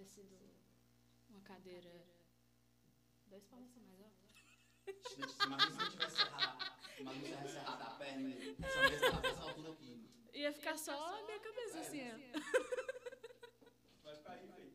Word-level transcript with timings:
ter 0.00 0.06
sido 0.06 0.34
uma 1.28 1.42
cadeira 1.42 2.06
dois 3.26 3.44
palmos 3.44 3.70
mais 3.76 4.00
alto. 4.00 4.24
Imagina 5.14 5.70
se 5.70 5.76
não 5.76 5.90
tivesse 5.90 7.56
errado 7.56 7.82
a 7.82 7.90
perna. 7.98 8.34
Essa 8.64 8.80
mesa 8.88 9.20
dessa 9.20 9.42
altura 9.42 9.72
aqui. 9.72 10.08
Ia 10.32 10.52
ficar 10.54 10.78
só 10.78 11.18
a 11.18 11.22
minha 11.26 11.38
cabeça 11.40 11.80
assim, 11.80 12.00
ó. 12.00 12.16
Vai 14.02 14.22
cair, 14.22 14.46
velho. 14.46 14.72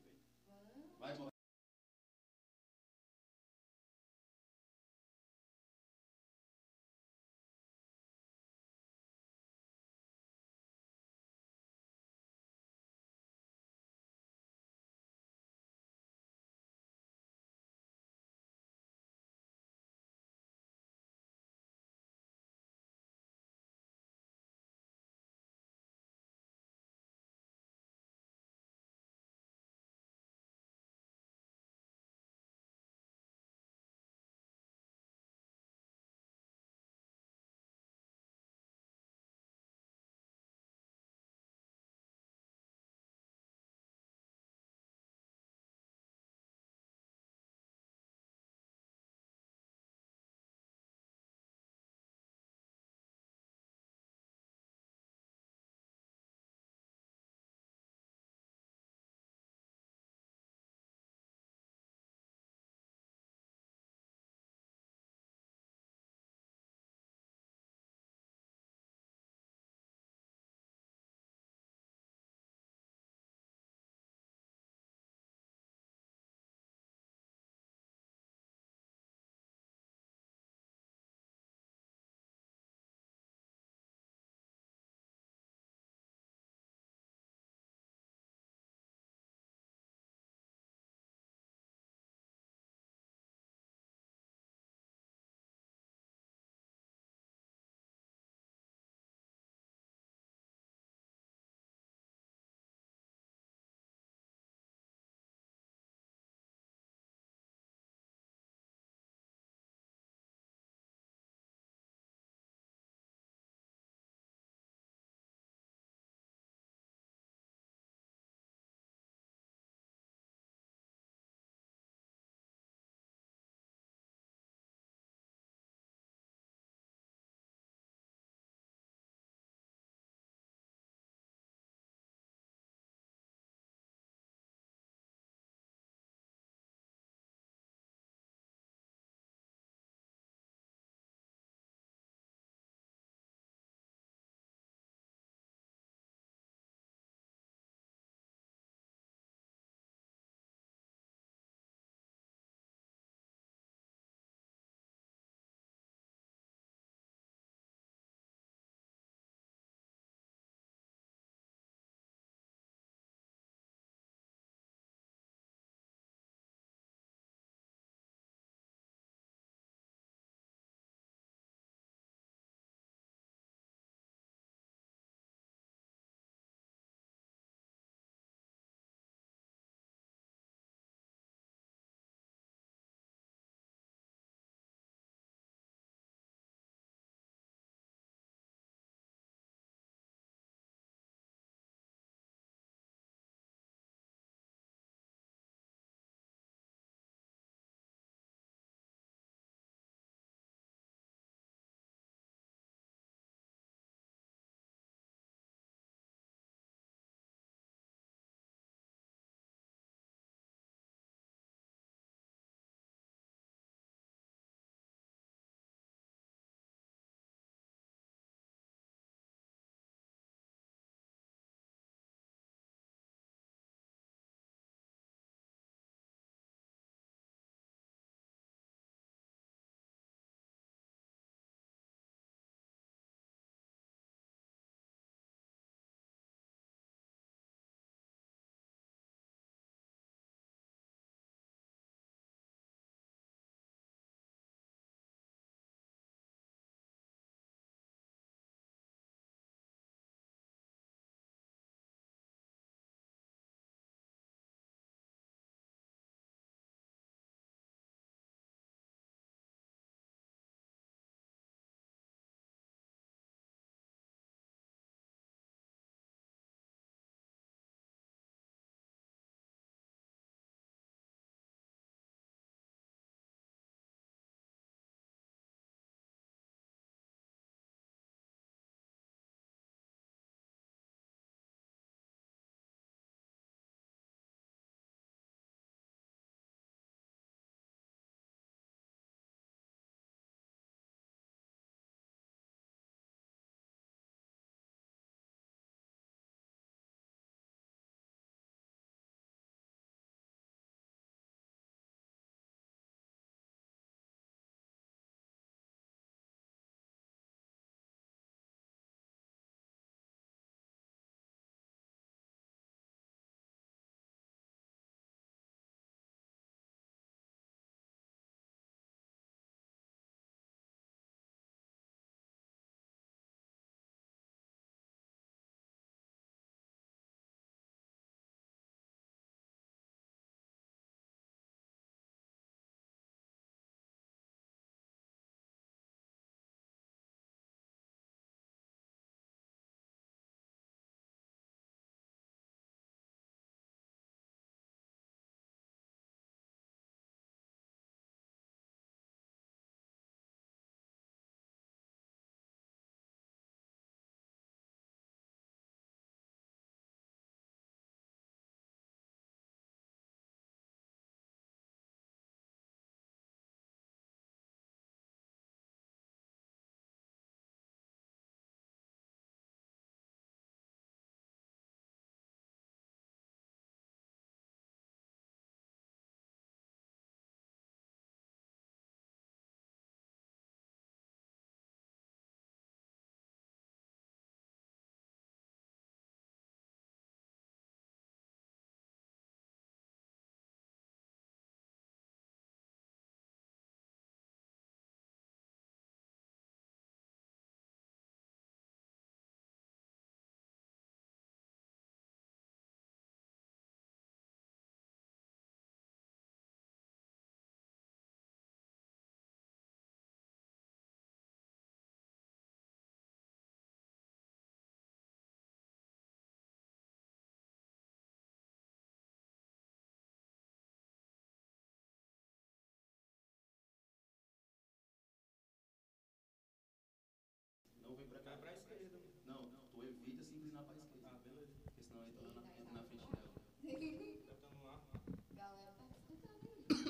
Vai, 1.00 1.18
morrer. 1.18 1.35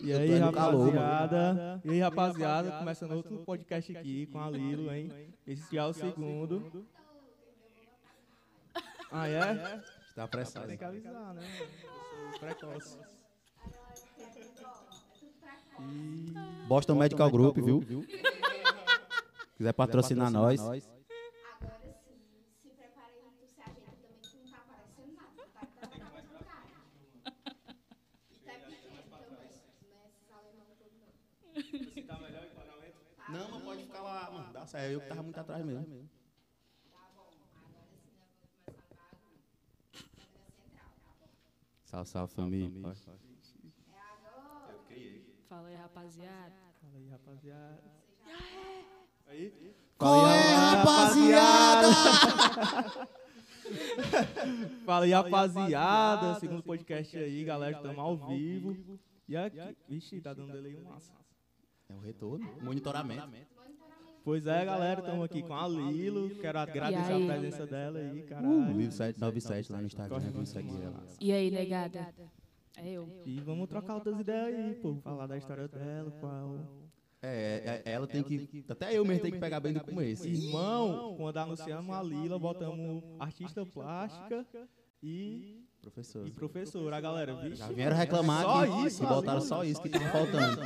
E 0.06 0.14
aí, 0.14 0.38
rapaziada? 0.38 1.82
E 1.84 1.90
aí, 1.90 2.00
rapaziada? 2.00 2.74
Começando 2.74 3.14
outro 3.14 3.40
podcast 3.40 3.98
aqui 3.98 4.28
com 4.28 4.40
a 4.40 4.52
Lilo, 4.52 4.94
hein? 4.94 5.34
Esse 5.48 5.76
já 5.76 5.82
é 5.82 5.86
o 5.88 5.94
segundo. 5.94 6.86
Ah, 9.12 9.28
é? 9.28 9.82
Tá 10.14 10.26
apressado. 10.26 10.68
Tem 10.68 10.78
que 10.78 10.86
avisar, 10.86 11.34
né? 11.34 11.42
Eu 11.60 12.30
sou 12.30 12.40
precoce. 12.40 13.00
E... 15.80 16.34
Boston 16.68 16.94
Medical 16.94 17.32
Group, 17.32 17.58
viu? 17.58 17.84
Quiser 19.58 19.74
patrocinar 19.74 20.30
nós. 20.30 20.62
Agora 20.62 20.80
sim, 20.80 20.84
se 22.62 22.70
prepara 22.70 23.08
aí 23.08 23.32
pro 23.40 23.48
se 23.48 23.60
ajeita 23.60 23.92
também, 23.92 24.12
que 24.22 24.38
não 24.38 24.46
tá 24.52 24.58
aparecendo 24.58 25.16
nada. 25.16 25.42
Tá 25.52 25.66
dando 25.82 25.98
pra 25.98 26.10
fazer 26.12 26.36
um 26.36 26.44
cara. 26.44 26.70
E 28.32 28.40
tá 28.40 28.54
pequeno 28.54 29.02
também, 29.10 29.32
não 29.32 29.98
é 29.98 30.06
esses 30.06 30.30
alemão 30.32 30.68
todo 30.78 30.94
não. 31.00 31.10
Não, 33.40 33.46
mas 33.52 33.64
pode 33.64 33.82
ficar 33.84 34.02
lá, 34.02 34.22
certo. 34.86 34.94
Eu 34.94 35.02
que 35.02 35.08
tava 35.08 35.24
muito 35.24 35.40
atrás 35.40 35.66
mesmo. 35.66 36.10
Tá 36.92 37.10
bom, 37.16 37.28
agora 37.58 37.82
sim 37.90 38.10
nós 38.12 38.24
vamos 38.24 38.58
começar 38.64 39.02
a 39.02 39.18
bagulho. 39.20 39.42
Câmera 40.16 40.40
central, 40.46 40.90
tá 41.04 41.16
bom? 41.20 41.30
Salve, 41.84 42.10
salve, 42.10 42.34
família. 42.34 42.68
É 43.92 44.00
agora. 44.00 44.80
Fala 45.50 45.68
aí, 45.68 45.76
rapaziada. 45.76 46.56
Fala 46.82 46.98
aí, 46.98 47.10
rapaziada. 47.10 47.84
Aí? 49.28 49.76
Qual 49.98 50.28
é, 50.28 50.54
rapaziada? 50.54 51.88
Fala 54.86 55.06
aí, 55.06 55.12
rapaziada. 55.12 56.36
Segundo 56.40 56.64
podcast 56.64 57.18
aí, 57.18 57.44
galera. 57.44 57.78
Estamos 57.78 58.00
ao 58.00 58.16
vivo. 58.18 59.00
E 59.28 59.36
aqui, 59.36 59.78
vixe, 59.90 60.22
tá 60.22 60.34
dando 60.34 60.52
delay 60.52 60.76
um 60.76 60.84
massa. 60.84 61.14
É 61.90 61.96
o 61.96 62.00
retorno. 62.00 62.46
Monitoramento. 62.62 63.55
Pois 64.26 64.48
é, 64.48 64.66
galera, 64.66 65.02
estamos 65.02 65.24
aqui 65.24 65.44
com 65.44 65.54
a 65.54 65.68
Lilo. 65.68 66.32
Quero 66.42 66.58
agradecer 66.58 67.12
a 67.12 67.16
aí? 67.16 67.28
presença 67.28 67.68
dela 67.68 68.00
aí, 68.00 68.22
Uh, 68.22 68.26
caralho. 68.26 68.72
Lilo 68.72 68.92
797 68.92 69.72
lá 69.72 69.78
no 69.78 69.86
Instagram. 69.86 70.20
Vamos 70.32 70.50
seguir 70.50 70.82
ela. 70.82 71.04
E 71.22 71.32
aí, 71.32 71.52
negada? 71.52 72.12
É 72.76 72.90
eu. 72.90 73.08
E 73.24 73.40
vamos 73.42 73.70
trocar 73.70 73.94
outras 73.94 74.20
ideias 74.20 74.60
aí, 74.60 74.74
pô. 74.82 74.96
Falar 74.96 75.28
da 75.28 75.38
história 75.38 75.68
dela, 75.68 76.10
qual. 76.20 76.58
É, 77.22 77.84
é, 77.86 77.92
ela 77.92 78.08
tem 78.08 78.24
que. 78.24 78.66
Até 78.68 78.98
eu 78.98 79.06
mesmo 79.06 79.22
tenho 79.22 79.36
que 79.36 79.40
pegar 79.40 79.60
bem 79.60 79.74
do 79.74 79.82
começo. 79.82 80.28
Irmão, 80.28 81.16
quando 81.18 81.38
anunciamos 81.38 81.96
a 81.96 82.02
Lila, 82.02 82.40
botamos 82.40 83.04
artista 83.20 83.64
plástica 83.64 84.44
e, 85.04 85.65
Professor. 85.86 86.28
e 86.28 86.32
professora. 86.32 86.98
A 86.98 87.02
galera, 87.02 87.36
vixe. 87.36 87.58
Já 87.58 87.68
vieram 87.68 87.96
reclamar 87.96 88.42
Só 88.44 88.66
que, 88.66 88.88
isso, 88.88 89.00
que 89.02 89.06
botaram 89.06 89.42
só 89.42 89.64
isso 89.64 89.82
que 89.82 89.90
tava 89.90 90.10
faltando. 90.10 90.62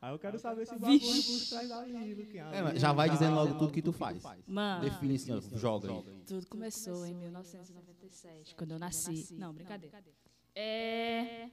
Aí 0.00 0.12
eu 0.12 0.18
quero 0.18 0.38
saber 0.38 0.62
esse 0.62 0.78
bagulho 0.78 1.00
por 1.00 1.48
trás 1.48 1.68
da 1.68 1.84
quem 1.84 2.40
é 2.40 2.74
É, 2.74 2.78
já 2.78 2.92
vai 2.92 3.08
tal. 3.08 3.16
dizendo 3.16 3.34
logo 3.34 3.54
tudo 3.58 3.72
que 3.72 3.82
tu 3.82 3.92
faz. 3.92 4.22
Mano, 4.46 4.84
Define 4.84 5.14
assim, 5.16 5.32
ó, 5.32 5.40
joga 5.58 5.90
aí. 5.90 6.22
tudo 6.26 6.46
começou 6.46 7.06
em 7.06 7.14
1997, 7.14 8.54
quando 8.54 8.72
eu 8.72 8.78
nasci. 8.78 9.34
Não, 9.34 9.52
brincadeira. 9.52 9.98
É. 10.54 11.48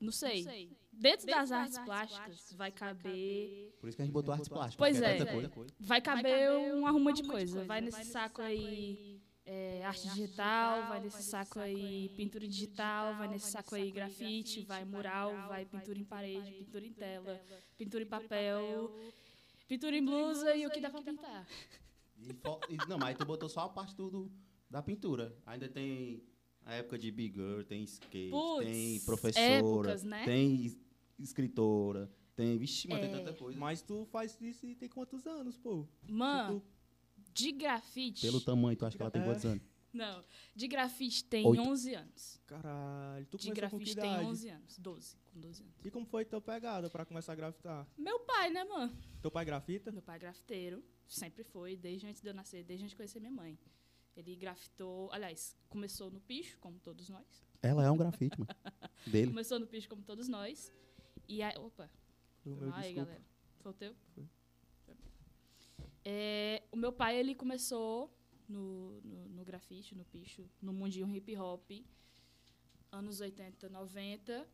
Não 0.00 0.12
sei. 0.12 0.76
Dentro 0.92 1.26
das 1.26 1.50
artes 1.50 1.78
plásticas 1.78 2.52
vai 2.52 2.70
caber. 2.70 3.74
Por 3.80 3.88
isso 3.88 3.96
que 3.96 4.02
a 4.02 4.04
gente 4.04 4.12
botou 4.12 4.32
artes 4.32 4.48
plásticas. 4.48 4.76
Pois 4.76 5.00
é. 5.00 5.24
coisa. 5.48 5.72
Vai 5.80 6.00
caber 6.00 6.50
um 6.74 6.86
arrumo 6.86 7.12
de 7.12 7.22
coisa. 7.24 7.64
Vai 7.64 7.80
nesse 7.80 8.04
saco 8.04 8.42
aí. 8.42 9.13
É, 9.46 9.84
arte 9.84 10.08
digital, 10.08 10.88
vai 10.88 11.00
nesse 11.00 11.22
saco 11.24 11.58
aí 11.60 12.08
pintura 12.16 12.46
digital, 12.48 13.14
vai 13.16 13.28
nesse 13.28 13.50
saco 13.50 13.74
aí 13.74 13.90
grafite, 13.90 14.62
vai 14.62 14.84
mural, 14.84 15.30
vai 15.48 15.64
pintura 15.66 15.98
em 15.98 16.04
parede, 16.04 16.52
pintura 16.52 16.86
em 16.86 16.92
tela, 16.92 17.40
pintura 17.76 18.02
em 18.02 18.06
papel, 18.06 18.90
pintura 19.68 19.96
em 19.96 20.04
blusa 20.04 20.54
e 20.56 20.66
o 20.66 20.70
que 20.70 20.80
dá 20.80 20.90
pra 20.90 21.02
pintar. 21.02 21.46
E 22.16 22.30
e- 22.72 22.88
não, 22.88 22.96
mas 22.98 23.08
aí 23.10 23.14
tu 23.16 23.26
botou 23.26 23.48
só 23.48 23.60
a 23.60 23.68
parte 23.68 23.94
do, 23.94 24.30
da 24.70 24.82
pintura. 24.82 25.36
Ainda 25.44 25.68
tem 25.68 26.22
a 26.64 26.74
época 26.74 26.98
de 26.98 27.10
Big 27.10 27.34
Girl, 27.34 27.62
tem 27.62 27.82
skate, 27.84 28.30
Putz, 28.30 28.64
tem 28.64 29.00
professora, 29.00 29.58
épocas, 29.58 30.02
né? 30.04 30.24
tem 30.24 30.64
es- 30.64 30.78
escritora, 31.18 32.10
tem. 32.34 32.56
Vixe, 32.56 32.88
mas 32.88 33.00
tem 33.00 33.10
É. 33.10 33.18
tanta 33.18 33.34
coisa. 33.34 33.58
Mas 33.58 33.82
tu 33.82 34.06
faz 34.06 34.40
isso 34.40 34.66
e 34.66 34.74
tem 34.74 34.88
quantos 34.88 35.26
anos, 35.26 35.58
pô? 35.58 35.86
Mano, 36.08 36.62
de 37.34 37.52
grafite. 37.52 38.22
Pelo 38.22 38.40
tamanho, 38.40 38.76
tu 38.76 38.86
acha 38.86 38.96
que 38.96 39.02
ela 39.02 39.10
tem 39.10 39.20
É. 39.22 39.24
quantos 39.24 39.44
anos? 39.44 39.62
Não, 39.92 40.24
de 40.56 40.66
grafite 40.66 41.22
tem 41.24 41.46
Oito. 41.46 41.62
11 41.62 41.94
anos. 41.94 42.40
caralho, 42.46 43.26
tu 43.26 43.36
De 43.38 43.46
começou 43.48 43.70
com 43.70 43.78
que 43.78 43.84
grafite 43.84 43.94
tem 43.94 44.10
idade? 44.10 44.26
11 44.26 44.48
anos. 44.48 44.78
12, 44.78 45.16
com 45.32 45.40
12 45.40 45.62
anos. 45.62 45.74
E 45.84 45.90
como 45.90 46.04
foi 46.04 46.24
tua 46.24 46.40
pegada 46.40 46.90
pra 46.90 47.04
começar 47.04 47.32
a 47.32 47.36
grafitar? 47.36 47.86
Meu 47.96 48.18
pai, 48.20 48.50
né, 48.50 48.64
mano? 48.64 48.96
Teu 49.22 49.30
pai 49.30 49.44
grafita? 49.44 49.92
Meu 49.92 50.02
pai 50.02 50.16
é 50.16 50.18
grafiteiro, 50.18 50.82
sempre 51.06 51.44
foi, 51.44 51.76
desde 51.76 52.06
antes 52.08 52.20
de 52.20 52.28
eu 52.28 52.34
nascer, 52.34 52.64
desde 52.64 52.84
antes 52.84 52.90
de 52.90 52.96
conhecer 52.96 53.20
minha 53.20 53.30
mãe. 53.32 53.56
Ele 54.16 54.34
grafitou, 54.34 55.12
aliás, 55.12 55.56
começou 55.68 56.10
no 56.10 56.20
picho, 56.20 56.58
como 56.58 56.78
todos 56.80 57.08
nós. 57.08 57.44
Ela 57.62 57.84
é 57.84 57.90
um 57.90 57.96
grafite, 57.96 58.36
mano. 58.38 58.50
Dele. 59.06 59.28
Começou 59.28 59.58
no 59.60 59.66
picho, 59.66 59.88
como 59.88 60.02
todos 60.02 60.26
nós. 60.28 60.72
E 61.28 61.40
aí, 61.40 61.56
opa, 61.56 61.88
meu, 62.44 62.56
aí, 62.74 62.82
desculpa. 62.82 62.92
galera. 63.04 63.24
Foi 63.60 63.70
o 63.70 63.74
teu? 63.74 63.94
Foi. 64.14 64.28
É, 66.04 66.62
o 66.70 66.76
meu 66.76 66.92
pai, 66.92 67.16
ele 67.16 67.34
começou 67.34 68.12
no, 68.48 69.00
no, 69.00 69.28
no 69.30 69.44
grafite, 69.44 69.94
no 69.94 70.04
picho, 70.04 70.48
no 70.60 70.72
mundinho 70.72 71.14
hip 71.14 71.36
hop, 71.36 71.70
anos 72.92 73.20
80, 73.20 73.68
90. 73.68 74.46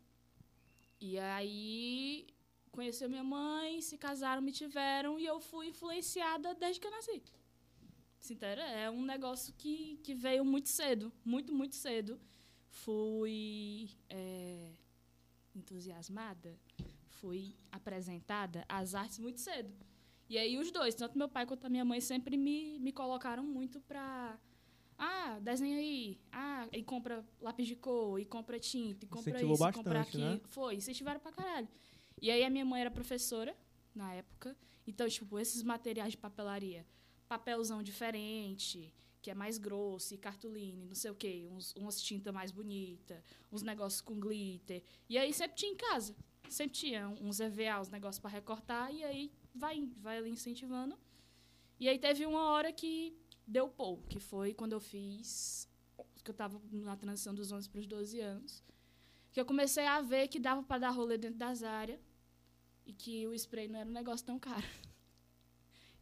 E 1.01 1.19
aí 1.19 2.27
conheceu 2.71 3.09
minha 3.09 3.25
mãe, 3.25 3.81
se 3.81 3.99
casaram, 3.99 4.43
me 4.43 4.53
tiveram 4.53 5.19
e 5.19 5.27
eu 5.27 5.41
fui 5.41 5.69
influenciada 5.69 6.55
desde 6.55 6.81
que 6.81 6.87
eu 6.87 6.91
nasci. 6.91 7.23
Sincera, 8.21 8.63
é 8.63 8.91
um 8.91 9.03
negócio 9.03 9.53
que, 9.55 9.97
que 10.05 10.15
veio 10.15 10.45
muito 10.45 10.69
cedo, 10.69 11.13
muito, 11.25 11.55
muito 11.55 11.75
cedo. 11.75 12.21
Fui 12.69 13.91
é, 14.09 14.73
entusiasmada, 15.55 16.57
fui 17.09 17.57
apresentada 17.73 18.65
às 18.69 18.95
artes 18.95 19.19
muito 19.19 19.41
cedo. 19.41 19.75
E 20.31 20.39
aí 20.39 20.57
os 20.57 20.71
dois, 20.71 20.95
tanto 20.95 21.19
meu 21.19 21.29
pai 21.29 21.45
quanto 21.45 21.65
a 21.65 21.69
minha 21.69 21.85
mãe, 21.85 22.01
sempre 22.01 22.37
me, 22.37 22.79
me 22.79 22.93
colocaram 22.93 23.43
muito 23.43 23.81
pra. 23.81 24.39
Ah, 24.97 25.41
desenha 25.41 25.77
aí. 25.77 26.21
Ah, 26.31 26.69
e 26.71 26.85
compra 26.85 27.27
lápis 27.41 27.67
de 27.67 27.75
cor, 27.75 28.21
e 28.21 28.25
compra 28.25 28.57
tinta, 28.61 29.05
e 29.05 29.09
compra 29.09 29.31
Incentivou 29.33 29.55
isso, 29.55 29.69
e 29.69 29.73
compra 29.73 29.95
bastante, 29.99 30.23
aquilo. 30.25 30.35
né? 30.35 30.41
Foi, 30.45 30.77
incentivaram 30.77 31.19
pra 31.19 31.33
caralho. 31.33 31.69
E 32.23 32.31
aí 32.31 32.45
a 32.45 32.49
minha 32.49 32.65
mãe 32.65 32.81
era 32.81 32.93
professora 32.93 33.57
na 33.93 34.15
época. 34.15 34.57
Então, 34.87 35.09
tipo, 35.09 35.37
esses 35.37 35.65
materiais 35.65 36.13
de 36.13 36.19
papelaria, 36.19 36.87
papelzão 37.29 37.83
diferente, 37.83 38.95
que 39.21 39.33
é 39.33 39.35
mais 39.35 39.59
grosso, 39.59 40.15
e 40.15 40.19
cartolina, 40.19 40.85
não 40.85 40.95
sei 40.95 41.11
o 41.11 41.15
quê, 41.17 41.49
uns, 41.51 41.75
umas 41.75 42.01
tintas 42.01 42.33
mais 42.33 42.53
bonitas, 42.53 43.21
uns 43.51 43.63
negócios 43.63 44.01
com 44.01 44.15
glitter. 44.21 44.81
E 45.09 45.19
aí 45.19 45.33
sempre 45.33 45.57
tinha 45.57 45.73
em 45.73 45.77
casa. 45.77 46.15
Sempre 46.49 46.77
tinha 46.79 47.09
uns 47.09 47.41
EVA, 47.41 47.81
uns 47.81 47.89
negócios 47.89 48.21
para 48.21 48.31
recortar, 48.31 48.95
e 48.95 49.03
aí 49.03 49.33
vai, 49.55 49.89
vai 49.99 50.19
ali 50.19 50.31
incentivando. 50.31 50.99
E 51.79 51.89
aí 51.89 51.99
teve 51.99 52.27
uma 52.27 52.51
hora 52.51 52.73
que 52.73 53.17
deu 53.47 53.69
pô, 53.69 53.99
que 54.09 54.21
foi 54.21 54.55
quando 54.55 54.73
eu 54.73 54.81
fiz. 54.81 55.69
que 56.23 56.31
eu 56.31 56.35
tava 56.35 56.61
na 56.71 56.97
transição 56.97 57.35
dos 57.35 57.51
11 57.51 57.69
para 57.69 57.81
os 57.81 57.87
12 57.87 58.21
anos. 58.21 58.63
Que 59.33 59.41
eu 59.41 59.45
comecei 59.45 59.87
a 59.87 60.01
ver 60.01 60.29
que 60.29 60.39
dava 60.39 60.63
para 60.63 60.79
dar 60.79 60.91
rolê 60.91 61.17
dentro 61.17 61.39
das 61.39 61.63
áreas 61.63 62.01
e 62.85 62.93
que 62.93 63.27
o 63.27 63.35
spray 63.35 63.69
não 63.69 63.79
era 63.81 63.89
um 63.89 63.93
negócio 63.93 64.27
tão 64.27 64.39
caro. 64.39 64.67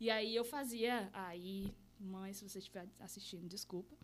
E 0.00 0.10
aí 0.10 0.36
eu 0.36 0.44
fazia, 0.44 1.10
aí, 1.12 1.74
mãe, 1.98 2.32
se 2.32 2.48
você 2.48 2.60
estiver 2.60 2.88
assistindo, 3.00 3.48
desculpa, 3.48 3.96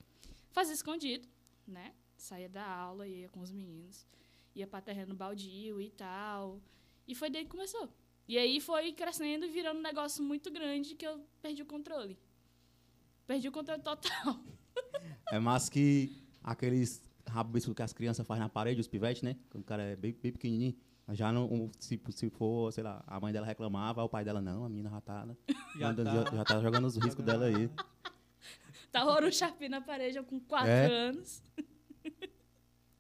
fazia 0.51 0.75
escondido, 0.75 1.29
né? 1.65 1.95
Saía 2.17 2.49
da 2.49 2.67
aula, 2.67 3.07
ia 3.07 3.29
com 3.29 3.39
os 3.39 3.53
meninos, 3.53 4.05
ia 4.57 4.67
para 4.67 4.81
terreno 4.81 5.15
baldio 5.15 5.81
e 5.81 5.91
tal. 5.91 6.61
E 7.07 7.15
foi 7.15 7.31
daí 7.31 7.45
que 7.45 7.51
começou. 7.51 7.89
E 8.27 8.39
aí 8.39 8.61
foi 8.61 8.93
crescendo 8.93 9.45
e 9.45 9.49
virando 9.51 9.79
um 9.79 9.83
negócio 9.83 10.23
muito 10.25 10.51
grande 10.51 10.95
que 10.95 11.07
eu 11.07 11.21
perdi 11.43 11.63
o 11.63 11.67
controle. 11.67 12.19
Perdi 13.27 13.49
o 13.49 13.53
controle 13.53 13.83
total. 13.83 14.39
É 15.31 15.39
mais 15.39 15.69
que 15.69 16.11
aqueles 16.43 17.03
rabiscos 17.29 17.75
que 17.75 17.83
as 17.83 17.93
crianças 17.93 18.27
fazem 18.27 18.43
na 18.43 18.49
parede, 18.49 18.81
os 18.81 18.89
pivetes, 18.89 19.23
né? 19.23 19.37
Quando 19.51 19.63
o 19.63 19.67
cara 19.67 19.83
é 19.83 19.97
bem, 19.97 20.13
bem 20.13 20.33
pequenininho. 20.33 20.75
Já 21.13 21.31
não, 21.31 21.71
se, 21.79 22.01
se 22.11 22.31
for, 22.31 22.73
sei 22.73 22.83
lá, 22.83 23.05
a 23.07 23.21
mãe 23.21 23.31
dela 23.33 23.45
reclamava, 23.47 24.03
o 24.03 24.09
pai 24.09 24.25
dela 24.25 24.41
não, 24.41 24.65
a 24.65 24.69
menina 24.71 24.89
já 24.89 25.01
tá, 25.03 25.27
né? 25.27 25.37
Já 25.79 25.93
tá. 25.93 26.05
já, 26.05 26.37
já 26.37 26.45
tá 26.45 26.61
jogando 26.63 26.87
os 26.87 26.97
riscos 26.97 27.25
dela 27.25 27.47
aí. 27.47 27.69
Tá 28.93 29.05
o 29.05 29.33
Sharpie 29.33 29.69
na 29.69 29.81
parede 29.81 30.23
com 30.23 30.39
4 30.39 30.69
É? 30.69 30.87
anos. 30.87 31.43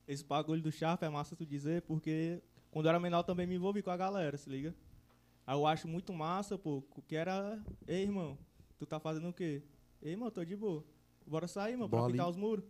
Esse 0.08 0.24
bagulho 0.24 0.60
do 0.60 0.72
Sharp 0.72 1.02
é 1.04 1.08
massa 1.08 1.36
tu 1.36 1.46
dizer, 1.46 1.82
porque 1.82 2.42
quando 2.72 2.86
eu 2.86 2.90
era 2.90 2.98
menor 3.00 3.22
também 3.22 3.46
me 3.46 3.54
envolvi 3.54 3.80
com 3.80 3.90
a 3.90 3.96
galera, 3.96 4.36
se 4.36 4.50
liga? 4.50 4.74
Aí 5.46 5.54
eu 5.56 5.66
acho 5.66 5.86
muito 5.88 6.12
massa, 6.12 6.56
pô, 6.58 6.82
que 7.06 7.14
era. 7.16 7.62
Ei, 7.86 8.02
irmão, 8.02 8.38
tu 8.78 8.86
tá 8.86 8.98
fazendo 8.98 9.28
o 9.28 9.32
quê? 9.32 9.62
Ei, 10.00 10.12
irmão, 10.12 10.30
tô 10.30 10.44
de 10.44 10.56
boa. 10.56 10.84
Bora 11.26 11.46
sair, 11.46 11.76
mano, 11.76 11.88
pra 11.88 11.98
Bora 11.98 12.04
ali. 12.10 12.12
pintar 12.18 12.28
os 12.30 12.36
muros. 12.36 12.64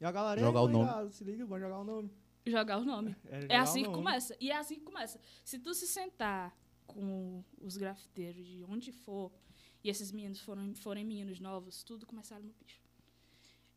E 0.00 0.04
a 0.04 0.12
galera, 0.12 0.40
Jogar 0.40 0.60
"Ei, 0.60 0.66
o 0.66 0.68
nome." 0.68 0.84
ligado, 0.84 1.12
Se 1.12 1.24
liga, 1.24 1.46
bora 1.46 1.60
jogar 1.62 1.78
o 1.80 1.84
nome. 1.84 2.10
Jogar 2.46 2.78
o 2.78 2.84
nome. 2.84 3.16
É 3.26 3.40
jogar 3.42 3.60
assim 3.62 3.80
o 3.80 3.84
que 3.84 3.90
nome. 3.90 3.96
começa. 4.04 4.36
E 4.40 4.50
é 4.50 4.56
assim 4.56 4.74
que 4.76 4.84
começa. 4.84 5.20
Se 5.44 5.58
tu 5.58 5.74
se 5.74 5.86
sentar 5.86 6.56
com 6.86 7.44
os 7.60 7.76
grafiteiros 7.76 8.46
de 8.46 8.64
onde 8.64 8.90
for, 8.92 9.30
e 9.84 9.90
esses 9.90 10.10
meninos 10.12 10.40
foram, 10.40 10.74
forem 10.74 11.04
meninos 11.04 11.40
novos, 11.40 11.82
tudo 11.84 12.06
começaram 12.06 12.44
no 12.44 12.52
picho. 12.54 12.80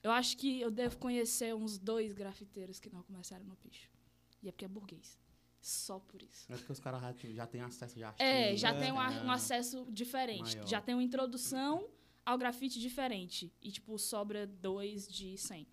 Eu 0.02 0.12
acho 0.12 0.38
que 0.38 0.60
eu 0.62 0.72
devo 0.72 0.98
conhecer 0.98 1.54
uns 1.54 1.78
dois 1.78 2.14
grafiteiros 2.14 2.80
que 2.80 2.90
não 2.90 3.04
começaram 3.04 3.46
no 3.46 3.56
picho. 3.58 3.90
E 4.42 4.48
é 4.48 4.52
porque 4.52 4.66
é 4.66 4.68
burguês. 4.68 5.20
Só 5.62 6.00
por 6.00 6.22
isso. 6.22 6.52
É 6.52 6.58
porque 6.58 6.72
os 6.72 6.80
caras 6.80 7.02
já, 7.02 7.14
já 7.34 7.48
têm 7.48 7.62
acesso 7.62 8.00
já. 8.00 8.14
É, 8.18 8.56
já 8.58 8.70
Steam, 8.70 8.82
tem 8.84 8.92
um, 8.92 9.00
a- 9.00 9.24
um 9.24 9.32
acesso 9.32 9.86
diferente. 9.92 10.56
Maior. 10.56 10.68
Já 10.68 10.82
tem 10.82 10.96
uma 10.96 11.04
introdução 11.04 11.88
ao 12.26 12.38
grafite 12.38 12.80
diferente. 12.80 13.54
E, 13.62 13.72
tipo, 13.72 13.98
sobra 14.00 14.48
dois 14.48 15.08
de 15.08 15.38
100. 15.38 15.68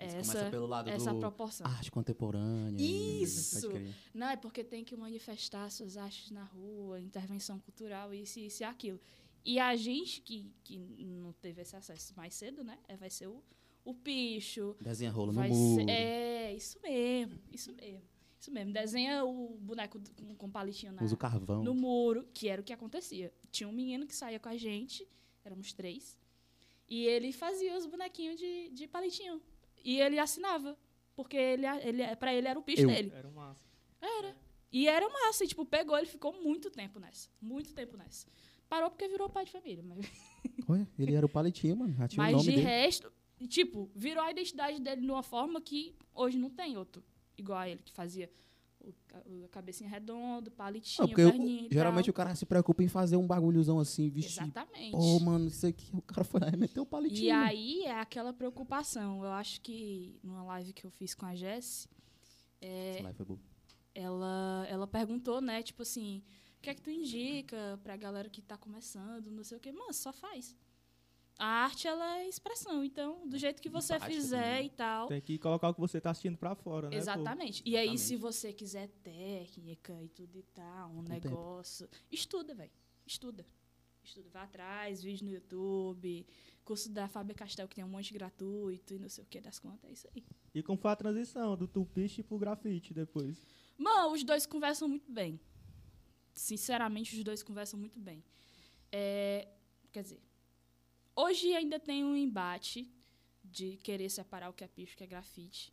Eles 0.00 0.14
Essa, 0.14 0.32
começam 0.32 0.50
pelo 0.50 0.66
lado 0.66 0.88
essa 0.90 1.12
do 1.12 1.18
proporção. 1.18 1.66
arte 1.66 1.90
contemporânea. 1.90 2.80
Isso! 2.80 3.62
pode 3.68 3.74
crer. 3.82 3.94
Não, 4.14 4.28
é 4.28 4.36
porque 4.36 4.62
tem 4.62 4.84
que 4.84 4.94
manifestar 4.96 5.68
suas 5.70 5.96
artes 5.96 6.30
na 6.30 6.44
rua, 6.44 7.00
intervenção 7.00 7.58
cultural, 7.58 8.14
isso, 8.14 8.38
isso 8.38 8.62
e 8.62 8.64
aquilo. 8.64 9.00
E 9.44 9.58
a 9.58 9.74
gente 9.74 10.20
que, 10.20 10.52
que 10.62 10.78
não 10.78 11.32
teve 11.32 11.62
esse 11.62 11.74
acesso 11.74 12.14
mais 12.16 12.34
cedo, 12.34 12.62
né? 12.62 12.78
é, 12.86 12.96
Vai 12.96 13.10
ser 13.10 13.26
o, 13.26 13.42
o 13.84 13.92
picho. 13.94 14.76
Desenha 14.80 15.10
rolo 15.10 15.32
no 15.32 15.42
muro. 15.42 15.82
ser, 15.84 15.90
é, 15.90 16.54
isso 16.54 16.78
mesmo, 16.80 17.40
isso 17.50 17.72
mesmo. 17.74 18.02
Isso 18.40 18.50
mesmo. 18.52 18.72
Desenha 18.72 19.24
o 19.24 19.58
boneco 19.58 19.98
com, 20.16 20.34
com 20.36 20.50
palitinho 20.50 20.92
na, 20.92 21.02
Usa 21.02 21.14
o 21.14 21.18
carvão. 21.18 21.62
no 21.62 21.74
muro, 21.74 22.26
que 22.32 22.48
era 22.48 22.60
o 22.60 22.64
que 22.64 22.72
acontecia. 22.72 23.32
Tinha 23.50 23.68
um 23.68 23.72
menino 23.72 24.06
que 24.06 24.14
saía 24.14 24.38
com 24.38 24.48
a 24.48 24.56
gente, 24.56 25.06
éramos 25.44 25.72
três, 25.72 26.16
e 26.88 27.04
ele 27.04 27.32
fazia 27.32 27.76
os 27.76 27.84
bonequinhos 27.86 28.38
de, 28.38 28.70
de 28.70 28.86
palitinho. 28.86 29.40
E 29.84 30.00
ele 30.00 30.18
assinava, 30.18 30.76
porque 31.16 31.36
ele, 31.36 31.66
ele, 31.82 32.16
pra 32.16 32.32
ele 32.32 32.46
era 32.48 32.58
o 32.58 32.62
picho 32.62 32.82
Eu. 32.82 32.88
dele. 32.88 33.12
Era 33.14 33.30
massa. 33.30 33.66
E 34.70 34.86
era 34.86 35.08
massa, 35.08 35.44
e 35.44 35.48
tipo, 35.48 35.64
pegou, 35.64 35.96
ele 35.96 36.06
ficou 36.06 36.32
muito 36.42 36.70
tempo 36.70 37.00
nessa. 37.00 37.28
Muito 37.40 37.72
tempo 37.72 37.96
nessa. 37.96 38.26
Parou 38.68 38.90
porque 38.90 39.08
virou 39.08 39.28
pai 39.28 39.46
de 39.46 39.50
família. 39.50 39.82
Mas, 39.82 40.06
Ué, 40.68 40.86
ele 40.98 41.14
era 41.14 41.24
o 41.24 41.28
palitinho, 41.28 41.74
mano. 41.76 41.94
Já 41.94 42.06
tinha 42.06 42.22
o 42.22 42.26
mas 42.26 42.32
nome 42.32 42.44
de 42.44 42.50
dele. 42.50 42.62
resto, 42.62 43.10
tipo, 43.48 43.90
virou 43.94 44.22
a 44.22 44.30
identidade 44.30 44.78
dele 44.80 45.00
de 45.00 45.10
uma 45.10 45.22
forma 45.22 45.58
que 45.60 45.94
hoje 46.14 46.38
não 46.38 46.50
tem 46.50 46.76
outro. 46.76 47.02
Igual 47.38 47.58
a 47.58 47.68
ele, 47.68 47.80
que 47.82 47.92
fazia 47.92 48.28
o, 48.80 48.92
a 49.44 49.48
cabecinha 49.48 49.88
redonda, 49.88 50.50
palitinho, 50.50 51.08
Não, 51.08 51.14
eu- 51.18 51.30
perninha 51.30 51.66
e 51.70 51.72
geralmente 51.72 52.06
tal. 52.06 52.10
o 52.10 52.14
cara 52.14 52.34
se 52.34 52.44
preocupa 52.44 52.82
em 52.82 52.88
fazer 52.88 53.16
um 53.16 53.26
bagulhozão 53.26 53.78
assim, 53.78 54.08
vestir. 54.10 54.42
Exatamente. 54.42 54.90
Pô, 54.92 55.20
mano, 55.20 55.46
isso 55.48 55.66
aqui, 55.66 55.90
o 55.94 56.02
cara 56.02 56.24
foi 56.24 56.40
lá 56.40 56.48
e 56.48 56.56
meteu 56.56 56.82
o 56.82 56.86
palitinho. 56.86 57.24
E 57.26 57.30
aí 57.30 57.82
é 57.84 58.00
aquela 58.00 58.32
preocupação. 58.32 59.24
Eu 59.24 59.30
acho 59.30 59.60
que 59.60 60.18
numa 60.22 60.42
live 60.44 60.72
que 60.72 60.84
eu 60.84 60.90
fiz 60.90 61.14
com 61.14 61.26
a 61.26 61.34
Jess, 61.34 61.88
Essa 62.60 63.02
live 63.04 63.16
foi 63.16 63.26
boa. 63.26 63.38
ela, 63.94 64.66
ela 64.68 64.86
perguntou, 64.86 65.40
né, 65.40 65.62
tipo 65.62 65.82
assim, 65.82 66.22
o 66.58 66.60
que 66.60 66.70
é 66.70 66.74
que 66.74 66.82
tu 66.82 66.90
indica 66.90 67.78
pra 67.84 67.96
galera 67.96 68.28
que 68.28 68.42
tá 68.42 68.56
começando, 68.56 69.30
não 69.30 69.44
sei 69.44 69.58
o 69.58 69.60
quê. 69.60 69.70
Mano, 69.72 69.92
só 69.92 70.12
faz. 70.12 70.56
A 71.38 71.46
arte, 71.46 71.86
ela 71.86 72.18
é 72.18 72.28
expressão. 72.28 72.82
Então, 72.82 73.28
do 73.28 73.38
jeito 73.38 73.62
que 73.62 73.68
você 73.68 73.98
fizer 74.00 74.54
também. 74.56 74.66
e 74.66 74.70
tal. 74.70 75.06
Tem 75.06 75.20
que 75.20 75.38
colocar 75.38 75.68
o 75.68 75.74
que 75.74 75.80
você 75.80 76.00
tá 76.00 76.10
assistindo 76.10 76.36
pra 76.36 76.56
fora, 76.56 76.88
né? 76.88 76.90
pô? 76.90 76.96
Exatamente. 76.96 77.62
E 77.64 77.76
aí, 77.76 77.84
Exatamente. 77.94 78.00
se 78.00 78.16
você 78.16 78.52
quiser 78.52 78.88
técnica 79.04 80.02
e 80.02 80.08
tudo 80.08 80.36
e 80.36 80.42
tal, 80.42 80.90
um 80.90 81.04
Tem 81.04 81.20
tempo. 81.20 81.28
negócio, 81.36 81.88
estuda, 82.10 82.54
velho. 82.54 82.72
Estuda. 83.06 83.46
Estuda, 84.02 84.28
vai 84.30 84.42
atrás, 84.42 85.02
vídeo 85.02 85.26
no 85.26 85.32
YouTube, 85.32 86.26
curso 86.64 86.90
da 86.90 87.06
Fábia 87.08 87.34
Castel, 87.34 87.68
que 87.68 87.76
tem 87.76 87.84
um 87.84 87.88
monte 87.88 88.12
gratuito 88.12 88.94
e 88.94 88.98
não 88.98 89.08
sei 89.08 89.22
o 89.22 89.26
que 89.26 89.40
das 89.40 89.58
contas, 89.58 89.84
é 89.84 89.92
isso 89.92 90.08
aí. 90.14 90.24
E 90.54 90.62
como 90.62 90.78
foi 90.78 90.90
a 90.90 90.96
transição 90.96 91.56
do 91.56 91.68
tupiche 91.68 92.22
pro 92.22 92.38
grafite 92.38 92.94
depois? 92.94 93.38
Mano, 93.76 94.12
os 94.12 94.24
dois 94.24 94.46
conversam 94.46 94.88
muito 94.88 95.12
bem. 95.12 95.38
Sinceramente, 96.34 97.16
os 97.16 97.22
dois 97.22 97.42
conversam 97.42 97.78
muito 97.78 97.98
bem. 98.00 98.24
É, 98.90 99.46
quer 99.92 100.02
dizer, 100.02 100.22
hoje 101.22 101.54
ainda 101.54 101.78
tem 101.78 102.04
um 102.04 102.16
embate 102.16 102.90
de 103.44 103.76
querer 103.78 104.08
separar 104.10 104.50
o 104.50 104.52
que 104.52 104.64
é 104.64 104.68
picho 104.68 104.92
e 104.92 104.94
o 104.94 104.98
que 104.98 105.04
é 105.04 105.06
grafite. 105.06 105.72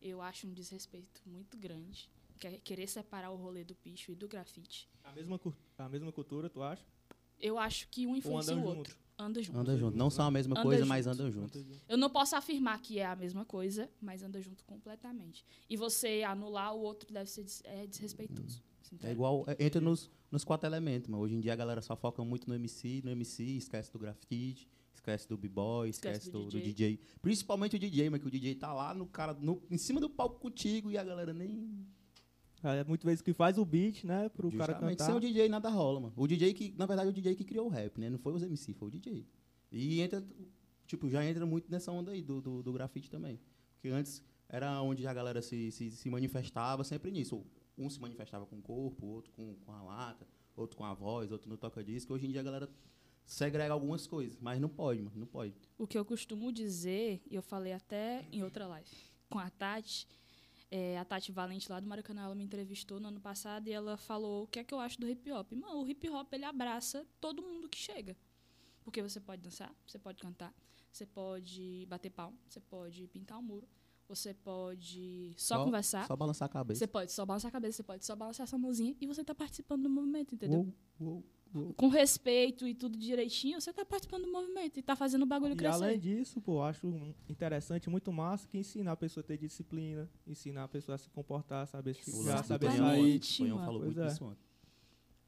Eu 0.00 0.20
acho 0.22 0.46
um 0.46 0.52
desrespeito 0.52 1.20
muito 1.26 1.56
grande. 1.56 2.08
que- 2.38 2.58
Querer 2.60 2.86
separar 2.86 3.30
o 3.30 3.36
rolê 3.36 3.64
do 3.64 3.74
picho 3.74 4.12
e 4.12 4.14
do 4.14 4.28
grafite. 4.28 4.86
A 5.02 5.10
mesma, 5.12 5.40
a 5.78 5.88
mesma 5.88 6.12
cultura, 6.12 6.50
tu 6.50 6.62
acha? 6.62 6.84
Eu 7.40 7.58
acho 7.58 7.88
que 7.88 8.06
um 8.06 8.14
influencia 8.14 8.54
o 8.54 8.62
outro. 8.62 8.94
Anda 9.18 9.42
junto. 9.42 9.58
Anda 9.58 9.76
junto. 9.78 9.96
Não 9.96 10.10
são 10.10 10.26
a 10.26 10.30
mesma 10.30 10.52
Anda 10.54 10.62
coisa, 10.62 10.80
junto. 10.82 10.88
mas 10.90 11.06
andam 11.06 11.30
juntos. 11.32 11.64
Eu 11.88 11.96
não 11.96 12.10
posso 12.10 12.36
afirmar 12.36 12.78
que 12.82 12.98
é 12.98 13.06
a 13.06 13.16
mesma 13.16 13.42
coisa, 13.46 13.90
mas 14.02 14.22
anda 14.22 14.38
junto 14.42 14.62
completamente. 14.66 15.46
E 15.68 15.76
você 15.78 16.22
anular 16.24 16.74
o 16.74 16.80
outro 16.80 17.10
deve 17.12 17.30
ser 17.30 17.42
des- 17.44 17.62
é 17.64 17.86
desrespeitoso. 17.86 18.62
É 19.02 19.10
igual, 19.12 19.44
é, 19.48 19.56
entra 19.64 19.80
nos, 19.80 20.10
nos 20.30 20.44
quatro 20.44 20.68
elementos, 20.68 21.08
mano. 21.08 21.22
Hoje 21.22 21.34
em 21.36 21.40
dia 21.40 21.54
a 21.54 21.56
galera 21.56 21.80
só 21.80 21.96
foca 21.96 22.22
muito 22.22 22.46
no 22.46 22.54
MC, 22.54 23.00
no 23.02 23.10
MC, 23.10 23.42
esquece 23.56 23.90
do 23.90 23.98
grafite, 23.98 24.68
esquece 25.06 25.28
do 25.28 25.36
b-boy, 25.36 25.88
Esquece 25.88 26.18
esquece, 26.18 26.32
do 26.32 26.44
do, 26.44 26.50
do 26.50 26.60
DJ. 26.60 26.96
DJ. 26.96 27.00
Principalmente 27.22 27.76
o 27.76 27.78
DJ, 27.78 28.10
mas 28.10 28.20
que 28.20 28.26
o 28.26 28.30
DJ 28.30 28.56
tá 28.56 28.72
lá 28.72 28.92
no 28.92 29.06
cara, 29.06 29.34
no, 29.34 29.62
em 29.70 29.78
cima 29.78 30.00
do 30.00 30.10
palco 30.10 30.40
contigo 30.40 30.90
e 30.90 30.98
a 30.98 31.04
galera 31.04 31.32
nem. 31.32 31.86
É 32.62 32.82
muitas 32.82 33.04
vezes 33.04 33.22
que 33.22 33.32
faz 33.32 33.58
o 33.58 33.64
beat, 33.64 34.04
né? 34.04 34.28
Pro 34.28 34.50
cara 34.50 34.72
Justamente, 34.72 34.98
cantar. 34.98 35.06
sem 35.06 35.14
o 35.14 35.20
DJ 35.20 35.48
nada 35.48 35.68
rola, 35.68 36.00
mano. 36.00 36.12
O 36.16 36.26
DJ 36.26 36.52
que, 36.52 36.74
na 36.76 36.86
verdade, 36.86 37.08
o 37.08 37.12
DJ 37.12 37.36
que 37.36 37.44
criou 37.44 37.66
o 37.66 37.68
rap, 37.68 38.00
né? 38.00 38.10
Não 38.10 38.18
foi 38.18 38.32
os 38.32 38.42
MC, 38.42 38.74
foi 38.74 38.88
o 38.88 38.90
DJ. 38.90 39.24
E 39.70 40.00
entra, 40.00 40.24
tipo, 40.86 41.08
já 41.08 41.24
entra 41.24 41.46
muito 41.46 41.70
nessa 41.70 41.92
onda 41.92 42.10
aí 42.10 42.22
do, 42.22 42.40
do, 42.40 42.62
do 42.62 42.72
grafite 42.72 43.08
também. 43.08 43.38
Porque 43.74 43.88
antes 43.88 44.24
era 44.48 44.80
onde 44.82 45.06
a 45.06 45.14
galera 45.14 45.42
se, 45.42 45.70
se, 45.70 45.92
se 45.92 46.10
manifestava 46.10 46.82
sempre 46.82 47.10
nisso. 47.10 47.44
Um 47.78 47.88
se 47.88 48.00
manifestava 48.00 48.46
com 48.46 48.56
o 48.56 48.62
corpo, 48.62 49.06
outro 49.06 49.32
com, 49.32 49.54
com 49.54 49.72
a 49.72 49.82
lata, 49.82 50.26
outro 50.56 50.76
com 50.76 50.84
a 50.84 50.94
voz, 50.94 51.30
outro 51.30 51.48
no 51.48 51.56
toca-disco. 51.56 52.14
Hoje 52.14 52.26
em 52.26 52.30
dia 52.30 52.40
a 52.40 52.44
galera 52.44 52.68
segrega 53.26 53.72
algumas 53.72 54.06
coisas, 54.06 54.38
mas 54.40 54.60
não 54.60 54.68
pode, 54.68 55.02
mano, 55.02 55.16
não 55.16 55.26
pode. 55.26 55.54
O 55.76 55.86
que 55.86 55.98
eu 55.98 56.04
costumo 56.04 56.52
dizer, 56.52 57.20
e 57.30 57.34
eu 57.34 57.42
falei 57.42 57.72
até 57.72 58.24
em 58.32 58.42
outra 58.42 58.66
live 58.66 58.88
com 59.28 59.38
a 59.38 59.50
Tati, 59.50 60.06
é, 60.70 60.98
a 60.98 61.04
Tati 61.04 61.32
Valente 61.32 61.70
lá 61.70 61.80
do 61.80 61.86
Maracanã, 61.86 62.22
ela 62.22 62.34
me 62.34 62.44
entrevistou 62.44 62.98
no 63.00 63.08
ano 63.08 63.20
passado 63.20 63.68
e 63.68 63.72
ela 63.72 63.96
falou 63.96 64.44
o 64.44 64.46
que 64.46 64.60
é 64.60 64.64
que 64.64 64.72
eu 64.72 64.78
acho 64.80 65.00
do 65.00 65.08
hip 65.08 65.30
hop. 65.30 65.52
Mano, 65.52 65.82
o 65.82 65.88
hip 65.88 66.08
hop 66.08 66.32
ele 66.32 66.44
abraça 66.44 67.06
todo 67.20 67.42
mundo 67.42 67.68
que 67.68 67.78
chega. 67.78 68.16
Porque 68.84 69.02
você 69.02 69.18
pode 69.20 69.42
dançar, 69.42 69.74
você 69.84 69.98
pode 69.98 70.22
cantar, 70.22 70.54
você 70.92 71.04
pode 71.04 71.84
bater 71.88 72.10
palma, 72.10 72.36
você 72.48 72.60
pode 72.60 73.08
pintar 73.08 73.36
um 73.38 73.42
muro, 73.42 73.68
você 74.08 74.32
pode 74.32 75.34
só, 75.36 75.64
conversar, 75.64 76.06
Só 76.06 76.14
balançar 76.14 76.46
a 76.46 76.48
cabeça. 76.48 76.78
você 76.78 76.86
pode 76.86 77.10
só 77.10 77.26
balançar 77.26 77.48
a 77.48 77.52
cabeça, 77.52 77.76
você 77.78 77.82
pode 77.82 78.04
só 78.04 78.14
balançar 78.14 78.44
essa 78.44 78.56
mãozinha 78.56 78.94
e 79.00 79.06
você 79.06 79.24
tá 79.24 79.34
participando 79.34 79.82
do 79.82 79.90
movimento, 79.90 80.36
entendeu? 80.36 80.60
Uou, 81.00 81.14
uou. 81.14 81.24
Com 81.76 81.88
respeito 81.88 82.66
e 82.66 82.74
tudo 82.74 82.98
direitinho, 82.98 83.60
você 83.60 83.72
tá 83.72 83.84
participando 83.84 84.24
do 84.24 84.32
movimento 84.32 84.78
e 84.78 84.82
tá 84.82 84.94
fazendo 84.96 85.22
o 85.22 85.26
bagulho 85.26 85.54
E 85.54 85.56
crescer. 85.56 85.84
além 85.84 85.98
disso, 85.98 86.40
pô, 86.40 86.62
acho 86.62 86.86
um- 86.86 87.14
interessante, 87.28 87.88
muito 87.90 88.12
massa, 88.12 88.46
que 88.48 88.58
ensina 88.58 88.92
a 88.92 88.96
pessoa 88.96 89.22
a 89.22 89.26
ter 89.26 89.38
disciplina, 89.38 90.08
ensinar 90.26 90.64
a 90.64 90.68
pessoa 90.68 90.94
a 90.94 90.98
se 90.98 91.08
comportar, 91.10 91.66
saber 91.66 91.94
se 91.94 92.10
do 92.10 92.44
saber 92.44 92.70
sair. 92.72 93.16
O 93.16 93.58
falou 93.58 93.80
Pois 93.80 93.94
muito 93.94 94.00
é. 94.00 94.06
disso 94.08 94.24
ontem. 94.24 94.44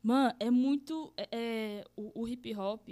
Mano, 0.03 0.35
é 0.39 0.51
muito. 0.51 1.13
É, 1.17 1.29
é, 1.33 1.85
o, 1.97 2.23
o 2.23 2.29
hip 2.29 2.55
hop, 2.55 2.89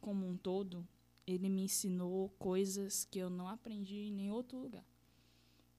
como 0.00 0.26
um 0.26 0.36
todo, 0.36 0.86
ele 1.26 1.48
me 1.48 1.62
ensinou 1.62 2.28
coisas 2.38 3.04
que 3.04 3.18
eu 3.18 3.30
não 3.30 3.48
aprendi 3.48 3.96
em 4.08 4.12
nenhum 4.12 4.34
outro 4.34 4.58
lugar. 4.58 4.84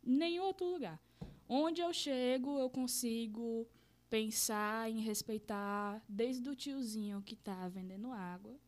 Nenhum 0.04 0.44
outro 0.46 0.66
lugar. 0.72 1.00
Onde 1.48 1.82
eu 1.82 1.94
chego, 1.94 2.58
eu 2.58 2.70
consigo 2.70 3.68
pensar 4.12 4.92
em 4.92 5.00
respeitar 5.00 6.04
desde 6.08 6.48
o 6.50 6.56
tiozinho 6.56 7.24
que 7.24 7.34
tá 7.34 7.70
vendendo 7.70 8.12
água 8.12 8.60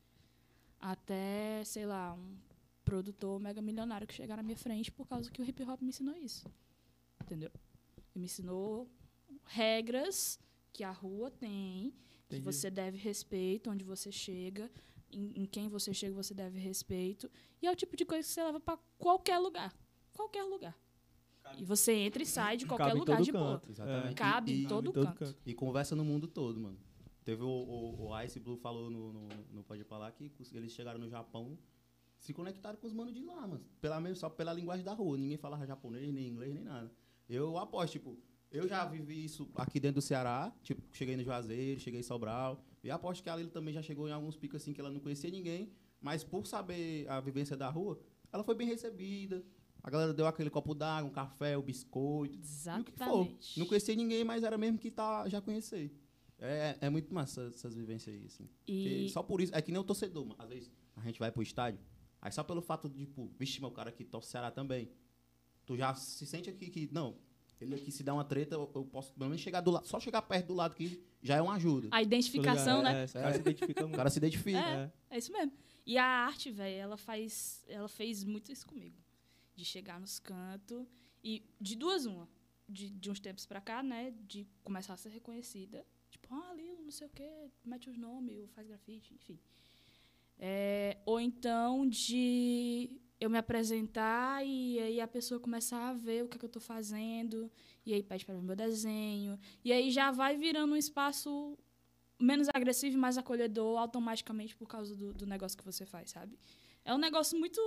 até, 0.80 1.62
sei 1.66 1.86
lá, 1.86 2.14
um 2.14 2.38
produtor 2.86 3.40
mega 3.42 3.62
milionário 3.62 4.08
que 4.08 4.14
chegar 4.14 4.38
na 4.38 4.44
minha 4.44 4.56
frente 4.56 4.90
por 4.90 5.06
causa 5.06 5.30
que 5.30 5.42
o 5.42 5.46
hip 5.46 5.62
hop 5.64 5.82
me 5.82 5.90
ensinou 5.90 6.16
isso. 6.16 6.48
Entendeu? 7.22 7.52
Ele 7.98 8.22
me 8.22 8.26
ensinou 8.26 8.90
regras 9.44 10.40
que 10.72 10.84
a 10.84 10.92
rua 10.92 11.30
tem, 11.30 11.92
que 12.30 12.38
Entendi. 12.38 12.42
você 12.42 12.72
deve 12.72 12.98
respeito 12.98 13.70
onde 13.70 13.84
você 13.84 14.14
chega, 14.14 14.72
em, 15.12 15.42
em 15.42 15.46
quem 15.46 15.68
você 15.68 15.94
chega 15.94 16.14
você 16.14 16.34
deve 16.34 16.58
respeito. 16.58 17.30
E 17.62 17.68
é 17.68 17.72
o 17.72 17.76
tipo 17.76 17.98
de 17.98 18.06
coisa 18.06 18.26
que 18.26 18.34
você 18.34 18.44
leva 18.44 18.62
para 18.62 18.80
qualquer 18.98 19.40
lugar. 19.40 19.76
Qualquer 20.14 20.44
lugar. 20.44 20.78
E 21.58 21.64
você 21.66 21.94
entra 21.94 22.24
e 22.24 22.26
sai 22.26 22.58
de 22.58 22.66
qualquer 22.66 22.86
Cabe 22.86 22.96
em 22.96 23.00
lugar 23.00 23.22
de 23.22 23.32
boa. 23.32 23.60
canto. 23.60 23.70
Exatamente. 23.72 24.12
É. 24.12 24.14
Cabe 24.14 24.52
em 24.54 24.64
E- 24.64 24.68
todo 24.68 24.92
Cabe 24.92 25.08
em 25.08 25.14
canto. 25.14 25.38
E 25.46 25.54
conversa 25.54 25.96
no 25.96 26.04
mundo 26.04 26.28
todo, 26.28 26.60
mano. 26.60 26.78
Teve 27.24 27.44
o, 27.44 27.48
o, 27.48 28.10
o 28.10 28.22
Ice 28.22 28.40
Blue 28.40 28.58
falou 28.58 28.90
no, 28.90 29.14
no, 29.14 29.28
no 29.52 29.64
Pode 29.64 29.84
Falar 29.84 30.12
que 30.12 30.32
eles 30.54 30.74
chegaram 30.74 31.00
no 31.00 31.08
Japão, 31.10 31.58
se 32.18 32.34
conectaram 32.34 32.78
com 32.78 32.88
os 32.88 32.94
manos 32.94 33.14
de 33.14 33.22
lá, 33.24 33.48
mano. 33.48 33.64
Pela, 33.80 34.16
só 34.16 34.30
pela 34.30 34.52
linguagem 34.54 34.84
da 34.84 34.94
rua. 34.94 35.18
Ninguém 35.18 35.38
falava 35.38 35.66
japonês, 35.66 36.14
nem 36.14 36.28
inglês, 36.28 36.54
nem 36.54 36.64
nada. 36.64 36.92
Eu 37.30 37.58
aposto, 37.58 37.94
tipo, 37.94 38.18
eu 38.52 38.68
já 38.68 38.86
vivi 38.86 39.24
isso 39.26 39.50
aqui 39.56 39.80
dentro 39.80 39.96
do 39.96 40.02
Ceará, 40.02 40.54
tipo, 40.62 40.82
cheguei 40.92 41.16
no 41.16 41.24
Juazeiro, 41.24 41.80
cheguei 41.80 42.00
em 42.00 42.04
Sobral. 42.04 42.64
E 42.84 42.92
aposto 42.92 43.24
que 43.24 43.30
a 43.30 43.36
Lila 43.36 43.50
também 43.50 43.74
já 43.74 43.82
chegou 43.82 44.08
em 44.08 44.12
alguns 44.12 44.36
picos 44.36 44.62
assim 44.62 44.74
que 44.74 44.82
ela 44.82 44.90
não 44.92 45.00
conhecia 45.00 45.30
ninguém, 45.32 45.72
mas 46.02 46.24
por 46.24 46.46
saber 46.46 47.08
a 47.10 47.20
vivência 47.22 47.56
da 47.56 47.70
rua, 47.70 48.00
ela 48.32 48.44
foi 48.44 48.54
bem 48.56 48.68
recebida. 48.68 49.44
A 49.84 49.90
galera 49.90 50.14
deu 50.14 50.26
aquele 50.26 50.50
copo 50.50 50.74
d'água, 50.74 51.10
um 51.10 51.14
café, 51.14 51.58
o 51.58 51.62
biscoito. 51.62 52.36
E 52.36 52.40
o 52.40 52.84
que 52.84 52.92
for. 52.94 53.04
Exatamente. 53.26 53.60
Não 53.60 53.66
conhecia 53.66 53.94
ninguém, 53.96 54.24
mas 54.24 54.42
era 54.44 54.58
mesmo 54.58 54.78
que 54.80 54.90
tá, 54.90 55.28
já 55.28 55.42
conhecer. 55.42 55.94
É, 56.40 56.78
é 56.82 56.90
muito 56.90 57.14
massa 57.14 57.52
essas 57.54 57.76
vivências 57.76 58.16
aí, 58.16 58.26
assim. 58.26 58.50
E 58.68 59.10
Só 59.10 59.22
por 59.22 59.42
isso, 59.42 59.54
é 59.56 59.62
que 59.62 59.72
nem 59.72 59.80
o 59.80 59.84
torcedor, 59.84 60.26
mano. 60.26 60.36
às 60.42 60.50
vezes 60.50 60.72
a 60.96 61.02
gente 61.02 61.20
vai 61.20 61.32
pro 61.32 61.42
estádio, 61.44 61.80
aí 62.22 62.32
só 62.32 62.44
pelo 62.44 62.62
fato 62.62 62.88
de, 62.90 63.06
tipo, 63.06 63.30
vixe, 63.38 63.60
meu 63.60 63.72
cara 63.72 63.90
aqui 63.90 64.04
torce 64.06 64.30
Ceará 64.30 64.50
também. 64.52 64.90
Tu 65.66 65.76
já 65.78 65.94
se 65.96 66.26
sente 66.26 66.50
aqui 66.50 66.70
que, 66.70 66.90
não, 66.92 67.16
ele 67.60 67.76
aqui 67.76 67.92
se 67.92 68.04
dá 68.04 68.14
uma 68.14 68.24
treta, 68.26 68.56
eu, 68.56 68.70
eu 68.76 68.84
posso 68.86 69.14
pelo 69.14 69.30
menos 69.30 69.42
chegar 69.42 69.62
do 69.62 69.72
lado, 69.72 69.88
só 69.88 70.00
chegar 70.00 70.22
perto 70.22 70.48
do 70.48 70.54
lado 70.54 70.76
que 70.76 71.02
já 71.22 71.36
é 71.38 71.42
uma 71.42 71.54
ajuda. 71.56 71.88
a 71.92 72.02
identificação, 72.02 72.78
ligado, 72.80 72.94
né? 72.94 73.02
É, 73.02 73.04
esse 73.06 73.14
cara 73.14 73.30
É. 73.30 73.34
se 73.34 73.40
identifica 73.40 73.80
O 73.82 73.84
muito. 73.88 73.98
cara 73.98 74.10
se 74.10 74.18
identifica. 74.18 74.60
É. 74.60 74.92
É 75.12 75.18
isso 75.18 75.32
mesmo. 75.32 75.54
E 75.86 75.98
a 75.98 76.06
arte, 76.06 76.52
velho, 76.52 76.76
ela 76.82 76.98
faz. 76.98 77.64
Ela 77.68 77.88
fez 77.90 78.24
muito 78.24 78.52
isso 78.52 78.66
comigo. 78.68 78.96
De 79.56 79.64
chegar 79.64 80.00
nos 80.00 80.20
cantos 80.20 80.86
e 81.24 81.44
de 81.60 81.76
duas 81.76 82.06
uma. 82.06 82.28
De, 82.68 82.90
de 82.90 83.12
uns 83.12 83.20
tempos 83.20 83.46
pra 83.46 83.62
cá, 83.62 83.84
né? 83.84 84.12
De 84.22 84.48
começar 84.64 84.94
a 84.94 84.98
ser 84.98 85.10
reconhecida. 85.10 85.86
Tipo, 86.10 86.34
ah, 86.34 86.54
Lilo, 86.54 86.82
não 86.84 86.92
sei 86.92 87.08
o 87.08 87.10
quê, 87.10 87.50
mete 87.64 87.90
os 87.90 87.98
nomes, 87.98 88.40
ou 88.40 88.48
faz 88.48 88.68
grafite, 88.68 89.14
enfim. 89.14 89.40
É, 90.38 90.98
ou 91.06 91.20
então 91.20 91.88
de 91.88 93.00
eu 93.20 93.30
me 93.30 93.38
apresentar 93.38 94.46
e 94.46 94.80
aí 94.80 95.00
a 95.00 95.08
pessoa 95.08 95.40
começar 95.40 95.90
a 95.90 95.94
ver 95.94 96.24
o 96.24 96.28
que, 96.28 96.36
é 96.36 96.40
que 96.40 96.46
eu 96.46 96.50
tô 96.50 96.60
fazendo, 96.60 97.50
e 97.86 97.94
aí 97.94 98.04
pede 98.04 98.26
para 98.26 98.36
ver 98.36 98.42
meu 98.42 98.56
desenho. 98.56 99.40
E 99.64 99.72
aí 99.72 99.90
já 99.92 100.12
vai 100.12 100.38
virando 100.38 100.74
um 100.74 100.78
espaço 100.78 101.58
menos 102.20 102.48
agressivo 102.54 102.96
e 102.96 103.00
mais 103.00 103.18
acolhedor 103.18 103.80
automaticamente 103.80 104.56
por 104.56 104.68
causa 104.68 104.96
do, 104.96 105.14
do 105.14 105.26
negócio 105.26 105.58
que 105.58 105.64
você 105.64 105.86
faz, 105.86 106.12
sabe? 106.12 106.38
É 106.86 106.94
um 106.94 106.98
negócio 106.98 107.40
muito. 107.40 107.60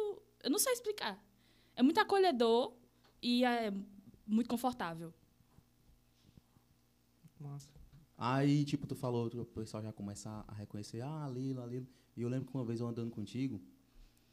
Eu 0.42 0.50
não 0.50 0.58
sei 0.58 0.72
explicar. 0.72 1.22
É 1.76 1.82
muito 1.82 2.00
acolhedor 2.00 2.72
e 3.22 3.44
é 3.44 3.72
muito 4.26 4.48
confortável. 4.48 5.12
Massa. 7.38 7.68
Aí, 8.16 8.64
tipo, 8.64 8.86
tu 8.86 8.94
falou, 8.96 9.26
o 9.26 9.44
pessoal 9.44 9.82
já 9.82 9.92
começa 9.92 10.42
a 10.48 10.54
reconhecer, 10.54 11.02
ah, 11.02 11.28
Lilo, 11.32 11.66
Lilo. 11.66 11.86
E 12.16 12.22
eu 12.22 12.28
lembro 12.28 12.48
que 12.50 12.56
uma 12.56 12.64
vez 12.64 12.80
eu 12.80 12.86
andando 12.88 13.10
contigo, 13.10 13.60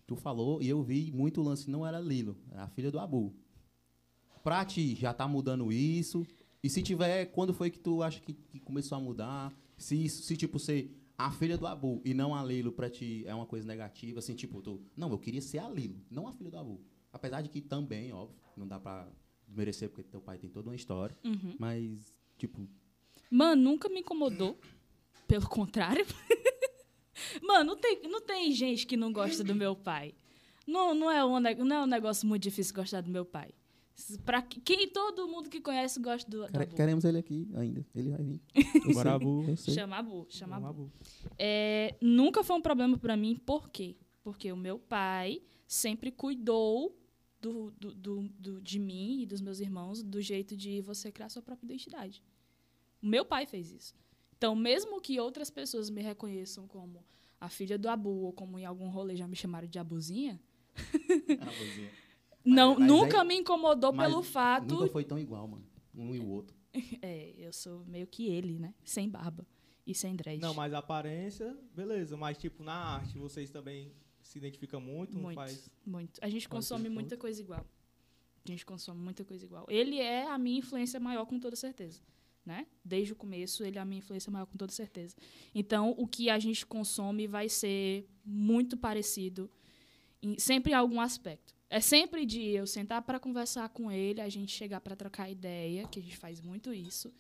tu 0.08 0.16
falou 0.16 0.62
e 0.62 0.70
eu 0.70 0.82
vi 0.82 1.12
muito 1.12 1.42
o 1.42 1.44
lance, 1.44 1.70
não 1.70 1.86
era 1.86 2.00
Lilo, 2.00 2.38
era 2.50 2.64
a 2.64 2.68
filha 2.70 2.90
do 2.90 2.98
Abu. 2.98 3.34
Pra 4.42 4.64
ti, 4.64 4.96
já 4.96 5.14
tá 5.14 5.28
mudando 5.28 5.70
isso? 5.72 6.26
E 6.64 6.70
se 6.70 6.82
tiver, 6.82 7.26
quando 7.28 7.54
foi 7.54 7.70
que 7.70 7.78
tu 7.80 8.02
acha 8.02 8.22
que, 8.22 8.34
que 8.34 8.60
começou 8.62 8.98
a 8.98 9.02
mudar? 9.02 9.54
Se, 9.78 10.02
isso- 10.06 10.24
se, 10.24 10.38
tipo, 10.38 10.58
ser 10.60 10.98
a 11.18 11.30
filha 11.30 11.58
do 11.58 11.68
Abu 11.68 12.02
e 12.06 12.14
não 12.14 12.34
a 12.34 12.42
Lilo 12.44 12.72
pra 12.72 12.90
ti 12.90 13.24
é 13.28 13.36
uma 13.36 13.46
coisa 13.46 13.68
negativa, 13.68 14.20
assim, 14.20 14.34
tipo, 14.34 14.62
tu... 14.62 14.82
Não, 14.96 15.10
eu 15.12 15.20
queria 15.20 15.42
ser 15.42 15.60
a 15.60 15.68
Lilo, 15.68 16.00
não 16.10 16.26
a 16.26 16.32
filha 16.32 16.50
do 16.50 16.58
Abu. 16.58 16.80
Apesar 17.14 17.42
de 17.42 17.48
que 17.50 17.62
também, 17.62 18.12
óbvio, 18.12 18.36
não 18.58 18.68
dá 18.68 18.78
pra 18.80 19.08
merecer, 19.48 19.88
porque 19.90 20.04
teu 20.04 20.20
pai 20.20 20.38
tem 20.38 20.50
toda 20.50 20.70
uma 20.70 20.76
história. 20.76 21.16
Uhum. 21.24 21.56
Mas, 21.60 22.14
tipo, 22.38 22.68
Mano, 23.30 23.62
nunca 23.62 23.88
me 23.88 24.00
incomodou. 24.02 24.60
Pelo 25.28 25.48
contrário. 25.48 26.06
Mano, 27.42 27.72
não 27.72 27.78
tem, 27.78 28.02
não 28.10 28.22
tem 28.22 28.52
gente 28.52 28.86
que 28.86 28.98
não 28.98 29.12
gosta 29.14 29.44
do 29.44 29.56
meu 29.56 29.76
pai. 29.76 30.14
Não, 30.68 30.94
não, 30.94 31.10
é 31.12 31.24
um, 31.24 31.40
não 31.40 31.76
é 31.76 31.84
um 31.84 31.88
negócio 31.88 32.28
muito 32.28 32.44
difícil 32.44 32.74
gostar 32.74 33.02
do 33.02 33.10
meu 33.12 33.26
pai. 33.26 33.52
Pra 34.26 34.42
que- 34.42 34.60
quem 34.60 34.88
todo 34.90 35.28
mundo 35.28 35.50
que 35.50 35.62
conhece 35.62 36.00
gosta 36.00 36.30
do, 36.30 36.48
Quere-. 36.48 36.66
Queremos 36.68 37.06
ele 37.06 37.20
aqui 37.20 37.48
ainda. 37.56 37.86
Ele 37.94 38.10
vai 38.10 38.24
vir. 38.24 38.42
Agora, 38.90 39.14
Abu. 39.14 39.46
Chama 39.58 39.98
Abu, 39.98 40.26
chama 40.30 40.58
Abu. 40.58 40.92
É, 41.38 41.96
nunca 42.02 42.44
foi 42.44 42.56
um 42.56 42.62
problema 42.62 42.98
pra 42.98 43.16
mim, 43.16 43.36
por 43.36 43.70
quê? 43.70 43.96
Porque 44.24 44.52
o 44.52 44.58
meu 44.58 44.80
pai 44.80 45.42
sempre 45.68 46.12
cuidou 46.12 46.98
do, 47.44 47.72
do, 47.72 47.94
do- 47.94 48.30
do- 48.40 48.62
de 48.62 48.80
mim 48.80 49.22
e 49.22 49.26
dos 49.26 49.42
meus 49.42 49.60
irmãos 49.60 50.02
do 50.02 50.22
jeito 50.22 50.56
de 50.56 50.80
você 50.82 51.12
criar 51.12 51.30
sua 51.30 51.42
própria 51.42 51.66
identidade. 51.68 52.24
O 53.02 53.06
meu 53.08 53.26
pai 53.26 53.46
fez 53.46 53.70
isso. 53.72 53.94
Então, 54.38 54.56
mesmo 54.56 55.00
que 55.02 55.20
outras 55.20 55.50
pessoas 55.50 55.90
me 55.90 56.02
reconheçam 56.02 56.68
como 56.68 57.04
a 57.40 57.50
filha 57.50 57.78
do 57.78 57.90
Abu, 57.90 58.10
ou 58.10 58.32
como 58.34 58.58
em 58.58 58.66
algum 58.66 58.88
rolê 58.90 59.16
já 59.16 59.28
me 59.28 59.36
chamaram 59.36 59.68
de 59.68 59.78
Abuzinha, 59.78 60.40
não, 62.46 62.78
mas 62.80 62.88
nunca 62.88 63.22
aí- 63.22 63.28
me 63.28 63.36
incomodou 63.36 63.92
mas 63.94 64.08
pelo 64.10 64.24
fato. 64.24 64.74
Nunca 64.76 64.88
foi 64.88 65.04
tão 65.04 65.20
igual, 65.20 65.48
mano. 65.48 65.66
Um 65.96 66.14
e 66.16 66.20
o 66.20 66.28
outro. 66.30 66.56
É, 67.04 67.34
eu 67.38 67.54
sou 67.54 67.86
meio 67.86 68.08
que 68.08 68.26
ele, 68.28 68.58
né? 68.58 68.74
Sem 68.84 69.08
barba 69.10 69.46
e 69.86 69.94
sem 69.94 70.16
dread. 70.16 70.42
Não, 70.42 70.54
mas 70.56 70.74
a 70.74 70.80
aparência, 70.80 71.56
beleza. 71.76 72.18
Mas, 72.18 72.38
tipo, 72.38 72.64
na 72.64 72.74
arte, 72.74 73.18
vocês 73.18 73.52
também 73.52 73.92
se 74.34 74.40
identificam 74.40 74.82
muito? 74.82 75.18
Muito. 75.18 75.36
faz... 75.36 75.70
Muito. 75.86 76.20
A 76.22 76.28
gente 76.28 76.50
consome 76.50 76.90
muita 76.90 77.16
coisa 77.16 77.40
igual. 77.40 77.66
A 78.44 78.52
gente 78.52 78.66
consome 78.66 79.00
muita 79.00 79.24
coisa 79.24 79.46
igual. 79.46 79.66
Ele 79.70 80.00
é 80.00 80.28
a 80.28 80.38
minha 80.38 80.60
influência 80.60 81.00
maior, 81.00 81.26
com 81.26 81.40
toda 81.40 81.56
certeza. 81.56 82.02
Né? 82.46 82.68
Desde 82.84 83.14
o 83.14 83.16
começo, 83.16 83.64
ele 83.64 83.78
é 83.78 83.82
a 83.82 83.86
minha 83.86 84.00
influência 84.00 84.30
maior, 84.30 84.46
com 84.46 84.58
toda 84.58 84.72
certeza. 84.72 85.16
Então, 85.56 85.96
o 85.98 86.06
que 86.06 86.30
a 86.30 86.38
gente 86.40 86.66
consome 86.66 87.26
vai 87.26 87.48
ser 87.48 88.06
muito 88.26 88.76
parecido, 88.76 89.50
em, 90.22 90.38
sempre 90.38 90.74
em 90.74 90.76
algum 90.76 91.00
aspecto. 91.00 91.56
É 91.70 91.80
sempre 91.80 92.26
de 92.26 92.42
eu 92.42 92.68
sentar 92.68 93.02
para 93.04 93.20
conversar 93.20 93.70
com 93.70 93.90
ele, 93.90 94.20
a 94.20 94.28
gente 94.28 94.52
chegar 94.52 94.82
para 94.82 94.96
trocar 94.96 95.30
ideia, 95.30 95.88
que 95.88 96.00
a 96.00 96.02
gente 96.02 96.18
faz 96.18 96.42
muito 96.42 96.74
isso. 96.74 97.14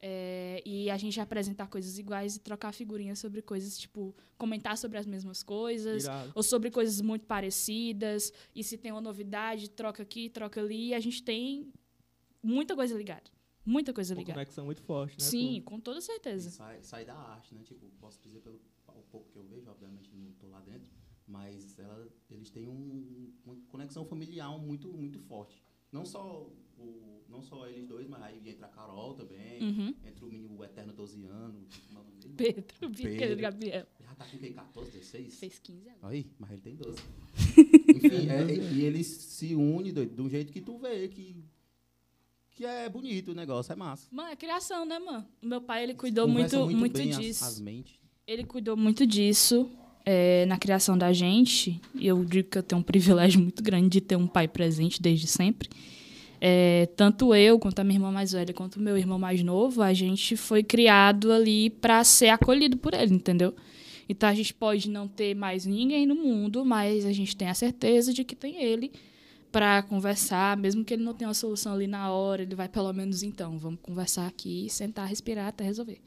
É, 0.00 0.62
e 0.66 0.90
a 0.90 0.96
gente 0.98 1.18
apresentar 1.18 1.66
coisas 1.68 1.98
iguais 1.98 2.36
e 2.36 2.40
trocar 2.40 2.72
figurinhas 2.72 3.18
sobre 3.18 3.40
coisas, 3.40 3.78
tipo, 3.78 4.14
comentar 4.36 4.76
sobre 4.76 4.98
as 4.98 5.06
mesmas 5.06 5.42
coisas, 5.42 6.04
Irado. 6.04 6.32
ou 6.34 6.42
sobre 6.42 6.70
coisas 6.70 7.00
muito 7.00 7.24
parecidas, 7.24 8.32
e 8.54 8.62
se 8.62 8.76
tem 8.76 8.92
uma 8.92 9.00
novidade, 9.00 9.70
troca 9.70 10.02
aqui, 10.02 10.28
troca 10.28 10.60
ali, 10.60 10.88
e 10.88 10.94
a 10.94 11.00
gente 11.00 11.22
tem 11.22 11.72
muita 12.42 12.74
coisa 12.76 12.94
ligada. 12.96 13.30
Muita 13.64 13.94
coisa 13.94 14.12
Uma 14.12 14.18
ligada. 14.20 14.34
conexão 14.40 14.66
muito 14.66 14.82
forte, 14.82 15.12
né? 15.18 15.24
Sim, 15.24 15.62
com 15.64 15.80
toda 15.80 15.98
E 15.98 16.02
certeza. 16.02 16.50
sai, 16.50 16.82
sai 16.82 17.04
da 17.06 17.14
arte, 17.14 17.54
né? 17.54 17.62
Tipo, 17.62 17.86
posso 17.98 18.20
dizer 18.20 18.40
pelo 18.40 18.60
o 18.88 19.02
pouco 19.10 19.30
que 19.32 19.36
eu 19.38 19.42
vejo, 19.44 19.68
obviamente 19.70 20.10
não 20.14 20.30
tô 20.32 20.46
lá 20.48 20.60
dentro, 20.60 20.92
mas 21.26 21.78
ela, 21.78 22.06
eles 22.30 22.50
têm 22.50 22.68
um, 22.68 23.32
uma 23.44 23.56
conexão 23.68 24.04
familiar 24.04 24.56
muito, 24.58 24.92
muito 24.92 25.18
forte. 25.20 25.60
Não 25.90 26.04
só, 26.04 26.48
o, 26.78 27.22
não 27.28 27.42
só 27.42 27.66
eles 27.68 27.86
dois, 27.86 28.08
mas 28.08 28.22
aí 28.22 28.40
entra 28.46 28.66
a 28.66 28.68
Carol 28.70 29.14
também, 29.14 29.62
Uhum. 29.62 29.94
entra 30.06 30.24
o 30.24 30.28
menino 30.28 30.56
o 30.58 30.64
Eterno 30.64 30.92
12 30.92 31.24
anos. 31.26 31.62
como 31.88 32.00
o 32.00 32.04
nome 32.04 32.16
dele? 32.20 32.34
Pedro, 32.36 32.90
Pedro. 32.90 33.36
Gabriel. 33.40 33.86
Já 34.00 34.14
tá 34.14 34.24
com 34.24 34.38
quem? 34.38 34.52
14, 34.52 34.90
16? 34.90 35.38
Fez 35.38 35.58
15 35.58 35.88
agora. 35.90 36.12
Aí, 36.14 36.26
mas 36.38 36.50
ele 36.50 36.60
tem 36.60 36.76
12. 36.76 36.98
Enfim, 37.96 38.28
é, 38.28 38.54
e, 38.72 38.84
eles 38.84 39.06
se 39.06 39.54
unem 39.54 39.92
doido, 39.92 40.14
do 40.14 40.28
jeito 40.28 40.52
que 40.52 40.60
tu 40.60 40.78
vê, 40.78 41.08
que, 41.08 41.44
que 42.50 42.64
é 42.64 42.88
bonito 42.88 43.32
o 43.32 43.34
negócio, 43.34 43.72
é 43.72 43.76
massa. 43.76 44.06
Mano, 44.10 44.30
é 44.30 44.36
criação, 44.36 44.84
né, 44.84 44.98
mano? 44.98 45.26
O 45.42 45.46
meu 45.46 45.60
pai, 45.60 45.82
ele 45.82 45.94
cuidou 45.94 46.26
Conversa 46.26 46.58
muito, 46.64 46.78
muito, 46.78 47.00
as- 47.00 47.18
disso. 47.18 47.44
As, 47.44 47.60
mentes. 47.60 47.94
Ele 48.26 48.44
cuidou 48.44 48.76
muito 48.76 49.06
disso 49.06 49.68
é, 50.04 50.46
na 50.46 50.56
criação 50.58 50.96
da 50.96 51.12
gente. 51.12 51.80
E 51.94 52.06
eu 52.06 52.24
digo 52.24 52.48
que 52.48 52.58
eu 52.58 52.62
tenho 52.62 52.80
um 52.80 52.84
privilégio 52.84 53.40
muito 53.40 53.62
grande 53.62 53.88
de 53.88 54.00
ter 54.00 54.16
um 54.16 54.26
pai 54.26 54.46
presente 54.48 55.02
desde 55.02 55.26
sempre. 55.26 55.68
É, 56.46 56.84
tanto 56.94 57.34
eu, 57.34 57.58
quanto 57.58 57.78
a 57.78 57.84
minha 57.84 57.96
irmã 57.96 58.12
mais 58.12 58.32
velha, 58.32 58.52
quanto 58.52 58.76
o 58.76 58.80
meu 58.82 58.98
irmão 58.98 59.18
mais 59.18 59.42
novo, 59.42 59.80
a 59.80 59.94
gente 59.94 60.36
foi 60.36 60.62
criado 60.62 61.32
ali 61.32 61.70
para 61.70 62.04
ser 62.04 62.28
acolhido 62.28 62.76
por 62.76 62.92
ele, 62.92 63.14
entendeu? 63.14 63.54
Então 64.06 64.28
a 64.28 64.34
gente 64.34 64.52
pode 64.52 64.90
não 64.90 65.08
ter 65.08 65.34
mais 65.34 65.64
ninguém 65.64 66.04
no 66.04 66.14
mundo, 66.14 66.62
mas 66.62 67.06
a 67.06 67.12
gente 67.14 67.34
tem 67.34 67.48
a 67.48 67.54
certeza 67.54 68.12
de 68.12 68.24
que 68.24 68.36
tem 68.36 68.62
ele 68.62 68.92
para 69.50 69.82
conversar, 69.84 70.54
mesmo 70.58 70.84
que 70.84 70.92
ele 70.92 71.02
não 71.02 71.14
tenha 71.14 71.28
uma 71.28 71.34
solução 71.34 71.72
ali 71.72 71.86
na 71.86 72.12
hora, 72.12 72.42
ele 72.42 72.54
vai 72.54 72.68
pelo 72.68 72.92
menos 72.92 73.22
então, 73.22 73.58
vamos 73.58 73.80
conversar 73.80 74.26
aqui, 74.26 74.66
sentar, 74.68 75.08
respirar 75.08 75.46
até 75.46 75.64
resolver. 75.64 75.98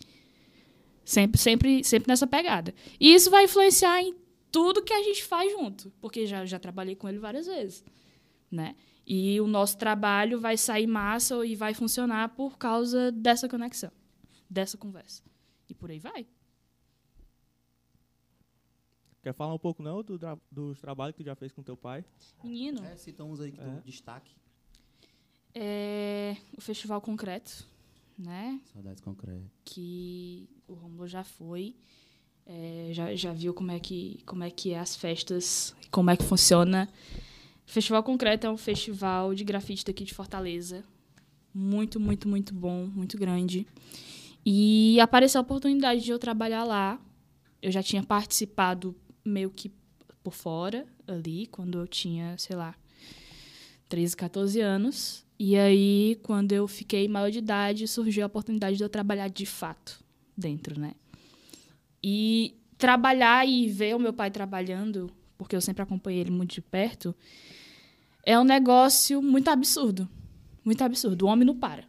Sempre, 1.04 1.42
sempre, 1.42 1.84
sempre 1.84 2.08
nessa 2.10 2.28
pegada. 2.28 2.76
E 3.00 3.12
isso 3.12 3.32
vai 3.32 3.46
influenciar 3.46 4.04
em 4.04 4.14
tudo 4.52 4.84
que 4.84 4.94
a 4.94 5.02
gente 5.02 5.24
faz 5.24 5.52
junto, 5.52 5.92
porque 6.00 6.28
já, 6.28 6.46
já 6.46 6.60
trabalhei 6.60 6.96
com 6.96 7.10
ele 7.10 7.18
várias 7.18 7.48
vezes, 7.48 7.84
né? 8.52 8.76
E 9.10 9.40
o 9.40 9.48
nosso 9.48 9.78
trabalho 9.78 10.38
vai 10.40 10.58
sair 10.58 10.86
massa 10.86 11.46
e 11.46 11.56
vai 11.56 11.74
funcionar 11.74 12.28
por 12.36 12.58
causa 12.58 13.10
dessa 13.10 13.48
conexão, 13.48 13.90
dessa 14.50 14.78
conversa. 14.78 15.24
E 15.70 15.74
por 15.74 15.90
aí 15.90 15.98
vai. 16.00 16.28
Quer 19.24 19.34
falar 19.34 19.54
um 19.54 19.60
pouco, 19.60 19.82
não, 19.84 20.02
do 20.04 20.18
tra- 20.18 20.38
dos 20.52 20.80
trabalhos 20.80 21.16
que 21.16 21.24
tu 21.24 21.26
já 21.26 21.36
fez 21.36 21.52
com 21.52 21.62
teu 21.64 21.76
pai? 21.76 22.04
Menino, 22.44 22.84
É, 22.86 22.96
citamos 22.98 23.40
uns 23.40 23.46
aí 23.46 23.52
que 23.52 23.58
tu 23.58 23.64
É. 23.68 23.82
destaque. 23.86 24.32
é 25.60 26.38
o 26.58 26.62
Festival 26.62 27.02
Concreto, 27.02 27.66
né? 28.18 28.62
Saudades 28.74 29.02
concretas. 29.02 29.42
que 29.66 30.48
o 30.68 30.74
Romulo 30.74 31.08
já 31.08 31.24
foi, 31.24 31.76
é, 32.46 32.90
já, 32.94 33.16
já 33.16 33.34
viu 33.34 33.54
como 33.54 33.72
é, 33.72 33.80
que, 33.80 34.22
como 34.26 34.44
é 34.44 34.52
que 34.52 34.72
é 34.74 34.80
as 34.80 34.96
festas, 34.96 35.74
como 35.90 36.10
é 36.12 36.16
que 36.18 36.24
funciona. 36.24 36.88
Festival 37.68 38.02
Concreto 38.02 38.48
é 38.48 38.50
um 38.50 38.58
festival 38.58 39.36
de 39.36 39.44
grafite 39.44 39.84
daqui 39.84 40.06
de 40.06 40.14
Fortaleza. 40.14 40.86
Muito, 41.54 42.00
muito, 42.00 42.28
muito 42.28 42.54
bom, 42.54 42.88
muito 42.88 43.18
grande. 43.18 43.68
E 44.46 44.98
apareceu 45.02 45.40
a 45.40 45.42
oportunidade 45.42 46.02
de 46.02 46.10
eu 46.10 46.18
trabalhar 46.18 46.64
lá. 46.64 46.98
Eu 47.62 47.70
já 47.70 47.84
tinha 47.84 48.02
participado 48.02 48.96
meio 49.24 49.50
que 49.50 49.70
por 50.24 50.34
fora 50.34 50.86
ali, 51.06 51.46
quando 51.48 51.78
eu 51.78 51.86
tinha, 51.86 52.38
sei 52.38 52.56
lá, 52.56 52.74
13, 53.90 54.16
14 54.16 54.62
anos. 54.62 55.26
E 55.38 55.58
aí, 55.58 56.18
quando 56.24 56.54
eu 56.54 56.70
fiquei 56.70 57.06
maior 57.10 57.30
de 57.30 57.40
idade, 57.40 57.86
surgiu 57.86 58.24
a 58.24 58.28
oportunidade 58.28 58.78
de 58.78 58.84
eu 58.84 58.90
trabalhar 58.90 59.28
de 59.28 59.46
fato 59.46 60.02
dentro, 60.38 60.80
né? 60.80 60.94
E 62.02 62.56
trabalhar 62.78 63.46
e 63.46 63.68
ver 63.68 63.94
o 63.94 64.00
meu 64.00 64.14
pai 64.14 64.32
trabalhando, 64.32 65.12
porque 65.38 65.56
eu 65.56 65.62
sempre 65.62 65.84
acompanhei 65.84 66.22
ele 66.22 66.32
muito 66.32 66.54
de 66.56 66.62
perto, 66.62 67.16
é 68.26 68.38
um 68.40 68.44
negócio 68.44 69.22
muito 69.22 69.50
absurdo. 69.50 70.10
Muito 70.64 70.84
absurdo. 70.84 71.26
O 71.26 71.30
homem 71.30 71.46
não 71.46 71.56
para. 71.56 71.86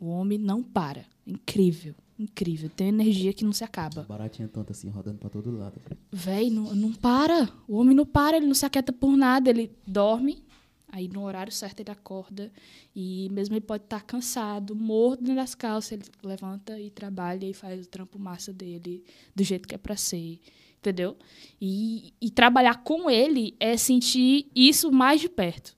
O 0.00 0.06
homem 0.06 0.36
não 0.36 0.62
para. 0.62 1.06
Incrível. 1.24 1.94
Incrível. 2.18 2.68
Tem 2.68 2.88
energia 2.88 3.32
que 3.32 3.44
não 3.44 3.52
se 3.52 3.64
acaba. 3.64 4.02
Baratinha 4.02 4.48
tanto 4.48 4.72
assim, 4.72 4.88
rodando 4.88 5.18
pra 5.18 5.30
todo 5.30 5.56
lado. 5.56 5.80
Véi, 6.12 6.50
não, 6.50 6.74
não 6.74 6.92
para. 6.92 7.48
O 7.68 7.76
homem 7.76 7.94
não 7.94 8.06
para, 8.06 8.36
ele 8.36 8.46
não 8.46 8.54
se 8.54 8.66
aquieta 8.66 8.92
por 8.92 9.16
nada. 9.16 9.50
Ele 9.50 9.70
dorme, 9.86 10.42
aí 10.88 11.08
no 11.08 11.22
horário 11.22 11.52
certo 11.52 11.80
ele 11.80 11.90
acorda. 11.90 12.52
E 12.94 13.28
mesmo 13.30 13.54
ele 13.54 13.64
pode 13.64 13.84
estar 13.84 14.02
cansado, 14.02 14.76
morto 14.76 15.22
das 15.22 15.54
calças, 15.54 15.92
ele 15.92 16.04
levanta 16.22 16.78
e 16.80 16.90
trabalha 16.90 17.46
e 17.46 17.54
faz 17.54 17.86
o 17.86 17.88
trampo 17.88 18.18
massa 18.18 18.52
dele 18.52 19.04
do 19.34 19.42
jeito 19.42 19.66
que 19.68 19.74
é 19.74 19.78
pra 19.78 19.96
ser. 19.96 20.40
Entendeu? 20.84 21.16
E, 21.58 22.12
e 22.20 22.28
trabalhar 22.28 22.84
com 22.84 23.08
ele 23.08 23.56
é 23.58 23.74
sentir 23.74 24.50
isso 24.54 24.92
mais 24.92 25.18
de 25.18 25.30
perto. 25.30 25.74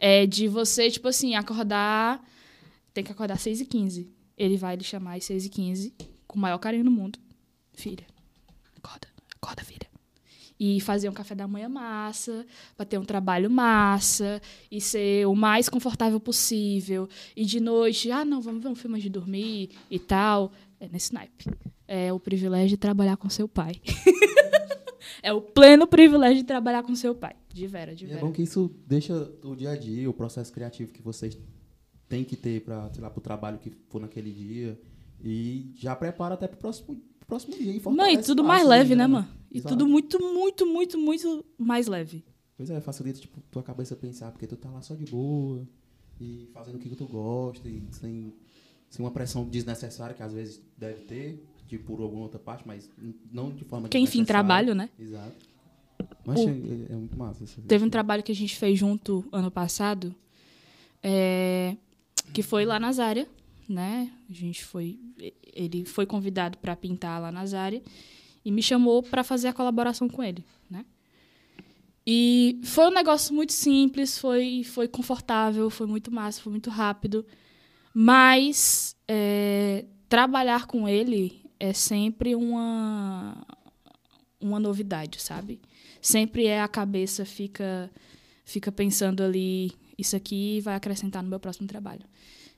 É 0.00 0.24
de 0.24 0.48
você, 0.48 0.90
tipo 0.90 1.06
assim, 1.06 1.34
acordar. 1.34 2.26
Tem 2.94 3.04
que 3.04 3.12
acordar 3.12 3.34
às 3.34 3.42
6h15. 3.42 4.08
Ele 4.34 4.56
vai 4.56 4.74
lhe 4.74 4.84
chamar 4.84 5.16
às 5.18 5.24
6h15, 5.24 5.92
com 6.26 6.38
o 6.38 6.40
maior 6.40 6.56
carinho 6.56 6.84
do 6.84 6.90
mundo. 6.90 7.18
Filha, 7.74 8.06
acorda, 8.74 9.06
acorda, 9.34 9.62
filha. 9.62 9.86
E 10.58 10.80
fazer 10.80 11.10
um 11.10 11.12
café 11.12 11.34
da 11.34 11.46
manhã 11.46 11.68
massa, 11.68 12.46
pra 12.74 12.86
ter 12.86 12.96
um 12.96 13.04
trabalho 13.04 13.50
massa, 13.50 14.40
e 14.70 14.80
ser 14.80 15.26
o 15.26 15.34
mais 15.34 15.68
confortável 15.68 16.18
possível. 16.18 17.06
E 17.36 17.44
de 17.44 17.60
noite, 17.60 18.10
ah, 18.10 18.24
não, 18.24 18.40
vamos 18.40 18.62
ver 18.62 18.70
um 18.70 18.74
filme 18.74 18.98
de 18.98 19.10
dormir 19.10 19.72
e 19.90 19.98
tal. 19.98 20.52
É 20.78 20.88
nesse 20.88 21.12
naipe. 21.12 21.46
É 21.88 22.12
o 22.12 22.20
privilégio 22.20 22.68
de 22.68 22.76
trabalhar 22.76 23.16
com 23.16 23.28
seu 23.30 23.48
pai. 23.48 23.74
é 25.22 25.32
o 25.32 25.40
pleno 25.40 25.86
privilégio 25.86 26.38
de 26.38 26.44
trabalhar 26.44 26.82
com 26.82 26.94
seu 26.94 27.14
pai. 27.14 27.34
De 27.52 27.66
vera, 27.66 27.94
de 27.94 28.04
E 28.04 28.08
é 28.10 28.14
vera. 28.14 28.26
bom 28.26 28.32
que 28.32 28.42
isso 28.42 28.70
deixa 28.86 29.14
o 29.42 29.54
dia 29.54 29.70
a 29.70 29.76
dia, 29.76 30.08
o 30.08 30.12
processo 30.12 30.52
criativo 30.52 30.92
que 30.92 31.02
vocês 31.02 31.38
têm 32.08 32.24
que 32.24 32.36
ter 32.36 32.62
para, 32.62 32.90
sei 32.92 33.02
lá, 33.02 33.10
pro 33.10 33.20
trabalho 33.20 33.58
que 33.58 33.70
for 33.88 34.00
naquele 34.00 34.30
dia. 34.32 34.78
E 35.22 35.72
já 35.74 35.96
prepara 35.96 36.34
até 36.34 36.46
pro 36.46 36.58
próximo, 36.58 36.96
pro 37.18 37.26
próximo 37.26 37.54
dia. 37.56 37.70
E 37.72 37.74
Mãe, 37.74 37.80
fortalece 37.80 38.26
tudo 38.26 38.44
mais 38.44 38.66
leve, 38.66 38.92
ainda, 38.92 39.08
né, 39.08 39.14
mano? 39.14 39.28
E 39.50 39.58
Exato. 39.58 39.74
tudo 39.74 39.88
muito, 39.88 40.20
muito, 40.20 40.66
muito, 40.66 40.98
muito 40.98 41.44
mais 41.56 41.86
leve. 41.86 42.24
Pois 42.56 42.68
é, 42.70 42.80
facilita, 42.80 43.20
tipo, 43.20 43.40
tua 43.50 43.62
cabeça 43.62 43.96
pensar, 43.96 44.30
porque 44.32 44.46
tu 44.46 44.56
tá 44.56 44.70
lá 44.70 44.82
só 44.82 44.94
de 44.94 45.04
boa 45.06 45.66
e 46.20 46.48
fazendo 46.52 46.76
o 46.76 46.78
que 46.78 46.94
tu 46.94 47.06
gosta 47.06 47.68
e 47.68 47.82
sem, 47.90 48.32
sem 48.90 49.04
uma 49.04 49.10
pressão 49.10 49.44
desnecessária 49.44 50.14
que 50.14 50.22
às 50.22 50.32
vezes 50.32 50.60
deve 50.76 51.02
ter, 51.02 51.44
de 51.66 51.78
por 51.78 52.00
alguma 52.00 52.22
outra 52.22 52.38
parte, 52.38 52.62
mas 52.66 52.88
não 53.32 53.50
de 53.50 53.64
forma 53.64 53.88
Que 53.88 53.98
enfim, 53.98 54.24
trabalho, 54.24 54.74
né? 54.74 54.88
Exato. 54.98 55.34
Mas 56.24 56.38
O- 56.40 56.48
é, 56.48 56.92
é 56.92 56.96
muito 56.96 57.16
massa. 57.16 57.44
Teve 57.66 57.84
um 57.84 57.90
trabalho 57.90 58.22
que 58.22 58.32
a 58.32 58.34
gente 58.34 58.56
fez 58.56 58.78
junto 58.78 59.24
ano 59.32 59.50
passado, 59.50 60.14
é, 61.02 61.76
que 62.32 62.42
foi 62.42 62.64
lá 62.64 62.78
na 62.80 62.92
Zária, 62.92 63.28
né? 63.68 64.10
A 64.28 64.32
gente 64.32 64.64
foi, 64.64 64.98
ele 65.52 65.84
foi 65.84 66.06
convidado 66.06 66.58
para 66.58 66.74
pintar 66.76 67.20
lá 67.20 67.30
na 67.32 67.44
Zária 67.46 67.82
e 68.44 68.50
me 68.50 68.62
chamou 68.62 69.02
para 69.02 69.24
fazer 69.24 69.48
a 69.48 69.52
colaboração 69.52 70.08
com 70.08 70.22
ele, 70.22 70.44
né? 70.70 70.84
E 72.06 72.60
foi 72.62 72.86
um 72.86 72.92
negócio 72.92 73.34
muito 73.34 73.52
simples, 73.52 74.16
foi, 74.18 74.62
foi 74.62 74.86
confortável, 74.86 75.68
foi 75.70 75.86
muito 75.88 76.12
massa, 76.12 76.40
foi 76.40 76.52
muito 76.52 76.70
rápido, 76.70 77.26
mas 77.98 78.94
é, 79.08 79.86
trabalhar 80.06 80.66
com 80.66 80.86
ele 80.86 81.40
é 81.58 81.72
sempre 81.72 82.34
uma 82.34 83.42
uma 84.38 84.60
novidade, 84.60 85.18
sabe? 85.22 85.62
sempre 86.02 86.46
é 86.46 86.60
a 86.60 86.68
cabeça 86.68 87.24
fica 87.24 87.90
fica 88.44 88.70
pensando 88.70 89.22
ali 89.22 89.72
isso 89.96 90.14
aqui 90.14 90.60
vai 90.60 90.74
acrescentar 90.74 91.22
no 91.22 91.30
meu 91.30 91.40
próximo 91.40 91.66
trabalho 91.66 92.02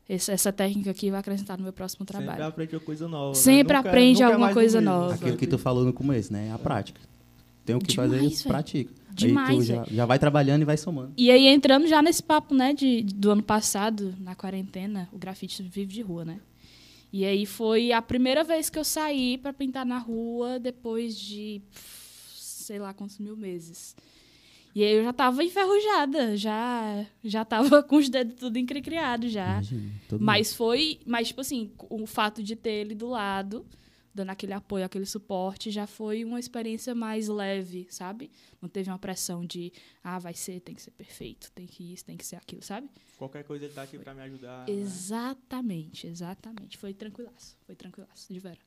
essa, 0.08 0.32
essa 0.32 0.52
técnica 0.52 0.90
aqui 0.90 1.08
vai 1.08 1.20
acrescentar 1.20 1.56
no 1.56 1.62
meu 1.62 1.72
próximo 1.72 2.04
Sempre 2.04 2.24
trabalho 2.24 2.44
aprende 2.44 2.74
uma 2.74 2.80
coisa 2.80 3.06
nova. 3.08 3.28
né? 3.28 3.34
Sempre 3.34 3.76
Nunca- 3.76 3.88
aprende 3.90 4.20
nunca 4.22 4.32
alguma 4.34 4.52
coisa 4.54 4.80
nova. 4.80 5.14
Aquilo 5.14 5.36
que 5.36 5.46
tu 5.46 5.58
falou 5.58 5.84
no 5.84 5.92
começo, 5.92 6.32
né? 6.32 6.50
A 6.50 6.58
prática. 6.58 7.00
Tem 7.68 7.76
o 7.76 7.78
que 7.78 7.88
Demais, 7.88 8.10
fazer, 8.10 8.26
velho. 8.26 8.42
pratica. 8.48 8.90
Aí 9.08 9.14
Demais, 9.14 9.56
tu 9.56 9.62
já, 9.64 9.84
já 9.90 10.06
vai 10.06 10.18
trabalhando 10.18 10.62
e 10.62 10.64
vai 10.64 10.76
somando. 10.76 11.12
e 11.16 11.30
aí 11.30 11.46
entrando 11.48 11.86
já 11.86 12.00
nesse 12.00 12.22
papo 12.22 12.54
né 12.54 12.72
de, 12.72 13.02
do 13.02 13.30
ano 13.32 13.42
passado 13.42 14.14
na 14.20 14.34
quarentena 14.34 15.08
o 15.12 15.18
grafite 15.18 15.60
vive 15.62 15.92
de 15.92 16.02
rua 16.02 16.24
né 16.24 16.38
e 17.12 17.24
aí 17.24 17.44
foi 17.44 17.90
a 17.90 18.00
primeira 18.00 18.44
vez 18.44 18.70
que 18.70 18.78
eu 18.78 18.84
saí 18.84 19.36
para 19.36 19.52
pintar 19.52 19.84
na 19.84 19.98
rua 19.98 20.58
depois 20.60 21.18
de 21.18 21.60
sei 22.34 22.78
lá 22.78 22.94
quantos 22.94 23.18
mil 23.18 23.36
meses 23.36 23.96
e 24.74 24.84
aí 24.84 24.92
eu 24.92 25.02
já 25.02 25.12
tava 25.12 25.42
enferrujada 25.42 26.36
já 26.36 27.04
já 27.24 27.44
tava 27.44 27.82
com 27.84 27.96
os 27.96 28.08
dedos 28.08 28.36
tudo 28.38 28.56
encricriado 28.56 29.28
já 29.28 29.54
Imagina, 29.54 29.90
Mas 30.20 30.54
foi. 30.54 31.00
Mas, 31.04 31.28
tipo 31.28 31.40
assim, 31.40 31.72
o 31.90 32.06
fato 32.06 32.40
de 32.42 32.54
ter 32.54 32.70
ele 32.70 32.94
do 32.94 33.08
lado, 33.08 33.64
dando 34.18 34.30
aquele 34.30 34.52
apoio, 34.52 34.84
aquele 34.84 35.06
suporte, 35.06 35.70
já 35.70 35.86
foi 35.86 36.24
uma 36.24 36.40
experiência 36.40 36.92
mais 36.94 37.28
leve, 37.28 37.86
sabe? 37.88 38.30
Não 38.60 38.68
teve 38.68 38.90
uma 38.90 38.98
pressão 38.98 39.44
de, 39.46 39.72
ah, 40.02 40.18
vai 40.18 40.34
ser, 40.34 40.60
tem 40.60 40.74
que 40.74 40.82
ser 40.82 40.90
perfeito, 40.90 41.52
tem 41.52 41.66
que 41.66 41.92
isso, 41.92 42.04
tem 42.04 42.16
que 42.16 42.26
ser 42.26 42.34
aquilo, 42.36 42.62
sabe? 42.62 42.90
Qualquer 43.16 43.44
coisa 43.44 43.64
ele 43.64 43.74
tá 43.74 43.82
aqui 43.82 43.96
pra 43.98 44.12
me 44.14 44.20
ajudar. 44.22 44.66
né? 44.66 44.72
Exatamente, 44.72 46.06
exatamente. 46.08 46.76
Foi 46.76 46.92
tranquilaço, 46.92 47.56
foi 47.64 47.76
tranquilaço, 47.76 48.32
de 48.32 48.40
vera. 48.40 48.58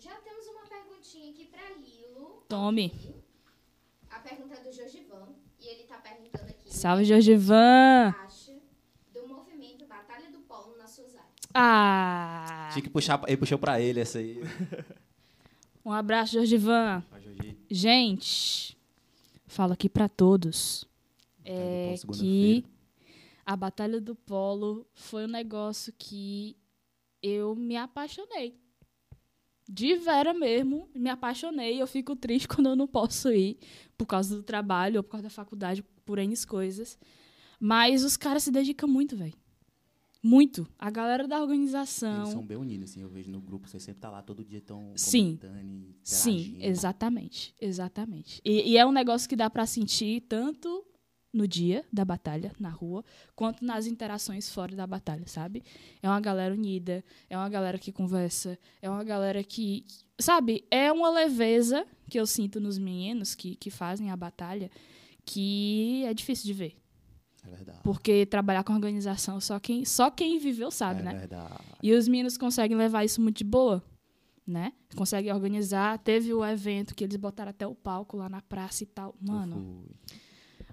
Já 0.00 0.14
temos 0.16 0.46
uma 0.48 0.66
perguntinha 0.66 1.30
aqui 1.30 1.44
pra 1.44 1.70
Lilo. 1.76 2.44
Tome. 2.48 2.92
A 4.10 4.18
pergunta 4.18 4.54
é 4.54 4.62
do 4.64 4.72
Jorgivan. 4.72 5.28
E 5.60 5.66
ele 5.68 5.84
tá 5.84 5.98
perguntando 5.98 6.50
aqui. 6.50 6.74
Salve, 6.74 7.04
o 7.04 7.06
Jorgivan! 7.06 8.12
que 8.12 8.18
acha 8.26 8.52
do 9.14 9.28
movimento 9.28 9.86
Batalha 9.86 10.28
do 10.30 10.40
Polo 10.40 10.76
nas 10.76 10.90
suas 10.90 11.14
áreas? 11.14 11.30
Ah! 11.54 12.68
Tinha 12.72 12.82
que 12.82 12.90
puxar, 12.90 13.22
ele 13.26 13.36
puxou 13.36 13.58
pra 13.58 13.80
ele 13.80 14.00
essa 14.00 14.18
aí. 14.18 14.40
Um 15.84 15.90
abraço, 15.90 16.34
Jorgivan. 16.34 17.02
Gente, 17.68 18.78
falo 19.46 19.72
aqui 19.72 19.88
pra 19.88 20.08
todos. 20.08 20.84
é 21.44 21.94
Polo, 22.06 22.18
que 22.18 22.64
a 23.44 23.56
Batalha 23.56 24.00
do 24.00 24.14
Polo 24.14 24.86
foi 24.94 25.24
um 25.24 25.28
negócio 25.28 25.92
que 25.98 26.56
eu 27.20 27.56
me 27.56 27.76
apaixonei. 27.76 28.56
De 29.68 29.96
vera 29.96 30.32
mesmo, 30.32 30.88
me 30.94 31.10
apaixonei. 31.10 31.82
Eu 31.82 31.86
fico 31.88 32.14
triste 32.14 32.46
quando 32.48 32.68
eu 32.68 32.76
não 32.76 32.86
posso 32.86 33.32
ir 33.32 33.58
por 33.96 34.06
causa 34.06 34.36
do 34.36 34.42
trabalho 34.42 34.98
ou 34.98 35.02
por 35.02 35.10
causa 35.10 35.24
da 35.24 35.30
faculdade, 35.30 35.82
por 36.04 36.18
N 36.18 36.34
coisas. 36.46 36.96
Mas 37.58 38.04
os 38.04 38.16
caras 38.16 38.44
se 38.44 38.52
dedicam 38.52 38.88
muito, 38.88 39.16
velho. 39.16 39.34
Muito. 40.22 40.68
A 40.78 40.88
galera 40.88 41.26
da 41.26 41.40
organização. 41.40 42.22
Eles 42.22 42.28
são 42.28 42.46
bem 42.46 42.56
unidos, 42.56 42.90
assim. 42.90 43.02
Eu 43.02 43.08
vejo 43.08 43.30
no 43.30 43.40
grupo, 43.40 43.68
vocês 43.68 43.82
sempre 43.82 44.00
tá 44.00 44.08
lá 44.08 44.22
todo 44.22 44.44
dia 44.44 44.60
tão 44.60 44.92
Sim. 44.94 45.36
comentando 45.36 45.60
e 45.60 45.96
Sim, 46.04 46.30
interagindo. 46.30 46.64
exatamente. 46.64 47.54
Exatamente. 47.60 48.40
E, 48.44 48.70
e 48.70 48.76
é 48.78 48.86
um 48.86 48.92
negócio 48.92 49.28
que 49.28 49.34
dá 49.34 49.50
pra 49.50 49.66
sentir 49.66 50.20
tanto 50.22 50.86
no 51.32 51.48
dia 51.48 51.84
da 51.92 52.04
batalha, 52.04 52.52
na 52.60 52.68
rua, 52.68 53.02
quanto 53.34 53.64
nas 53.64 53.86
interações 53.86 54.50
fora 54.50 54.76
da 54.76 54.86
batalha, 54.86 55.26
sabe? 55.26 55.62
É 56.02 56.08
uma 56.08 56.20
galera 56.20 56.54
unida, 56.54 57.02
é 57.28 57.36
uma 57.36 57.48
galera 57.48 57.78
que 57.78 57.90
conversa, 57.90 58.58
é 58.80 58.88
uma 58.88 59.02
galera 59.02 59.42
que. 59.42 59.84
Sabe? 60.20 60.64
É 60.70 60.92
uma 60.92 61.10
leveza 61.10 61.84
que 62.08 62.20
eu 62.20 62.26
sinto 62.26 62.60
nos 62.60 62.78
meninos 62.78 63.34
que, 63.34 63.56
que 63.56 63.70
fazem 63.70 64.10
a 64.10 64.16
batalha 64.16 64.70
que 65.24 66.04
é 66.04 66.14
difícil 66.14 66.46
de 66.46 66.52
ver. 66.52 66.81
É 67.44 67.50
verdade. 67.50 67.80
Porque 67.82 68.24
trabalhar 68.26 68.62
com 68.64 68.72
organização, 68.72 69.40
só 69.40 69.58
quem, 69.58 69.84
só 69.84 70.10
quem 70.10 70.38
viveu 70.38 70.70
sabe, 70.70 71.00
é 71.00 71.04
né? 71.04 71.14
verdade. 71.14 71.54
E 71.82 71.92
os 71.92 72.06
meninos 72.06 72.36
conseguem 72.36 72.76
levar 72.76 73.04
isso 73.04 73.20
muito 73.20 73.38
de 73.38 73.44
boa, 73.44 73.82
né? 74.46 74.72
Conseguem 74.94 75.32
organizar. 75.32 75.98
Teve 75.98 76.32
o 76.32 76.44
evento 76.44 76.94
que 76.94 77.04
eles 77.04 77.16
botaram 77.16 77.50
até 77.50 77.66
o 77.66 77.74
palco 77.74 78.16
lá 78.16 78.28
na 78.28 78.40
praça 78.40 78.84
e 78.84 78.86
tal. 78.86 79.14
Mano, 79.20 79.84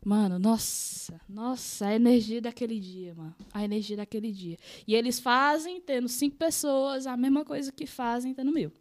mano, 0.05 0.37
nossa, 0.37 1.19
nossa, 1.27 1.87
a 1.87 1.95
energia 1.95 2.41
daquele 2.41 2.79
dia, 2.79 3.15
mano. 3.15 3.35
A 3.51 3.63
energia 3.63 3.97
daquele 3.97 4.31
dia. 4.31 4.57
E 4.87 4.93
eles 4.93 5.19
fazem, 5.19 5.81
tendo 5.81 6.07
cinco 6.07 6.35
pessoas, 6.35 7.07
a 7.07 7.17
mesma 7.17 7.43
coisa 7.43 7.71
que 7.71 7.87
fazem 7.87 8.33
tendo 8.33 8.51
mil. 8.51 8.71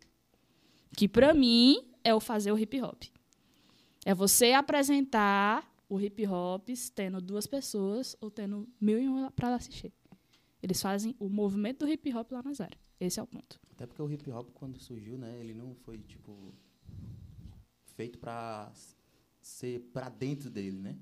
Que 0.96 1.08
pra 1.08 1.32
mim 1.32 1.82
é 2.04 2.14
o 2.14 2.20
fazer 2.20 2.52
o 2.52 2.58
hip 2.58 2.80
hop. 2.82 3.02
É 4.04 4.14
você 4.14 4.52
apresentar 4.52 5.67
o 5.88 6.00
hip 6.00 6.26
hop 6.26 6.68
tendo 6.94 7.20
duas 7.20 7.46
pessoas 7.46 8.16
ou 8.20 8.30
tendo 8.30 8.68
mil 8.80 9.00
e 9.00 9.08
uma 9.08 9.30
pra 9.30 9.54
assistir. 9.54 9.92
Eles 10.62 10.80
fazem 10.82 11.14
o 11.18 11.28
movimento 11.28 11.86
do 11.86 11.88
hip 11.90 12.12
hop 12.14 12.30
lá 12.32 12.42
nas 12.42 12.60
áreas. 12.60 12.80
Esse 13.00 13.20
é 13.20 13.22
o 13.22 13.26
ponto. 13.26 13.60
Até 13.72 13.86
porque 13.86 14.02
o 14.02 14.10
hip 14.10 14.28
hop, 14.30 14.50
quando 14.54 14.78
surgiu, 14.80 15.16
né, 15.16 15.38
ele 15.38 15.54
não 15.54 15.74
foi, 15.74 15.98
tipo, 15.98 16.52
feito 17.96 18.18
pra 18.18 18.68
s- 18.72 18.94
ser 19.40 19.80
pra 19.92 20.08
dentro 20.08 20.50
dele, 20.50 20.78
né? 20.78 20.98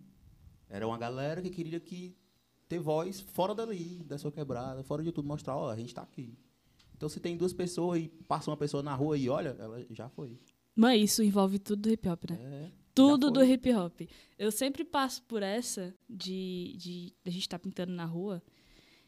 Era 0.68 0.86
uma 0.86 0.98
galera 0.98 1.40
que 1.40 1.50
queria 1.50 1.80
que 1.80 2.14
ter 2.68 2.78
voz 2.78 3.20
fora 3.20 3.54
dali, 3.54 4.02
da 4.04 4.18
sua 4.18 4.32
quebrada, 4.32 4.82
fora 4.82 5.02
de 5.02 5.12
tudo, 5.12 5.26
mostrar, 5.26 5.56
ó, 5.56 5.70
a 5.70 5.76
gente 5.76 5.94
tá 5.94 6.02
aqui. 6.02 6.36
Então 6.94 7.08
se 7.08 7.20
tem 7.20 7.36
duas 7.36 7.52
pessoas 7.52 8.00
e 8.02 8.08
passa 8.08 8.50
uma 8.50 8.56
pessoa 8.56 8.82
na 8.82 8.94
rua 8.94 9.16
e 9.16 9.28
olha, 9.28 9.50
ela 9.58 9.84
já 9.90 10.08
foi. 10.08 10.38
Mas 10.74 11.02
isso 11.02 11.22
envolve 11.22 11.58
tudo 11.58 11.82
do 11.82 11.90
hip 11.90 12.08
hop, 12.08 12.24
né? 12.30 12.36
É, 12.40 12.72
Tudo 12.96 13.30
do 13.30 13.44
hip 13.44 13.72
hop. 13.72 14.00
Eu 14.38 14.50
sempre 14.50 14.84
passo 14.84 15.22
por 15.24 15.42
essa 15.42 15.94
de, 16.08 16.74
de, 16.76 17.06
de 17.06 17.14
a 17.26 17.30
gente 17.30 17.42
estar 17.42 17.58
pintando 17.58 17.92
na 17.92 18.04
rua 18.04 18.42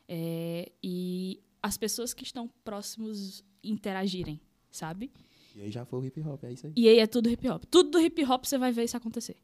é, 0.06 0.70
e 0.82 1.40
as 1.62 1.76
pessoas 1.76 2.14
que 2.14 2.22
estão 2.22 2.48
próximos 2.62 3.42
interagirem, 3.62 4.40
sabe? 4.70 5.10
e 5.58 5.62
aí 5.62 5.70
já 5.72 5.84
foi 5.84 5.98
o 5.98 6.04
hip 6.04 6.20
hop, 6.20 6.44
é 6.44 6.52
isso 6.52 6.66
aí. 6.66 6.72
E 6.76 6.88
aí 6.88 6.98
é 7.00 7.06
tudo 7.06 7.28
hip 7.28 7.48
hop. 7.48 7.64
Tudo 7.64 7.90
do 7.90 8.00
hip 8.00 8.24
hop 8.24 8.44
você 8.44 8.56
vai 8.56 8.70
ver 8.70 8.84
isso 8.84 8.96
acontecer. 8.96 9.36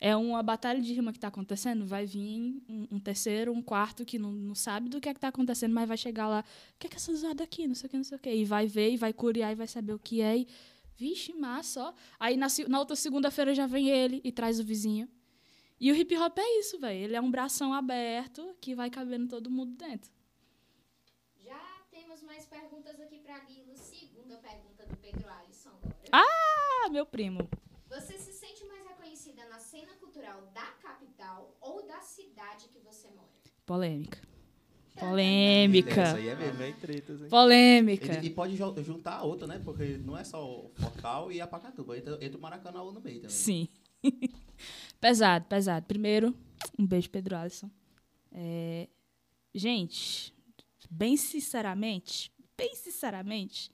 É 0.00 0.16
uma 0.16 0.42
batalha 0.42 0.80
de 0.80 0.94
rima 0.94 1.12
que 1.12 1.18
tá 1.18 1.28
acontecendo, 1.28 1.84
vai 1.84 2.06
vir 2.06 2.62
um, 2.68 2.86
um 2.92 3.00
terceiro, 3.00 3.52
um 3.52 3.60
quarto 3.60 4.04
que 4.04 4.18
não, 4.18 4.32
não 4.32 4.54
sabe 4.54 4.88
do 4.88 5.00
que 5.00 5.08
é 5.08 5.14
que 5.14 5.20
tá 5.20 5.28
acontecendo, 5.28 5.74
mas 5.74 5.88
vai 5.88 5.96
chegar 5.96 6.28
lá, 6.28 6.40
o 6.40 6.78
que 6.78 6.86
é 6.86 6.90
que 6.90 6.96
é 6.96 6.98
essa 6.98 7.14
zoada 7.14 7.42
aqui, 7.42 7.66
não 7.66 7.74
sei 7.74 7.88
o 7.88 7.90
que, 7.90 7.96
não 7.96 8.04
sei 8.04 8.16
o 8.16 8.20
que. 8.20 8.32
E 8.32 8.44
vai 8.44 8.66
ver, 8.66 8.92
e 8.92 8.96
vai 8.96 9.12
curiar, 9.12 9.52
e 9.52 9.56
vai 9.56 9.66
saber 9.66 9.92
o 9.92 9.98
que 9.98 10.22
é. 10.22 10.38
E, 10.38 10.48
vixe, 10.98 11.32
massa, 11.32 11.80
ó. 11.80 11.94
Aí 12.18 12.36
na, 12.36 12.48
na 12.68 12.78
outra 12.80 12.96
segunda-feira 12.96 13.54
já 13.54 13.66
vem 13.66 13.88
ele 13.88 14.20
e 14.24 14.32
traz 14.32 14.58
o 14.58 14.64
vizinho. 14.64 15.08
E 15.80 15.92
o 15.92 15.94
hip 15.94 16.16
hop 16.18 16.36
é 16.38 16.58
isso, 16.58 16.78
velho. 16.78 17.04
Ele 17.04 17.14
é 17.14 17.20
um 17.20 17.30
bração 17.30 17.72
aberto 17.72 18.56
que 18.60 18.74
vai 18.74 18.90
cabendo 18.90 19.28
todo 19.28 19.48
mundo 19.48 19.76
dentro. 19.76 20.10
Já 21.36 21.60
temos 21.88 22.20
mais 22.22 22.44
perguntas 22.46 23.00
aqui 23.00 23.20
para 23.20 23.38
Lilo. 23.44 23.76
Segunda 23.76 24.36
pergunta 24.38 24.84
do 24.86 24.96
Pedro 24.96 25.28
Alisson 25.28 25.70
agora. 25.70 26.10
Ah, 26.10 26.88
meu 26.90 27.06
primo. 27.06 27.48
Você 27.88 28.18
se 28.18 28.32
sente 28.32 28.64
mais 28.64 28.84
reconhecida 28.88 29.48
na 29.48 29.60
cena 29.60 29.94
cultural 29.94 30.42
da 30.52 30.66
capital 30.82 31.56
ou 31.60 31.86
da 31.86 32.00
cidade 32.00 32.68
que 32.68 32.80
você 32.80 33.08
mora? 33.12 33.28
Polêmica. 33.64 34.20
Essa 34.98 35.06
Polêmica. 35.06 36.14
aí 36.14 36.28
é 36.28 36.32
É 36.32 36.36
mesmo. 36.36 36.58
bem 36.58 36.72
tretas? 36.74 37.20
Polêmica. 37.28 38.20
E, 38.22 38.26
e 38.26 38.30
pode 38.30 38.56
juntar 38.56 39.16
a 39.18 39.22
outra, 39.22 39.46
né? 39.46 39.60
Porque 39.64 39.98
não 40.04 40.16
é 40.16 40.24
só 40.24 40.44
o 40.44 40.70
Fortal 40.74 41.30
e 41.32 41.40
a 41.40 41.46
Pacatuba. 41.46 41.96
Entra, 41.96 42.18
entra 42.24 42.38
o 42.38 42.40
Maracanã 42.40 42.78
no 42.84 43.00
meio 43.00 43.20
também. 43.20 43.30
Sim. 43.30 43.68
pesado, 45.00 45.44
pesado. 45.46 45.86
Primeiro, 45.86 46.34
um 46.78 46.86
beijo, 46.86 47.08
Pedro 47.10 47.36
Alisson. 47.36 47.70
É, 48.32 48.88
gente, 49.54 50.34
bem 50.90 51.16
sinceramente, 51.16 52.30
bem 52.56 52.74
sinceramente, 52.74 53.70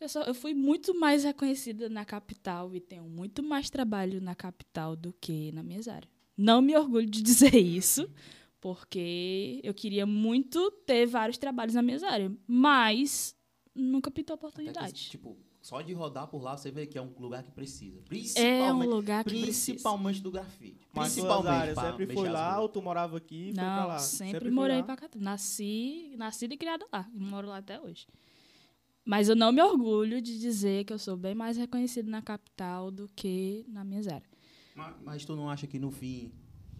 eu, 0.00 0.08
só, 0.08 0.22
eu 0.22 0.34
fui 0.34 0.54
muito 0.54 0.98
mais 0.98 1.24
reconhecida 1.24 1.88
na 1.88 2.04
capital 2.04 2.74
e 2.74 2.80
tenho 2.80 3.04
muito 3.04 3.42
mais 3.42 3.70
trabalho 3.70 4.20
na 4.20 4.34
capital 4.34 4.96
do 4.96 5.12
que 5.12 5.52
na 5.52 5.62
minha 5.62 5.80
área. 5.92 6.08
Não 6.36 6.60
me 6.62 6.76
orgulho 6.76 7.06
de 7.08 7.20
dizer 7.22 7.54
isso, 7.54 8.08
porque 8.60 9.60
eu 9.62 9.72
queria 9.74 10.04
muito 10.06 10.70
ter 10.86 11.06
vários 11.06 11.38
trabalhos 11.38 11.74
na 11.74 11.82
minha 11.82 11.98
área, 12.08 12.32
mas 12.46 13.36
nunca 13.74 14.10
pintou 14.10 14.36
que, 14.36 14.44
oportunidade. 14.44 15.10
tipo, 15.10 15.36
só 15.60 15.80
de 15.82 15.92
rodar 15.92 16.26
por 16.28 16.42
lá 16.42 16.56
você 16.56 16.70
vê 16.70 16.86
que 16.86 16.96
é 16.98 17.02
um 17.02 17.12
lugar 17.18 17.42
que 17.42 17.50
precisa. 17.50 17.98
É 17.98 18.00
um 18.00 18.04
Principalmente, 18.04 18.88
lugar 18.88 19.24
que 19.24 19.30
precisa. 19.30 19.72
principalmente 19.72 20.20
do 20.22 20.30
grafite. 20.30 20.88
Mas 20.92 21.12
suas 21.12 21.24
principalmente 21.26 21.60
áreas 21.60 21.74
pra 21.74 21.90
sempre 21.90 22.14
foi 22.14 22.28
lá 22.28 22.60
ou 22.60 22.68
tu 22.68 22.82
morava 22.82 23.16
aqui 23.16 23.50
e 23.50 23.54
foi 23.54 23.54
pra 23.54 23.76
Não, 23.80 23.86
lá? 23.88 23.98
sempre, 23.98 24.40
foi 24.40 24.50
morei 24.50 24.82
pra 24.82 24.96
cá. 24.96 25.08
Nasci, 25.16 26.14
nascida 26.16 26.54
e 26.54 26.56
criada 26.56 26.86
lá. 26.92 27.08
Moro 27.12 27.48
lá 27.48 27.58
até 27.58 27.80
hoje. 27.80 28.06
Mas 29.04 29.28
eu 29.28 29.36
não 29.36 29.52
me 29.52 29.62
orgulho 29.62 30.20
de 30.20 30.38
dizer 30.38 30.84
que 30.84 30.92
eu 30.92 30.98
sou 30.98 31.16
bem 31.16 31.34
mais 31.34 31.56
reconhecida 31.56 32.10
na 32.10 32.20
capital 32.20 32.90
do 32.90 33.08
que 33.16 33.64
na 33.68 33.82
minha 33.84 34.00
área. 34.00 34.28
Mas, 34.74 34.94
mas 35.02 35.24
tu 35.24 35.34
não 35.34 35.48
acha 35.48 35.66
que 35.66 35.78
no 35.78 35.90
fim 35.90 36.30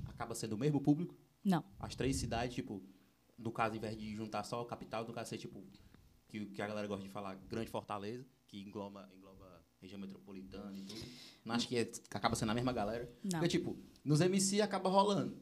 acaba 0.07 0.35
sendo 0.35 0.53
o 0.55 0.59
mesmo 0.59 0.81
público? 0.81 1.15
Não. 1.49 1.65
As 1.81 1.95
três 1.95 2.17
cidades, 2.17 2.55
tipo, 2.55 2.83
no 3.39 3.51
caso, 3.51 3.71
ao 3.73 3.77
invés 3.77 3.97
de 3.97 4.15
juntar 4.15 4.45
só 4.45 4.61
a 4.61 4.67
capital, 4.67 5.05
no 5.07 5.13
caso 5.13 5.31
ser 5.31 5.39
tipo, 5.39 5.65
que, 6.29 6.45
que 6.47 6.61
a 6.63 6.67
galera 6.67 6.87
gosta 6.87 7.05
de 7.05 7.11
falar, 7.11 7.35
Grande 7.49 7.71
Fortaleza, 7.71 8.25
que 8.47 8.61
engloba, 8.61 9.09
engloba 9.17 9.63
região 9.81 9.99
metropolitana 10.01 10.77
e 10.77 10.83
tudo. 10.83 11.01
Não 11.45 11.55
acho 11.55 11.67
que, 11.69 11.77
é- 11.77 11.85
que 11.85 12.17
acaba 12.17 12.35
sendo 12.37 12.51
a 12.51 12.55
mesma 12.55 12.73
galera? 12.73 13.11
Não. 13.23 13.41
Porque, 13.41 13.49
tipo, 13.49 13.79
nos 14.05 14.21
MC 14.21 14.61
acaba 14.61 14.89
rolando. 14.91 15.37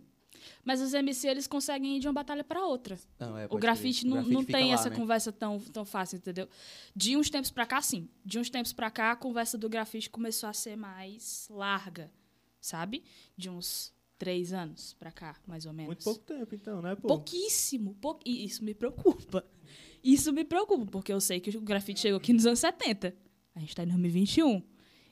Mas 0.64 0.81
os 0.81 0.92
MC, 0.95 1.27
eles 1.27 1.47
conseguem 1.47 1.97
ir 1.97 2.01
de 2.01 2.07
uma 2.07 2.12
batalha 2.12 2.45
para 2.45 2.64
outra. 2.64 2.99
Não, 3.19 3.37
é, 3.37 3.47
O 3.51 3.57
grafite 3.59 4.03
crer. 4.03 4.12
O 4.12 4.14
não, 4.14 4.23
grafite 4.23 4.35
não 4.35 4.45
tem 4.45 4.69
lá, 4.69 4.75
essa 4.75 4.90
né? 4.90 4.97
conversa 4.97 5.33
tão, 5.33 5.59
tão 5.59 5.85
fácil, 5.85 6.19
entendeu? 6.19 6.49
De 6.95 7.16
uns 7.16 7.31
tempos 7.31 7.51
pra 7.51 7.66
cá, 7.66 7.81
sim. 7.81 8.09
De 8.25 8.38
uns 8.38 8.51
tempos 8.51 8.73
pra 8.73 8.90
cá, 8.90 9.12
a 9.12 9.16
conversa 9.16 9.57
do 9.59 9.69
grafite 9.69 10.11
começou 10.11 10.49
a 10.49 10.53
ser 10.53 10.77
mais 10.77 11.49
larga, 11.51 12.12
sabe? 12.61 13.03
De 13.37 13.49
uns 13.49 13.92
três 14.19 14.53
anos 14.53 14.95
pra 14.95 15.11
cá, 15.13 15.37
mais 15.47 15.67
ou 15.67 15.73
menos. 15.73 15.89
Muito 15.89 16.05
pouco 16.05 16.21
tempo, 16.25 16.55
então, 16.55 16.81
né, 16.83 16.95
pô? 16.97 17.09
Pouquíssimo. 17.09 17.95
pou- 18.01 18.19
E 18.25 18.45
isso 18.45 18.65
me 18.65 18.75
preocupa. 18.75 19.45
Isso 20.03 20.33
me 20.33 20.45
preocupa, 20.45 20.87
porque 20.87 21.13
eu 21.13 21.21
sei 21.21 21.41
que 21.41 21.57
o 21.57 21.61
grafite 21.61 22.01
chegou 22.01 22.19
aqui 22.19 22.33
nos 22.33 22.47
anos 22.47 22.59
70. 22.61 23.15
A 23.55 23.61
gente 23.61 23.71
está 23.71 23.83
em 23.83 23.87
2021. 23.89 24.63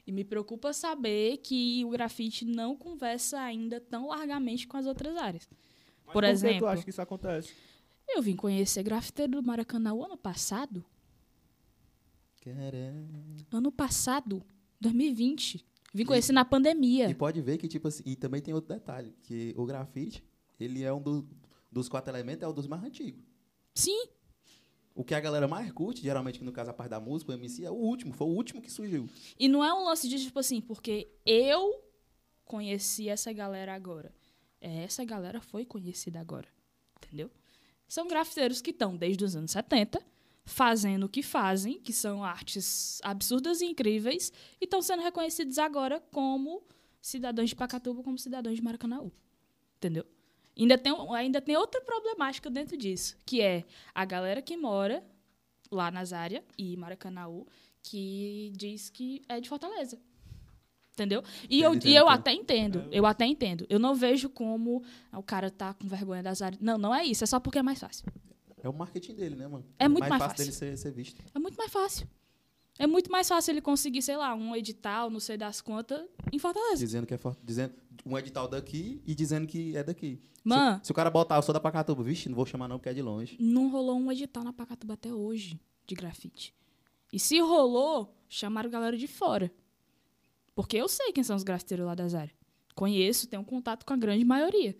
E 0.07 0.13
me 0.13 0.23
preocupa 0.23 0.73
saber 0.73 1.39
que 1.39 1.83
o 1.85 1.91
grafite 1.91 2.45
não 2.45 2.77
conversa 2.77 3.41
ainda 3.41 3.81
tão 3.81 4.09
largamente 4.09 4.67
com 4.69 4.77
as 4.77 4.87
outras 4.87 5.17
áreas. 5.17 5.49
Mas 6.05 6.13
por 6.13 6.23
que 6.23 6.29
exemplo- 6.31 6.59
tu 6.61 6.67
acha 6.67 6.83
que 6.85 6.91
isso 6.91 7.01
acontece? 7.03 7.53
Eu 8.07 8.21
vim 8.23 8.37
conhecer 8.37 8.83
grafiteiro 8.83 9.33
do 9.33 9.43
Maracanã 9.43 9.95
o 9.95 10.05
ano 10.05 10.17
passado. 10.19 10.85
Caramba. 12.41 13.47
Ano 13.51 13.73
passado, 13.73 14.45
2020. 14.81 15.65
Vim 15.95 16.05
conhecer 16.05 16.33
na 16.33 16.45
pandemia. 16.45 17.09
E 17.09 17.15
pode 17.15 17.41
ver 17.41 17.57
que, 17.57 17.69
tipo 17.69 17.87
assim, 17.89 18.03
e 18.05 18.17
também 18.17 18.43
tem 18.43 18.53
outro 18.53 18.75
detalhe, 18.75 19.15
que 19.23 19.55
o 19.57 19.65
grafite, 19.65 20.25
ele 20.59 20.83
é 20.83 20.93
um 20.93 21.01
do- 21.01 21.27
dos 21.71 21.89
quatro 21.89 22.13
elementos, 22.13 22.43
é 22.43 22.49
um 22.49 22.53
dos 22.53 22.67
mais 22.67 22.83
antigos. 22.83 23.23
Sim, 23.75 24.09
O 24.97 25.03
que 25.03 25.13
a 25.13 25.19
galera 25.21 25.49
mais 25.49 25.73
curte, 25.73 26.01
geralmente, 26.03 26.39
que 26.39 26.45
no 26.45 26.53
caso 26.53 26.71
a 26.71 26.73
parte 26.73 26.91
da 26.91 27.01
música, 27.01 27.33
o 27.33 27.35
MC, 27.35 27.65
é 27.65 27.71
o 27.71 27.75
último, 27.75 28.13
foi 28.13 28.29
o 28.29 28.31
último 28.31 28.63
que 28.63 28.71
surgiu. 28.71 29.09
E 29.37 29.49
não 29.49 29.65
é 29.65 29.75
um 29.75 29.85
lance 29.85 30.09
de, 30.09 30.21
tipo 30.23 30.39
assim, 30.39 30.61
porque 30.61 31.09
eu 31.27 31.83
conheci 32.45 33.09
essa 33.09 33.33
galera 33.33 33.75
agora. 33.75 34.15
É, 34.61 34.85
Essa 34.85 35.05
galera 35.05 35.41
foi 35.41 35.65
conhecida 35.65 36.21
agora. 36.21 36.47
Entendeu? 37.05 37.29
São 37.89 38.07
grafiteiros 38.07 38.61
que 38.61 38.71
estão 38.71 38.97
desde 38.97 39.25
os 39.25 39.35
anos 39.35 39.51
70 39.51 40.01
fazendo 40.45 41.05
o 41.05 41.09
que 41.09 41.23
fazem, 41.23 41.81
que 41.81 41.93
são 41.93 42.23
artes 42.23 43.01
absurdas 43.03 43.61
e 43.61 43.67
incríveis, 43.67 44.33
e 44.61 44.65
estão 44.65 44.83
sendo 44.83 45.03
reconhecidos 45.03 45.59
agora 45.59 46.01
como 46.11 46.63
cidadãos 47.01 47.51
de 47.51 47.57
Pacatuba, 47.57 48.03
como 48.03 48.19
cidadãos 48.19 48.57
de 48.57 48.63
Maracanaú. 48.63 49.11
Entendeu? 49.77 50.05
Ainda 50.57 50.79
tem, 50.79 50.95
ainda 51.15 51.41
tem 51.41 51.57
outra 51.57 51.81
problemática 51.81 52.49
dentro 52.51 52.77
disso, 52.77 53.17
que 53.27 53.41
é 53.41 53.65
a 53.95 54.05
galera 54.05 54.41
que 54.41 54.57
mora 54.57 55.05
lá 55.71 55.91
nas 55.91 56.13
áreas 56.13 56.45
e 56.57 56.77
Maracanaú 56.77 57.47
que 57.83 58.53
diz 58.57 58.89
que 58.89 59.23
é 59.29 59.41
de 59.41 59.49
Fortaleza. 59.49 59.99
Entendeu? 60.93 61.25
E 61.51 61.61
eu, 61.61 61.75
e 61.85 61.95
eu 61.95 62.09
até 62.09 62.33
entendo. 62.33 62.87
Eu 62.93 63.05
até 63.05 63.27
entendo. 63.27 63.67
Eu 63.69 63.81
não 63.81 63.97
vejo 63.97 64.29
como 64.29 64.83
o 65.13 65.23
cara 65.25 65.51
tá 65.51 65.75
com 65.75 65.89
vergonha 65.89 66.23
das 66.23 66.41
áreas. 66.41 66.63
Não, 66.63 66.79
não 66.79 66.95
é 66.95 67.05
isso. 67.05 67.25
É 67.25 67.27
só 67.27 67.41
porque 67.41 67.59
é 67.59 67.63
mais 67.63 67.81
fácil. 67.81 68.07
É 68.65 68.69
o 68.69 68.73
marketing 68.73 69.15
dele, 69.15 69.37
né, 69.37 69.47
mano? 69.47 69.65
É 69.79 69.87
muito 69.87 70.09
mais 70.09 70.23
fácil, 70.23 70.29
fácil. 70.31 70.45
dele 70.45 70.77
ser, 70.77 70.79
ser 70.79 70.91
visto. 70.91 71.23
É 71.35 71.39
muito 71.39 71.55
mais 71.57 71.71
fácil. 71.71 72.09
É 72.79 72.87
muito 72.87 73.13
mais 73.13 73.29
fácil 73.29 73.53
ele 73.53 73.61
conseguir, 73.61 74.01
sei 74.01 74.17
lá, 74.17 74.35
um 74.35 74.57
edital, 74.57 75.11
não 75.11 75.21
sei 75.21 75.37
das 75.37 75.61
quantas, 75.61 76.03
em 76.33 76.39
Fortaleza. 76.39 76.79
Dizendo 76.79 77.07
que 77.07 77.13
é 77.15 77.19
forte, 77.19 77.41
dizendo 77.45 77.75
um 78.05 78.19
edital 78.19 78.49
daqui 78.49 79.03
e 79.07 79.15
dizendo 79.15 79.47
que 79.47 79.77
é 79.77 79.85
daqui. 79.85 80.21
Mano, 80.43 80.79
Se, 80.79 80.87
se 80.87 80.93
o 80.93 80.95
cara 80.95 81.11
botar, 81.11 81.37
eu 81.37 81.43
sou 81.43 81.53
da 81.53 81.61
Pacatuba, 81.61 82.03
vixe, 82.03 82.29
não 82.29 82.35
vou 82.35 82.47
chamar 82.47 82.67
não 82.67 82.79
porque 82.79 82.89
é 82.89 82.95
de 82.95 83.03
longe. 83.03 83.37
não 83.39 83.69
rolou 83.71 83.97
um 83.97 84.11
edital 84.11 84.43
na 84.43 84.53
Pacatuba 84.53 84.95
até 84.95 85.13
hoje 85.13 85.61
de 85.87 85.95
grafite. 85.95 86.55
E 87.13 87.19
se 87.21 87.39
rolou, 87.39 88.17
chamaram 88.29 88.71
galera 88.71 88.97
de 88.97 89.07
fora. 89.07 89.53
Porque 90.55 90.77
eu 90.77 90.89
sei 90.89 91.13
quem 91.13 91.23
são 91.23 91.37
os 91.37 91.43
grafiteiros 91.43 91.87
lá 91.87 91.95
das 91.95 92.15
áreas. 92.15 92.35
Conheço, 92.75 93.29
tenho 93.29 93.45
contato 93.45 93.85
com 93.85 93.93
a 93.93 93.97
grande 93.97 94.25
maioria. 94.25 94.75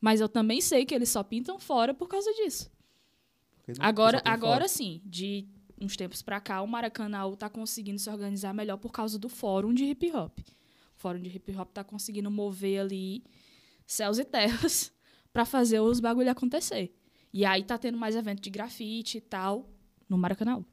Mas 0.00 0.20
eu 0.20 0.28
também 0.28 0.60
sei 0.60 0.84
que 0.84 0.94
eles 0.94 1.08
só 1.08 1.22
pintam 1.22 1.58
fora 1.58 1.92
por 1.92 2.06
causa 2.06 2.32
disso. 2.34 2.70
Agora, 3.78 4.22
agora 4.24 4.68
sim, 4.68 5.00
de 5.04 5.46
uns 5.80 5.96
tempos 5.96 6.22
pra 6.22 6.40
cá, 6.40 6.60
o 6.62 6.66
Maracanã 6.66 7.30
tá 7.36 7.48
conseguindo 7.48 7.98
se 7.98 8.10
organizar 8.10 8.52
melhor 8.52 8.76
por 8.76 8.92
causa 8.92 9.18
do 9.18 9.28
fórum 9.28 9.72
de 9.72 9.84
hip 9.84 10.10
hop. 10.12 10.38
O 10.40 10.44
fórum 10.96 11.20
de 11.20 11.28
hip 11.28 11.56
hop 11.56 11.70
tá 11.72 11.82
conseguindo 11.82 12.30
mover 12.30 12.80
ali 12.80 13.24
céus 13.86 14.18
e 14.18 14.24
terras 14.24 14.92
pra 15.32 15.44
fazer 15.44 15.80
os 15.80 16.00
bagulho 16.00 16.30
acontecer. 16.30 16.94
E 17.32 17.44
aí 17.44 17.62
tá 17.62 17.78
tendo 17.78 17.96
mais 17.96 18.16
evento 18.16 18.40
de 18.42 18.50
grafite 18.50 19.18
e 19.18 19.20
tal 19.20 19.68
no 20.08 20.18
Maracanã. 20.18 20.64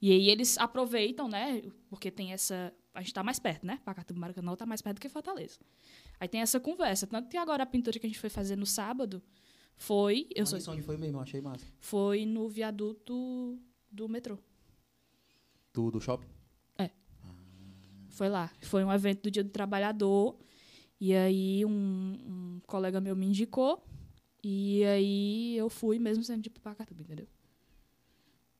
E 0.00 0.10
aí 0.10 0.28
eles 0.28 0.58
aproveitam, 0.58 1.28
né? 1.28 1.62
Porque 1.88 2.10
tem 2.10 2.32
essa. 2.32 2.74
A 2.92 3.00
gente 3.00 3.14
tá 3.14 3.22
mais 3.22 3.38
perto, 3.38 3.64
né? 3.64 3.80
Pacatuba 3.84 4.18
Maracanã 4.18 4.54
tá 4.56 4.66
mais 4.66 4.82
perto 4.82 4.96
do 4.96 5.00
que 5.00 5.08
Fortaleza. 5.08 5.60
Aí 6.18 6.28
tem 6.28 6.40
essa 6.40 6.58
conversa. 6.58 7.06
Tanto 7.06 7.28
que 7.28 7.36
agora 7.36 7.62
a 7.62 7.66
pintura 7.66 7.98
que 7.98 8.06
a 8.06 8.08
gente 8.08 8.18
foi 8.18 8.28
fazer 8.28 8.56
no 8.56 8.66
sábado 8.66 9.22
foi. 9.76 10.28
Eu 10.34 10.46
sou, 10.46 10.58
onde 10.72 10.82
foi 10.82 10.96
mesmo, 10.96 11.20
achei 11.20 11.40
massa. 11.40 11.66
foi 11.80 12.24
no 12.24 12.48
viaduto 12.48 13.58
do 13.90 14.08
metrô. 14.08 14.38
Do, 15.72 15.90
do 15.90 16.00
shopping. 16.00 16.26
Foi 18.12 18.28
lá. 18.28 18.50
Foi 18.60 18.84
um 18.84 18.92
evento 18.92 19.22
do 19.22 19.30
Dia 19.30 19.42
do 19.42 19.50
Trabalhador. 19.50 20.36
E 21.00 21.14
aí 21.14 21.64
um, 21.64 21.70
um 21.70 22.60
colega 22.66 23.00
meu 23.00 23.16
me 23.16 23.26
indicou. 23.26 23.82
E 24.44 24.84
aí 24.84 25.56
eu 25.56 25.70
fui 25.70 25.98
mesmo 25.98 26.22
sendo 26.22 26.42
de 26.42 26.50
Pacatuba, 26.50 27.00
entendeu? 27.02 27.26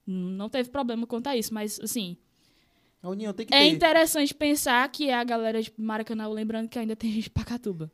Não 0.07 0.49
teve 0.49 0.71
problema 0.71 1.07
a 1.27 1.37
isso, 1.37 1.53
mas 1.53 1.79
assim, 1.81 2.17
A 3.03 3.09
união 3.11 3.33
tem 3.33 3.47
que 3.47 3.55
é 3.55 3.59
ter. 3.61 3.69
interessante 3.69 4.35
pensar 4.35 4.91
que 4.91 5.09
é 5.09 5.15
a 5.15 5.23
galera 5.23 5.63
de 5.63 5.73
Maracanã, 5.77 6.27
lembrando 6.29 6.69
que 6.69 6.79
ainda 6.79 6.97
tem 6.97 7.13
gente 7.13 7.25
de 7.25 7.31
Pacatuba. 7.31 7.91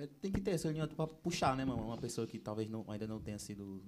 É, 0.00 0.06
tem 0.20 0.32
que 0.32 0.40
ter 0.40 0.52
essa 0.52 0.66
união 0.68 0.88
pra 0.88 1.06
puxar, 1.06 1.54
né, 1.54 1.64
mano? 1.64 1.84
Uma 1.84 1.98
pessoa 1.98 2.26
que 2.26 2.38
talvez 2.38 2.70
não, 2.70 2.84
ainda 2.88 3.06
não 3.06 3.20
tenha 3.20 3.38
sido 3.38 3.82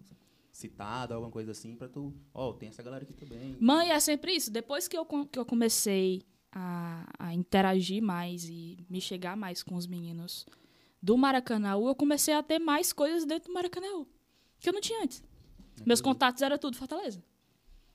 citada, 0.52 1.14
alguma 1.14 1.32
coisa 1.32 1.52
assim, 1.52 1.74
pra 1.74 1.88
tu. 1.88 2.12
Ó, 2.34 2.52
tem 2.52 2.68
essa 2.68 2.82
galera 2.82 3.02
aqui 3.02 3.14
também. 3.14 3.56
Mãe, 3.58 3.90
é 3.90 3.98
sempre 3.98 4.32
isso. 4.32 4.50
Depois 4.50 4.86
que 4.86 4.96
eu, 4.96 5.06
que 5.06 5.38
eu 5.38 5.46
comecei 5.46 6.22
a, 6.52 7.06
a 7.18 7.34
interagir 7.34 8.02
mais 8.02 8.44
e 8.44 8.84
me 8.90 9.00
chegar 9.00 9.36
mais 9.36 9.62
com 9.62 9.74
os 9.74 9.86
meninos 9.86 10.44
do 11.00 11.16
Maracanãú, 11.16 11.88
eu 11.88 11.94
comecei 11.94 12.34
a 12.34 12.42
ter 12.42 12.58
mais 12.58 12.92
coisas 12.92 13.24
dentro 13.24 13.48
do 13.48 13.54
Maracanãú 13.54 14.06
que 14.60 14.68
eu 14.68 14.72
não 14.72 14.80
tinha 14.80 15.02
antes. 15.02 15.24
Meus 15.84 16.00
contatos 16.00 16.42
eram 16.42 16.58
tudo 16.58 16.76
Fortaleza. 16.76 17.22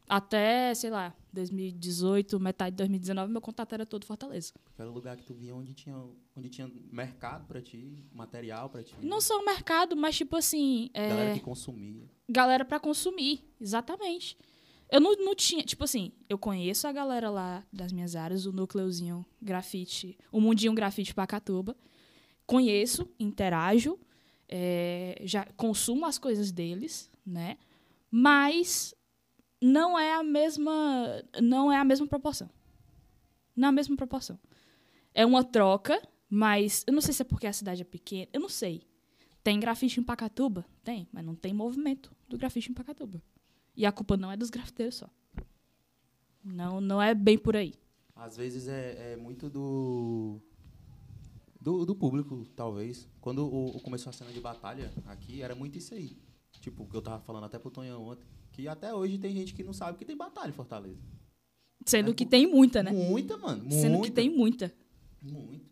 Até, 0.10 0.74
sei 0.74 0.90
lá, 0.90 1.14
2018, 1.38 2.40
metade 2.40 2.72
de 2.72 2.78
2019, 2.78 3.32
meu 3.32 3.42
contato 3.42 3.74
era 3.74 3.86
todo 3.86 4.06
Fortaleza. 4.06 4.54
Era 4.78 4.90
o 4.90 4.94
lugar 4.94 5.16
que 5.18 5.24
tu 5.24 5.34
via 5.34 5.56
onde 5.56 5.74
tinha, 5.74 5.96
onde 6.36 6.50
tinha 6.50 6.70
mercado 6.92 7.46
pra 7.48 7.62
ti, 7.62 8.04
material 8.12 8.70
pra 8.70 8.84
ti. 8.84 8.96
Não 9.02 9.22
só 9.22 9.40
o 9.40 9.46
mercado, 9.46 9.96
mas 9.96 10.16
tipo 10.18 10.36
assim. 10.36 10.90
é, 10.94 11.10
Galera 11.10 11.34
que 11.34 11.40
consumia. 11.40 12.10
galera 12.30 12.66
pra 12.66 12.80
consumir, 12.80 13.44
exatamente. 13.62 14.38
Eu 14.90 15.02
não, 15.02 15.16
não 15.18 15.36
tinha, 15.36 15.64
tipo 15.64 15.84
assim, 15.84 16.14
eu 16.30 16.38
conheço 16.38 16.88
a 16.88 16.92
galera 16.94 17.30
lá 17.30 17.64
das 17.74 17.92
minhas 17.92 18.16
áreas, 18.16 18.46
o 18.46 18.52
núcleozinho 18.54 19.26
grafite, 19.42 20.18
o 20.32 20.40
mundinho 20.40 20.74
grafite 20.74 21.14
Pacatuba. 21.14 21.76
Conheço, 22.46 23.06
interajo, 23.20 24.00
é, 24.48 25.22
já 25.26 25.46
consumo 25.58 26.06
as 26.06 26.18
coisas 26.18 26.52
deles, 26.54 27.10
né? 27.26 27.58
Mas 28.10 28.96
não 29.62 29.98
é 29.98 30.14
a 30.14 30.24
mesma, 30.24 31.24
não 31.42 31.72
é 31.72 31.78
a 31.78 31.84
mesma 31.84 32.08
proporção. 32.08 32.50
Não 33.56 33.68
é 33.68 33.70
a 33.70 33.74
mesma 33.74 33.96
proporção. 33.96 34.40
É 35.14 35.26
uma 35.26 35.44
troca, 35.44 36.02
mas 36.30 36.84
eu 36.86 36.94
não 36.94 37.02
sei 37.02 37.14
se 37.14 37.22
é 37.22 37.26
porque 37.26 37.48
a 37.48 37.54
cidade 37.54 37.82
é 37.82 37.86
pequena, 37.86 38.28
eu 38.32 38.40
não 38.40 38.50
sei. 38.50 38.86
Tem 39.44 39.60
grafite 39.60 40.00
em 40.00 40.04
Pacatuba? 40.04 40.66
Tem, 40.84 41.08
mas 41.12 41.26
não 41.26 41.34
tem 41.34 41.54
movimento 41.54 42.12
do 42.28 42.38
grafite 42.38 42.70
em 42.70 42.74
Pacatuba. 42.74 43.22
E 43.76 43.86
a 43.86 43.92
culpa 43.92 44.18
não 44.18 44.32
é 44.32 44.38
dos 44.38 44.50
grafiteiros 44.50 44.96
só. 44.96 45.10
Não, 46.44 46.80
não 46.82 47.02
é 47.02 47.14
bem 47.16 47.38
por 47.38 47.56
aí. 47.56 47.74
Às 48.16 48.36
vezes 48.36 48.68
é, 48.68 49.14
é 49.14 49.16
muito 49.16 49.50
do, 49.50 50.42
do. 51.62 51.86
do 51.86 51.96
público, 51.96 52.46
talvez. 52.56 53.08
Quando 53.22 53.46
o, 53.46 53.80
começou 53.82 54.10
a 54.10 54.14
cena 54.14 54.32
de 54.32 54.40
batalha 54.40 54.92
aqui, 55.06 55.42
era 55.42 55.54
muito 55.54 55.78
isso 55.78 55.94
aí. 55.94 56.18
Tipo, 56.68 56.86
que 56.86 56.98
eu 56.98 57.02
tava 57.02 57.22
falando 57.24 57.46
até 57.46 57.58
pro 57.58 57.72
Tonhão 57.72 58.04
ontem. 58.04 58.28
Que 58.52 58.68
até 58.68 58.94
hoje 58.94 59.18
tem 59.18 59.34
gente 59.34 59.54
que 59.54 59.64
não 59.64 59.72
sabe 59.72 59.98
que 59.98 60.04
tem 60.04 60.18
batalha 60.18 60.50
em 60.50 60.54
Fortaleza. 60.54 61.00
Sendo 61.86 62.12
É 62.12 62.14
que 62.14 62.26
tem 62.26 62.46
muita, 62.46 62.84
né? 62.84 62.92
Muita, 62.92 63.38
mano. 63.38 63.62
Muita. 63.64 63.76
Sendo 63.78 64.02
que 64.02 64.12
tem 64.12 64.30
muita. 64.30 64.74
Muito. 65.22 65.66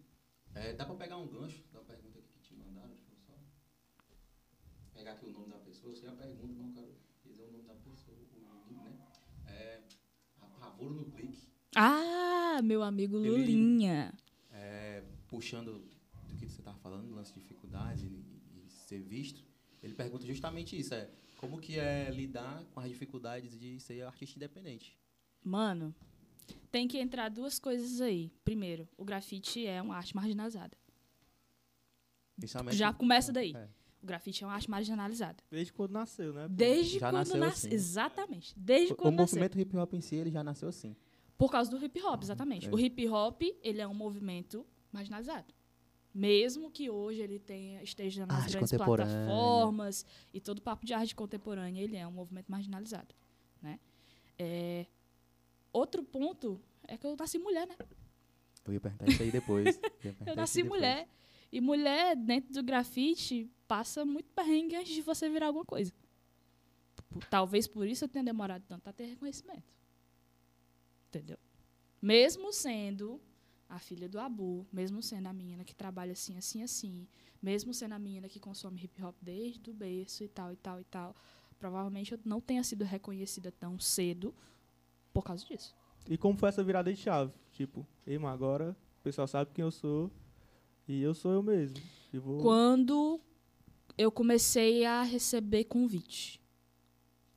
É, 0.54 0.72
dá 0.72 0.86
pra 0.86 0.96
pegar 0.96 1.18
um 1.18 1.28
gancho 1.28 1.62
da 1.74 1.82
pergunta 1.82 2.22
que 2.22 2.40
te 2.40 2.54
mandaram? 2.56 2.88
Deixa 2.96 3.12
eu 3.12 3.18
só 3.18 3.34
pegar 4.94 5.12
aqui 5.12 5.26
o 5.26 5.34
nome 5.34 5.50
da 5.50 5.58
pessoa. 5.58 5.94
Sei 5.94 6.08
a 6.08 6.14
pergunta, 6.14 6.54
não 6.62 6.72
quero 6.72 6.96
dizer 7.26 7.44
o 7.44 7.52
nome 7.52 7.66
da 7.68 7.74
pessoa, 7.74 8.18
o 8.18 8.40
nome, 8.42 8.82
né? 8.90 8.98
É, 9.48 9.82
Pavoro 10.58 10.94
no 10.94 11.06
clique. 11.12 11.50
Ah, 11.76 12.62
meu 12.64 12.82
amigo 12.84 13.18
Ele- 13.18 13.30
Lulinha. 13.32 14.14
É, 14.50 15.04
puxando 15.28 15.74
do 16.30 16.36
que 16.38 16.48
você 16.48 16.62
estava 16.62 16.78
falando, 16.78 17.14
lance 17.14 17.34
de 17.34 17.42
dificuldades 17.42 18.02
e, 18.04 18.08
e 18.08 18.70
ser 18.70 19.02
visto, 19.02 19.45
ele 19.86 19.94
pergunta 19.94 20.26
justamente 20.26 20.78
isso, 20.78 20.94
é 20.94 21.10
como 21.38 21.60
que 21.60 21.78
é 21.80 22.10
lidar 22.10 22.64
com 22.74 22.80
as 22.80 22.90
dificuldades 22.90 23.58
de 23.60 23.80
ser 23.80 24.02
artista 24.04 24.38
independente. 24.38 24.98
Mano, 25.44 25.94
tem 26.72 26.88
que 26.88 26.98
entrar 26.98 27.30
duas 27.30 27.60
coisas 27.60 28.02
aí. 28.02 28.32
Primeiro, 28.44 28.90
o 28.98 29.06
grafite 29.06 29.66
é 29.66 29.82
uma 29.82 29.96
arte 29.96 30.16
marginalizada. 30.16 30.76
Já 32.72 32.92
começa 32.94 33.32
daí. 33.32 33.54
É. 33.56 33.70
O 34.02 34.06
grafite 34.06 34.44
é 34.44 34.48
uma 34.48 34.54
arte 34.54 34.70
marginalizada. 34.70 35.44
Desde 35.50 35.72
quando 35.74 35.92
nasceu, 35.92 36.34
né? 36.34 36.48
Desde 36.50 37.00
Já 37.00 37.10
quando 37.10 37.14
nasceu 37.20 37.38
nasceu. 37.38 37.68
assim. 37.68 37.76
Exatamente. 37.76 38.54
Desde 38.60 38.92
O, 38.92 38.96
o 38.96 38.98
quando 38.98 39.16
nasceu. 39.16 39.40
movimento 39.40 39.60
hip 39.60 39.78
hop 39.78 39.94
em 39.94 40.02
si, 40.02 40.16
ele 40.16 40.32
já 40.32 40.44
nasceu 40.44 40.70
assim. 40.70 40.96
Por 41.38 41.52
causa 41.52 41.72
do 41.72 41.84
hip 41.84 42.02
hop, 42.04 42.22
exatamente. 42.24 42.68
É. 42.68 42.72
O 42.72 42.80
hip 42.80 43.08
hop, 43.08 43.42
ele 43.62 43.82
é 43.82 43.88
um 43.88 43.94
movimento 43.94 44.66
marginalizado. 44.92 45.54
Mesmo 46.16 46.72
que 46.72 46.90
hoje 46.90 47.20
ele 47.22 47.38
tenha, 47.38 47.84
esteja 47.84 48.26
nas 48.26 48.44
Arte 48.44 48.54
grandes 48.54 48.72
plataformas 48.72 50.06
e 50.34 50.40
todo 50.40 50.60
o 50.60 50.62
papo 50.62 50.86
de 50.86 50.94
arte 50.94 51.14
contemporânea, 51.14 51.84
ele 51.84 51.98
é 51.98 52.08
um 52.08 52.12
movimento 52.12 52.50
marginalizado. 52.50 53.14
Né? 53.62 53.78
É, 54.40 54.86
outro 55.74 56.02
ponto 56.02 56.62
é 56.88 56.96
que 56.98 57.06
eu 57.06 57.18
nasci 57.18 57.38
mulher, 57.38 57.68
né? 57.68 57.76
Eu 58.66 58.72
ia 58.72 58.80
perguntar 58.80 59.10
isso 59.10 59.22
aí 59.22 59.30
depois. 59.30 59.78
Eu 60.02 60.12
isso 60.12 60.36
nasci 60.38 60.64
depois. 60.64 60.80
mulher. 60.82 61.10
E 61.52 61.60
mulher, 61.60 62.16
dentro 62.16 62.54
do 62.54 62.64
grafite, 62.64 63.52
passa 63.68 64.06
muito 64.06 64.30
perrengue 64.30 64.78
antes 64.78 64.96
de 64.96 65.02
você 65.02 65.30
virar 65.30 65.48
alguma 65.48 65.66
coisa. 65.66 65.94
Talvez 67.30 67.68
por 67.68 67.86
isso 67.86 68.06
eu 68.06 68.10
tenha 68.10 68.24
demorado 68.24 68.64
tanto 68.68 68.90
a 68.90 68.94
ter 68.94 69.06
reconhecimento. 69.06 69.74
Entendeu? 71.10 71.38
Mesmo 72.02 72.54
sendo 72.54 73.22
a 73.70 73.80
filha 73.80 74.08
do 74.08 74.20
Abu, 74.20 74.66
mesmo 74.72 75.02
sendo 75.02 75.28
a 75.28 75.34
menina 75.34 75.64
que 75.64 75.76
trabalha 75.76 76.14
assim, 76.14 76.38
assim, 76.38 76.64
assim, 76.64 77.08
mesmo 77.42 77.74
sendo 77.74 77.94
a 77.94 78.00
menina 78.00 78.30
que 78.30 78.40
consome 78.40 78.84
hip 78.84 79.02
hop 79.04 79.16
desde 79.22 79.70
o 79.70 79.74
berço 79.74 80.24
e 80.24 80.28
tal, 80.28 80.52
e 80.52 80.56
tal, 80.56 80.80
e 80.80 80.84
tal, 80.86 81.16
provavelmente 81.60 82.12
eu 82.12 82.20
não 82.24 82.40
tenha 82.40 82.64
sido 82.64 82.84
reconhecida 82.84 83.52
tão 83.52 83.80
cedo 83.80 84.34
por 85.14 85.24
causa 85.24 85.46
disso. 85.46 85.76
E 86.08 86.18
como 86.18 86.38
foi 86.38 86.50
essa 86.50 86.64
virada 86.64 86.94
de 86.94 87.00
chave? 87.00 87.34
Tipo, 87.52 87.86
ei, 88.06 88.18
mano, 88.18 88.34
agora 88.34 88.78
o 89.00 89.04
pessoal 89.04 89.28
sabe 89.28 89.52
quem 89.54 89.64
eu 89.64 89.72
sou 89.72 90.12
e 90.88 91.02
eu 91.02 91.14
sou 91.14 91.32
eu 91.32 91.42
mesmo. 91.42 91.78
E 92.14 92.20
vou... 92.20 92.42
Quando 92.42 93.20
eu 93.98 94.12
comecei 94.12 94.86
a 94.86 95.04
receber 95.04 95.64
convite. 95.66 96.40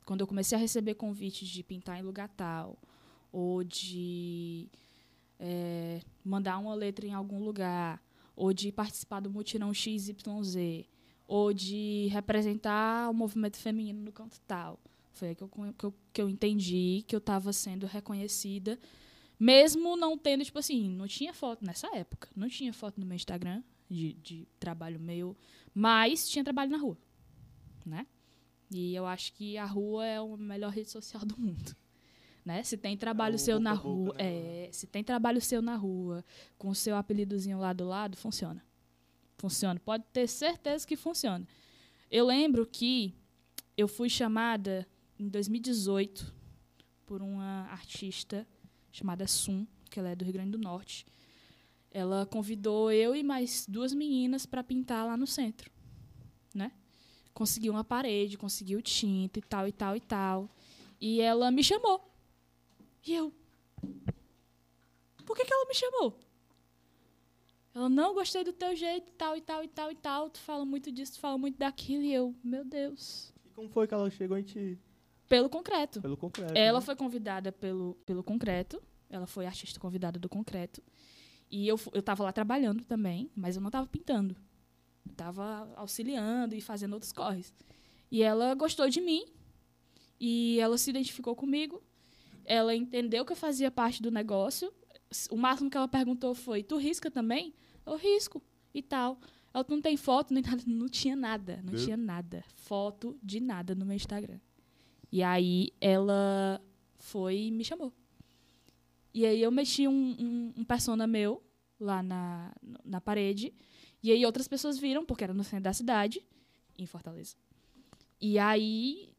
Quando 0.05 0.21
eu 0.21 0.27
comecei 0.27 0.57
a 0.57 0.61
receber 0.61 0.95
convites 0.95 1.49
de 1.49 1.63
pintar 1.63 1.99
em 1.99 2.03
lugar 2.03 2.29
tal, 2.29 2.79
ou 3.31 3.63
de 3.63 4.69
eh, 5.39 6.01
mandar 6.25 6.59
uma 6.59 6.75
letra 6.75 7.07
em 7.07 7.13
algum 7.13 7.41
lugar, 7.43 8.03
ou 8.35 8.53
de 8.53 8.71
participar 8.71 9.21
do 9.21 9.31
mutirão 9.31 9.73
XYZ, 9.75 10.15
ou 11.27 11.53
de 11.53 12.09
representar 12.11 13.11
o 13.11 13.15
movimento 13.15 13.57
feminino 13.57 14.01
no 14.01 14.13
canto 14.13 14.41
tal. 14.47 14.79
Foi 15.13 15.29
aí 15.29 15.35
que 15.35 15.43
eu, 15.43 15.49
que 15.49 15.85
eu, 15.85 15.95
que 16.13 16.23
eu 16.23 16.29
entendi 16.29 17.05
que 17.07 17.15
eu 17.15 17.19
estava 17.19 17.53
sendo 17.53 17.87
reconhecida, 17.87 18.79
mesmo 19.39 19.97
não 19.97 20.17
tendo, 20.17 20.45
tipo 20.45 20.59
assim, 20.59 20.89
não 20.89 21.07
tinha 21.07 21.35
foto 21.35 21.65
nessa 21.65 21.89
época, 21.97 22.29
não 22.35 22.49
tinha 22.49 22.73
foto 22.73 23.01
no 23.01 23.07
meu 23.07 23.17
Instagram 23.17 23.63
de, 23.89 24.15
de 24.15 24.49
trabalho 24.59 25.01
meu, 25.01 25.37
mas 25.75 26.29
tinha 26.29 26.45
trabalho 26.45 26.71
na 26.71 26.79
rua, 26.79 26.97
né? 27.85 28.07
E 28.71 28.95
eu 28.95 29.07
acho 29.07 29.33
que 29.33 29.57
a 29.57 29.65
rua 29.65 30.05
é 30.05 30.19
a 30.19 30.37
melhor 30.37 30.71
rede 30.73 30.91
social 30.91 31.25
do 31.25 31.39
mundo. 31.41 31.75
Né? 32.49 32.63
Se 32.63 32.79
tem 32.79 32.97
trabalho 32.97 33.37
o 33.37 33.39
seu 33.39 33.61
na 33.61 33.75
rua, 33.75 34.15
né? 34.15 34.25
é, 34.25 34.71
se 34.73 34.87
tem 34.87 35.05
trabalho 35.05 35.39
seu 35.39 35.61
na 35.61 35.77
rua, 35.77 36.25
com 36.57 36.71
o 36.71 36.75
seu 36.75 36.97
apelidozinho 36.97 37.59
lá 37.59 37.75
do 37.75 37.87
lado, 37.87 38.17
funciona. 38.17 38.65
Funciona. 39.37 39.79
Pode 39.79 40.05
ter 40.15 40.27
certeza 40.27 40.87
que 40.87 40.97
funciona. 40.97 41.47
Eu 42.11 42.25
lembro 42.25 42.65
que 42.65 43.15
eu 43.77 43.87
fui 43.87 44.09
chamada 44.09 44.89
em 45.19 45.29
2018 45.29 46.35
por 47.05 47.21
uma 47.21 47.69
artista 47.71 48.49
chamada 48.91 49.27
Sum, 49.27 49.67
que 49.91 50.01
ela 50.01 50.09
é 50.09 50.17
do 50.17 50.25
Rio 50.25 50.33
Grande 50.33 50.53
do 50.53 50.59
Norte. 50.59 51.05
Ela 51.91 52.25
convidou 52.25 52.91
eu 52.91 53.15
e 53.15 53.23
mais 53.23 53.67
duas 53.69 53.93
meninas 53.93 54.47
para 54.47 54.65
pintar 54.65 55.07
lá 55.07 55.19
no 55.19 55.27
centro, 55.27 55.71
né? 56.55 56.73
Conseguiu 57.35 57.75
uma 57.75 57.85
parede, 57.85 58.39
conseguiu 58.39 58.81
tinta 58.81 59.39
e 59.39 59.43
tal 59.43 59.69
e 59.69 59.73
tal 59.73 59.95
e 59.95 60.01
tal. 60.01 60.51
E 60.99 61.21
ela 61.21 61.51
me 61.51 61.63
chamou. 61.63 62.09
E 63.09 63.15
eu, 63.15 63.33
por 65.25 65.35
que, 65.35 65.43
que 65.43 65.53
ela 65.53 65.65
me 65.65 65.75
chamou? 65.75 66.19
Ela, 67.75 67.89
não, 67.89 68.13
gostei 68.13 68.45
do 68.45 68.53
teu 68.53 68.77
jeito, 68.77 69.11
tal 69.13 69.35
e 69.35 69.41
tal 69.41 69.65
e 69.65 69.69
tal 69.69 69.91
e 69.91 69.95
tal. 69.95 70.29
Tu 70.29 70.39
fala 70.39 70.67
muito 70.67 70.93
disso, 70.93 71.15
tu 71.15 71.21
fala 71.21 71.39
muito 71.39 71.57
daquilo. 71.57 72.03
E 72.03 72.13
eu, 72.13 72.35
meu 72.45 72.67
Deus. 72.67 73.33
E 73.47 73.49
como 73.51 73.71
foi 73.71 73.87
que 73.87 73.95
ela 73.95 74.11
chegou 74.11 74.37
em 74.37 74.43
ti? 74.43 74.79
Pelo 75.27 75.49
concreto. 75.49 76.03
Pelo 76.03 76.19
concreto. 76.19 76.53
Ela 76.55 76.81
né? 76.81 76.85
foi 76.85 76.95
convidada 76.97 77.51
pelo, 77.51 77.95
pelo 78.05 78.23
Concreto. 78.23 78.83
Ela 79.09 79.27
foi 79.27 79.47
artista 79.47 79.81
convidada 79.81 80.19
do 80.19 80.29
Concreto. 80.29 80.83
E 81.51 81.67
eu, 81.67 81.81
eu 81.95 82.03
tava 82.03 82.25
lá 82.25 82.33
trabalhando 82.33 82.85
também, 82.85 83.31
mas 83.35 83.57
eu 83.57 83.63
não 83.63 83.71
tava 83.71 83.87
pintando. 83.87 84.37
Eu 85.09 85.15
tava 85.15 85.73
auxiliando 85.77 86.55
e 86.55 86.61
fazendo 86.61 86.93
outros 86.93 87.13
corres. 87.13 87.55
E 88.11 88.23
ela 88.23 88.55
gostou 88.55 88.87
de 88.91 89.01
mim. 89.01 89.25
E 90.21 90.61
ela 90.61 90.77
se 90.77 90.91
identificou 90.91 91.35
comigo. 91.35 91.83
Ela 92.51 92.75
entendeu 92.75 93.27
que 93.27 93.33
eu 93.33 93.37
fazia 93.37 93.71
parte 93.71 94.01
do 94.01 94.11
negócio. 94.11 94.73
O 95.31 95.37
máximo 95.37 95.69
que 95.69 95.77
ela 95.77 95.87
perguntou 95.87 96.35
foi: 96.35 96.63
Tu 96.63 96.79
risca 96.79 97.11
também? 97.11 97.53
Eu 97.85 97.97
risco. 97.97 98.43
e 98.73 98.83
tal. 98.83 99.21
Ela 99.53 99.67
não 99.69 99.83
tem 99.83 99.99
foto, 99.99 100.33
nem 100.33 100.43
nada. 100.49 100.63
Não 100.67 100.89
tinha 100.89 101.15
nada. 101.15 101.61
Não 101.63 101.75
tinha 101.75 101.97
nada. 101.97 102.43
Foto 102.55 103.19
de 103.23 103.39
nada 103.39 103.75
no 103.75 103.85
meu 103.85 103.95
Instagram. 103.95 104.41
E 105.13 105.23
aí 105.23 105.73
ela 105.79 106.59
foi 106.97 107.37
e 107.37 107.51
me 107.51 107.65
chamou. 107.65 107.93
E 109.13 109.27
aí 109.27 109.43
eu 109.43 109.51
mexi 109.51 109.87
um, 109.87 110.17
um, 110.19 110.53
um 110.57 110.65
persona 110.65 111.07
meu 111.07 111.43
lá 111.79 112.03
na, 112.03 112.53
na 112.83 113.01
parede. 113.01 113.53
E 114.03 114.11
aí 114.11 114.25
outras 114.25 114.49
pessoas 114.49 114.79
viram, 114.79 115.05
porque 115.05 115.25
era 115.25 115.35
no 115.35 115.45
centro 115.45 115.65
da 115.65 115.73
cidade, 115.75 116.25
em 116.79 116.87
Fortaleza. 116.87 117.37
E 118.19 118.39
aí 118.39 119.13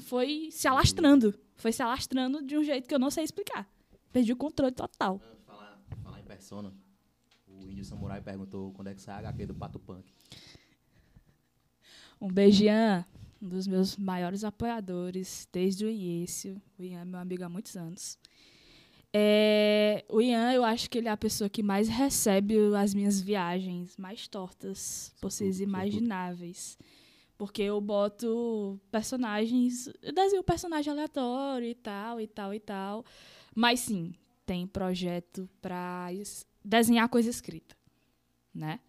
foi 0.00 0.48
se 0.50 0.66
alastrando. 0.66 1.34
Foi 1.62 1.70
se 1.70 1.80
alastrando 1.80 2.42
de 2.42 2.56
um 2.58 2.64
jeito 2.64 2.88
que 2.88 2.94
eu 2.94 2.98
não 2.98 3.08
sei 3.08 3.22
explicar. 3.22 3.72
Perdi 4.12 4.32
o 4.32 4.36
controle 4.36 4.72
total. 4.72 5.20
Falar, 5.46 5.80
falar 6.02 6.18
em 6.18 6.24
persona, 6.24 6.74
o 7.46 7.68
índio 7.68 7.84
samurai 7.84 8.20
perguntou 8.20 8.72
quando 8.72 8.88
é 8.88 8.94
que 8.94 9.00
sai 9.00 9.14
a 9.14 9.18
HQ 9.18 9.46
do 9.46 9.54
Pato 9.54 9.78
Punk. 9.78 10.12
Um 12.20 12.26
beijo, 12.26 12.64
Ian, 12.64 13.06
um 13.40 13.48
dos 13.48 13.68
meus 13.68 13.96
maiores 13.96 14.42
apoiadores 14.42 15.48
desde 15.52 15.84
o 15.84 15.88
início. 15.88 16.60
O 16.76 16.82
Ian 16.82 17.02
é 17.02 17.04
meu 17.04 17.20
amigo 17.20 17.44
há 17.44 17.48
muitos 17.48 17.76
anos. 17.76 18.18
É, 19.12 20.04
o 20.08 20.20
Ian, 20.20 20.52
eu 20.52 20.64
acho 20.64 20.90
que 20.90 20.98
ele 20.98 21.06
é 21.06 21.12
a 21.12 21.16
pessoa 21.16 21.48
que 21.48 21.62
mais 21.62 21.88
recebe 21.88 22.56
as 22.74 22.92
minhas 22.92 23.20
viagens 23.20 23.96
mais 23.96 24.26
tortas 24.26 25.14
possíveis 25.20 25.60
imagináveis. 25.60 26.76
Porque 27.38 27.62
eu 27.62 27.80
boto 27.80 28.80
personagens. 28.90 29.88
Eu 30.02 30.12
desenho 30.12 30.42
personagem 30.44 30.92
aleatório 30.92 31.66
e 31.68 31.74
tal, 31.74 32.20
e 32.20 32.26
tal, 32.26 32.54
e 32.54 32.60
tal. 32.60 33.04
Mas 33.54 33.80
sim, 33.80 34.14
tem 34.46 34.66
projeto 34.66 35.48
pra 35.60 36.12
es- 36.12 36.46
desenhar 36.64 37.08
coisa 37.08 37.28
escrita. 37.30 37.76
Né? 38.54 38.80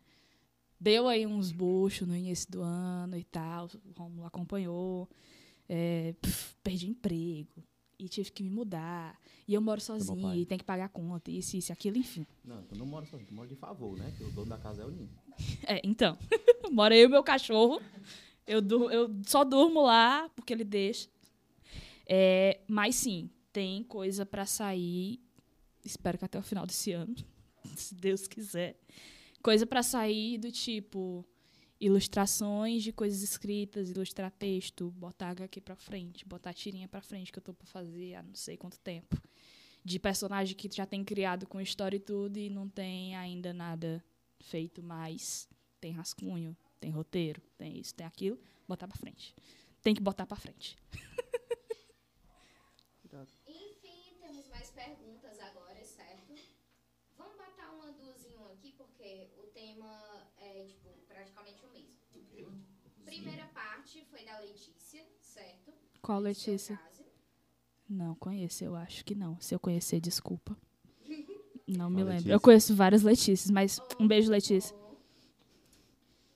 Deu 0.79 1.07
aí 1.07 1.25
uns 1.25 1.51
buchos 1.51 2.07
no 2.07 2.15
início 2.15 2.51
do 2.51 2.61
ano 2.61 3.17
e 3.17 3.23
tal. 3.23 3.69
O 3.85 3.99
Romulo 3.99 4.27
acompanhou. 4.27 5.09
É, 5.67 6.13
pf, 6.21 6.55
perdi 6.61 6.89
emprego. 6.89 7.63
E 7.97 8.09
tive 8.09 8.29
que 8.31 8.43
me 8.43 8.49
mudar. 8.49 9.17
E 9.47 9.53
eu 9.53 9.61
moro 9.61 9.79
sozinha 9.79 10.35
e 10.35 10.45
tem 10.45 10.57
que 10.57 10.63
pagar 10.63 10.89
conta, 10.89 11.31
isso, 11.31 11.55
isso, 11.55 11.71
aquilo, 11.71 11.97
enfim. 11.97 12.25
Não, 12.43 12.61
tu 12.63 12.75
não 12.75 12.85
mora 12.85 13.05
sozinho, 13.05 13.27
tu 13.27 13.33
mora 13.33 13.47
de 13.47 13.55
favor, 13.55 13.97
né? 13.97 14.11
Que 14.17 14.23
o 14.25 14.31
dono 14.31 14.49
da 14.49 14.57
casa 14.57 14.81
é 14.81 14.85
o 14.85 14.91
Ninho. 14.91 15.09
É, 15.65 15.79
então. 15.83 16.17
Mora 16.71 16.95
eu 16.95 17.05
e 17.07 17.11
meu 17.11 17.23
cachorro. 17.23 17.81
Eu, 18.45 18.61
dur- 18.61 18.91
eu 18.91 19.09
só 19.25 19.43
durmo 19.43 19.81
lá 19.83 20.29
porque 20.35 20.53
ele 20.53 20.63
deixa. 20.63 21.09
É, 22.05 22.59
mas 22.67 22.95
sim, 22.95 23.29
tem 23.51 23.83
coisa 23.83 24.25
pra 24.25 24.45
sair. 24.45 25.19
Espero 25.85 26.17
que 26.17 26.25
até 26.25 26.37
o 26.39 26.43
final 26.43 26.65
desse 26.65 26.91
ano, 26.91 27.15
se 27.75 27.95
Deus 27.95 28.27
quiser. 28.27 28.77
Coisa 29.41 29.65
pra 29.65 29.83
sair 29.83 30.37
do 30.37 30.51
tipo 30.51 31.25
ilustrações 31.79 32.81
de 32.81 32.93
coisas 32.93 33.21
escritas, 33.21 33.89
ilustrar 33.89 34.31
texto, 34.31 34.89
botar 34.91 35.29
HQ 35.31 35.59
pra 35.59 35.75
frente, 35.75 36.25
botar 36.25 36.53
tirinha 36.53 36.87
pra 36.87 37.01
frente 37.01 37.29
que 37.31 37.39
eu 37.39 37.43
tô 37.43 37.53
pra 37.53 37.67
fazer 37.67 38.15
há 38.15 38.23
não 38.23 38.35
sei 38.35 38.55
quanto 38.55 38.79
tempo. 38.79 39.21
De 39.83 39.99
personagem 39.99 40.55
que 40.55 40.69
já 40.73 40.85
tem 40.85 41.03
criado 41.03 41.45
com 41.45 41.59
história 41.59 41.97
e 41.97 41.99
tudo 41.99 42.37
e 42.37 42.49
não 42.49 42.69
tem 42.69 43.15
ainda 43.17 43.53
nada 43.53 44.01
feito, 44.39 44.81
mas 44.81 45.49
tem 45.81 45.91
rascunho, 45.91 46.55
tem 46.83 46.91
roteiro, 46.91 47.41
tem 47.57 47.79
isso, 47.79 47.95
tem 47.95 48.05
aquilo, 48.05 48.37
botar 48.67 48.89
pra 48.89 48.97
frente. 48.97 49.33
Tem 49.81 49.95
que 49.95 50.01
botar 50.01 50.25
pra 50.25 50.35
frente. 50.35 50.75
Enfim, 53.47 54.17
temos 54.19 54.49
mais 54.49 54.69
perguntas 54.71 55.39
agora, 55.39 55.81
certo? 55.85 56.33
Vamos 57.17 57.37
botar 57.37 57.71
uma 57.71 57.89
um 57.93 58.45
aqui, 58.51 58.73
porque 58.73 59.29
o 59.37 59.43
tema 59.43 60.27
é, 60.37 60.65
tipo, 60.65 60.89
praticamente 61.07 61.65
o 61.65 61.69
mesmo. 61.69 62.03
Primeira 63.05 63.45
parte 63.47 64.03
foi 64.11 64.25
da 64.25 64.39
Letícia, 64.39 65.05
certo? 65.21 65.71
Qual 66.01 66.17
seu 66.17 66.23
Letícia? 66.23 66.79
Não 67.87 68.13
conheço, 68.15 68.65
eu 68.65 68.75
acho 68.75 69.05
que 69.05 69.15
não. 69.15 69.39
Se 69.39 69.55
eu 69.55 69.59
conhecer, 69.59 70.01
desculpa. 70.01 70.57
Não 71.65 71.89
me 71.89 71.97
lembro. 71.97 72.13
Letícia? 72.15 72.33
Eu 72.33 72.41
conheço 72.41 72.75
várias 72.75 73.03
Letícias, 73.03 73.49
mas 73.49 73.79
um 73.97 74.05
beijo, 74.05 74.29
Letícia. 74.29 74.75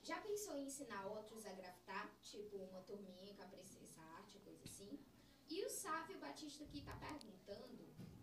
Já 0.08 0.16
pensou 0.22 0.56
em 0.56 0.68
ensinar 0.68 1.06
outros 1.06 1.46
a 1.46 1.52
grafitar? 1.52 2.10
Tipo 2.22 2.56
uma 2.58 2.82
turminha 2.82 3.34
com 3.34 3.44
a 3.44 3.48
Princesa 3.48 4.00
Arte, 4.16 4.40
coisa 4.40 4.64
assim? 4.64 4.98
E 5.50 5.66
o 5.66 5.70
Sávio 5.70 6.18
Batista 6.18 6.64
aqui 6.64 6.82
tá 6.82 6.94
perguntando 6.94 7.84
sobre 7.86 8.18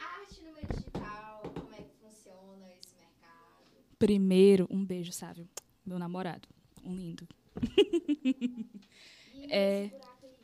arte 0.00 0.42
no 0.42 0.52
meio 0.52 0.66
digital, 0.68 1.42
como 1.54 1.74
é 1.74 1.82
que 1.82 1.94
funciona 2.00 2.66
esse 2.80 2.94
mercado. 2.96 3.64
Primeiro, 3.98 4.66
um 4.70 4.84
beijo, 4.84 5.12
Sávio. 5.12 5.48
Meu 5.84 5.98
namorado. 5.98 6.48
Um 6.84 6.94
lindo. 6.96 7.26
E 9.34 9.46
É. 9.50 9.84
esse 9.86 9.94
buraco 9.94 10.26
aí? 10.26 10.34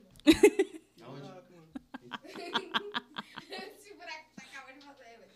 esse 3.50 3.94
buraco 3.94 4.24
que 4.30 4.34
tá 4.36 4.42
acabando 4.44 4.78
de 4.78 4.84
fazer, 4.86 5.18
velho. 5.18 5.30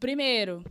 Primeiro, 0.00 0.64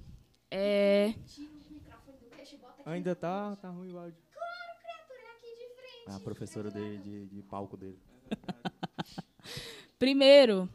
é. 0.51 1.13
Tira 1.27 1.51
o 1.51 1.73
microfone 1.73 2.17
do 2.19 2.29
queixo 2.35 2.57
bota 2.57 2.81
aqui. 2.81 2.89
Ainda 2.89 3.15
tá, 3.15 3.55
tá 3.57 3.69
ruim 3.69 3.91
o 3.91 3.97
áudio. 3.97 4.17
Claro, 4.31 4.79
criatura, 4.79 5.19
é 5.19 5.31
aqui 5.35 5.55
de 5.57 5.67
frente. 5.75 6.09
É 6.09 6.13
a 6.13 6.19
professora 6.19 6.71
de, 6.71 6.97
de, 6.99 7.25
de 7.27 7.41
palco 7.43 7.75
dele. 7.77 7.99
Primeiro, 9.99 10.69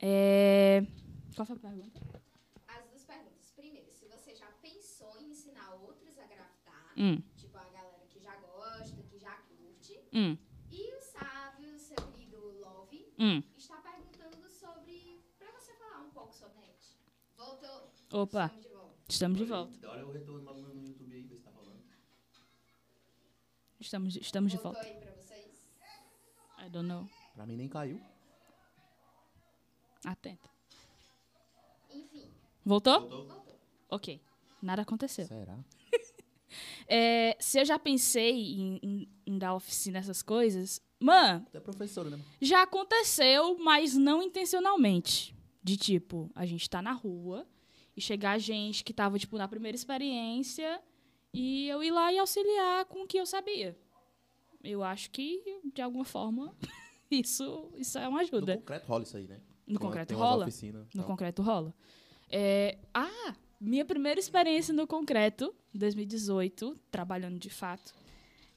é. 0.00 0.82
Qual 1.34 1.46
foi 1.46 1.56
a 1.56 1.58
pergunta? 1.58 2.00
As 2.68 2.84
duas 2.88 3.04
perguntas. 3.04 3.52
Primeiro, 3.56 3.90
se 3.92 4.06
você 4.06 4.34
já 4.34 4.46
pensou 4.62 5.16
em 5.20 5.30
ensinar 5.30 5.74
outros 5.74 6.18
a 6.18 6.26
grafitar, 6.26 6.92
Hum, 6.96 7.20
tipo 7.36 7.56
a 7.56 7.64
galera 7.70 8.04
que 8.08 8.20
já 8.20 8.36
gosta, 8.36 9.02
que 9.02 9.18
já 9.18 9.34
curte. 9.48 10.00
hum, 10.12 10.36
E 10.70 10.94
o 10.96 11.00
Sávio, 11.00 11.78
seu 11.78 11.96
querido 12.12 12.38
Love, 12.60 13.12
hum. 13.18 13.42
está 13.56 13.76
perguntando 13.78 14.48
sobre. 14.50 15.22
pra 15.38 15.50
você 15.52 15.72
falar 15.74 16.02
um 16.02 16.10
pouco 16.10 16.34
sobre 16.34 16.58
net. 16.58 16.96
Voltou. 17.36 17.90
Opa, 18.12 18.46
Estamos 18.46 18.62
de 18.62 18.68
volta. 18.68 18.96
estamos 19.08 19.38
de 19.38 19.44
volta. 19.44 19.88
Olha 19.90 20.06
o 20.06 20.12
retorno 20.12 20.44
lá 20.44 20.52
no 20.52 20.82
YouTube 20.84 21.12
aí, 21.14 21.22
vê 21.24 21.36
se 21.36 21.42
tá 21.42 21.50
rolando. 21.50 21.82
Estamos, 23.80 24.16
estamos 24.16 24.50
de 24.52 24.58
Voltou 24.58 24.72
volta. 24.82 24.88
aí 24.88 25.00
pra 25.00 25.12
vocês? 25.12 25.66
I 26.58 26.68
don't 26.70 26.86
know. 26.88 27.08
Pra 27.34 27.44
mim 27.46 27.56
nem 27.56 27.68
caiu. 27.68 28.00
Atenta. 30.04 30.48
Enfim, 31.92 32.24
Voltou? 32.64 33.00
voltou. 33.08 33.58
Ok. 33.90 34.20
Nada 34.62 34.82
aconteceu. 34.82 35.26
Será? 35.26 35.58
É, 36.86 37.36
se 37.40 37.58
eu 37.58 37.64
já 37.64 37.78
pensei 37.80 38.30
em, 38.54 38.78
em- 38.80 39.08
em 39.26 39.38
dar 39.38 39.54
oficina 39.54 39.98
essas 39.98 40.22
coisas, 40.22 40.80
mano, 41.00 41.44
Tu 41.50 41.56
é 41.56 41.60
professora, 41.60 42.10
né? 42.10 42.20
já 42.40 42.62
aconteceu, 42.62 43.58
mas 43.58 43.96
não 43.96 44.22
intencionalmente. 44.22 45.34
De 45.62 45.76
tipo, 45.76 46.30
a 46.34 46.46
gente 46.46 46.68
tá 46.70 46.80
na 46.80 46.92
rua 46.92 47.44
e 47.96 48.00
chegar 48.00 48.38
gente 48.38 48.84
que 48.84 48.92
tava, 48.92 49.18
tipo, 49.18 49.36
na 49.36 49.48
primeira 49.48 49.74
experiência 49.74 50.80
e 51.32 51.66
eu 51.68 51.82
ir 51.82 51.90
lá 51.90 52.12
e 52.12 52.18
auxiliar 52.18 52.84
com 52.84 53.02
o 53.02 53.06
que 53.06 53.18
eu 53.18 53.26
sabia. 53.26 53.76
Eu 54.62 54.84
acho 54.84 55.10
que, 55.10 55.42
de 55.74 55.82
alguma 55.82 56.04
forma, 56.04 56.54
isso, 57.10 57.72
isso 57.76 57.98
é 57.98 58.06
uma 58.06 58.18
No 58.20 58.24
ajuda. 58.26 58.56
concreto 58.58 58.86
rola 58.86 59.02
isso 59.02 59.16
aí, 59.16 59.26
né? 59.26 59.40
No 59.66 59.78
Tem 59.78 59.86
concreto 59.88 60.14
rola? 60.14 60.48
No 60.94 61.04
concreto 61.04 61.42
rola. 61.42 61.74
É, 62.30 62.78
ah, 62.92 63.34
minha 63.60 63.84
primeira 63.84 64.20
experiência 64.20 64.74
no 64.74 64.86
concreto, 64.86 65.54
2018, 65.72 66.76
trabalhando 66.90 67.38
de 67.38 67.50
fato, 67.50 67.94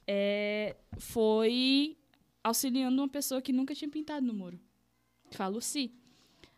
é, 0.06 0.76
foi 0.98 1.98
auxiliando 2.44 3.02
uma 3.02 3.10
pessoa 3.10 3.42
que 3.42 3.54
nunca 3.54 3.76
tinha 3.76 3.90
pintado 3.90 4.26
no 4.26 4.34
muro. 4.34 4.60
Que 5.30 5.38
foi 5.38 5.46
a 5.46 5.50
Lucy. 5.50 5.94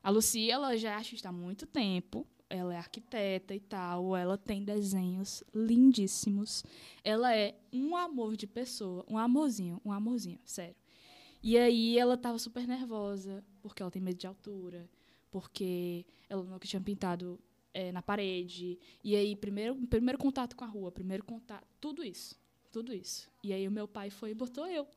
A 0.03 0.09
Lucy, 0.09 0.49
ela 0.49 0.77
já 0.77 0.91
é 0.91 0.93
artista 0.93 1.29
há 1.29 1.31
muito 1.31 1.65
tempo. 1.65 2.25
Ela 2.49 2.73
é 2.73 2.77
arquiteta 2.77 3.53
e 3.53 3.59
tal. 3.59 4.15
Ela 4.15 4.37
tem 4.37 4.63
desenhos 4.63 5.43
lindíssimos. 5.53 6.63
Ela 7.03 7.35
é 7.35 7.55
um 7.71 7.95
amor 7.95 8.35
de 8.35 8.47
pessoa. 8.47 9.05
Um 9.07 9.17
amorzinho. 9.17 9.81
Um 9.83 9.91
amorzinho, 9.91 10.39
sério. 10.45 10.75
E 11.41 11.57
aí 11.57 11.97
ela 11.97 12.17
tava 12.17 12.37
super 12.37 12.67
nervosa, 12.67 13.43
porque 13.61 13.81
ela 13.81 13.91
tem 13.91 14.01
medo 14.01 14.17
de 14.17 14.27
altura, 14.27 14.89
porque 15.31 16.05
ela 16.27 16.43
nunca 16.43 16.67
tinha 16.67 16.81
pintado 16.81 17.39
eh, 17.73 17.91
na 17.91 18.01
parede. 18.01 18.79
E 19.03 19.15
aí, 19.15 19.35
primeiro, 19.35 19.75
primeiro 19.87 20.17
contato 20.17 20.55
com 20.55 20.63
a 20.63 20.67
rua, 20.67 20.91
primeiro 20.91 21.23
contato. 21.23 21.67
Tudo 21.79 22.03
isso. 22.03 22.39
Tudo 22.71 22.93
isso. 22.93 23.29
E 23.43 23.51
aí 23.53 23.67
o 23.67 23.71
meu 23.71 23.87
pai 23.87 24.09
foi 24.09 24.31
e 24.31 24.35
botou 24.35 24.67
eu 24.67 24.87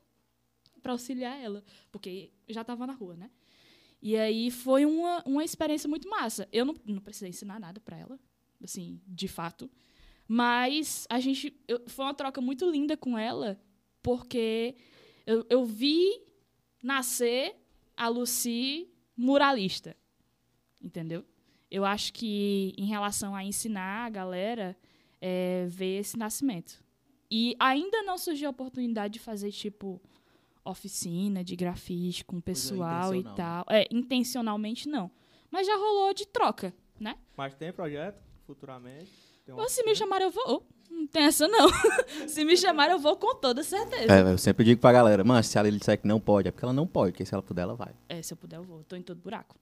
pra 0.83 0.93
auxiliar 0.93 1.39
ela, 1.41 1.63
porque 1.91 2.31
já 2.49 2.63
tava 2.65 2.87
na 2.87 2.93
rua, 2.93 3.17
né? 3.17 3.31
E 4.01 4.17
aí 4.17 4.51
foi 4.51 4.85
uma, 4.85 5.23
uma 5.25 5.45
experiência 5.45 5.89
muito 5.89 6.09
massa. 6.09 6.49
Eu 6.53 6.65
não, 6.65 6.75
não 6.85 7.01
precisei 7.01 7.29
ensinar 7.31 7.61
nada 7.61 7.81
pra 7.81 7.97
ela, 7.97 8.19
assim, 8.63 9.01
de 9.07 9.29
fato. 9.29 9.71
Mas 10.27 11.07
a 11.09 11.21
gente. 11.21 11.55
eu- 11.69 11.83
foi 11.87 12.05
uma 12.05 12.15
troca 12.15 12.41
muito 12.41 12.69
linda 12.69 12.97
com 12.97 13.17
ela, 13.17 13.61
porque 14.03 14.75
eu, 15.25 15.47
eu 15.49 15.65
vi 15.65 16.21
nascer 16.83 17.55
a 18.05 18.09
Lucy 18.09 18.89
muralista. 19.17 19.97
Entendeu? 20.81 21.25
eu 21.73 21.87
acho 21.87 22.13
que 22.13 22.75
em 22.77 22.85
relação 22.85 23.35
a 23.35 23.43
ensinar 23.43 24.05
a 24.05 24.11
galera, 24.11 24.77
é, 25.23 25.65
ver 25.71 26.01
esse 26.01 26.19
nascimento. 26.19 26.85
E 27.31 27.57
ainda 27.59 28.03
não 28.03 28.19
surgiu 28.19 28.49
a 28.49 28.51
oportunidade 28.51 29.15
de 29.15 29.19
fazer, 29.19 29.51
tipo, 29.51 29.99
oficina 30.63 31.43
de 31.43 31.57
grafite 31.57 32.27
com 32.27 32.37
o 32.37 32.43
pessoal 32.43 33.15
e 33.15 33.21
intencional, 33.21 33.31
né? 33.31 33.65
tal. 33.65 33.75
É, 33.75 33.89
intencionalmente 33.91 34.87
não. 34.87 35.11
Mas 35.51 35.67
já 35.67 35.75
rolou 35.75 36.13
de 36.13 36.27
troca, 36.27 36.75
né? 37.01 37.17
Mas 37.35 37.55
tem 37.55 37.73
projeto 37.73 38.23
futuramente? 38.47 39.11
Tem 39.47 39.55
Ou 39.55 39.67
se 39.67 39.83
me 39.83 39.95
chamarem, 39.95 40.27
eu 40.27 40.31
vou. 40.31 40.67
Não 40.93 41.07
tem 41.07 41.25
essa, 41.25 41.49
não. 41.49 41.69
se 42.29 42.45
me 42.45 42.57
chamarem, 42.57 42.93
eu 42.93 42.99
vou 43.01 43.17
com 43.17 43.35
toda 43.35 43.63
certeza. 43.63 44.13
É, 44.13 44.33
eu 44.33 44.39
sempre 44.39 44.65
digo 44.65 44.81
pra 44.81 44.93
galera, 44.93 45.25
mano, 45.25 45.43
se 45.43 45.59
a 45.59 45.63
Lili 45.63 45.79
disser 45.79 45.99
que 45.99 46.07
não 46.07 46.21
pode, 46.21 46.49
é 46.49 46.51
porque 46.51 46.65
ela 46.65 46.73
não 46.73 46.87
pode, 46.87 47.13
porque 47.13 47.25
se 47.25 47.35
ela 47.35 47.43
puder, 47.43 47.63
ela 47.63 47.75
vai. 47.75 47.95
É, 48.09 48.21
se 48.23 48.33
eu 48.33 48.37
puder, 48.37 48.57
eu 48.57 48.63
vou. 48.63 48.85
Tô 48.85 48.95
em 48.95 49.03
todo 49.03 49.21
buraco. 49.21 49.57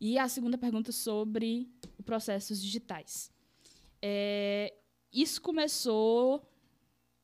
E 0.00 0.18
a 0.18 0.28
segunda 0.28 0.58
pergunta 0.58 0.92
sobre 0.92 1.68
os 1.98 2.04
processos 2.04 2.60
digitais. 2.60 3.30
É, 4.02 4.74
isso 5.12 5.40
começou 5.40 6.46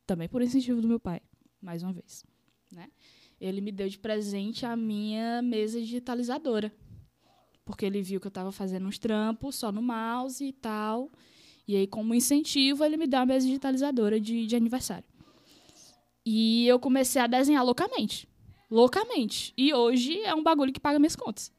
também 0.06 0.28
por 0.28 0.40
incentivo 0.40 0.80
do 0.80 0.88
meu 0.88 0.98
pai, 0.98 1.20
mais 1.60 1.82
uma 1.82 1.92
vez. 1.92 2.24
Né? 2.72 2.88
Ele 3.40 3.60
me 3.60 3.70
deu 3.70 3.88
de 3.88 3.98
presente 3.98 4.64
a 4.64 4.74
minha 4.74 5.42
mesa 5.42 5.78
digitalizadora. 5.78 6.72
Porque 7.64 7.84
ele 7.84 8.02
viu 8.02 8.20
que 8.20 8.26
eu 8.26 8.30
estava 8.30 8.50
fazendo 8.50 8.86
uns 8.86 8.98
trampos 8.98 9.56
só 9.56 9.70
no 9.70 9.82
mouse 9.82 10.44
e 10.44 10.52
tal. 10.52 11.10
E 11.70 11.76
aí, 11.76 11.86
como 11.86 12.12
incentivo, 12.14 12.84
ele 12.84 12.96
me 12.96 13.06
deu 13.06 13.20
a 13.20 13.26
mesa 13.26 13.46
digitalizadora 13.46 14.18
de, 14.18 14.44
de 14.44 14.56
aniversário. 14.56 15.04
E 16.26 16.66
eu 16.66 16.78
comecei 16.80 17.22
a 17.22 17.26
desenhar 17.26 17.64
loucamente. 17.64 18.28
Loucamente. 18.70 19.52
E 19.56 19.72
hoje 19.72 20.20
é 20.22 20.34
um 20.34 20.42
bagulho 20.42 20.72
que 20.72 20.80
paga 20.80 20.98
minhas 20.98 21.14
contas. 21.14 21.52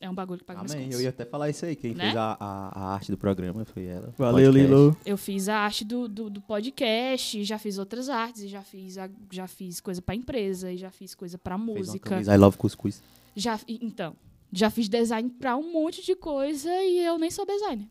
É 0.00 0.08
um 0.10 0.14
bagulho 0.14 0.38
que 0.40 0.44
paga 0.44 0.60
minhas 0.60 0.72
Amém. 0.72 0.84
contas. 0.86 0.98
Eu 0.98 1.04
ia 1.04 1.10
até 1.10 1.24
falar 1.24 1.48
isso 1.50 1.64
aí. 1.66 1.76
Quem 1.76 1.94
Né? 1.94 2.04
fez 2.04 2.16
a, 2.16 2.36
a, 2.40 2.68
a 2.80 2.94
arte 2.94 3.10
do 3.10 3.18
programa 3.18 3.64
foi 3.64 3.84
ela. 3.84 4.12
Valeu, 4.16 4.50
Podcast. 4.50 4.74
Lilo. 4.74 4.96
Eu 5.06 5.16
fiz 5.18 5.48
a 5.48 5.56
arte 5.58 5.84
do, 5.84 6.08
do, 6.08 6.28
do 6.30 6.40
podcast, 6.40 7.44
já 7.44 7.58
fiz 7.58 7.78
outras 7.78 8.08
artes, 8.08 8.42
e 8.42 8.48
já 8.48 8.62
fiz, 8.62 8.98
a- 8.98 9.10
já 9.30 9.46
fiz 9.46 9.80
coisa 9.80 10.00
pra 10.02 10.14
empresa, 10.14 10.72
e 10.72 10.76
já 10.76 10.90
fiz 10.90 11.14
coisa 11.14 11.36
pra 11.38 11.56
Fez 11.58 11.68
uma 11.68 11.74
música. 11.78 12.10
camisa 12.10 12.34
I 12.34 12.38
Love 12.38 12.56
Cuscuz. 12.58 13.02
Já, 13.34 13.58
então, 13.68 14.14
já 14.52 14.70
fiz 14.70 14.88
design 14.88 15.28
pra 15.30 15.56
um 15.56 15.72
monte 15.72 16.04
de 16.04 16.14
coisa 16.14 16.72
e 16.82 17.04
eu 17.04 17.18
nem 17.18 17.30
sou 17.30 17.44
designer. 17.44 17.88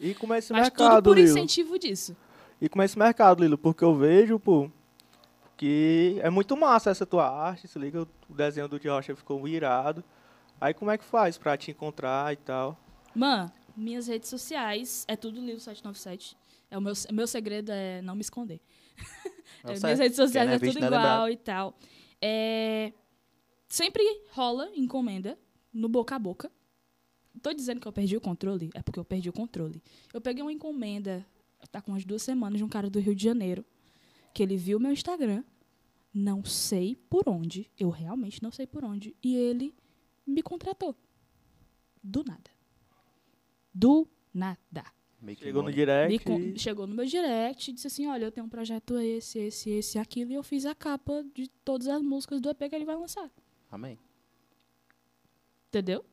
E 0.00 0.14
como 0.14 0.34
é 0.34 0.38
esse 0.38 0.52
Mas 0.54 0.70
tudo 0.70 0.80
mercado, 0.82 1.04
por 1.04 1.16
Lilo? 1.16 1.28
incentivo 1.28 1.78
disso. 1.78 2.16
E 2.60 2.68
como 2.68 2.82
é 2.82 2.84
esse 2.84 2.98
mercado, 2.98 3.42
Lilo? 3.42 3.58
Porque 3.58 3.84
eu 3.84 3.94
vejo, 3.94 4.38
pô, 4.38 4.70
que 5.56 6.18
é 6.22 6.30
muito 6.30 6.56
massa 6.56 6.90
essa 6.90 7.06
tua 7.06 7.28
arte, 7.28 7.68
se 7.68 7.78
liga, 7.78 8.02
o 8.28 8.34
desenho 8.34 8.68
do 8.68 8.76
Rocha 8.76 9.14
ficou 9.14 9.46
irado. 9.46 10.04
Aí 10.60 10.72
como 10.72 10.90
é 10.90 10.98
que 10.98 11.04
faz 11.04 11.36
pra 11.36 11.56
te 11.56 11.70
encontrar 11.70 12.32
e 12.32 12.36
tal? 12.36 12.78
Mano, 13.14 13.50
minhas 13.76 14.06
redes 14.06 14.28
sociais 14.28 15.04
é 15.08 15.16
tudo 15.16 15.40
Lilo 15.40 15.60
797. 15.60 16.36
É 16.70 16.78
o 16.78 16.80
meu, 16.80 16.92
meu 17.12 17.26
segredo 17.26 17.70
é 17.70 18.02
não 18.02 18.14
me 18.14 18.20
esconder. 18.20 18.60
É, 19.66 19.78
minhas 19.78 19.98
redes 19.98 20.16
sociais 20.16 20.46
Quem 20.50 20.58
não 20.58 20.66
é 20.66 20.70
é 20.70 20.72
tudo 20.72 20.84
é 20.84 20.86
igual 20.86 21.30
e 21.30 21.36
tal. 21.36 21.74
É, 22.20 22.92
sempre 23.74 24.02
rola 24.30 24.70
encomenda 24.76 25.36
no 25.72 25.88
boca 25.88 26.14
a 26.14 26.18
boca. 26.18 26.50
Tô 27.42 27.52
dizendo 27.52 27.80
que 27.80 27.88
eu 27.88 27.92
perdi 27.92 28.16
o 28.16 28.20
controle, 28.20 28.70
é 28.74 28.80
porque 28.82 28.98
eu 29.00 29.04
perdi 29.04 29.28
o 29.28 29.32
controle. 29.32 29.82
Eu 30.12 30.20
peguei 30.20 30.42
uma 30.42 30.52
encomenda, 30.52 31.26
tá 31.72 31.82
com 31.82 31.90
umas 31.90 32.04
duas 32.04 32.22
semanas, 32.22 32.58
de 32.58 32.64
um 32.64 32.68
cara 32.68 32.88
do 32.88 33.00
Rio 33.00 33.14
de 33.14 33.24
Janeiro, 33.24 33.64
que 34.32 34.42
ele 34.42 34.56
viu 34.56 34.78
meu 34.78 34.92
Instagram, 34.92 35.42
não 36.12 36.44
sei 36.44 36.94
por 37.10 37.28
onde, 37.28 37.68
eu 37.76 37.90
realmente 37.90 38.40
não 38.40 38.52
sei 38.52 38.66
por 38.66 38.84
onde, 38.84 39.16
e 39.22 39.34
ele 39.34 39.74
me 40.24 40.40
contratou. 40.42 40.94
Do 42.00 42.22
nada. 42.22 42.50
Do 43.74 44.06
nada. 44.32 44.84
Chegou 45.36 45.62
no 45.62 45.70
money. 45.70 45.74
direct 45.74 46.12
Me 46.12 46.18
con- 46.18 46.58
chegou 46.58 46.86
no 46.86 46.94
meu 46.94 47.06
direct 47.06 47.70
e 47.70 47.74
disse 47.74 47.86
assim: 47.86 48.06
Olha, 48.06 48.26
eu 48.26 48.30
tenho 48.32 48.46
um 48.46 48.48
projeto 48.48 48.98
esse, 48.98 49.38
esse, 49.38 49.70
esse, 49.70 49.98
aquilo, 49.98 50.30
e 50.30 50.34
eu 50.34 50.42
fiz 50.42 50.66
a 50.66 50.74
capa 50.74 51.24
de 51.34 51.48
todas 51.64 51.88
as 51.88 52.02
músicas 52.02 52.40
do 52.42 52.50
EP 52.50 52.58
que 52.68 52.74
ele 52.76 52.84
vai 52.84 52.94
lançar. 52.94 53.28
Amém. 53.74 53.98
Entendeu? 55.68 56.04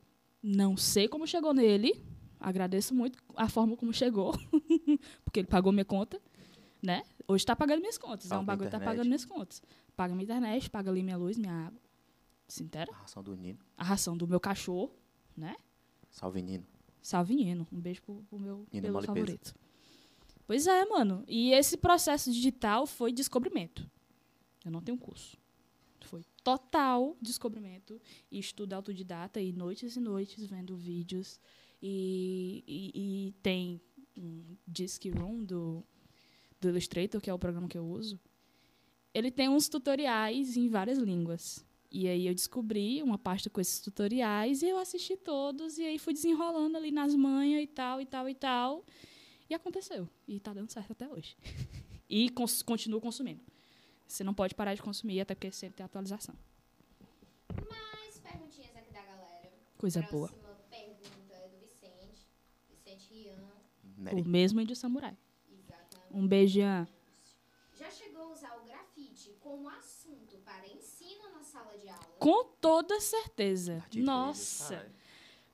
Não 0.42 0.76
sei 0.76 1.06
como 1.06 1.28
chegou 1.28 1.54
nele. 1.54 2.04
Agradeço 2.40 2.92
muito 2.92 3.16
a 3.36 3.48
forma 3.48 3.76
como 3.76 3.92
chegou. 3.92 4.32
porque 5.24 5.38
ele 5.38 5.46
pagou 5.46 5.70
minha 5.70 5.84
conta. 5.84 6.20
Né? 6.82 7.04
Hoje 7.28 7.46
tá 7.46 7.54
pagando 7.54 7.78
minhas 7.78 7.96
contas. 7.96 8.26
é 8.26 8.30
Paga 8.30 8.40
um 8.40 8.42
a 8.42 8.46
bagulho 8.46 8.66
que 8.66 8.72
tá 8.72 8.78
internet. 8.78 8.96
pagando 8.96 9.06
minhas 9.06 9.24
contas. 9.24 9.62
Paga 9.94 10.12
minha 10.12 10.24
internet, 10.24 10.68
paga 10.68 10.90
ali 10.90 11.04
minha 11.04 11.16
luz, 11.16 11.38
minha 11.38 11.52
água. 11.66 11.80
Se 12.48 12.64
entera? 12.64 12.90
A 12.90 12.96
ração 12.96 13.22
do 13.22 13.36
Nino. 13.36 13.60
A 13.76 13.84
ração 13.84 14.16
do 14.16 14.26
meu 14.26 14.40
cachorro, 14.40 14.92
né? 15.36 15.54
Salve, 16.10 16.42
Nino. 16.42 16.66
Salve 17.00 17.36
Nino. 17.36 17.64
Um 17.70 17.80
beijo 17.80 18.02
pro, 18.02 18.24
pro 18.28 18.40
meu 18.40 18.66
Nino 18.72 19.00
favorito. 19.02 19.54
Pois 20.48 20.66
é, 20.66 20.84
mano. 20.86 21.22
E 21.28 21.52
esse 21.52 21.76
processo 21.76 22.32
digital 22.32 22.88
foi 22.88 23.12
descobrimento. 23.12 23.88
Eu 24.64 24.72
não 24.72 24.82
tenho 24.82 24.98
curso. 24.98 25.40
Foi 26.12 26.26
total 26.44 27.16
descobrimento 27.22 27.98
e 28.30 28.38
estudo 28.38 28.74
autodidata 28.74 29.40
e 29.40 29.50
noites 29.50 29.96
e 29.96 30.00
noites 30.00 30.44
vendo 30.44 30.76
vídeos. 30.76 31.40
E, 31.82 32.62
e, 32.66 32.90
e 33.28 33.32
tem 33.42 33.80
um 34.14 34.54
Disk 34.68 35.06
Room 35.06 35.42
do, 35.42 35.82
do 36.60 36.68
Illustrator, 36.68 37.18
que 37.18 37.30
é 37.30 37.32
o 37.32 37.38
programa 37.38 37.66
que 37.66 37.78
eu 37.78 37.86
uso. 37.86 38.20
Ele 39.14 39.30
tem 39.30 39.48
uns 39.48 39.70
tutoriais 39.70 40.54
em 40.54 40.68
várias 40.68 40.98
línguas. 40.98 41.64
E 41.90 42.06
aí 42.06 42.26
eu 42.26 42.34
descobri 42.34 43.02
uma 43.02 43.16
pasta 43.16 43.48
com 43.48 43.58
esses 43.58 43.80
tutoriais 43.80 44.60
e 44.60 44.68
eu 44.68 44.76
assisti 44.76 45.16
todos 45.16 45.78
e 45.78 45.82
aí 45.82 45.98
fui 45.98 46.12
desenrolando 46.12 46.76
ali 46.76 46.90
nas 46.90 47.14
manhas 47.14 47.62
e 47.62 47.66
tal, 47.66 48.02
e 48.02 48.04
tal, 48.04 48.28
e 48.28 48.34
tal. 48.34 48.84
E 49.48 49.54
aconteceu. 49.54 50.06
E 50.28 50.38
tá 50.38 50.52
dando 50.52 50.70
certo 50.70 50.90
até 50.90 51.08
hoje. 51.08 51.38
e 52.06 52.28
cons 52.28 52.60
continuo 52.60 53.00
consumindo. 53.00 53.40
Você 54.12 54.22
não 54.22 54.34
pode 54.34 54.54
parar 54.54 54.74
de 54.74 54.82
consumir, 54.82 55.20
até 55.22 55.34
porque 55.34 55.50
sempre 55.50 55.76
tem 55.78 55.86
atualização. 55.86 56.34
Mais 57.70 58.18
perguntinhas 58.20 58.76
aqui 58.76 58.92
da 58.92 59.00
galera. 59.00 59.50
Coisa 59.78 60.02
boa. 60.02 60.28
Próxima 60.28 60.54
pergunta 60.68 61.34
é 61.34 61.48
do 61.48 61.58
Vicente. 61.58 62.26
Vicente 62.68 63.08
Rian. 63.10 64.12
O 64.20 64.22
mesmo 64.28 64.60
índio 64.60 64.76
samurai. 64.76 65.16
Exatamente. 65.50 66.12
Um 66.14 66.28
beijo, 66.28 66.58
Ian. 66.58 66.86
Já 67.74 67.90
chegou 67.90 68.24
a 68.24 68.32
usar 68.32 68.54
o 68.58 68.64
grafite 68.66 69.30
como 69.40 69.66
assunto 69.70 70.36
para 70.44 70.66
ensino 70.68 71.30
na 71.32 71.42
sala 71.42 71.76
de 71.78 71.88
aula? 71.88 72.04
Com 72.18 72.44
toda 72.60 73.00
certeza. 73.00 73.82
Nossa. 73.94 74.92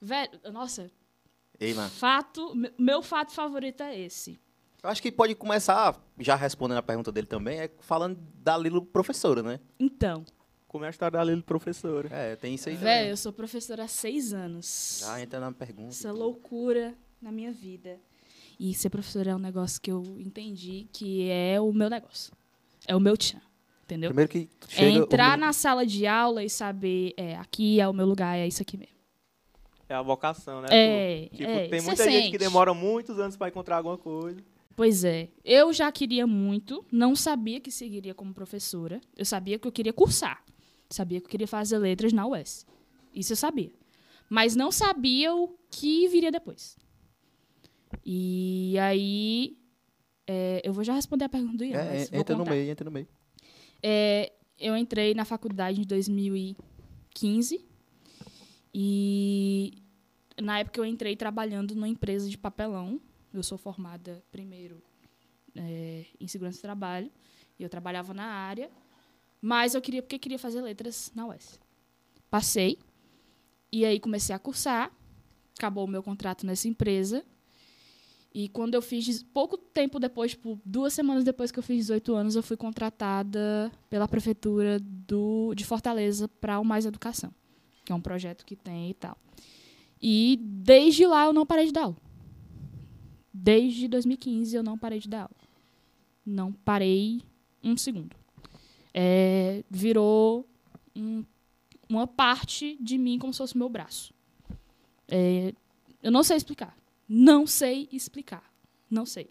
Velho, 0.01 0.37
nossa, 0.51 0.91
Ei, 1.57 1.73
mano. 1.73 1.89
fato. 1.89 2.53
me- 2.53 2.73
Meu 2.77 3.01
fato 3.01 3.31
favorito 3.31 3.81
é 3.83 3.97
esse. 3.97 4.37
Eu 4.81 4.89
acho 4.89 5.01
que 5.01 5.11
pode 5.11 5.35
começar, 5.35 6.01
já 6.19 6.35
respondendo 6.35 6.77
a 6.77 6.83
pergunta 6.83 7.11
dele 7.11 7.27
também, 7.27 7.59
é 7.59 7.69
falando 7.81 8.17
da 8.41 8.57
Lilo 8.57 8.81
professora, 8.85 9.43
né? 9.43 9.59
Então, 9.79 10.23
Como 10.67 10.85
é 10.85 10.87
a 10.87 10.89
história 10.91 11.17
da 11.17 11.23
Lilo 11.23 11.43
professora? 11.43 12.07
É, 12.11 12.35
tem 12.35 12.53
isso 12.55 12.69
aí 12.69 12.75
velho, 12.75 13.09
eu 13.09 13.17
sou 13.17 13.33
professora 13.33 13.83
há 13.83 13.87
seis 13.87 14.33
anos. 14.33 14.99
Já 15.01 15.21
entra 15.21 15.39
na 15.39 15.51
pergunta. 15.51 15.89
Essa 15.89 16.11
loucura 16.11 16.93
na 17.21 17.31
minha 17.31 17.51
vida. 17.51 17.99
E 18.59 18.73
ser 18.73 18.89
professora 18.89 19.31
é 19.31 19.35
um 19.35 19.39
negócio 19.39 19.81
que 19.81 19.91
eu 19.91 20.03
entendi 20.19 20.87
que 20.93 21.29
é 21.29 21.59
o 21.59 21.73
meu 21.73 21.89
negócio. 21.89 22.31
É 22.87 22.95
o 22.95 22.99
meu 22.99 23.17
tchan. 23.17 23.41
Entendeu? 23.83 24.09
Primeiro 24.11 24.31
que 24.31 24.49
É 24.77 24.87
entrar 24.89 25.37
o... 25.37 25.41
na 25.41 25.51
sala 25.51 25.85
de 25.85 26.05
aula 26.05 26.43
e 26.43 26.49
saber, 26.49 27.13
é, 27.17 27.35
aqui 27.35 27.81
é 27.81 27.87
o 27.87 27.93
meu 27.93 28.05
lugar, 28.05 28.37
é 28.37 28.47
isso 28.47 28.61
aqui 28.61 28.77
mesmo. 28.77 28.93
É 29.89 29.95
a 29.95 30.01
vocação, 30.03 30.61
né? 30.61 30.67
É, 30.69 31.27
pô? 31.31 31.37
Tipo, 31.37 31.49
é, 31.49 31.67
tem 31.67 31.81
muita 31.81 32.03
gente 32.03 32.15
que 32.17 32.23
sente. 32.25 32.37
demora 32.37 32.73
muitos 32.75 33.17
anos 33.19 33.35
pra 33.35 33.47
encontrar 33.47 33.77
alguma 33.77 33.97
coisa. 33.97 34.39
Pois 34.79 35.03
é. 35.03 35.27
Eu 35.43 35.73
já 35.73 35.91
queria 35.91 36.25
muito, 36.25 36.85
não 36.89 37.13
sabia 37.13 37.59
que 37.59 37.69
seguiria 37.69 38.13
como 38.13 38.33
professora. 38.33 39.01
Eu 39.13 39.25
sabia 39.25 39.59
que 39.59 39.67
eu 39.67 39.73
queria 39.73 39.91
cursar. 39.91 40.41
Sabia 40.89 41.19
que 41.19 41.25
eu 41.25 41.29
queria 41.29 41.49
fazer 41.49 41.77
letras 41.79 42.13
na 42.13 42.25
UES. 42.25 42.65
Isso 43.13 43.33
eu 43.33 43.35
sabia. 43.35 43.73
Mas 44.29 44.55
não 44.55 44.71
sabia 44.71 45.35
o 45.35 45.49
que 45.69 46.07
viria 46.07 46.31
depois. 46.31 46.77
E 48.05 48.77
aí. 48.79 49.57
é, 50.25 50.61
eu 50.63 50.71
vou 50.71 50.85
já 50.85 50.93
responder 50.93 51.25
a 51.25 51.29
pergunta 51.29 51.57
do 51.57 51.65
Ian. 51.65 51.77
É, 51.77 52.05
vou 52.05 52.19
entra 52.21 52.37
no 52.37 52.45
meio, 52.45 52.71
entra 52.71 52.85
no 52.85 52.91
meio. 52.91 53.07
É, 53.83 54.31
eu 54.57 54.77
entrei 54.77 55.13
na 55.13 55.25
faculdade 55.25 55.81
em 55.81 55.83
2015 55.83 57.65
e 58.73 59.73
na 60.41 60.59
época 60.59 60.79
eu 60.79 60.85
entrei 60.85 61.17
trabalhando 61.17 61.75
numa 61.75 61.89
empresa 61.89 62.29
de 62.29 62.37
papelão. 62.37 63.01
Eu 63.33 63.43
sou 63.43 63.57
formada 63.57 64.23
primeiro 64.31 64.81
é, 65.55 66.05
em 66.19 66.27
segurança 66.27 66.57
do 66.57 66.61
trabalho 66.61 67.11
e 67.57 67.63
eu 67.63 67.69
trabalhava 67.69 68.13
na 68.13 68.25
área, 68.25 68.69
mas 69.41 69.75
eu 69.75 69.81
queria 69.81 70.01
porque 70.01 70.17
queria 70.17 70.39
fazer 70.39 70.61
letras 70.61 71.11
na 71.15 71.27
UES. 71.27 71.59
Passei 72.29 72.77
e 73.71 73.85
aí 73.85 73.99
comecei 73.99 74.33
a 74.35 74.39
cursar. 74.39 74.91
Acabou 75.57 75.85
o 75.85 75.87
meu 75.87 76.01
contrato 76.01 76.45
nessa 76.45 76.67
empresa. 76.67 77.23
E 78.33 78.47
quando 78.47 78.75
eu 78.75 78.81
fiz, 78.81 79.23
pouco 79.23 79.57
tempo 79.57 79.99
depois, 79.99 80.31
tipo, 80.31 80.59
duas 80.63 80.93
semanas 80.93 81.23
depois 81.23 81.51
que 81.51 81.59
eu 81.59 81.63
fiz 81.63 81.77
18 81.77 82.13
anos, 82.13 82.35
eu 82.35 82.43
fui 82.43 82.55
contratada 82.55 83.71
pela 83.89 84.07
prefeitura 84.07 84.79
do, 84.79 85.53
de 85.55 85.65
Fortaleza 85.65 86.27
para 86.27 86.59
o 86.59 86.63
Mais 86.63 86.85
Educação, 86.85 87.33
que 87.83 87.91
é 87.91 87.95
um 87.95 88.01
projeto 88.01 88.45
que 88.45 88.55
tem 88.55 88.91
e 88.91 88.93
tal. 88.93 89.17
E 90.01 90.39
desde 90.41 91.05
lá 91.07 91.25
eu 91.25 91.33
não 91.33 91.45
parei 91.45 91.65
de 91.65 91.73
dar 91.73 91.85
aula. 91.85 91.97
Desde 93.41 93.87
2015 93.87 94.55
eu 94.55 94.61
não 94.63 94.77
parei 94.77 94.99
de 94.99 95.07
dar 95.07 95.21
aula. 95.23 95.31
Não 96.25 96.51
parei 96.51 97.21
um 97.63 97.77
segundo. 97.77 98.15
É, 98.93 99.63
virou 99.69 100.45
um- 100.95 101.23
uma 101.87 102.05
parte 102.05 102.77
de 102.81 102.97
mim 102.97 103.17
como 103.17 103.31
se 103.33 103.37
fosse 103.37 103.57
meu 103.57 103.69
braço. 103.69 104.13
É, 105.07 105.53
eu 106.03 106.11
não 106.11 106.21
sei 106.23 106.35
explicar. 106.37 106.75
Não 107.07 107.47
sei 107.47 107.87
explicar. 107.91 108.43
Não 108.89 109.05
sei. 109.05 109.29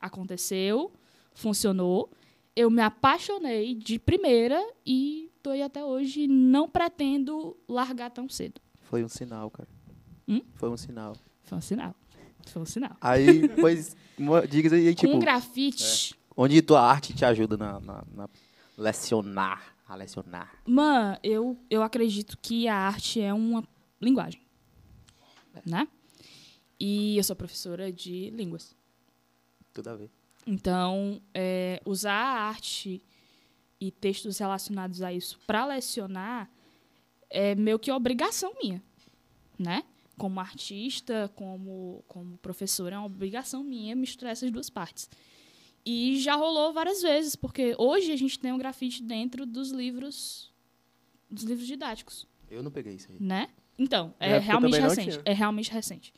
Aconteceu, 0.00 0.92
funcionou. 1.34 2.10
Eu 2.54 2.70
me 2.70 2.82
apaixonei 2.82 3.74
de 3.74 3.98
primeira 3.98 4.62
e 4.84 5.30
tô 5.42 5.50
aí 5.50 5.62
até 5.62 5.84
hoje 5.84 6.22
e 6.22 6.28
não 6.28 6.68
pretendo 6.68 7.56
largar 7.68 8.10
tão 8.10 8.28
cedo. 8.28 8.60
Foi 8.82 9.02
um 9.02 9.08
sinal, 9.08 9.50
cara. 9.50 9.68
Hum? 10.28 10.42
Foi 10.54 10.68
um 10.68 10.76
sinal. 10.76 11.16
Foi 11.42 11.58
um 11.58 11.60
sinal. 11.60 11.94
Foi 12.46 12.62
um 12.62 12.66
sinal. 12.66 12.96
Aí, 13.00 13.48
pois, 13.60 13.96
diga 14.48 14.74
aí, 14.74 14.94
tipo, 14.94 15.12
Com 15.12 15.18
grafite, 15.18 16.14
onde 16.36 16.62
tua 16.62 16.80
arte 16.80 17.14
te 17.14 17.24
ajuda 17.24 17.56
na, 17.56 17.80
na, 17.80 18.04
na 18.14 18.28
lecionar, 18.76 19.74
a 19.86 19.94
lecionar. 19.94 20.52
Mano, 20.66 21.18
eu, 21.22 21.58
eu 21.70 21.82
acredito 21.82 22.36
que 22.40 22.68
a 22.68 22.76
arte 22.76 23.20
é 23.20 23.32
uma 23.32 23.64
linguagem. 24.00 24.40
Né? 25.64 25.88
E 26.78 27.16
eu 27.16 27.24
sou 27.24 27.34
professora 27.34 27.90
de 27.90 28.30
línguas. 28.30 28.74
Tudo 29.72 29.88
a 29.88 29.96
ver. 29.96 30.10
Então, 30.46 31.20
é, 31.34 31.80
usar 31.84 32.12
a 32.12 32.40
arte 32.48 33.02
e 33.80 33.90
textos 33.90 34.38
relacionados 34.38 35.02
a 35.02 35.12
isso 35.12 35.38
para 35.46 35.66
lecionar 35.66 36.50
é 37.28 37.54
meio 37.54 37.78
que 37.78 37.90
obrigação 37.90 38.54
minha, 38.62 38.82
né? 39.58 39.82
Como 40.18 40.40
artista, 40.40 41.30
como, 41.34 42.02
como 42.08 42.38
professora, 42.38 42.96
é 42.96 42.98
uma 42.98 43.06
obrigação 43.06 43.62
minha 43.62 43.94
misturar 43.94 44.32
essas 44.32 44.50
duas 44.50 44.70
partes. 44.70 45.10
E 45.84 46.18
já 46.20 46.34
rolou 46.34 46.72
várias 46.72 47.02
vezes, 47.02 47.36
porque 47.36 47.74
hoje 47.78 48.10
a 48.12 48.16
gente 48.16 48.38
tem 48.38 48.52
um 48.52 48.58
grafite 48.58 49.02
dentro 49.02 49.44
dos 49.46 49.70
livros 49.70 50.52
dos 51.30 51.42
livros 51.42 51.66
didáticos 51.66 52.26
Eu 52.48 52.62
não 52.62 52.70
peguei 52.70 52.94
isso 52.94 53.10
aí. 53.10 53.16
né? 53.20 53.48
Então, 53.78 54.14
é 54.18 54.38
realmente 54.38 54.78
recente. 54.80 55.20
É 55.24 55.32
realmente 55.32 55.70
recente. 55.70 56.14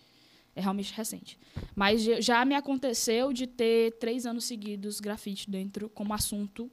É 0.54 0.60
realmente 0.60 0.92
recente. 0.92 1.38
Mas 1.74 2.02
já- 2.02 2.20
já 2.20 2.44
me 2.44 2.54
aconteceu 2.54 3.32
de 3.32 3.46
ter 3.46 3.92
três 3.98 4.26
anos 4.26 4.44
seguidos 4.44 5.00
grafite 5.00 5.50
dentro 5.50 5.88
como 5.90 6.12
assunto 6.14 6.70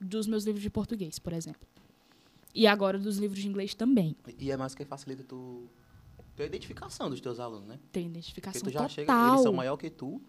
dos 0.00 0.26
meus 0.26 0.44
livros 0.44 0.62
de 0.62 0.68
português, 0.70 1.18
por 1.18 1.32
exemplo. 1.32 1.66
E 2.54 2.66
agora 2.66 2.98
dos 2.98 3.16
livros 3.18 3.40
de 3.40 3.48
inglês 3.48 3.74
também. 3.74 4.14
E 4.38 4.50
é 4.50 4.56
mais 4.56 4.74
que 4.74 4.84
facilita 4.84 5.22
tu, 5.24 5.68
tua 6.36 6.44
identificação 6.46 7.08
dos 7.10 7.20
teus 7.20 7.40
alunos, 7.40 7.66
né? 7.66 7.78
Tem 7.90 8.04
Porque 8.04 8.18
identificação 8.18 8.62
tu 8.62 8.70
já 8.70 8.80
total. 8.80 8.88
chega, 8.90 9.28
eles 9.28 9.40
são 9.40 9.52
maior 9.52 9.76
que 9.76 9.90
tu. 9.90 10.20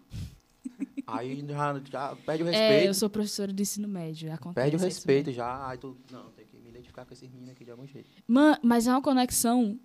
aí 1.06 1.44
já, 1.46 1.80
já 1.90 2.16
perde 2.16 2.42
o 2.42 2.46
respeito. 2.46 2.72
é, 2.84 2.88
eu 2.88 2.94
sou 2.94 3.08
professora 3.10 3.52
de 3.52 3.62
ensino 3.62 3.86
médio. 3.88 4.32
Acontece 4.32 4.54
Perde 4.54 4.76
o 4.76 4.78
respeito 4.80 5.32
já. 5.32 5.68
Aí 5.68 5.78
tu, 5.78 5.96
não, 6.10 6.30
tem 6.30 6.46
que 6.46 6.56
me 6.58 6.68
identificar 6.70 7.04
com 7.04 7.12
esses 7.12 7.28
meninos 7.30 7.50
aqui 7.52 7.64
de 7.64 7.70
algum 7.70 7.86
jeito. 7.86 8.08
Ma- 8.26 8.58
mas 8.62 8.86
é 8.86 8.90
uma 8.90 9.02
conexão 9.02 9.78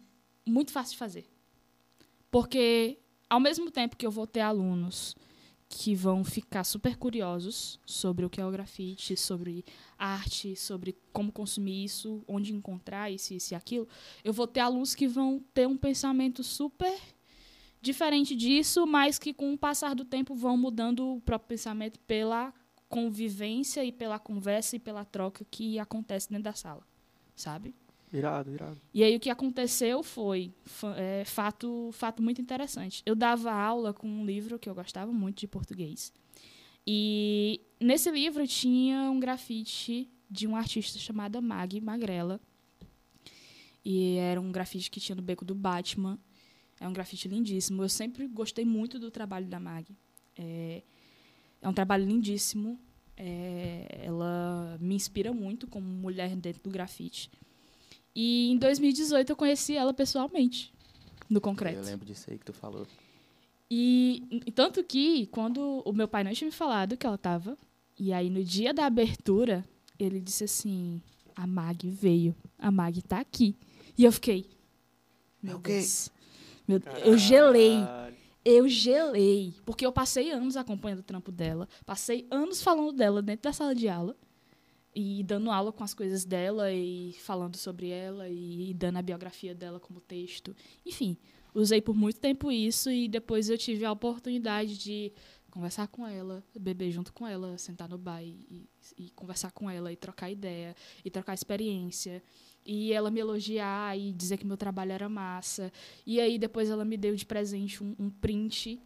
muito 0.45 0.71
fácil 0.71 0.93
de 0.93 0.97
fazer. 0.97 1.29
Porque, 2.31 2.97
ao 3.29 3.39
mesmo 3.39 3.69
tempo 3.69 3.95
que 3.95 4.05
eu 4.05 4.11
vou 4.11 4.25
ter 4.25 4.41
alunos 4.41 5.15
que 5.75 5.95
vão 5.95 6.23
ficar 6.23 6.63
super 6.63 6.95
curiosos 6.95 7.79
sobre 7.83 8.23
o 8.23 8.29
que 8.29 8.39
é 8.39 8.45
o 8.45 8.51
grafite, 8.51 9.17
sobre 9.17 9.65
arte, 9.97 10.55
sobre 10.55 10.95
como 11.11 11.31
consumir 11.31 11.83
isso, 11.83 12.23
onde 12.27 12.53
encontrar 12.53 13.09
isso, 13.09 13.33
e 13.33 13.55
aquilo, 13.55 13.87
eu 14.23 14.31
vou 14.31 14.45
ter 14.45 14.59
alunos 14.59 14.93
que 14.93 15.07
vão 15.07 15.43
ter 15.51 15.67
um 15.67 15.75
pensamento 15.75 16.43
super 16.43 16.95
diferente 17.81 18.35
disso, 18.35 18.85
mas 18.85 19.17
que 19.17 19.33
com 19.33 19.51
o 19.51 19.57
passar 19.57 19.95
do 19.95 20.05
tempo 20.05 20.35
vão 20.35 20.55
mudando 20.55 21.15
o 21.15 21.21
próprio 21.21 21.49
pensamento 21.49 21.99
pela 22.01 22.53
convivência 22.87 23.83
e 23.83 23.91
pela 23.91 24.19
conversa 24.19 24.75
e 24.75 24.79
pela 24.79 25.03
troca 25.03 25.43
que 25.49 25.79
acontece 25.79 26.29
dentro 26.29 26.43
da 26.43 26.53
sala, 26.53 26.85
sabe? 27.35 27.73
Irado, 28.13 28.53
irado. 28.53 28.79
E 28.93 29.03
aí 29.03 29.15
o 29.15 29.19
que 29.19 29.29
aconteceu 29.29 30.03
foi 30.03 30.53
é, 30.95 31.23
fato, 31.25 31.89
fato 31.91 32.21
muito 32.21 32.39
interessante. 32.39 33.01
Eu 33.07 33.15
dava 33.15 33.51
aula 33.51 33.91
com 33.91 34.07
um 34.07 34.23
livro 34.23 34.59
que 34.59 34.69
eu 34.69 34.75
gostava 34.75 35.11
muito 35.11 35.39
de 35.39 35.47
português. 35.47 36.13
E 36.85 37.59
nesse 37.79 38.11
livro 38.11 38.45
tinha 38.45 39.09
um 39.09 39.19
grafite 39.19 40.07
de 40.29 40.45
uma 40.45 40.59
artista 40.59 40.99
chamada 40.99 41.41
Mag 41.41 41.81
Magrela. 41.81 42.39
E 43.83 44.17
era 44.17 44.39
um 44.39 44.51
grafite 44.51 44.91
que 44.91 44.99
tinha 44.99 45.15
no 45.15 45.21
beco 45.23 45.43
do 45.43 45.55
Batman. 45.55 46.19
É 46.79 46.87
um 46.87 46.93
grafite 46.93 47.27
lindíssimo. 47.27 47.81
Eu 47.83 47.89
sempre 47.89 48.27
gostei 48.27 48.63
muito 48.63 48.99
do 48.99 49.09
trabalho 49.09 49.47
da 49.47 49.59
Mag. 49.59 49.87
É, 50.37 50.83
é 51.61 51.67
um 51.67 51.73
trabalho 51.73 52.05
lindíssimo. 52.05 52.79
É, 53.17 54.01
ela 54.03 54.77
me 54.79 54.93
inspira 54.93 55.33
muito 55.33 55.67
como 55.67 55.87
mulher 55.87 56.35
dentro 56.35 56.61
do 56.61 56.69
grafite. 56.69 57.31
E 58.15 58.51
em 58.51 58.57
2018 58.57 59.31
eu 59.31 59.35
conheci 59.35 59.75
ela 59.75 59.93
pessoalmente, 59.93 60.73
no 61.29 61.41
concreto. 61.41 61.79
Eu 61.79 61.83
lembro 61.83 62.05
disso 62.05 62.29
aí 62.29 62.37
que 62.37 62.45
tu 62.45 62.53
falou. 62.53 62.85
E, 63.69 64.51
tanto 64.53 64.83
que, 64.83 65.25
quando 65.27 65.81
o 65.83 65.91
meu 65.91 66.07
pai 66.07 66.23
não 66.23 66.31
tinha 66.31 66.47
me 66.47 66.51
falado 66.51 66.95
que 66.95 67.07
ela 67.07 67.17
tava, 67.17 67.57
e 67.97 68.13
aí 68.13 68.29
no 68.29 68.43
dia 68.43 68.73
da 68.73 68.85
abertura, 68.85 69.65
ele 69.97 70.21
disse 70.21 70.43
assim: 70.43 71.01
a 71.35 71.47
Mag 71.47 71.89
veio, 71.89 72.35
a 72.59 72.69
Mag 72.69 73.01
tá 73.01 73.19
aqui. 73.19 73.55
E 73.97 74.03
eu 74.03 74.11
fiquei. 74.11 74.49
Meu 75.41 75.55
É 75.55 75.57
o 75.57 75.59
quê? 75.61 75.79
Deus. 75.79 76.11
Meu, 76.67 76.81
eu 77.03 77.17
gelei. 77.17 77.77
Eu 78.45 78.67
gelei. 78.67 79.53
Porque 79.65 79.85
eu 79.85 79.91
passei 79.91 80.31
anos 80.31 80.57
acompanhando 80.57 80.99
o 80.99 81.03
trampo 81.03 81.31
dela. 81.31 81.67
Passei 81.85 82.27
anos 82.29 82.61
falando 82.61 82.91
dela 82.91 83.21
dentro 83.21 83.43
da 83.43 83.53
sala 83.53 83.73
de 83.73 83.87
aula. 83.87 84.15
E 84.95 85.23
dando 85.23 85.49
aula 85.49 85.71
com 85.71 85.83
as 85.83 85.93
coisas 85.93 86.23
dela 86.23 86.71
e 86.71 87.13
falando 87.13 87.55
sobre 87.57 87.89
ela 87.89 88.29
e 88.29 88.73
dando 88.75 88.97
a 88.97 89.01
biografia 89.01 89.55
dela 89.55 89.79
como 89.79 89.99
texto. 89.99 90.55
Enfim, 90.85 91.17
usei 91.53 91.81
por 91.81 91.95
muito 91.95 92.19
tempo 92.19 92.51
isso 92.51 92.91
e 92.91 93.07
depois 93.07 93.49
eu 93.49 93.57
tive 93.57 93.85
a 93.85 93.91
oportunidade 93.91 94.77
de 94.77 95.11
conversar 95.49 95.87
com 95.87 96.05
ela, 96.07 96.43
beber 96.59 96.89
junto 96.91 97.13
com 97.13 97.27
ela, 97.27 97.57
sentar 97.59 97.87
no 97.87 97.97
bar 97.97 98.23
e, 98.23 98.67
e- 98.97 99.09
conversar 99.11 99.51
com 99.51 99.69
ela 99.69 99.91
e 99.91 99.95
trocar 99.95 100.31
ideia 100.31 100.75
e 101.05 101.11
trocar 101.11 101.33
experiência. 101.33 102.23
E 102.65 102.91
ela 102.93 103.11
me 103.11 103.19
elogiar 103.19 103.97
e 103.97 104.11
dizer 104.13 104.37
que 104.37 104.45
meu 104.47 104.57
trabalho 104.57 104.91
era 104.91 105.09
massa. 105.09 105.71
E 106.05 106.19
aí 106.19 106.39
depois 106.39 106.69
ela 106.69 106.85
me 106.85 106.97
deu 106.97 107.15
de 107.15 107.25
presente 107.25 107.83
um, 107.83 107.95
um 107.99 108.09
print. 108.09 108.79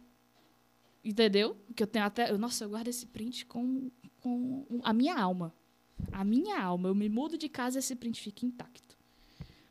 Entendeu? 1.04 1.56
Que 1.74 1.82
eu 1.82 1.86
tenho 1.86 2.04
até. 2.04 2.36
Nossa, 2.36 2.64
eu 2.64 2.70
guardo 2.70 2.88
esse 2.88 3.06
print 3.06 3.46
com, 3.46 3.90
com 4.20 4.66
a 4.82 4.92
minha 4.92 5.18
alma. 5.18 5.54
A 6.12 6.24
minha 6.24 6.60
alma. 6.60 6.88
Eu 6.88 6.94
me 6.94 7.08
mudo 7.08 7.36
de 7.38 7.48
casa 7.48 7.78
e 7.78 7.80
esse 7.80 7.94
print 7.94 8.20
fica 8.20 8.44
intacto. 8.46 8.96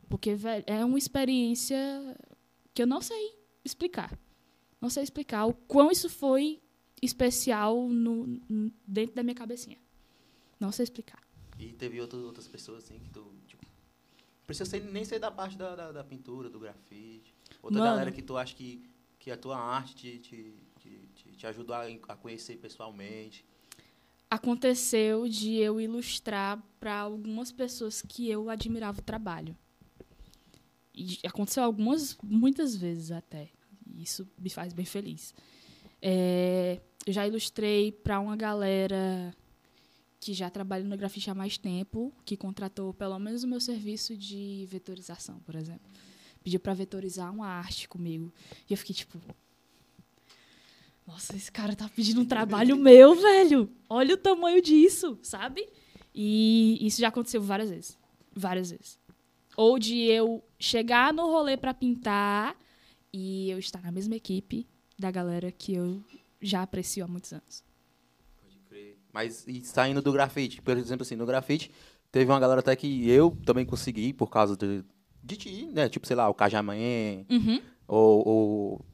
Porque, 0.09 0.35
velho, 0.35 0.63
é 0.67 0.83
uma 0.85 0.97
experiência 0.97 1.77
que 2.73 2.81
eu 2.81 2.87
não 2.87 3.01
sei 3.01 3.35
explicar. 3.65 4.17
Não 4.79 4.89
sei 4.89 5.03
explicar 5.03 5.45
o 5.45 5.53
quão 5.53 5.91
isso 5.91 6.09
foi 6.09 6.61
especial 7.01 7.87
no, 7.89 8.25
n- 8.49 8.73
dentro 8.87 9.15
da 9.15 9.23
minha 9.23 9.35
cabecinha. 9.35 9.77
Não 10.59 10.71
sei 10.71 10.83
explicar. 10.83 11.21
E 11.59 11.73
teve 11.73 11.99
outras, 11.99 12.21
outras 12.23 12.47
pessoas 12.47 12.83
assim 12.83 12.99
que 12.99 13.09
tu, 13.09 13.33
tipo, 13.47 13.65
precisa 14.45 14.69
ser, 14.69 14.81
nem 14.83 15.03
ser 15.03 15.19
da 15.19 15.29
parte 15.31 15.57
da, 15.57 15.75
da, 15.75 15.91
da 15.91 16.03
pintura, 16.03 16.49
do 16.49 16.59
grafite. 16.59 17.33
Outra 17.61 17.79
Mano. 17.79 17.91
galera 17.91 18.11
que 18.11 18.21
tu 18.21 18.37
acha 18.37 18.55
que, 18.55 18.87
que 19.19 19.29
a 19.31 19.37
tua 19.37 19.57
arte 19.57 19.95
te, 19.95 20.19
te, 20.19 20.53
te, 20.79 21.09
te, 21.15 21.31
te 21.31 21.47
ajudou 21.47 21.75
a, 21.75 21.83
a 21.85 22.15
conhecer 22.15 22.57
pessoalmente. 22.57 23.43
Aconteceu 24.29 25.27
de 25.27 25.55
eu 25.55 25.79
ilustrar 25.79 26.61
para 26.79 26.95
algumas 26.99 27.51
pessoas 27.51 28.01
que 28.01 28.29
eu 28.29 28.49
admirava 28.49 28.99
o 28.99 29.03
trabalho. 29.03 29.55
E 30.93 31.19
aconteceu 31.25 31.63
algumas, 31.63 32.17
muitas 32.23 32.75
vezes 32.75 33.11
até. 33.11 33.49
Isso 33.97 34.27
me 34.37 34.49
faz 34.49 34.73
bem 34.73 34.85
feliz. 34.85 35.33
É, 36.01 36.81
eu 37.05 37.13
já 37.13 37.25
ilustrei 37.27 37.91
para 37.91 38.19
uma 38.19 38.35
galera 38.35 39.33
que 40.19 40.33
já 40.33 40.49
trabalha 40.49 40.83
no 40.83 40.97
grafite 40.97 41.29
há 41.29 41.35
mais 41.35 41.57
tempo, 41.57 42.11
que 42.25 42.35
contratou 42.35 42.93
pelo 42.93 43.17
menos 43.19 43.43
o 43.43 43.47
meu 43.47 43.61
serviço 43.61 44.17
de 44.17 44.65
vetorização, 44.69 45.39
por 45.39 45.55
exemplo. 45.55 45.89
Pediu 46.43 46.59
para 46.59 46.73
vetorizar 46.73 47.31
uma 47.31 47.47
arte 47.47 47.87
comigo. 47.87 48.33
E 48.69 48.73
eu 48.73 48.77
fiquei 48.77 48.95
tipo, 48.95 49.19
nossa, 51.07 51.35
esse 51.35 51.51
cara 51.51 51.75
tá 51.75 51.89
pedindo 51.95 52.21
um 52.21 52.25
trabalho 52.25 52.75
meu, 52.75 53.15
velho. 53.15 53.69
Olha 53.89 54.13
o 54.13 54.17
tamanho 54.17 54.61
disso, 54.61 55.17
sabe? 55.23 55.67
E 56.13 56.77
isso 56.85 56.99
já 56.99 57.07
aconteceu 57.07 57.41
várias 57.41 57.69
vezes. 57.69 57.97
Várias 58.35 58.71
vezes. 58.71 58.99
Ou 59.55 59.79
de 59.79 60.01
eu 60.01 60.43
chegar 60.59 61.13
no 61.13 61.23
rolê 61.27 61.55
pra 61.55 61.73
pintar 61.73 62.55
e 63.13 63.49
eu 63.49 63.57
estar 63.57 63.81
na 63.81 63.91
mesma 63.91 64.15
equipe 64.15 64.67
da 64.99 65.09
galera 65.09 65.51
que 65.51 65.73
eu 65.73 66.03
já 66.41 66.61
aprecio 66.61 67.05
há 67.05 67.07
muitos 67.07 67.31
anos. 67.31 67.63
Pode 68.41 68.59
crer. 68.67 68.97
Mas 69.13 69.47
e 69.47 69.61
saindo 69.61 70.01
do 70.01 70.11
grafite, 70.11 70.61
por 70.61 70.77
exemplo 70.77 71.03
assim, 71.03 71.15
no 71.15 71.25
grafite, 71.25 71.71
teve 72.11 72.29
uma 72.29 72.39
galera 72.39 72.59
até 72.59 72.75
que 72.75 73.09
eu 73.09 73.35
também 73.45 73.65
consegui 73.65 74.13
por 74.13 74.29
causa 74.29 74.57
de, 74.57 74.83
de 75.23 75.37
ti, 75.37 75.65
né? 75.71 75.87
Tipo, 75.87 76.05
sei 76.05 76.15
lá, 76.15 76.27
o 76.29 76.33
Cajamãe, 76.33 77.25
Uhum. 77.29 77.61
Ou, 77.87 78.27
ou... 78.27 78.85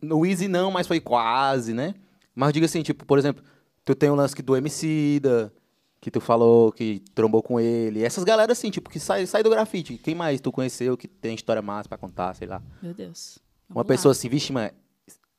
No 0.00 0.24
Easy 0.26 0.48
não, 0.48 0.70
mas 0.70 0.86
foi 0.86 1.00
quase, 1.00 1.72
né? 1.74 1.94
Mas 2.34 2.52
diga 2.52 2.66
assim, 2.66 2.82
tipo, 2.82 3.04
por 3.04 3.18
exemplo, 3.18 3.44
tu 3.84 3.94
tem 3.94 4.10
o 4.10 4.14
lance 4.14 4.34
que 4.34 4.42
do 4.42 4.56
Emicida, 4.56 5.52
que 6.00 6.10
tu 6.10 6.20
falou 6.20 6.72
que 6.72 7.00
trombou 7.14 7.42
com 7.42 7.60
ele. 7.60 8.02
Essas 8.02 8.24
galera 8.24 8.52
assim, 8.52 8.70
tipo, 8.70 8.90
que 8.90 8.98
sai, 8.98 9.26
sai 9.26 9.42
do 9.42 9.50
grafite. 9.50 9.96
Quem 9.98 10.14
mais 10.14 10.40
tu 10.40 10.50
conheceu 10.50 10.96
que 10.96 11.06
tem 11.06 11.34
história 11.34 11.62
massa 11.62 11.88
pra 11.88 11.98
contar, 11.98 12.34
sei 12.34 12.48
lá? 12.48 12.62
Meu 12.82 12.94
Deus. 12.94 13.38
Uma 13.68 13.76
Vamos 13.82 13.88
pessoa 13.88 14.10
lá. 14.10 14.16
assim, 14.16 14.28
vixe, 14.28 14.52
mas 14.52 14.72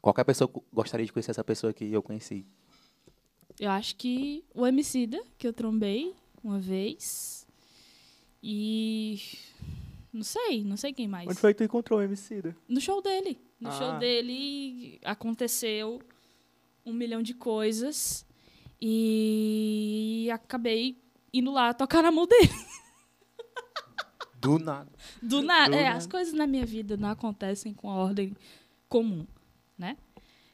qualquer 0.01 0.23
pessoa 0.23 0.49
gostaria 0.71 1.05
de 1.05 1.11
conhecer 1.11 1.31
essa 1.31 1.43
pessoa 1.43 1.73
que 1.73 1.91
eu 1.91 2.01
conheci. 2.01 2.45
Eu 3.59 3.71
acho 3.71 3.95
que 3.95 4.43
o 4.53 4.65
Emicida, 4.65 5.21
que 5.37 5.47
eu 5.47 5.53
trombei 5.53 6.15
uma 6.43 6.59
vez. 6.59 7.45
E. 8.41 9.19
Não 10.23 10.29
sei, 10.29 10.63
não 10.63 10.77
sei 10.77 10.93
quem 10.93 11.05
mais. 11.05 11.27
Onde 11.27 11.37
foi 11.37 11.53
que 11.53 11.57
tu 11.57 11.63
encontrou 11.65 11.99
o 11.99 12.01
Emicida? 12.01 12.55
No 12.65 12.79
show 12.79 13.01
dele. 13.01 13.37
No 13.59 13.67
Ah. 13.69 13.71
show 13.73 13.99
dele 13.99 14.97
aconteceu 15.03 16.01
um 16.85 16.93
milhão 16.93 17.21
de 17.21 17.33
coisas. 17.33 18.25
E 18.81 20.29
acabei 20.31 20.97
indo 21.33 21.51
lá 21.51 21.73
tocar 21.73 22.01
na 22.01 22.11
mão 22.11 22.25
dele. 22.25 22.49
Do 24.39 24.59
nada. 24.59 24.91
Do 25.21 25.41
nada. 25.41 25.69
Do 25.71 25.75
É, 25.77 25.83
nada. 25.85 25.97
as 25.97 26.07
coisas 26.07 26.33
na 26.33 26.45
minha 26.45 26.65
vida 26.65 26.95
não 26.97 27.09
acontecem 27.09 27.73
com 27.73 27.89
a 27.89 27.95
ordem 27.95 28.33
comum, 28.89 29.25
né? 29.77 29.97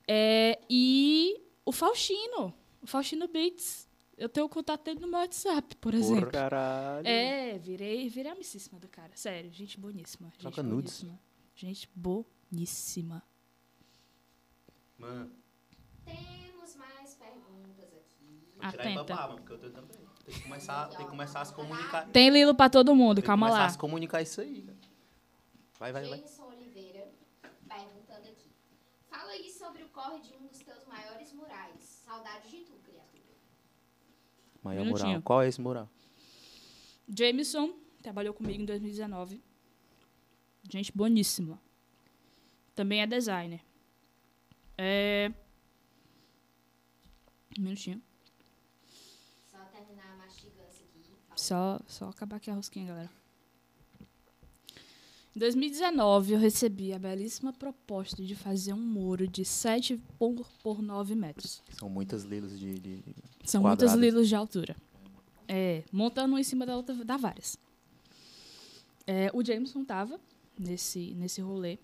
É, 0.08 0.60
e 0.70 1.40
o 1.66 1.72
Faustino. 1.72 2.54
O 2.82 2.88
Faustino 2.88 3.28
Beats. 3.28 3.88
Eu 4.20 4.28
tenho 4.28 4.46
o 4.46 4.50
contato 4.50 4.84
dele 4.84 5.00
no 5.00 5.08
meu 5.08 5.20
WhatsApp, 5.20 5.76
por 5.78 5.94
exemplo. 5.94 6.30
Caralho. 6.30 7.08
É, 7.08 7.58
virei, 7.58 8.10
virei 8.10 8.32
amicíssima 8.32 8.78
do 8.78 8.88
cara. 8.90 9.12
Sério, 9.16 9.50
gente 9.52 9.80
boníssima. 9.80 10.28
Gente 10.32 10.40
Troca 10.42 10.62
nudes. 10.62 11.02
boníssima. 11.04 11.20
Gente 11.56 11.90
boníssima. 11.96 13.24
Mano, 14.98 15.32
Temos 16.06 16.76
mais 16.76 17.16
perguntas 17.16 17.86
aqui. 17.94 18.44
Atenta. 18.60 19.28
porque 19.30 19.54
eu 19.54 19.58
tenho 19.58 19.72
também. 19.72 19.98
Tem 20.26 20.36
que 20.36 20.44
começar, 20.44 20.88
tem 20.90 20.98
que 21.06 21.10
começar 21.10 21.42
a 21.42 21.46
se 21.46 21.54
comunicar. 21.54 22.04
Tem 22.04 22.12
Tem 22.12 22.30
Lilo 22.30 22.54
pra 22.54 22.70
todo 22.70 22.94
mundo, 22.94 23.22
que 23.22 23.28
calma 23.28 23.48
começar 23.48 23.60
lá. 23.62 23.66
a 23.66 23.70
se 23.70 23.78
comunicar 23.78 24.22
isso 24.22 24.42
aí, 24.42 24.62
cara. 24.64 24.78
Vai, 25.80 25.92
vai, 25.94 26.02
vai. 26.10 26.18
Jameson 26.20 26.44
Oliveira 26.44 27.08
perguntando 27.68 28.28
aqui. 28.28 28.52
Fala 29.10 29.32
aí 29.32 29.50
sobre 29.50 29.84
o 29.84 29.90
corre 29.90 30.20
de 30.20 30.36
um 30.36 30.46
dos 30.48 30.60
teus 30.60 30.86
maiores 30.86 31.32
murais. 31.34 31.82
Saudade 32.06 32.50
de 32.50 32.58
tu, 32.58 32.74
criatura. 32.74 32.79
Maior 34.64 34.86
moral. 34.86 35.22
Qual 35.22 35.42
é 35.42 35.48
esse 35.48 35.62
moral? 35.62 35.90
Jameson 37.08 37.74
trabalhou 38.02 38.34
comigo 38.34 38.62
em 38.62 38.66
2019. 38.66 39.42
Gente 40.70 40.92
boníssima. 40.96 41.60
Também 42.76 43.02
é 43.02 43.08
designer. 43.08 43.62
É. 44.78 45.32
Um 47.58 47.64
minutinho. 47.64 48.02
Só 49.52 49.58
terminar 49.66 50.14
a 50.14 50.18
mastigança 50.18 50.84
aqui. 50.84 51.04
Só, 51.36 51.80
só 51.88 52.10
acabar 52.10 52.38
aqui 52.38 52.50
a 52.52 52.54
rosquinha, 52.54 52.88
galera. 52.88 53.19
Em 55.36 55.40
2019, 55.40 56.34
eu 56.34 56.40
recebi 56.40 56.92
a 56.92 57.00
belíssima 57.00 57.54
proposta 57.54 58.24
de 58.24 58.36
fazer 58.36 58.74
um 58.74 58.78
muro 58.82 59.28
de 59.28 59.46
7 59.46 59.98
por, 60.18 60.34
por 60.64 60.82
9 60.82 61.16
metros. 61.16 61.62
São 61.78 61.88
muitas 61.90 62.24
lilas 62.24 62.60
de. 62.60 62.74
de- 62.80 63.04
São 63.46 63.62
Quadradas. 63.62 63.94
muitas 63.94 64.00
lilas 64.14 64.28
de 64.28 64.36
altura. 64.36 64.76
É, 65.48 65.84
montando 65.92 66.34
uma 66.34 66.40
em 66.42 66.44
cima 66.44 66.66
da 66.66 66.76
outra, 66.76 66.94
dá 67.06 67.16
várias. 67.18 67.58
É, 69.06 69.32
o 69.34 69.44
Jameson 69.44 69.84
tava 69.86 70.20
nesse, 70.58 71.14
nesse 71.16 71.42
rolê. 71.42 71.78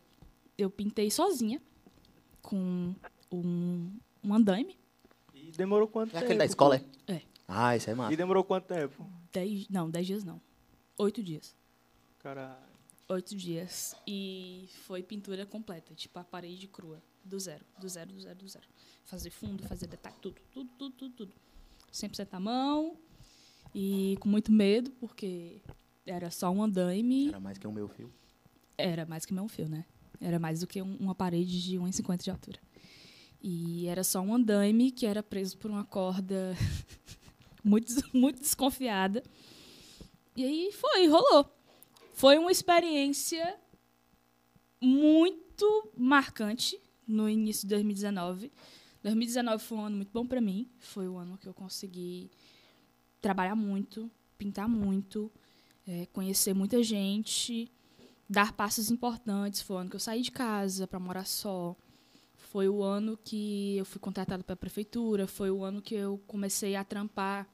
Eu 0.57 0.69
pintei 0.69 1.09
sozinha, 1.11 1.61
com 2.41 2.93
um, 3.31 3.91
um 4.23 4.33
andaime. 4.33 4.77
E 5.33 5.51
demorou 5.51 5.87
quanto 5.87 6.09
É 6.09 6.13
tempo? 6.13 6.25
aquele 6.25 6.39
da 6.39 6.45
escola, 6.45 6.77
é? 7.07 7.13
É. 7.13 7.21
Ah, 7.47 7.75
esse 7.75 7.89
é 7.89 7.95
massa. 7.95 8.13
E 8.13 8.17
demorou 8.17 8.43
quanto 8.43 8.65
tempo? 8.65 9.05
Dez, 9.31 9.67
não, 9.69 9.89
10 9.89 10.07
dias 10.07 10.23
não. 10.23 10.41
Oito 10.97 11.21
dias. 11.21 11.55
Caralho. 12.19 12.74
Oito 13.07 13.35
dias. 13.35 13.95
E 14.07 14.67
foi 14.85 15.03
pintura 15.03 15.45
completa, 15.45 15.93
tipo 15.93 16.17
a 16.17 16.23
parede 16.23 16.67
crua. 16.67 17.01
Do 17.23 17.39
zero, 17.39 17.63
do 17.79 17.89
zero, 17.89 18.11
do 18.13 18.19
zero, 18.19 18.35
do 18.35 18.47
zero. 18.47 18.67
Fazer 19.03 19.29
fundo, 19.31 19.63
fazer 19.67 19.87
detalhe, 19.87 20.15
tudo, 20.21 20.35
tudo, 20.51 20.69
tudo, 20.77 20.95
tudo, 20.95 21.13
tudo. 21.15 21.33
100% 21.91 22.27
à 22.33 22.39
mão. 22.39 22.97
E 23.73 24.15
com 24.19 24.29
muito 24.29 24.51
medo, 24.51 24.91
porque 24.91 25.61
era 26.05 26.29
só 26.31 26.49
um 26.51 26.63
andaime. 26.63 27.27
Era 27.29 27.39
mais 27.39 27.57
que 27.57 27.67
o 27.67 27.71
meu 27.71 27.87
fio. 27.87 28.11
Era 28.77 29.05
mais 29.05 29.25
que 29.25 29.33
meu 29.33 29.47
fio, 29.47 29.67
né? 29.67 29.85
Era 30.21 30.39
mais 30.39 30.59
do 30.61 30.67
que 30.67 30.81
um- 30.81 30.95
uma 30.97 31.13
parede 31.15 31.61
de 31.61 31.77
1,50 31.77 32.23
de 32.23 32.31
altura. 32.31 32.59
E 33.41 33.87
era 33.87 34.03
só 34.03 34.21
um 34.21 34.33
andaime 34.33 34.91
que 34.91 35.05
era 35.05 35.21
preso 35.21 35.57
por 35.57 35.69
uma 35.69 35.83
corda 35.83 36.55
muito, 37.63 37.91
muito 38.13 38.39
desconfiada. 38.39 39.23
E 40.35 40.43
aí 40.43 40.71
foi, 40.71 41.07
rolou. 41.07 41.51
Foi 42.15 42.37
uma 42.37 42.49
experiência 42.49 43.59
muito 44.79 45.91
marcante 45.97 46.79
no 47.05 47.29
início 47.29 47.67
de 47.67 47.75
2019. 47.75 48.53
2019 49.03 49.61
foi 49.61 49.77
um 49.77 49.81
ano 49.81 49.97
muito 49.97 50.11
bom 50.13 50.25
para 50.25 50.39
mim. 50.39 50.65
Foi 50.79 51.09
o 51.09 51.17
ano 51.17 51.37
que 51.37 51.45
eu 51.45 51.53
consegui 51.53 52.31
trabalhar 53.19 53.53
muito, 53.53 54.09
pintar 54.37 54.69
muito, 54.69 55.29
eh, 55.85 56.07
conhecer 56.13 56.53
muita 56.53 56.81
gente, 56.81 57.69
dar 58.29 58.53
passos 58.53 58.89
importantes. 58.89 59.59
Foi 59.59 59.75
o 59.75 59.79
ano 59.79 59.89
que 59.89 59.97
eu 59.97 59.99
saí 59.99 60.21
de 60.21 60.31
casa 60.31 60.87
para 60.87 61.01
morar 61.01 61.25
só. 61.25 61.75
Foi 62.33 62.69
o 62.69 62.81
ano 62.81 63.19
que 63.21 63.75
eu 63.75 63.83
fui 63.83 63.99
contratada 63.99 64.41
pela 64.41 64.55
prefeitura. 64.55 65.27
Foi 65.27 65.51
o 65.51 65.65
ano 65.65 65.81
que 65.81 65.95
eu 65.95 66.17
comecei 66.27 66.77
a 66.77 66.83
trampar 66.85 67.45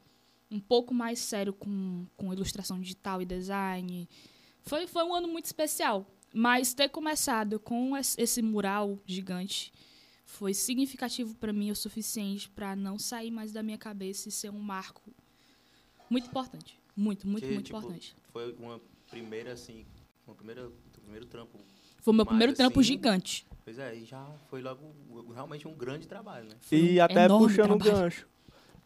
um 0.52 0.60
pouco 0.60 0.94
mais 0.94 1.18
sério 1.18 1.52
com, 1.52 2.06
com 2.16 2.32
ilustração 2.32 2.80
digital 2.80 3.24
e 3.24 3.26
design. 3.26 4.08
Foi, 4.64 4.88
foi 4.88 5.04
um 5.04 5.14
ano 5.14 5.28
muito 5.28 5.46
especial. 5.46 6.06
Mas 6.34 6.74
ter 6.74 6.88
começado 6.90 7.60
com 7.60 7.96
es- 7.98 8.16
esse 8.18 8.42
mural 8.42 8.98
gigante 9.06 9.72
foi 10.26 10.54
significativo 10.54 11.36
para 11.36 11.52
mim 11.52 11.72
o 11.72 11.76
suficiente 11.76 12.50
para 12.50 12.74
não 12.76 12.98
sair 12.98 13.30
mais 13.32 13.52
da 13.52 13.62
minha 13.62 13.78
cabeça 13.78 14.30
e 14.30 14.32
ser 14.32 14.50
um 14.50 14.60
marco 14.60 15.02
muito 16.10 16.28
importante. 16.28 16.80
Muito, 16.96 17.28
muito, 17.28 17.46
Que, 17.46 17.54
muito 17.54 17.66
tipo, 17.66 17.78
importante. 17.78 18.16
Foi 18.32 18.54
uma 18.54 18.80
primeira, 19.10 19.52
assim. 19.54 19.86
Uma 20.26 20.36
primeira. 20.36 20.72
primeiro 21.02 21.26
trampo. 21.26 21.58
Foi 22.00 22.14
o 22.14 22.16
meu 22.16 22.26
mais 22.26 22.30
primeiro 22.30 22.54
trampo 22.54 22.80
assim, 22.80 22.88
gigante. 22.88 23.46
Pois 23.66 23.78
é, 23.78 23.96
e 23.96 24.06
já 24.06 24.26
foi 24.50 24.62
logo 24.62 24.94
realmente 25.34 25.68
um 25.68 25.74
grande 25.74 26.08
trabalho, 26.08 26.48
né? 26.50 26.56
Foi 26.62 26.78
E 26.78 27.00
um 27.00 27.04
até 27.04 27.26
enorme 27.26 27.48
puxando 27.48 27.72
o 27.72 27.78
trabalho. 27.78 28.02
gancho. 28.04 28.28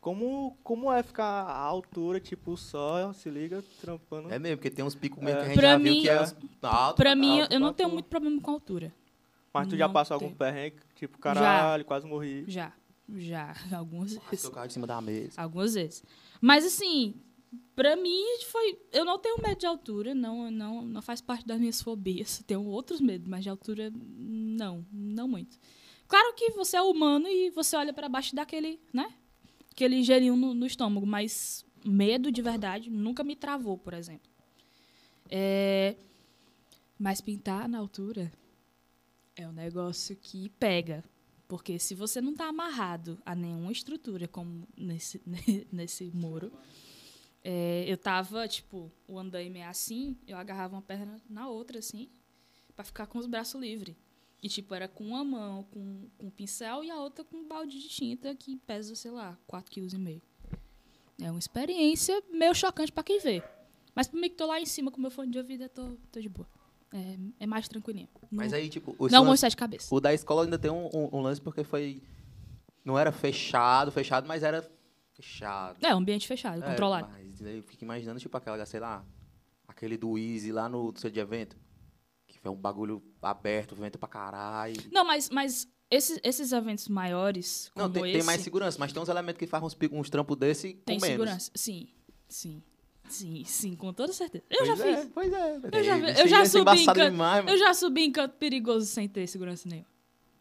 Como, 0.06 0.56
como 0.64 0.94
é 0.94 1.02
ficar 1.02 1.26
à 1.26 1.58
altura, 1.58 2.20
tipo, 2.20 2.56
só, 2.56 3.12
se 3.12 3.28
liga, 3.28 3.64
trampando? 3.82 4.32
É 4.32 4.38
mesmo, 4.38 4.58
porque 4.58 4.70
tem 4.70 4.86
uns 4.86 4.94
picos 4.94 5.18
mesmo 5.18 5.40
É. 5.40 5.42
que 5.42 5.46
a 5.46 5.50
gente 5.50 5.58
Pra 5.60 5.72
já 5.72 5.80
mim- 5.80 5.94
viu 5.94 6.02
que 6.04 6.10
é 6.10 6.26
alto. 6.62 6.96
Pra 6.96 7.16
mim, 7.16 7.42
alto 7.42 7.52
eu 7.52 7.60
não 7.60 7.74
tenho 7.74 7.90
muito 7.90 8.06
problema 8.06 8.40
com 8.40 8.52
a 8.52 8.54
altura. 8.54 8.94
Mas 9.52 9.68
tu 9.68 9.76
já 9.76 9.88
não 9.88 9.94
passou 9.96 10.14
algum 10.14 10.28
tem. 10.28 10.36
perrengue? 10.36 10.76
Tipo, 10.96 11.18
caralho, 11.18 11.84
quase 11.86 12.06
morri. 12.06 12.46
Já. 12.48 12.72
Já. 13.16 13.56
Algumas 13.76 14.14
vezes. 14.14 14.42
Seu 14.42 14.52
carro 14.52 14.68
de 14.68 14.74
cima 14.74 14.86
da 14.86 15.02
mesa. 15.02 15.42
Algumas 15.42 15.74
vezes. 15.74 16.04
Mas 16.40 16.64
assim, 16.64 17.16
pra 17.76 17.96
mim 17.96 18.22
foi. 18.52 18.78
Eu 18.92 19.06
não 19.06 19.18
tenho 19.18 19.42
medo 19.42 19.58
de 19.60 19.66
altura, 19.66 20.14
não, 20.14 20.52
não, 20.52 20.84
não 20.84 21.02
faz 21.02 21.20
parte 21.20 21.48
das 21.48 21.60
minhas 21.60 21.82
fobias. 21.82 22.44
Tenho 22.46 22.64
outros 22.64 23.02
medos, 23.02 23.28
mas 23.28 23.42
de 23.44 23.50
altura, 23.50 23.92
não, 23.96 24.86
não 24.94 25.28
muito. 25.28 25.58
Claro 26.08 26.32
que 26.36 26.52
você 26.52 26.78
é 26.78 26.82
humano 26.84 27.28
e 27.28 27.50
você 27.50 27.76
olha 27.76 27.92
pra 27.92 28.08
baixo 28.08 28.36
daquele, 28.36 28.80
né? 28.94 29.12
Aquele 29.76 30.02
gelinho 30.04 30.38
no, 30.38 30.54
no 30.54 30.66
estômago, 30.66 31.06
mas 31.06 31.66
medo 31.84 32.32
de 32.32 32.42
verdade 32.42 32.90
nunca 32.90 33.26
me 33.26 33.36
travou, 33.36 33.78
por 33.78 33.94
exemplo. 33.94 34.32
É, 35.30 35.98
mas 36.98 37.20
pintar 37.20 37.68
na 37.68 37.78
altura 37.78 38.32
é 39.36 39.46
um 39.46 39.52
negócio 39.52 40.16
que 40.16 40.48
pega. 40.52 41.04
Porque 41.46 41.78
se 41.78 41.94
você 41.94 42.22
não 42.22 42.32
está 42.32 42.48
amarrado 42.48 43.20
a 43.26 43.36
nenhuma 43.36 43.70
estrutura, 43.70 44.30
como 44.30 44.66
nesse, 44.78 45.22
nesse 45.70 46.06
muro, 46.06 46.54
é, 47.44 47.84
eu 47.86 47.98
tava, 47.98 48.48
tipo, 48.48 48.90
o 49.06 49.20
andaime 49.20 49.60
é 49.60 49.68
assim, 49.68 50.18
eu 50.26 50.38
agarrava 50.38 50.74
uma 50.74 50.82
perna 50.82 51.22
na 51.30 51.50
outra, 51.50 51.80
assim, 51.80 52.08
para 52.78 52.86
ficar 52.86 53.08
com 53.08 53.20
os 53.20 53.28
braços 53.28 53.60
livres. 53.60 53.94
E, 54.46 54.48
tipo, 54.48 54.76
era 54.76 54.88
com 54.88 55.04
uma 55.04 55.24
mão 55.24 55.64
com, 55.72 56.08
com 56.20 56.30
pincel 56.30 56.84
e 56.84 56.92
a 56.92 57.00
outra 57.00 57.26
com 57.26 57.36
um 57.38 57.48
balde 57.48 57.80
de 57.82 57.90
tinta 57.90 58.36
que 58.36 58.56
pesa, 58.58 58.94
sei 58.96 59.10
lá, 59.10 59.36
4,5 59.52 59.90
kg. 59.98 60.22
É 61.20 61.32
uma 61.32 61.40
experiência 61.40 62.22
meio 62.32 62.54
chocante 62.54 62.92
para 62.92 63.04
quem 63.04 63.20
vê. 63.20 63.42
Mas 63.96 64.08
pra 64.08 64.20
mim 64.20 64.30
que 64.30 64.36
tô 64.36 64.46
lá 64.46 64.62
em 64.62 64.66
cima 64.68 64.92
com 64.92 65.02
meu 65.02 65.10
fone 65.10 65.32
de 65.32 65.40
ouvido, 65.40 65.64
eu 65.64 65.70
tô, 65.70 65.98
tô 66.12 66.20
de 66.22 66.30
boa. 66.30 66.48
É, 66.94 67.18
é 67.40 67.48
mais 67.48 67.68
tranquilinho. 67.68 68.08
Mas 68.30 68.54
aí, 68.54 68.70
tipo, 68.70 68.92
esse 69.04 69.12
não 69.12 69.24
lance- 69.24 69.50
de 69.50 69.58
cabeça. 69.58 69.94
o 69.96 70.00
da 70.00 70.14
escola 70.14 70.44
ainda 70.44 70.60
tem 70.60 70.70
um, 70.70 70.86
um- 70.94 71.10
um 71.18 71.22
lance 71.22 71.42
porque 71.42 71.64
foi. 71.64 72.04
Não 72.84 73.00
era 73.00 73.12
fechado, 73.12 73.92
fechado, 73.92 74.28
mas 74.28 74.44
era 74.44 74.62
fechado. 75.14 75.84
É, 75.84 75.96
um 75.96 75.98
ambiente 75.98 76.28
fechado, 76.28 76.64
É, 76.64 76.68
controlado. 76.70 77.08
Mas 77.12 77.42
eu 77.42 77.64
fico 77.64 77.84
imaginando, 77.84 78.20
tipo, 78.20 78.38
aquela, 78.38 78.64
sei 78.68 78.80
lá, 78.80 79.04
aquele 79.68 79.98
do 79.98 80.20
Easy 80.20 80.52
lá 80.52 80.70
no 80.70 80.90
centro 80.96 81.10
de 81.12 81.20
evento. 81.20 81.58
Tiver 82.46 82.56
um 82.56 82.62
bagulho 82.62 83.02
aberto, 83.24 83.76
vento 83.76 83.98
pra 83.98 84.08
caralho. 84.08 84.76
Não, 84.92 85.04
mas, 85.04 85.32
mas 85.32 85.68
esses, 85.90 86.20
esses 86.24 86.52
eventos 86.52 86.88
maiores, 86.88 87.72
Não, 87.76 87.90
tem, 87.92 88.04
esse, 88.04 88.14
tem 88.20 88.24
mais 88.24 88.42
segurança, 88.42 88.78
mas 88.80 88.94
tem 88.94 89.02
uns 89.02 89.10
elementos 89.10 89.40
que 89.40 89.48
fazem 89.48 89.66
uns, 89.66 89.76
uns 89.92 90.10
trampos 90.12 90.38
desse 90.38 90.76
tem 90.86 91.00
com 91.00 91.06
menos. 91.06 91.24
segurança. 91.24 91.52
Sim, 91.56 91.88
sim, 92.30 92.62
sim, 93.10 93.44
sim, 93.46 93.76
com 93.76 93.92
toda 93.92 94.14
certeza. 94.14 94.44
Eu 94.48 94.64
já 94.64 94.76
Pois 94.76 94.86
é, 94.86 94.98
fiz. 95.02 95.12
Pois 95.12 95.34
é. 95.34 95.60
Eu 95.72 95.84
já, 95.84 95.98
eu 95.98 96.28
já 96.28 96.46
subi 96.46 96.82
em 96.82 96.86
canto, 96.86 97.12
demais, 97.12 97.48
eu 97.48 97.58
já 97.58 97.74
subi 97.74 98.04
em 98.04 98.12
canto 98.12 98.36
perigoso 98.38 98.86
sem 98.86 99.10
ter 99.10 99.26
segurança 99.26 99.68
nenhuma. 99.68 99.90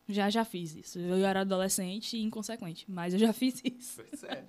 Já, 0.07 0.29
já 0.29 0.45
fiz 0.45 0.75
isso. 0.77 0.99
Eu 0.99 1.25
era 1.25 1.41
adolescente 1.41 2.17
e 2.17 2.23
inconsequente, 2.23 2.85
mas 2.91 3.15
eu 3.15 3.19
já 3.21 3.33
fiz 3.33 3.63
isso. 3.65 4.03
Pois 4.03 4.23
é. 4.25 4.45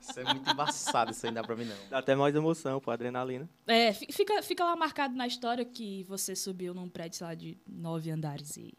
Isso 0.00 0.18
é 0.20 0.24
muito 0.32 0.50
embaçado, 0.50 1.10
isso 1.10 1.26
aí 1.26 1.30
não 1.32 1.42
dá 1.42 1.46
pra 1.46 1.54
mim 1.56 1.64
não. 1.66 1.76
Dá 1.90 1.98
até 1.98 2.14
mais 2.14 2.34
emoção, 2.34 2.80
pô, 2.80 2.90
adrenalina. 2.90 3.48
É, 3.66 3.92
fi- 3.92 4.10
fica, 4.10 4.42
fica 4.42 4.64
lá 4.64 4.74
marcado 4.76 5.14
na 5.14 5.26
história 5.26 5.64
que 5.64 6.04
você 6.04 6.34
subiu 6.34 6.72
num 6.72 6.88
prédio, 6.88 7.18
sei 7.18 7.26
lá, 7.26 7.34
de 7.34 7.58
nove 7.68 8.10
andares 8.10 8.56
e, 8.56 8.72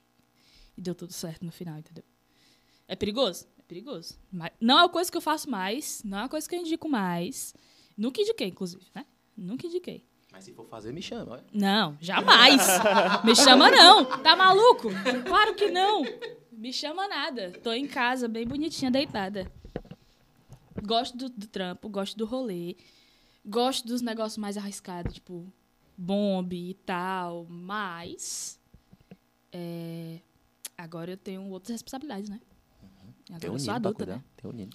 e 0.75 0.81
deu 0.81 0.95
tudo 0.95 1.13
certo 1.13 1.45
no 1.45 1.51
final, 1.51 1.77
entendeu? 1.77 2.03
É 2.87 2.95
perigoso? 2.95 3.45
É 3.59 3.61
perigoso. 3.61 4.17
Mas 4.31 4.51
não 4.59 4.79
é 4.79 4.81
uma 4.83 4.89
coisa 4.89 5.11
que 5.11 5.17
eu 5.17 5.21
faço 5.21 5.47
mais, 5.49 6.01
não 6.03 6.17
é 6.17 6.21
uma 6.23 6.29
coisa 6.29 6.49
que 6.49 6.55
eu 6.55 6.59
indico 6.59 6.89
mais. 6.89 7.53
Nunca 7.95 8.19
indiquei, 8.21 8.47
inclusive, 8.47 8.83
né? 8.95 9.05
Nunca 9.37 9.67
indiquei. 9.67 10.03
Mas 10.35 10.43
se 10.43 10.51
for 10.51 10.65
fazer, 10.65 10.91
me 10.91 11.01
chama. 11.01 11.45
Não, 11.53 11.97
jamais. 12.01 12.61
Me 13.23 13.33
chama 13.33 13.71
não. 13.71 14.03
Tá 14.21 14.35
maluco? 14.35 14.89
Claro 15.25 15.55
que 15.55 15.71
não. 15.71 16.03
Me 16.51 16.73
chama 16.73 17.07
nada. 17.07 17.53
Tô 17.63 17.71
em 17.71 17.87
casa, 17.87 18.27
bem 18.27 18.45
bonitinha, 18.45 18.91
deitada. 18.91 19.49
Gosto 20.85 21.15
do, 21.15 21.29
do 21.29 21.47
trampo, 21.47 21.87
gosto 21.87 22.17
do 22.17 22.25
rolê. 22.25 22.75
Gosto 23.45 23.87
dos 23.87 24.01
negócios 24.01 24.37
mais 24.37 24.57
arriscados, 24.57 25.13
tipo 25.13 25.49
bombe 25.97 26.71
e 26.71 26.73
tal. 26.73 27.45
Mas. 27.49 28.59
é, 29.53 30.19
agora 30.77 31.11
eu 31.11 31.17
tenho 31.17 31.43
outras 31.49 31.75
responsabilidades, 31.75 32.29
né? 32.29 32.41
Agora 33.29 33.39
Tem 33.39 33.49
um 33.49 33.53
eu 33.53 33.59
sou 33.59 33.73
adulta, 33.73 34.05
né? 34.05 34.23
Tem 34.35 34.51
um. 34.51 34.69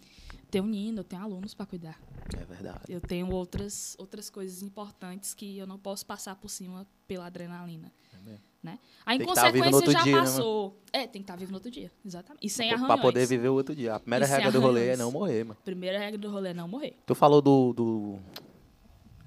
Tenho 0.51 0.65
um 0.65 0.67
Nino, 0.67 1.01
eu 1.01 1.05
tenho 1.05 1.23
alunos 1.23 1.55
pra 1.55 1.65
cuidar. 1.65 2.01
É 2.37 2.45
verdade. 2.45 2.81
Eu 2.89 3.01
tenho 3.01 3.31
outras, 3.31 3.95
outras 3.99 4.29
coisas 4.29 4.63
importantes 4.63 5.33
que 5.35 5.57
eu 5.59 5.67
não 5.67 5.79
posso 5.79 6.05
passar 6.05 6.35
por 6.37 6.49
cima 6.49 6.87
pela 7.07 7.27
adrenalina. 7.27 7.93
mesmo. 8.25 8.41
Né? 8.63 8.79
A 9.07 9.11
Tem 9.17 9.19
tá 9.21 9.25
inconsequência 9.25 9.91
já 9.91 10.03
dia, 10.03 10.13
né, 10.17 10.21
passou. 10.21 10.79
é, 10.93 11.07
tem 11.07 11.23
que 11.23 11.25
estar 11.25 11.37
vivo 11.37 11.51
no 11.51 11.57
outro 11.57 11.71
dia, 11.71 11.91
exatamente. 12.05 12.47
E 12.47 12.51
sem 12.51 12.71
arranhões. 12.71 12.89
Pra 12.93 12.99
poder 13.01 13.27
viver 13.27 13.49
o 13.49 13.55
outro 13.55 13.75
dia. 13.75 13.95
A 13.95 14.01
primeira 14.01 14.27
E 14.27 14.29
regra 14.29 14.53
do 14.53 14.61
rolê 14.61 14.89
é 14.89 14.97
não 14.99 15.11
morrer, 15.11 15.45
mano. 15.45 15.59
Primeira 15.65 15.99
regra 15.99 16.19
do 16.19 16.31
rolê 16.31 16.51
é 16.51 16.55
não 16.55 16.69
morrer. 16.69 16.95
Tu 17.07 17.15
falou 17.15 17.41
do, 17.41 17.73
do, 17.73 18.19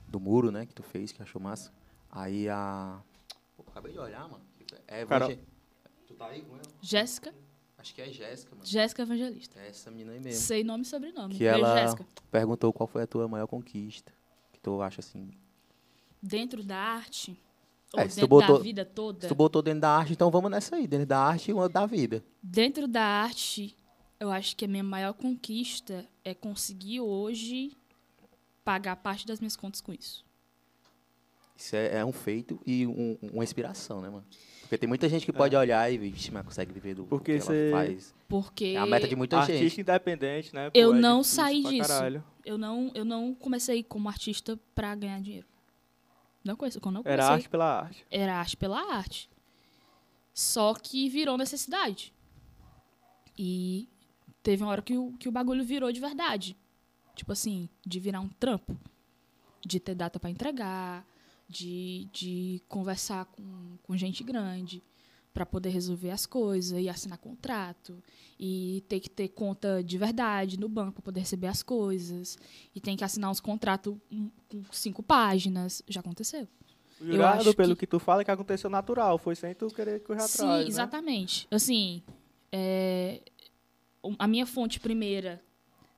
do 0.08 0.20
muro, 0.20 0.52
né, 0.52 0.68
que 0.68 0.74
tu 0.76 0.84
fez, 0.84 1.12
que 1.12 1.22
achou 1.24 1.42
massa. 1.42 1.72
Aí 2.12 2.48
a... 2.48 3.00
Pô, 3.58 3.64
acabei 3.72 3.92
de 3.92 3.98
olhar, 3.98 4.22
mano. 4.30 4.44
É 4.88 5.04
Carol. 5.04 5.30
evangel... 5.32 5.46
Tu 6.06 6.14
tá 6.14 6.28
aí 6.28 6.42
com 6.44 6.54
ela? 6.54 6.64
Jéssica, 6.80 7.34
Acho 7.84 7.94
que 7.94 8.02
é 8.02 8.10
Jéssica, 8.10 8.56
mano. 8.56 8.66
Jéssica 8.66 9.02
Evangelista. 9.02 9.60
É 9.60 9.68
essa 9.68 9.92
menina 9.92 10.14
aí 10.14 10.20
mesmo. 10.22 10.40
Sei 10.42 10.64
nome 10.64 10.84
e 10.84 10.86
sobrenome. 10.88 11.36
Que 11.36 11.44
ela 11.44 11.82
Jéssica. 11.82 12.08
perguntou 12.32 12.72
qual 12.72 12.88
foi 12.88 13.04
a 13.04 13.08
tua 13.08 13.28
maior 13.28 13.46
conquista. 13.46 14.10
Que 14.54 14.60
tu 14.62 14.82
acha 14.82 15.02
assim... 15.02 15.30
Dentro 16.22 16.64
da 16.64 16.78
arte, 16.78 17.38
ou 17.94 18.00
É, 18.00 18.04
se 18.08 18.12
tu 18.16 18.16
dentro 18.22 18.28
botou- 18.30 18.58
da 18.58 18.64
vida 18.64 18.86
toda, 18.86 19.22
Se 19.22 19.28
tu 19.28 19.36
botou 19.36 19.62
dentro 19.62 19.82
da 19.82 19.90
arte, 19.90 20.14
então 20.14 20.32
vamos 20.32 20.50
nessa 20.50 20.78
aí. 20.78 20.88
Dentro 20.88 21.06
da 21.06 21.20
arte 21.20 21.52
e 21.52 21.54
uma 21.54 21.68
da 21.68 21.86
vida. 21.86 22.24
dentro 22.42 22.88
da 22.88 23.04
arte, 23.04 23.76
eu 24.18 24.32
acho 24.32 24.56
que 24.56 24.64
a 24.64 24.68
minha 24.70 24.84
maior 24.84 25.12
conquista 25.14 26.08
é 26.24 26.34
conseguir 26.34 27.02
hoje 27.02 27.76
pagar 28.64 28.96
parte 28.96 29.28
das 29.28 29.42
minhas 29.42 29.58
contas 29.58 29.82
com 29.82 29.92
isso. 29.92 30.24
Isso 31.58 31.76
é, 31.76 31.98
é 31.98 32.06
um 32.06 32.14
feito 32.14 32.58
e 32.66 32.88
um- 32.88 33.18
uma 33.22 33.44
inspiração, 33.44 34.02
né, 34.02 34.10
mano? 34.10 34.26
Porque 34.74 34.80
tem 34.80 34.88
muita 34.90 35.08
gente 35.08 35.24
que 35.24 35.32
pode 35.32 35.56
olhar 35.56 35.92
e, 35.94 36.00
vixe, 36.00 36.32
mas 36.32 36.44
consegue 36.44 36.74
viver 36.74 36.96
do 36.96 37.04
Porque 37.04 37.36
que 37.36 37.42
cê- 37.42 37.70
ela 37.70 37.78
faz. 37.86 38.16
Porque 38.28 38.66
É 38.76 38.78
a 38.78 38.88
meta 38.88 39.08
de 39.08 39.16
muita 39.16 39.38
Artista 39.38 39.62
gente. 39.62 39.82
independente, 39.82 40.52
né? 40.56 40.72
Eu 40.74 40.96
é 40.96 41.00
não 41.00 41.22
saí 41.24 41.62
disso. 41.62 41.88
caralho. 41.90 42.24
eu 42.44 42.58
não, 42.58 42.90
eu 42.96 43.06
não 43.06 43.36
comecei 43.36 43.84
como 43.84 44.10
artista 44.10 44.60
pra 44.74 44.96
ganhar 44.96 45.22
dinheiro. 45.22 45.46
Não 46.44 46.56
conheço, 46.56 46.82
quando 46.82 46.96
eu 46.96 47.04
comecei, 47.04 47.22
Era 47.24 47.34
arte 47.34 47.48
pela 47.50 47.82
arte. 47.82 48.06
era 48.10 48.36
arte 48.36 48.58
pela 48.58 48.96
arte. 48.96 49.30
Só 50.34 50.74
que 50.74 51.08
virou 51.08 51.38
necessidade. 51.38 52.12
E 53.38 53.88
teve 54.42 54.64
uma 54.64 54.72
hora 54.72 54.82
que 54.82 54.98
o, 54.98 55.14
que 55.20 55.30
o 55.30 55.32
bagulho 55.32 55.64
virou 55.64 55.92
de 55.92 56.00
verdade. 56.00 56.58
Tipo 57.16 57.32
assim, 57.32 57.70
de 57.86 58.00
virar 58.00 58.22
um 58.22 58.30
trampo. 58.30 58.76
De 59.64 59.80
ter 59.80 59.94
data 59.94 60.20
pra 60.20 60.32
entregar, 60.32 61.06
de, 61.54 62.08
de 62.12 62.62
conversar 62.68 63.26
com, 63.26 63.78
com 63.84 63.96
gente 63.96 64.24
grande 64.24 64.82
pra 65.34 65.46
poder 65.46 65.70
resolver 65.70 66.12
as 66.12 66.26
coisas 66.26 66.80
e 66.80 66.88
assinar 66.90 67.18
contrato 67.18 68.02
e 68.40 68.84
ter 68.88 69.00
que 69.00 69.10
ter 69.10 69.30
conta 69.30 69.84
de 69.84 69.98
verdade 69.98 70.60
no 70.60 70.70
banco 70.70 70.94
pra 70.94 71.02
poder 71.04 71.22
receber 71.22 71.48
as 71.48 71.64
coisas 71.64 72.38
e 72.76 72.80
tem 72.80 72.96
que 72.98 73.04
assinar 73.04 73.32
uns 73.32 73.40
contratos 73.40 73.96
hum, 74.12 74.30
com 74.50 74.64
cinco 74.72 75.02
páginas 75.02 75.82
já 75.88 76.02
aconteceu 76.02 76.48
Eu 77.02 77.08
jurado, 77.14 77.42
acho 77.42 77.54
pelo 77.56 77.76
que- 77.76 77.82
que... 77.82 77.88
tu 77.88 78.00
fala, 78.00 78.24
que 78.24 78.30
aconteceu 78.32 78.70
natural. 78.70 79.18
Foi 79.18 79.36
sem 79.36 79.56
tu 79.56 79.68
querer 79.68 80.02
correr 80.04 80.22
Sim, 80.22 80.36
atrás, 80.44 80.64
né? 80.66 80.70
exatamente. 80.70 81.48
Assim, 81.50 82.04
é, 82.52 83.22
a 84.20 84.28
minha 84.28 84.46
fonte 84.46 84.80
primeira 84.80 85.42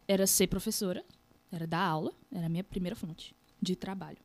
era 0.08 0.26
ser 0.26 0.48
professora, 0.48 1.04
era 1.52 1.68
dar 1.68 1.82
aula, 1.86 2.14
era 2.32 2.46
a 2.46 2.50
minha 2.50 2.64
primeira 2.64 2.96
fonte 2.96 3.36
de 3.62 3.76
trabalho, 3.76 4.18
né? 4.20 4.25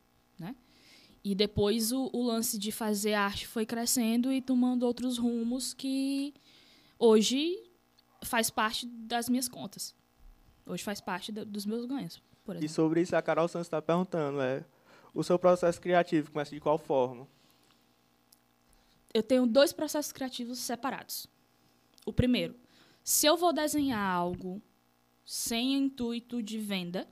E 1.23 1.35
depois 1.35 1.91
o, 1.91 2.09
o 2.13 2.23
lance 2.23 2.57
de 2.57 2.71
fazer 2.71 3.13
arte 3.13 3.45
foi 3.47 3.65
crescendo 3.65 4.31
e 4.33 4.41
tomando 4.41 4.83
outros 4.83 5.17
rumos 5.17 5.73
que 5.73 6.33
hoje 6.97 7.61
faz 8.23 8.49
parte 8.49 8.85
das 8.87 9.29
minhas 9.29 9.47
contas. 9.47 9.95
Hoje 10.65 10.83
faz 10.83 10.99
parte 10.99 11.31
da- 11.31 11.43
dos 11.43 11.65
meus 11.65 11.85
ganhos, 11.85 12.21
por 12.43 12.55
E 12.63 12.67
sobre 12.67 13.01
isso, 13.01 13.15
a 13.15 13.21
Carol 13.21 13.47
Santos 13.47 13.67
está 13.67 13.81
perguntando, 13.81 14.41
é... 14.41 14.63
O 15.13 15.23
seu 15.23 15.37
processo 15.37 15.79
criativo 15.81 16.31
começa 16.31 16.51
de 16.55 16.61
qual 16.61 16.77
forma? 16.77 17.27
eu 19.13 19.21
tenho 19.21 19.45
dois 19.45 19.73
processos 19.73 20.13
criativos 20.13 20.57
separados. 20.57 21.27
O 22.05 22.13
primeiro, 22.13 22.55
se 23.03 23.25
eu 23.27 23.35
vou 23.35 23.51
desenhar 23.51 23.99
algo 23.99 24.61
sem 25.25 25.73
intuito 25.75 26.41
de 26.41 26.57
venda, 26.57 27.05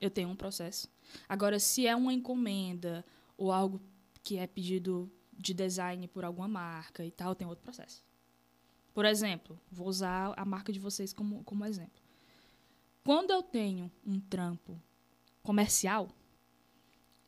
eu 0.00 0.10
tenho 0.10 0.30
um 0.30 0.34
processo. 0.34 0.88
Agora, 1.28 1.58
se 1.58 1.86
é 1.86 1.94
uma 1.94 2.12
encomenda 2.12 3.04
ou 3.36 3.52
algo 3.52 3.80
que 4.22 4.36
é 4.36 4.46
pedido 4.46 5.10
de 5.36 5.52
design 5.52 6.06
por 6.08 6.24
alguma 6.24 6.48
marca 6.48 7.04
e 7.04 7.10
tal, 7.10 7.34
tem 7.34 7.46
outro 7.46 7.64
processo. 7.64 8.04
Por 8.94 9.04
exemplo, 9.04 9.58
vou 9.70 9.88
usar 9.88 10.34
a 10.36 10.44
marca 10.44 10.72
de 10.72 10.78
vocês 10.78 11.12
como, 11.12 11.42
como 11.44 11.64
exemplo. 11.64 12.00
Quando 13.04 13.30
eu 13.30 13.42
tenho 13.42 13.90
um 14.06 14.20
trampo 14.20 14.80
comercial, 15.42 16.08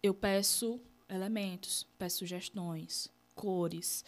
eu 0.03 0.15
peço 0.15 0.81
elementos, 1.09 1.87
peço 1.99 2.19
sugestões, 2.19 3.09
cores, 3.35 4.05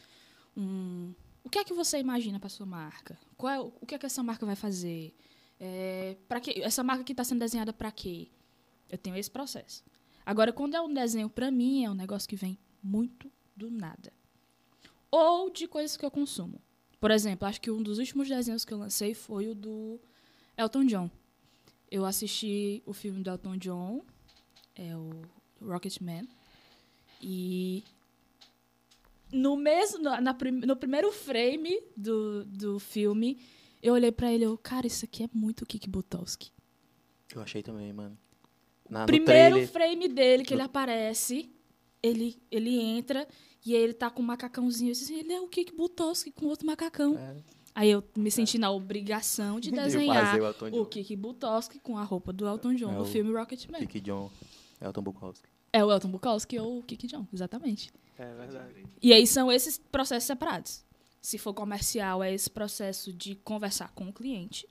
um, 0.56 1.12
o 1.42 1.50
que 1.50 1.58
é 1.58 1.64
que 1.64 1.74
você 1.74 1.98
imagina 1.98 2.38
para 2.38 2.48
sua 2.48 2.66
marca? 2.66 3.18
Qual 3.36 3.52
é, 3.52 3.58
o 3.60 3.86
que 3.86 3.94
é 3.94 3.98
que 3.98 4.06
essa 4.06 4.22
marca 4.22 4.46
vai 4.46 4.56
fazer? 4.56 5.14
É, 5.58 6.16
para 6.28 6.40
que 6.40 6.62
essa 6.62 6.82
marca 6.82 7.04
que 7.04 7.12
está 7.12 7.24
sendo 7.24 7.38
desenhada 7.38 7.72
para 7.72 7.90
quê? 7.90 8.28
Eu 8.88 8.98
tenho 8.98 9.16
esse 9.16 9.30
processo. 9.30 9.84
Agora, 10.24 10.52
quando 10.52 10.74
é 10.74 10.80
um 10.80 10.92
desenho 10.92 11.30
para 11.30 11.50
mim, 11.50 11.84
é 11.84 11.90
um 11.90 11.94
negócio 11.94 12.28
que 12.28 12.36
vem 12.36 12.58
muito 12.82 13.30
do 13.56 13.70
nada. 13.70 14.12
Ou 15.10 15.50
de 15.50 15.66
coisas 15.66 15.96
que 15.96 16.04
eu 16.04 16.10
consumo. 16.10 16.60
Por 17.00 17.10
exemplo, 17.10 17.46
acho 17.46 17.60
que 17.60 17.70
um 17.70 17.82
dos 17.82 17.98
últimos 17.98 18.28
desenhos 18.28 18.64
que 18.64 18.72
eu 18.72 18.78
lancei 18.78 19.14
foi 19.14 19.48
o 19.48 19.54
do 19.54 20.00
Elton 20.56 20.84
John. 20.84 21.10
Eu 21.90 22.04
assisti 22.04 22.82
o 22.84 22.92
filme 22.92 23.22
do 23.22 23.30
Elton 23.30 23.56
John, 23.56 24.04
é 24.74 24.96
o 24.96 25.22
Rocketman, 25.60 26.26
e 27.20 27.84
no 29.32 29.56
mesmo 29.56 30.02
na, 30.02 30.20
na 30.20 30.36
no 30.66 30.76
primeiro 30.76 31.12
frame 31.12 31.80
do, 31.96 32.44
do 32.44 32.78
filme, 32.78 33.38
eu 33.82 33.94
olhei 33.94 34.10
pra 34.10 34.32
ele 34.32 34.44
e 34.44 34.46
eu, 34.46 34.58
cara, 34.58 34.86
isso 34.86 35.04
aqui 35.04 35.22
é 35.22 35.28
muito 35.32 35.64
Kik 35.66 35.88
Butowski. 35.88 36.50
Eu 37.34 37.42
achei 37.42 37.62
também, 37.62 37.92
mano. 37.92 38.18
Na, 38.88 39.06
Primeiro 39.06 39.56
trailer, 39.56 39.68
frame 39.68 40.08
dele 40.08 40.44
que 40.44 40.54
ele 40.54 40.62
aparece, 40.62 41.50
ele, 42.02 42.36
ele 42.50 42.78
entra 42.78 43.26
e 43.64 43.74
aí 43.74 43.82
ele 43.82 43.94
tá 43.94 44.08
com 44.10 44.22
um 44.22 44.26
macacãozinho. 44.26 44.90
Eu 44.90 44.92
disse, 44.92 45.04
assim, 45.12 45.20
ele 45.20 45.32
é 45.32 45.40
o 45.40 45.48
Kik 45.48 45.74
Butowski 45.74 46.30
com 46.30 46.46
outro 46.46 46.66
macacão. 46.66 47.16
É. 47.18 47.36
Aí 47.74 47.90
eu 47.90 48.02
me 48.16 48.30
senti 48.30 48.56
na 48.58 48.70
obrigação 48.70 49.60
de 49.60 49.70
De 49.72 49.76
desenhar 49.76 50.26
fazer 50.26 50.74
o 50.74 50.82
o 50.82 50.86
Kik 50.86 51.14
Butowski 51.16 51.78
com 51.78 51.98
a 51.98 52.02
roupa 52.02 52.32
do 52.32 52.46
Elton 52.46 52.74
John 52.74 52.92
É 52.92 52.94
no 52.94 53.02
o 53.02 53.04
filme 53.04 53.32
Rocketman. 53.32 53.80
Kiki 53.80 54.00
John, 54.00 54.30
Elton 54.80 55.02
Bukowski. 55.02 55.48
É 55.72 55.84
o 55.84 55.92
Elton 55.92 56.08
Bukowski 56.08 56.58
ou 56.58 56.78
o 56.78 56.82
Kik 56.82 57.06
John, 57.06 57.26
exatamente. 57.32 57.92
É 58.16 58.32
verdade. 58.34 58.86
E 59.02 59.12
aí 59.12 59.26
são 59.26 59.52
esses 59.52 59.78
processos 59.78 60.26
separados. 60.26 60.84
Se 61.20 61.36
for 61.36 61.52
comercial, 61.52 62.22
é 62.22 62.32
esse 62.32 62.48
processo 62.48 63.12
de 63.12 63.34
conversar 63.34 63.92
com 63.92 64.08
o 64.08 64.12
cliente. 64.12 64.66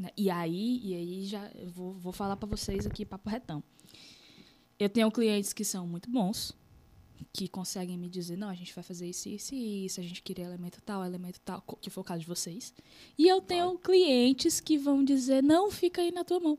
Né? 0.00 0.10
E 0.16 0.30
aí, 0.30 0.80
e 0.82 0.94
aí 0.94 1.24
já 1.26 1.48
vou, 1.74 1.92
vou 1.92 2.12
falar 2.12 2.36
para 2.36 2.48
vocês 2.48 2.86
aqui 2.86 3.04
papo 3.04 3.28
retão. 3.28 3.62
Eu 4.78 4.88
tenho 4.88 5.10
clientes 5.10 5.52
que 5.52 5.62
são 5.62 5.86
muito 5.86 6.08
bons, 6.10 6.56
que 7.34 7.46
conseguem 7.46 7.98
me 7.98 8.08
dizer, 8.08 8.36
não, 8.36 8.48
a 8.48 8.54
gente 8.54 8.74
vai 8.74 8.82
fazer 8.82 9.06
isso, 9.06 9.28
isso 9.28 9.54
e 9.54 9.84
isso, 9.84 10.00
a 10.00 10.02
gente 10.02 10.22
queria 10.22 10.46
elemento 10.46 10.80
tal, 10.84 11.04
elemento 11.04 11.38
tal, 11.44 11.62
que 11.80 11.90
for 11.90 12.00
o 12.00 12.04
caso 12.04 12.20
de 12.20 12.26
vocês. 12.26 12.72
E 13.18 13.28
eu 13.28 13.42
tenho 13.42 13.76
clientes 13.78 14.58
que 14.58 14.78
vão 14.78 15.04
dizer, 15.04 15.42
não, 15.42 15.70
fica 15.70 16.00
aí 16.00 16.10
na 16.10 16.24
tua 16.24 16.40
mão. 16.40 16.58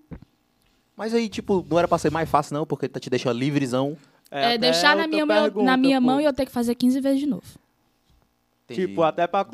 Mas 0.96 1.16
aí, 1.16 1.28
tipo, 1.28 1.66
não 1.68 1.80
era 1.80 1.88
pra 1.88 1.98
ser 1.98 2.12
mais 2.12 2.30
fácil, 2.30 2.54
não, 2.54 2.66
porque 2.66 2.88
tá 2.88 3.00
te 3.00 3.10
deixando 3.10 3.40
livrezão. 3.40 3.98
É, 4.30 4.46
até 4.50 4.58
deixar 4.60 4.96
na 4.96 5.08
minha, 5.08 5.26
mão- 5.26 5.42
pergunta, 5.44 5.66
na 5.66 5.76
minha 5.76 6.00
pô. 6.00 6.06
mão 6.06 6.22
e 6.22 6.26
eu 6.26 6.32
ter 6.32 6.46
que 6.46 6.52
fazer 6.52 6.76
15 6.76 7.02
vezes 7.02 7.20
de 7.20 7.26
novo. 7.26 7.44
Entendi. 8.66 8.88
Tipo, 8.88 9.02
até 9.02 9.26
pra 9.26 9.44
de 9.44 9.50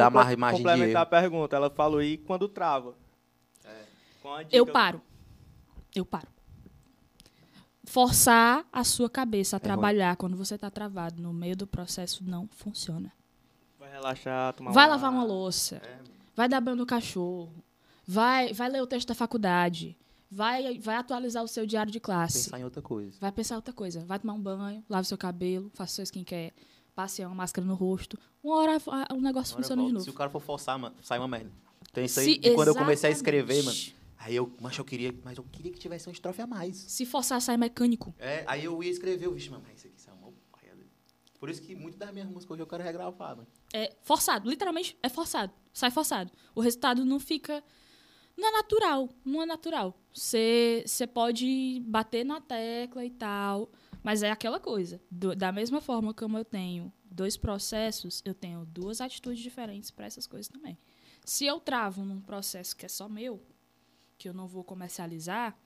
complementar 0.51 1.01
a 1.03 1.05
pergunta, 1.05 1.55
ela 1.55 1.69
falou 1.69 1.99
aí 1.99 2.17
quando 2.17 2.49
trava. 2.49 2.93
Com 4.27 4.33
a 4.33 4.43
Eu 4.51 4.65
paro. 4.65 5.01
Eu 5.95 6.05
paro. 6.05 6.27
Forçar 7.85 8.65
a 8.73 8.83
sua 8.83 9.09
cabeça 9.09 9.55
a 9.55 9.57
É 9.57 9.59
ruim. 9.59 9.63
trabalhar 9.63 10.17
quando 10.17 10.35
você 10.35 10.57
tá 10.57 10.69
travado 10.69 11.21
no 11.21 11.31
meio 11.31 11.55
do 11.55 11.65
processo 11.65 12.23
não 12.25 12.47
funciona. 12.51 13.13
Vai 13.79 13.89
relaxar, 13.89 14.53
tomar 14.53 14.71
Vai 14.71 14.85
um 14.85 14.89
lavar 14.89 15.09
ar. 15.09 15.13
uma 15.15 15.23
louça. 15.23 15.81
Vai 16.35 16.49
dar 16.49 16.59
banho 16.59 16.75
no 16.75 16.85
cachorro. 16.85 17.63
Vai, 18.05 18.51
vai 18.53 18.69
ler 18.69 18.81
o 18.81 18.87
texto 18.87 19.07
da 19.07 19.15
faculdade. 19.15 19.97
Vai, 20.29 20.77
vai 20.77 20.95
atualizar 20.97 21.41
o 21.41 21.47
seu 21.47 21.65
diário 21.65 21.89
de 21.91 22.01
classe. 22.01 22.43
Pensar 22.43 22.59
em 22.59 22.65
outra 22.65 22.81
coisa. 22.81 23.15
Vai 23.21 23.31
pensar 23.31 23.55
outra 23.55 23.73
coisa. 23.73 24.03
Vai 24.05 24.19
tomar 24.19 24.33
um 24.33 24.41
banho, 24.41 24.83
lave 24.89 25.07
seu 25.07 25.17
cabelo, 25.17 25.71
faça 25.73 25.93
seu 25.95 26.03
skincare, 26.03 26.53
passe 26.93 27.23
uma 27.25 27.33
máscara 27.33 27.65
no 27.65 27.75
rosto. 27.75 28.19
Uma 28.43 28.57
hora 28.57 28.71
o 29.13 29.21
negócio 29.21 29.53
Agora 29.53 29.63
funciona 29.63 29.81
de 29.83 29.87
volta. 29.87 29.99
Se 30.01 30.09
o 30.09 30.11
novo. 30.11 30.13
cara 30.17 30.29
for 30.29 30.41
forçar, 30.41 30.77
mano, 30.77 30.95
sai 31.01 31.17
uma 31.17 31.27
merda. 31.29 31.49
Tem 31.93 32.03
isso 32.03 32.19
aí 32.19 32.33
Se- 32.33 32.37
de 32.39 32.53
quando 32.53 32.67
eu 32.67 32.75
comecei 32.75 33.09
a 33.09 33.13
escrever, 33.13 33.63
mano. 33.63 33.77
Aí 34.19 34.35
eu, 34.35 34.55
mas 34.61 34.77
eu 34.77 34.83
queria, 34.85 35.13
mas 35.23 35.37
eu 35.37 35.43
queria 35.43 35.71
que 35.71 35.79
tivesse 35.79 36.07
uma 36.07 36.13
estrofe 36.13 36.41
a 36.41 36.47
mais. 36.47 36.75
Se 36.77 37.05
forçar, 37.05 37.41
sai 37.41 37.55
mecânico. 37.57 38.13
É, 38.17 38.43
aí 38.47 38.65
eu 38.65 38.81
ia 38.81 38.89
escrever, 38.89 39.25
eu 39.25 39.33
vixe, 39.33 39.49
mas 39.49 39.61
isso 39.77 39.87
aqui 39.87 40.01
saiu 40.01 40.17
mal 40.17 40.33
paia. 40.51 40.75
Por 41.39 41.49
isso 41.49 41.61
que 41.61 41.75
muitas 41.75 41.99
das 41.99 42.11
minhas 42.11 42.27
músicas 42.27 42.51
hoje 42.53 42.63
eu 42.63 42.67
quero 42.67 42.83
regravar, 42.83 43.35
mano. 43.35 43.47
É 43.73 43.95
forçado, 44.01 44.49
literalmente 44.49 44.97
é 45.03 45.09
forçado. 45.09 45.53
Sai 45.71 45.91
forçado. 45.91 46.31
O 46.55 46.61
resultado 46.61 47.05
não 47.05 47.19
fica. 47.19 47.63
Não 48.35 48.47
é 48.47 48.51
natural. 48.51 49.09
Não 49.23 49.41
é 49.43 49.45
natural. 49.45 49.95
Você 50.13 50.83
você 50.85 51.05
pode 51.05 51.79
bater 51.85 52.25
na 52.25 52.41
tecla 52.41 53.05
e 53.05 53.11
tal. 53.11 53.69
Mas 54.03 54.23
é 54.23 54.31
aquela 54.31 54.59
coisa. 54.59 54.99
Do- 55.11 55.35
da 55.35 55.51
mesma 55.51 55.79
forma 55.81 56.13
como 56.13 56.37
eu 56.37 56.45
tenho 56.45 56.91
dois 57.11 57.37
processos, 57.37 58.21
eu 58.25 58.33
tenho 58.33 58.65
duas 58.65 58.99
atitudes 59.01 59.39
diferentes 59.41 59.91
para 59.91 60.05
essas 60.07 60.25
coisas 60.25 60.47
também. 60.47 60.77
Se 61.25 61.45
eu 61.45 61.59
travo 61.59 62.03
num 62.03 62.21
processo 62.21 62.75
que 62.75 62.85
é 62.85 62.89
só 62.89 63.07
meu, 63.09 63.41
que 64.17 64.27
eu 64.27 64.33
não 64.33 64.47
vou 64.47 64.63
comercializar, 64.63 65.57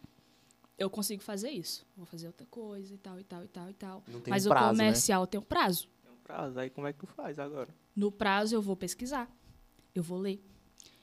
eu 0.78 0.89
consigo 0.89 1.22
fazer 1.22 1.52
isso. 1.52 1.86
Vou 1.95 2.06
fazer 2.06 2.28
outra 2.28 2.45
coisa 2.47 2.93
e 2.93 2.97
tal, 2.97 3.20
e 3.20 3.24
tal, 3.24 3.43
e 3.43 3.47
tal, 3.47 3.70
e 3.70 3.74
tal. 3.74 4.04
Mas 4.28 4.45
prazo, 4.45 4.49
o 4.49 4.54
né? 4.54 4.70
comercial 4.70 5.28
tem 5.28 5.39
um 5.39 5.43
prazo. 5.43 5.88
Tem 6.02 6.12
um 6.12 6.18
prazo, 6.18 6.60
aí 6.60 6.70
como 6.70 6.88
é 6.88 6.93
que 6.93 6.99
tu 6.99 7.08
faz 7.08 7.39
agora? 7.39 7.74
No 7.95 8.12
prazo, 8.12 8.56
eu 8.56 8.62
vou 8.62 8.76
pesquisar, 8.76 9.30
eu 9.93 10.02
vou 10.02 10.18
ler, 10.18 10.43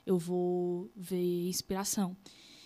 eu 0.05 0.19
vou 0.19 0.91
ver 0.97 1.49
inspiração, 1.49 2.17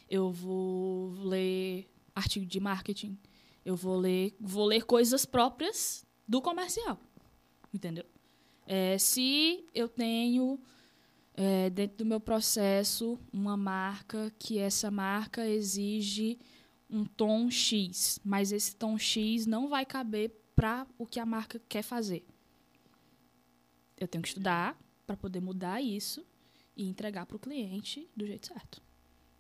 eu 0.09 0.31
vou 0.33 1.11
ler 1.25 1.89
artigo 2.15 2.47
de 2.47 2.61
marketing, 2.61 3.19
eu 3.65 3.77
vou 3.77 3.97
ler, 3.97 4.35
vou 4.41 4.65
ler 4.65 4.85
coisas 4.85 5.25
próprias 5.25 6.07
do 6.27 6.41
comercial, 6.41 6.99
entendeu? 7.75 8.05
É, 8.67 8.97
se 8.97 9.67
eu 9.75 9.89
tenho 9.89 10.61
é, 11.43 11.69
dentro 11.69 11.99
do 11.99 12.07
meu 12.07 12.21
processo 12.21 13.19
uma 13.33 13.57
marca 13.57 14.33
que 14.39 14.59
essa 14.59 14.93
marca 14.93 15.45
exige 15.45 16.39
um 16.89 17.05
tom 17.05 17.51
X, 17.51 18.21
mas 18.25 18.53
esse 18.53 18.77
tom 18.77 18.97
X 18.97 19.45
não 19.45 19.69
vai 19.69 19.85
caber 19.85 20.31
para 20.55 20.87
o 20.97 21.05
que 21.05 21.19
a 21.19 21.27
marca 21.27 21.61
quer 21.69 21.83
fazer. 21.83 22.25
Eu 23.99 24.07
tenho 24.07 24.23
que 24.23 24.29
estudar 24.29 24.79
para 25.05 25.17
poder 25.17 25.41
mudar 25.41 25.83
isso 25.83 26.25
e 26.77 26.87
entregar 26.87 27.27
para 27.27 27.37
o 27.37 27.41
cliente 27.41 28.09
do 28.15 28.25
jeito 28.25 28.47
certo. 28.47 28.81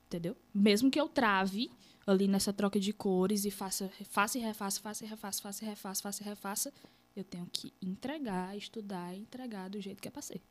Entendeu? 0.06 0.36
Mesmo 0.52 0.90
que 0.90 1.00
eu 1.00 1.08
trave 1.08 1.70
ali 2.04 2.26
nessa 2.26 2.52
troca 2.52 2.80
de 2.80 2.92
cores 2.92 3.44
e 3.44 3.50
faça, 3.52 3.88
faça 4.10 4.38
e 4.38 4.40
refaça, 4.40 4.80
faça 4.80 5.04
e 5.04 5.08
refaça, 5.08 5.40
faça 5.40 5.64
e 5.64 5.68
refaça, 5.68 6.02
faça 6.02 6.22
e 6.22 6.26
refaça, 6.26 6.72
eu 7.14 7.22
tenho 7.22 7.46
que 7.52 7.72
entregar, 7.80 8.56
estudar 8.56 9.14
e 9.14 9.20
entregar 9.20 9.70
do 9.70 9.80
jeito 9.80 10.02
que 10.02 10.08
é 10.08 10.10
para 10.10 10.22
ser. 10.22 10.42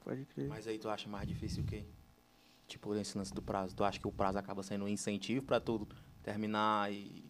Pode 0.00 0.24
crer. 0.26 0.48
Mas 0.48 0.66
aí 0.66 0.78
tu 0.78 0.88
acha 0.88 1.08
mais 1.08 1.26
difícil 1.26 1.62
o 1.62 1.66
quê? 1.66 1.84
Tipo, 2.66 2.94
esse 2.94 3.16
lance 3.16 3.32
do 3.34 3.42
prazo. 3.42 3.74
Tu 3.74 3.84
acha 3.84 3.98
que 3.98 4.06
o 4.06 4.12
prazo 4.12 4.38
acaba 4.38 4.62
sendo 4.62 4.84
um 4.84 4.88
incentivo 4.88 5.44
pra 5.44 5.60
tu 5.60 5.86
terminar 6.22 6.92
e, 6.92 7.24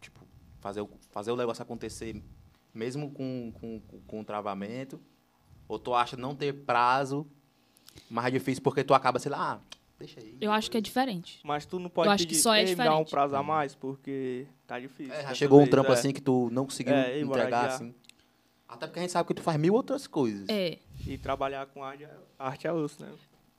tipo, 0.00 0.20
fazer 0.60 0.80
o, 0.80 0.88
fazer 1.10 1.30
o 1.32 1.36
negócio 1.36 1.62
acontecer 1.62 2.22
mesmo 2.74 3.10
com, 3.10 3.52
com, 3.58 3.80
com, 4.06 4.24
travamento? 4.24 5.00
Ou 5.66 5.78
tu 5.78 5.94
acha 5.94 6.16
não 6.16 6.34
ter 6.34 6.52
prazo 6.52 7.26
mais 8.10 8.32
difícil 8.32 8.62
porque 8.62 8.84
tu 8.84 8.94
acaba, 8.94 9.18
sei 9.18 9.32
lá, 9.32 9.54
ah, 9.54 9.76
deixa 9.98 10.20
aí. 10.20 10.36
Eu 10.40 10.52
acho 10.52 10.70
que 10.70 10.76
é 10.76 10.80
diferente. 10.80 11.40
Mas 11.42 11.66
tu 11.66 11.78
não 11.78 11.90
pode 11.90 12.08
Eu 12.08 12.12
acho 12.12 12.26
que 12.26 12.34
só 12.34 12.54
é 12.54 12.62
"Ei, 12.62 12.70
me 12.70 12.74
dá 12.76 12.84
um 12.84 12.86
diferente." 13.04 13.10
prazo 13.10 13.36
a 13.36 13.42
mais, 13.42 13.74
porque 13.74 14.46
tá 14.66 14.78
difícil. 14.78 15.12
É, 15.12 15.16
já 15.16 15.22
dessa 15.22 15.34
chegou 15.34 15.58
um 15.58 15.62
vez, 15.62 15.70
trampo 15.70 15.90
é. 15.90 15.94
assim 15.94 16.12
que 16.12 16.20
tu 16.20 16.48
não 16.52 16.64
conseguiu 16.64 16.94
É, 16.94 17.20
entregar, 17.20 17.66
assim. 17.66 17.94
Até 18.68 18.86
porque 18.86 18.98
a 18.98 19.02
gente 19.02 19.12
sabe 19.12 19.26
que 19.26 19.34
tu 19.34 19.42
faz 19.42 19.58
mil 19.58 19.72
outras 19.74 20.06
coisas. 20.06 20.46
É, 20.48 20.78
E 21.08 21.16
trabalhar 21.18 21.66
com 21.66 21.82
arte, 21.82 22.04
é- 22.04 22.18
arte 22.38 22.66
é 22.66 22.72
osso, 22.72 23.02
né? 23.02 23.10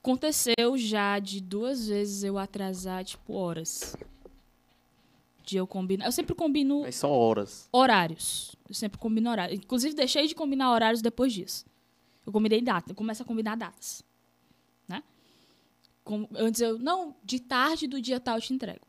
aconteceu 0.01 0.77
já 0.77 1.19
de 1.19 1.41
duas 1.41 1.87
vezes 1.87 2.23
eu 2.23 2.37
atrasar, 2.37 3.03
tipo, 3.03 3.33
horas. 3.33 3.95
De 5.43 5.57
eu 5.57 5.67
combinar. 5.67 6.05
Eu 6.05 6.11
sempre 6.11 6.33
combino 6.35 6.81
Mas 6.81 6.95
só 6.95 7.11
horas. 7.11 7.67
horários. 7.71 8.55
Eu 8.67 8.73
sempre 8.75 8.97
combino 8.99 9.29
horários. 9.29 9.59
Inclusive, 9.59 9.93
deixei 9.95 10.27
de 10.27 10.35
combinar 10.35 10.71
horários 10.71 11.01
depois 11.01 11.33
disso. 11.33 11.65
Eu 12.25 12.31
combinei 12.31 12.61
data. 12.61 12.91
Eu 12.91 12.95
começo 12.95 13.23
a 13.23 13.25
combinar 13.25 13.55
datas. 13.57 14.03
Né? 14.87 15.03
Com- 16.03 16.27
antes 16.35 16.61
eu, 16.61 16.77
não, 16.79 17.15
de 17.23 17.39
tarde 17.39 17.87
do 17.87 17.99
dia 18.01 18.19
tal 18.19 18.35
eu 18.37 18.41
te 18.41 18.53
entrego. 18.53 18.85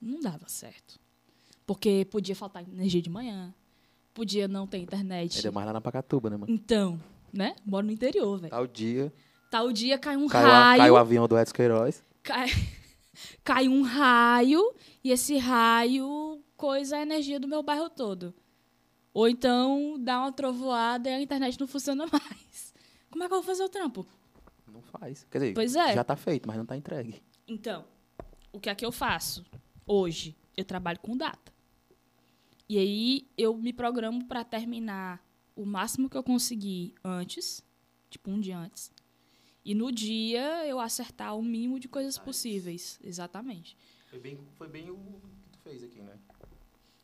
Não 0.00 0.20
dava 0.20 0.48
certo. 0.48 0.98
Porque 1.66 2.06
podia 2.10 2.36
faltar 2.36 2.62
energia 2.62 3.02
de 3.02 3.10
manhã. 3.10 3.52
Podia 4.14 4.46
não 4.48 4.66
ter 4.66 4.78
internet. 4.78 5.36
Ainda 5.38 5.52
mais 5.52 5.66
lá 5.66 5.72
na 5.74 5.80
Pacatuba, 5.80 6.30
né, 6.30 6.36
mano? 6.36 6.50
Então, 6.52 7.00
né? 7.32 7.54
Moro 7.64 7.86
no 7.86 7.92
interior, 7.92 8.38
velho. 8.38 8.50
Tal 8.50 8.66
dia, 8.66 9.12
Tal 9.50 9.72
dia 9.72 9.98
cai 9.98 10.16
um 10.16 10.26
caiu, 10.26 10.46
a- 10.48 10.60
raio. 10.64 10.80
caiu 10.82 10.94
o 10.94 10.96
avião 10.96 11.28
do 11.28 11.38
Edson 11.38 11.54
Queiroz. 11.54 12.04
cai, 12.22 12.46
cai 13.44 13.68
um 13.68 13.82
raio 13.82 14.74
e 15.04 15.10
esse 15.10 15.36
raio 15.38 16.42
coisa 16.56 16.96
a 16.96 17.02
energia 17.02 17.38
do 17.38 17.46
meu 17.48 17.62
bairro 17.62 17.88
todo. 17.88 18.34
Ou 19.14 19.28
então 19.28 19.96
dá 19.98 20.18
uma 20.20 20.32
trovoada 20.32 21.08
e 21.08 21.14
a 21.14 21.20
internet 21.20 21.58
não 21.58 21.66
funciona 21.66 22.04
mais. 22.12 22.74
Como 23.10 23.22
é 23.24 23.28
que 23.28 23.32
eu 23.32 23.38
vou 23.38 23.46
fazer 23.46 23.62
o 23.64 23.68
trampo? 23.68 24.06
Não 24.70 24.82
faz. 24.82 25.26
Quer 25.30 25.38
dizer, 25.38 25.54
Pois 25.54 25.74
é. 25.76 25.94
já 25.94 26.04
tá 26.04 26.16
feito, 26.16 26.46
mas 26.46 26.56
não 26.58 26.66
tá 26.66 26.76
entregue. 26.76 27.22
Então, 27.48 27.84
o 28.52 28.60
que 28.60 28.68
é 28.68 28.74
que 28.74 28.84
eu 28.84 28.92
faço? 28.92 29.44
Hoje, 29.86 30.36
eu 30.56 30.64
trabalho 30.64 30.98
com 31.00 31.16
data. 31.16 31.52
E 32.68 32.76
aí, 32.78 33.28
eu 33.38 33.56
me 33.56 33.72
programo 33.72 34.24
para 34.26 34.44
terminar 34.44 35.22
o 35.56 35.64
máximo 35.66 36.08
que 36.08 36.16
eu 36.16 36.22
conseguir 36.22 36.94
antes, 37.02 37.62
tipo 38.10 38.30
um 38.30 38.38
dia 38.38 38.56
antes. 38.58 38.92
E 39.64 39.74
no 39.74 39.90
dia, 39.90 40.64
eu 40.66 40.78
acertar 40.78 41.36
o 41.36 41.42
mínimo 41.42 41.80
de 41.80 41.88
coisas 41.88 42.16
possíveis. 42.18 43.00
Exatamente. 43.02 43.76
Foi 44.08 44.20
bem, 44.20 44.38
foi 44.54 44.68
bem 44.68 44.90
o 44.90 44.96
que 45.42 45.50
tu 45.50 45.58
fez 45.64 45.82
aqui, 45.82 46.00
né? 46.00 46.16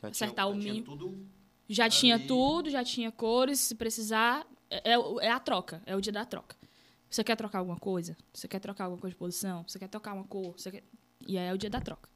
Já 0.01 0.07
Acertar 0.09 0.47
o 0.47 0.53
já 0.53 0.59
tinha 0.61 0.73
mínimo. 0.73 0.85
tudo 0.97 1.27
Já 1.67 1.89
tinha 1.89 2.15
Ali. 2.15 2.27
tudo, 2.27 2.69
já 2.69 2.83
tinha 2.83 3.11
cores, 3.11 3.59
se 3.59 3.75
precisar. 3.75 4.47
É, 4.69 4.91
é 4.93 4.97
o- 4.97 5.19
é 5.19 5.29
a 5.29 5.39
troca, 5.39 5.81
é 5.85 5.95
o 5.95 5.99
dia 6.01 6.13
da 6.13 6.25
troca. 6.25 6.55
Você 7.09 7.23
quer 7.23 7.35
trocar 7.35 7.59
alguma 7.59 7.77
coisa? 7.77 8.15
Você 8.33 8.47
quer 8.47 8.59
trocar 8.59 8.85
alguma 8.85 8.99
coisa 9.01 9.13
de 9.13 9.17
posição? 9.19 9.63
Você 9.67 9.77
quer 9.77 9.87
trocar 9.87 10.13
uma 10.13 10.23
cor? 10.23 10.53
Você 10.57 10.71
quer... 10.71 10.83
E 11.27 11.37
aí 11.37 11.47
é 11.47 11.53
o 11.53 11.57
dia 11.57 11.69
da 11.69 11.79
troca. 11.81 12.09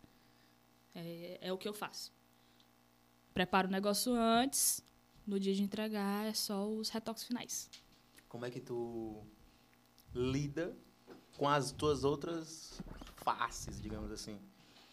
É, 0.95 1.37
é 1.41 1.53
o 1.53 1.57
que 1.57 1.67
eu 1.67 1.73
faço. 1.73 2.11
Preparo 3.33 3.67
o 3.67 3.71
negócio 3.71 4.13
antes, 4.13 4.83
no 5.27 5.39
dia 5.39 5.53
de 5.53 5.61
entregar 5.61 6.25
é 6.25 6.33
só 6.33 6.67
os 6.67 6.89
retoques 6.89 7.23
finais. 7.25 7.69
Como 8.29 8.45
é 8.45 8.49
que 8.49 8.59
tu 8.61 9.21
lida 10.15 10.75
com 11.37 11.47
as 11.47 11.71
tuas 11.71 12.03
outras 12.03 12.81
faces, 13.17 13.81
digamos 13.81 14.11
assim? 14.11 14.39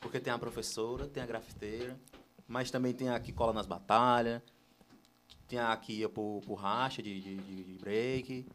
Porque 0.01 0.18
tem 0.20 0.32
a 0.32 0.39
professora, 0.39 1.07
tem 1.07 1.22
a 1.22 1.26
grafiteira, 1.26 1.99
mas 2.47 2.70
também 2.70 2.93
tem 2.93 3.09
a 3.09 3.18
que 3.20 3.32
cola 3.32 3.53
nas 3.53 3.64
batalhas, 3.66 4.43
tem 5.49 5.59
a 5.59 5.74
que 5.76 5.93
ia 5.95 6.09
pro, 6.09 6.41
pro 6.45 6.55
racha 6.55 7.03
de, 7.03 7.20
de, 7.20 7.37
de- 7.37 7.78
break, 7.78 8.47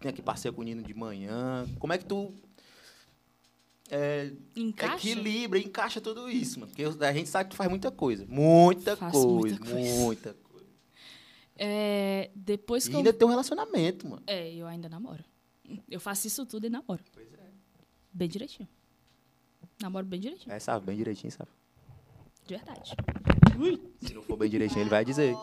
tem 0.00 0.10
a 0.10 0.12
que 0.12 0.22
passeia 0.22 0.52
com 0.52 0.60
o 0.60 0.64
Nino 0.64 0.82
de 0.82 0.94
manhã. 0.94 1.66
Como 1.78 1.92
é 1.92 1.98
que 1.98 2.04
tu 2.06 2.32
é, 3.90 4.32
Encaixa? 4.56 4.96
equilibra, 5.08 5.58
encaixa 5.58 6.00
tudo 6.00 6.30
isso, 6.30 6.58
mano? 6.60 6.72
Porque 6.72 7.04
a 7.04 7.12
gente 7.12 7.28
sabe 7.28 7.50
que 7.50 7.54
tu 7.54 7.56
faz 7.58 7.68
muita 7.68 7.90
coisa. 7.90 8.24
Muita 8.26 8.96
Faço 8.96 9.12
coisa, 9.26 9.56
muita 9.58 9.70
coisa. 9.70 9.98
muita 10.00 10.34
coisa. 10.34 10.43
É, 11.56 12.30
depois 12.34 12.86
E 12.86 12.90
que 12.90 12.96
ainda 12.96 13.10
eu... 13.10 13.12
tem 13.14 13.26
um 13.26 13.30
relacionamento, 13.30 14.08
mano. 14.08 14.22
É, 14.26 14.52
eu 14.54 14.66
ainda 14.66 14.88
namoro. 14.88 15.24
Eu 15.88 16.00
faço 16.00 16.26
isso 16.26 16.44
tudo 16.44 16.66
e 16.66 16.70
namoro. 16.70 17.02
Pois 17.12 17.32
é. 17.32 17.50
Bem 18.12 18.28
direitinho. 18.28 18.68
Namoro 19.80 20.06
bem 20.06 20.20
direitinho. 20.20 20.52
É, 20.54 20.58
sabe, 20.58 20.86
bem 20.86 20.96
direitinho, 20.96 21.32
sabe? 21.32 21.50
De 22.46 22.56
verdade. 22.56 22.94
Se 24.00 24.14
não 24.14 24.22
for 24.22 24.36
bem 24.36 24.50
direitinho, 24.50 24.82
ele 24.82 24.90
vai 24.90 25.04
dizer. 25.04 25.34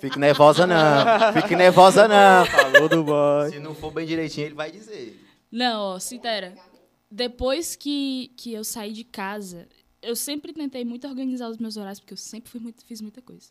Fique 0.00 0.18
nervosa 0.18 0.66
não. 0.66 1.32
Fique 1.32 1.56
nervosa 1.56 2.06
não. 2.08 2.46
Falou 2.46 2.88
do 2.88 3.04
boy. 3.04 3.50
Se 3.50 3.58
não 3.58 3.74
for 3.74 3.92
bem 3.92 4.06
direitinho, 4.06 4.46
ele 4.46 4.54
vai 4.54 4.70
dizer. 4.70 5.20
Não, 5.50 5.94
ó, 5.94 5.98
Citera. 5.98 6.54
Depois 7.10 7.74
que, 7.74 8.32
que 8.36 8.52
eu 8.52 8.62
saí 8.62 8.92
de 8.92 9.02
casa, 9.02 9.66
eu 10.00 10.14
sempre 10.14 10.52
tentei 10.52 10.84
muito 10.84 11.06
organizar 11.08 11.48
os 11.48 11.58
meus 11.58 11.76
horários, 11.76 12.00
porque 12.00 12.12
eu 12.12 12.18
sempre 12.18 12.50
fui 12.50 12.60
muito, 12.60 12.84
fiz 12.84 13.00
muita 13.00 13.20
coisa. 13.20 13.50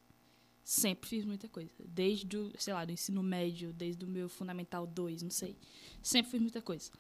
Sempre 0.68 1.08
fiz 1.08 1.24
muita 1.24 1.48
coisa. 1.48 1.72
Desde 1.80 2.36
o, 2.38 2.52
sei 2.58 2.74
lá, 2.74 2.84
do 2.84 2.92
ensino 2.92 3.24
médio, 3.24 3.72
desde 3.72 4.04
o 4.04 4.08
meu 4.08 4.28
Fundamental 4.28 4.86
2, 4.86 5.22
não 5.22 5.30
sei. 5.30 5.56
Sempre 6.04 6.32
fiz 6.32 6.42
muita 6.42 6.62
coisa. 6.62 6.92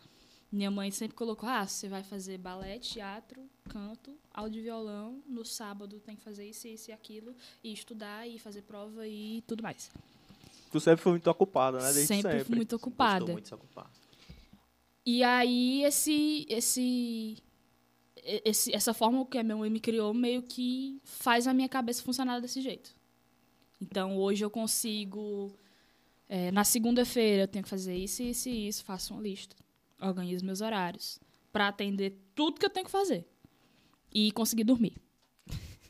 Minha 0.49 0.71
mãe 0.71 0.89
sempre 0.89 1.17
colocou, 1.17 1.49
ah, 1.49 1.67
você 1.67 1.89
vai 1.89 2.01
fazer 2.01 2.37
balé, 2.37 2.79
teatro, 2.79 3.43
canto, 3.67 4.17
de 4.49 4.61
violão, 4.61 5.21
no 5.27 5.43
sábado 5.43 5.99
tem 5.99 6.15
que 6.15 6.21
fazer 6.21 6.47
isso, 6.47 6.65
isso 6.65 6.91
e 6.91 6.93
aquilo, 6.93 7.35
e 7.61 7.73
estudar, 7.73 8.25
e 8.25 8.39
fazer 8.39 8.61
prova 8.61 9.05
e 9.05 9.43
tudo 9.45 9.61
mais. 9.61 9.91
Tu 10.71 10.79
sempre 10.79 11.03
foi 11.03 11.11
muito 11.11 11.29
ocupada, 11.29 11.79
né? 11.79 11.91
Desde 11.91 12.07
sempre, 12.07 12.31
sempre. 12.31 12.45
fui 12.45 12.55
muito 12.55 12.71
Gostou 12.71 12.89
ocupada. 12.89 13.25
muito 13.33 13.41
de 13.41 13.47
se 13.49 13.53
ocupar. 13.53 13.91
E 15.05 15.25
aí, 15.25 15.83
esse, 15.83 16.45
esse, 16.47 17.43
esse, 18.23 18.73
essa 18.73 18.93
forma 18.93 19.25
que 19.25 19.37
a 19.37 19.43
minha 19.43 19.57
mãe 19.57 19.69
me 19.69 19.81
criou 19.81 20.13
meio 20.13 20.41
que 20.41 21.01
faz 21.03 21.47
a 21.47 21.53
minha 21.53 21.67
cabeça 21.67 22.01
funcionar 22.01 22.39
desse 22.39 22.61
jeito. 22.61 22.96
Então, 23.79 24.17
hoje 24.17 24.43
eu 24.43 24.49
consigo... 24.49 25.53
é, 26.27 26.51
na 26.51 26.63
segunda-feira 26.63 27.43
eu 27.43 27.47
tenho 27.47 27.63
que 27.63 27.69
fazer 27.69 27.95
isso, 27.95 28.23
isso 28.23 28.49
e 28.49 28.67
isso, 28.67 28.83
faço 28.83 29.13
uma 29.13 29.21
lista. 29.21 29.55
Organizo 30.01 30.45
meus 30.45 30.61
horários 30.61 31.19
para 31.51 31.67
atender 31.67 32.15
tudo 32.35 32.59
que 32.59 32.65
eu 32.65 32.69
tenho 32.69 32.85
que 32.85 32.91
fazer. 32.91 33.25
E 34.13 34.31
conseguir 34.31 34.63
dormir. 34.63 34.95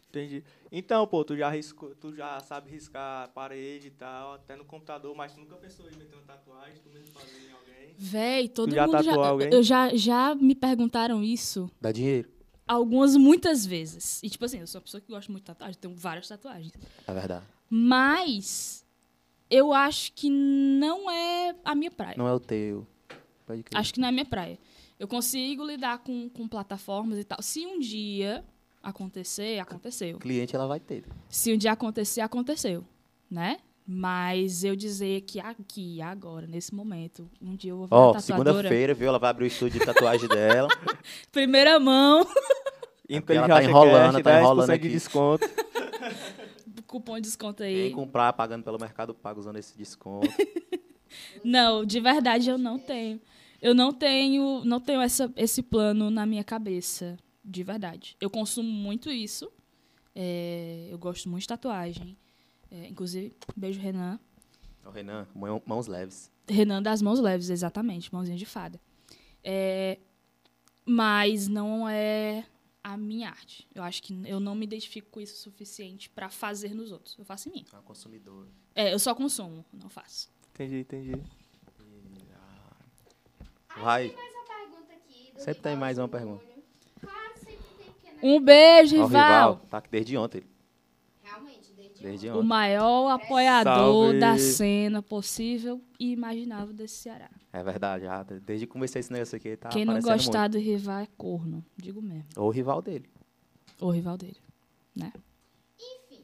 Entendi. 0.09 0.43
Então, 0.71 1.05
pô, 1.05 1.23
tu 1.23 1.35
já, 1.37 1.49
riscou, 1.49 1.93
tu 1.95 2.13
já 2.15 2.39
sabe 2.39 2.69
riscar 2.71 3.25
a 3.25 3.27
parede 3.27 3.87
e 3.87 3.91
tal, 3.91 4.33
até 4.33 4.55
no 4.55 4.65
computador, 4.65 5.15
mas 5.15 5.33
tu 5.33 5.39
nunca 5.41 5.55
pensou 5.55 5.85
em 5.89 5.95
meter 5.95 6.15
uma 6.15 6.23
tatuagem, 6.23 6.77
tu 6.81 6.89
mesmo 6.89 7.07
fazer 7.07 7.37
em 7.47 7.51
alguém? 7.51 7.93
Véi, 7.97 8.49
todo 8.49 8.73
já 8.73 8.85
mundo 8.85 9.03
já, 9.03 9.11
tatuou 9.11 9.25
alguém? 9.25 9.49
eu 9.53 9.61
já, 9.61 9.95
já 9.95 10.33
me 10.35 10.55
perguntaram 10.55 11.23
isso 11.23 11.69
Dá 11.79 11.91
dinheiro. 11.91 12.29
algumas, 12.67 13.15
muitas 13.15 13.65
vezes. 13.65 14.21
E, 14.23 14.29
tipo 14.29 14.43
assim, 14.45 14.59
eu 14.59 14.67
sou 14.67 14.79
uma 14.79 14.83
pessoa 14.85 15.01
que 15.01 15.07
gosta 15.11 15.31
muito 15.31 15.43
de 15.43 15.47
tatuagem, 15.47 15.77
tenho 15.79 15.93
várias 15.93 16.27
tatuagens. 16.27 16.73
É 17.05 17.13
verdade. 17.13 17.45
Mas 17.69 18.85
eu 19.49 19.73
acho 19.73 20.11
que 20.13 20.29
não 20.29 21.09
é 21.09 21.55
a 21.63 21.75
minha 21.75 21.91
praia. 21.91 22.15
Não 22.17 22.27
é 22.27 22.33
o 22.33 22.39
teu. 22.39 22.85
Pode 23.45 23.63
crer. 23.63 23.79
Acho 23.79 23.93
que 23.93 23.99
não 23.99 24.07
é 24.07 24.09
a 24.09 24.13
minha 24.13 24.25
praia. 24.25 24.59
Eu 24.99 25.07
consigo 25.07 25.65
lidar 25.65 25.99
com, 25.99 26.29
com 26.29 26.47
plataformas 26.47 27.19
e 27.19 27.23
tal. 27.23 27.41
Se 27.41 27.65
um 27.65 27.79
dia 27.79 28.43
acontecer, 28.81 29.59
aconteceu. 29.59 30.17
Cliente 30.17 30.55
ela 30.55 30.67
vai 30.67 30.79
ter. 30.79 31.03
Se 31.29 31.53
um 31.53 31.57
dia 31.57 31.71
acontecer, 31.71 32.21
aconteceu, 32.21 32.83
né? 33.29 33.59
Mas 33.89 34.65
eu 34.65 34.75
dizer 34.75 35.21
que 35.21 35.39
aqui, 35.39 36.01
agora, 36.01 36.45
nesse 36.45 36.75
momento, 36.75 37.29
um 37.41 37.55
dia 37.55 37.71
eu 37.71 37.77
vou 37.77 37.87
virar 37.87 37.97
Ó, 37.97 38.13
tatuadora. 38.13 38.49
segunda-feira, 38.51 38.93
viu? 38.93 39.07
Ela 39.07 39.19
vai 39.19 39.29
abrir 39.29 39.45
o 39.45 39.47
estúdio 39.47 39.79
de 39.79 39.85
tatuagem 39.85 40.27
dela. 40.27 40.67
Primeira 41.31 41.79
mão, 41.79 42.27
porque 43.07 43.33
ela 43.33 43.47
tá 43.47 43.63
enrolando, 43.63 44.21
tá 44.21 44.39
enrolando 44.41 44.69
10% 44.69 44.73
aqui. 44.73 44.87
de 44.87 44.93
desconto. 44.93 45.49
Cupom 46.87 47.15
de 47.15 47.21
desconto 47.23 47.63
Quem 47.63 47.67
aí. 47.83 47.91
comprar 47.91 48.31
pagando 48.33 48.63
pelo 48.63 48.79
Mercado 48.79 49.13
Pago 49.13 49.39
usando 49.39 49.57
esse 49.57 49.77
desconto. 49.77 50.27
Não, 51.43 51.85
de 51.85 51.99
verdade 51.99 52.49
eu 52.49 52.57
não 52.57 52.77
tenho. 52.77 53.19
Eu 53.61 53.73
não 53.73 53.91
tenho, 53.93 54.63
não 54.65 54.79
tenho 54.79 55.01
essa, 55.01 55.31
esse 55.35 55.63
plano 55.63 56.09
na 56.11 56.25
minha 56.25 56.43
cabeça, 56.43 57.17
de 57.43 57.63
verdade. 57.63 58.15
Eu 58.21 58.29
consumo 58.29 58.69
muito 58.69 59.09
isso. 59.09 59.51
É, 60.13 60.87
eu 60.91 60.97
gosto 60.97 61.27
muito 61.29 61.41
de 61.43 61.47
tatuagem. 61.47 62.15
É, 62.69 62.87
inclusive, 62.87 63.33
beijo 63.55 63.79
Renan. 63.79 64.19
Ô, 64.85 64.89
Renan, 64.91 65.25
mão- 65.33 65.61
mãos 65.65 65.87
leves. 65.87 66.29
Renan 66.47 66.83
das 66.83 67.01
mãos 67.01 67.19
leves, 67.19 67.49
exatamente, 67.49 68.13
mãozinha 68.13 68.37
de 68.37 68.45
fada. 68.45 68.79
É, 69.43 69.97
mas 70.85 71.47
não 71.47 71.87
é 71.89 72.43
a 72.87 72.95
minha 72.95 73.29
arte. 73.29 73.67
Eu 73.75 73.83
acho 73.83 74.01
que 74.01 74.17
eu 74.25 74.39
não 74.39 74.55
me 74.55 74.63
identifico 74.65 75.09
com 75.11 75.19
isso 75.19 75.33
o 75.33 75.37
suficiente 75.37 76.09
pra 76.09 76.29
fazer 76.29 76.73
nos 76.73 76.89
outros. 76.91 77.17
Eu 77.19 77.25
faço 77.25 77.49
em 77.49 77.51
mim. 77.51 77.65
É 77.69 77.75
uma 77.75 77.81
consumidora. 77.81 78.47
É, 78.73 78.93
eu 78.93 78.99
só 78.99 79.13
consumo, 79.13 79.65
não 79.73 79.89
faço. 79.89 80.31
Entendi, 80.53 80.79
entendi. 80.79 81.11
Vai. 83.75 84.07
Mais 84.07 84.33
uma 84.33 84.45
pergunta 84.45 84.93
aqui. 84.93 85.31
do 85.33 85.41
Sempre 85.41 85.61
tem 85.61 85.75
mais 85.75 85.97
uma 85.97 86.07
pergunta. 86.07 86.45
Claro, 87.01 87.33
sempre 87.35 87.57
tem, 88.01 88.13
né? 88.13 88.19
Um 88.23 88.39
beijo, 88.39 88.95
rival! 88.95 89.07
rival. 89.09 89.55
Tá 89.69 89.77
aqui 89.79 89.89
desde 89.89 90.17
ontem. 90.17 90.43
Desde, 91.99 92.27
Desde 92.27 92.29
O 92.29 92.37
ontem. 92.37 92.47
maior 92.47 93.09
apoiador 93.09 93.73
Salve. 94.13 94.19
da 94.19 94.37
cena 94.37 95.01
possível 95.01 95.81
e 95.99 96.11
imaginável 96.11 96.73
desse 96.73 96.95
Ceará. 96.95 97.29
É 97.51 97.63
verdade, 97.63 98.03
já. 98.05 98.23
Desde 98.23 98.65
que 98.67 98.71
comecei 98.71 98.99
esse 98.99 99.11
negócio 99.11 99.35
aqui, 99.35 99.55
tá 99.57 99.69
Quem 99.69 99.85
não 99.85 99.99
gostar 99.99 100.47
do 100.47 100.57
rival 100.59 100.99
é 100.99 101.07
corno, 101.17 101.65
digo 101.75 102.01
mesmo. 102.01 102.23
muito. 102.23 102.39
Ou 102.41 102.47
o 102.47 102.51
rival 102.51 102.81
dele. 102.81 103.09
O 103.81 103.89
rival 103.91 104.17
dele, 104.17 104.37
né? 104.95 105.11
Enfim, 105.79 106.23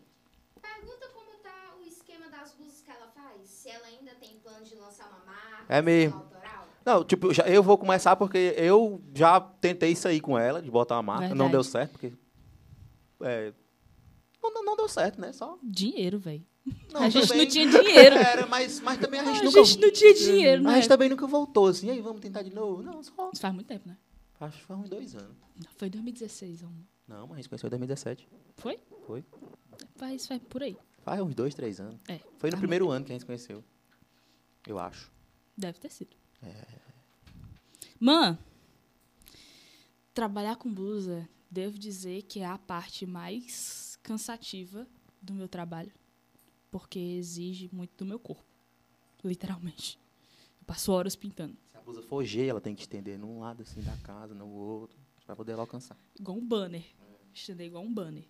pergunta 0.61 1.07
como 1.13 1.37
tá 1.43 1.75
o 1.79 1.87
esquema 1.87 2.29
das 2.29 2.53
blusas 2.55 2.81
que 2.81 2.91
ela 2.91 3.07
faz. 3.07 3.47
Se 3.49 3.69
ela 3.69 3.85
ainda 3.87 4.11
tem 4.15 4.37
plano 4.43 4.63
de 4.65 4.75
lançar 4.75 5.07
uma 5.09 5.25
marca. 5.25 5.65
É 5.69 5.81
mesmo. 5.81 6.15
autoral. 6.19 6.67
Não, 6.85 7.03
tipo, 7.03 7.33
já- 7.33 7.47
eu 7.47 7.63
vou 7.63 7.77
começar 7.77 8.15
porque 8.15 8.53
eu 8.57 9.01
já 9.15 9.39
tentei 9.39 9.91
isso 9.91 10.07
aí 10.07 10.19
com 10.19 10.37
ela, 10.37 10.61
de 10.61 10.69
botar 10.69 10.95
uma 10.97 11.03
marca. 11.03 11.29
Não 11.29 11.45
Verdade. 11.47 11.51
deu 11.51 11.63
certo, 11.63 11.91
porque. 11.91 12.13
É, 13.21 13.53
não, 14.43 14.53
não- 14.53 14.63
não 14.65 14.75
deu 14.75 14.87
certo, 14.89 15.19
né? 15.19 15.31
Só. 15.33 15.57
Dinheiro, 15.63 16.19
velho. 16.19 16.45
Não, 16.93 17.01
A 17.01 17.09
gente 17.09 17.27
também- 17.27 17.43
não 17.45 17.51
tinha 17.51 17.67
dinheiro. 17.67 18.15
Era, 18.17 18.45
mas, 18.45 18.79
mas 18.79 18.99
também 18.99 19.19
a 19.19 19.23
gente 19.25 19.39
A 19.39 19.43
nunca. 19.43 19.63
gente 19.63 19.79
não 19.81 19.91
tinha 19.91 20.13
dinheiro, 20.13 20.61
A 20.61 20.71
né? 20.71 20.75
gente 20.75 20.87
também 20.87 21.09
nunca 21.09 21.25
voltou 21.27 21.67
assim. 21.67 21.87
E 21.87 21.91
aí, 21.91 22.01
vamos 22.01 22.21
tentar 22.21 22.41
de 22.41 22.53
novo? 22.53 22.81
Não, 22.83 23.01
só. 23.03 23.29
Isso 23.33 23.41
faz 23.41 23.53
muito 23.53 23.67
tempo, 23.67 23.87
né? 23.87 23.97
Acho 24.39 24.59
que 24.59 24.65
faz 24.65 24.79
uns 24.79 24.89
dois 24.89 25.15
anos. 25.15 25.35
Foi 25.77 25.89
2016, 25.89 26.63
amor. 26.63 26.83
Não, 27.07 27.21
mas 27.27 27.31
a 27.33 27.35
gente 27.37 27.49
conheceu 27.49 27.67
em 27.67 27.69
2017. 27.71 28.27
Foi? 28.57 28.79
Foi. 29.05 29.23
Faz, 29.95 30.25
faz 30.27 30.41
por 30.49 30.63
aí. 30.63 30.77
Faz 31.03 31.21
uns 31.21 31.33
dois, 31.35 31.53
três 31.53 31.79
anos. 31.79 31.99
É. 32.07 32.19
Foi 32.37 32.49
no 32.49 32.57
primeiro 32.57 32.89
ano 32.89 33.05
que 33.05 33.11
a 33.11 33.13
gente 33.13 33.21
se 33.21 33.25
conheceu. 33.25 33.63
Eu 34.67 34.79
acho. 34.79 35.11
Deve 35.57 35.79
ter 35.79 35.89
sido. 35.91 36.15
Man, 37.99 38.37
trabalhar 40.13 40.55
com 40.57 40.73
blusa, 40.73 41.27
devo 41.49 41.77
dizer 41.77 42.23
que 42.23 42.39
é 42.39 42.45
a 42.45 42.57
parte 42.57 43.05
mais 43.05 43.92
cansativa 44.03 44.87
do 45.21 45.33
meu 45.33 45.47
trabalho. 45.47 45.91
Porque 46.69 46.99
exige 46.99 47.69
muito 47.71 47.91
do 47.97 48.05
meu 48.05 48.19
corpo. 48.19 48.43
Literalmente. 49.23 49.97
Eu 50.59 50.65
passo 50.65 50.91
horas 50.91 51.15
pintando. 51.15 51.57
Se 51.71 51.77
a 51.77 51.81
blusa 51.81 52.01
for 52.01 52.23
G, 52.23 52.45
ela 52.45 52.61
tem 52.61 52.75
que 52.75 52.81
estender 52.81 53.17
num 53.17 53.39
lado 53.39 53.63
assim 53.63 53.81
da 53.81 53.95
casa, 53.97 54.35
no 54.35 54.47
outro, 54.47 54.97
pra 55.25 55.35
poder 55.35 55.53
alcançar. 55.53 55.97
Igual 56.19 56.37
um 56.37 56.45
banner. 56.45 56.83
Estender 57.33 57.67
igual 57.67 57.83
um 57.83 57.93
banner. 57.93 58.25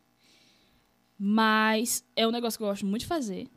Mas 1.18 2.06
é 2.16 2.28
um 2.28 2.32
negócio 2.32 2.58
que 2.58 2.64
eu 2.64 2.68
gosto 2.68 2.86
muito 2.86 3.02
de 3.02 3.08
fazer. 3.08 3.50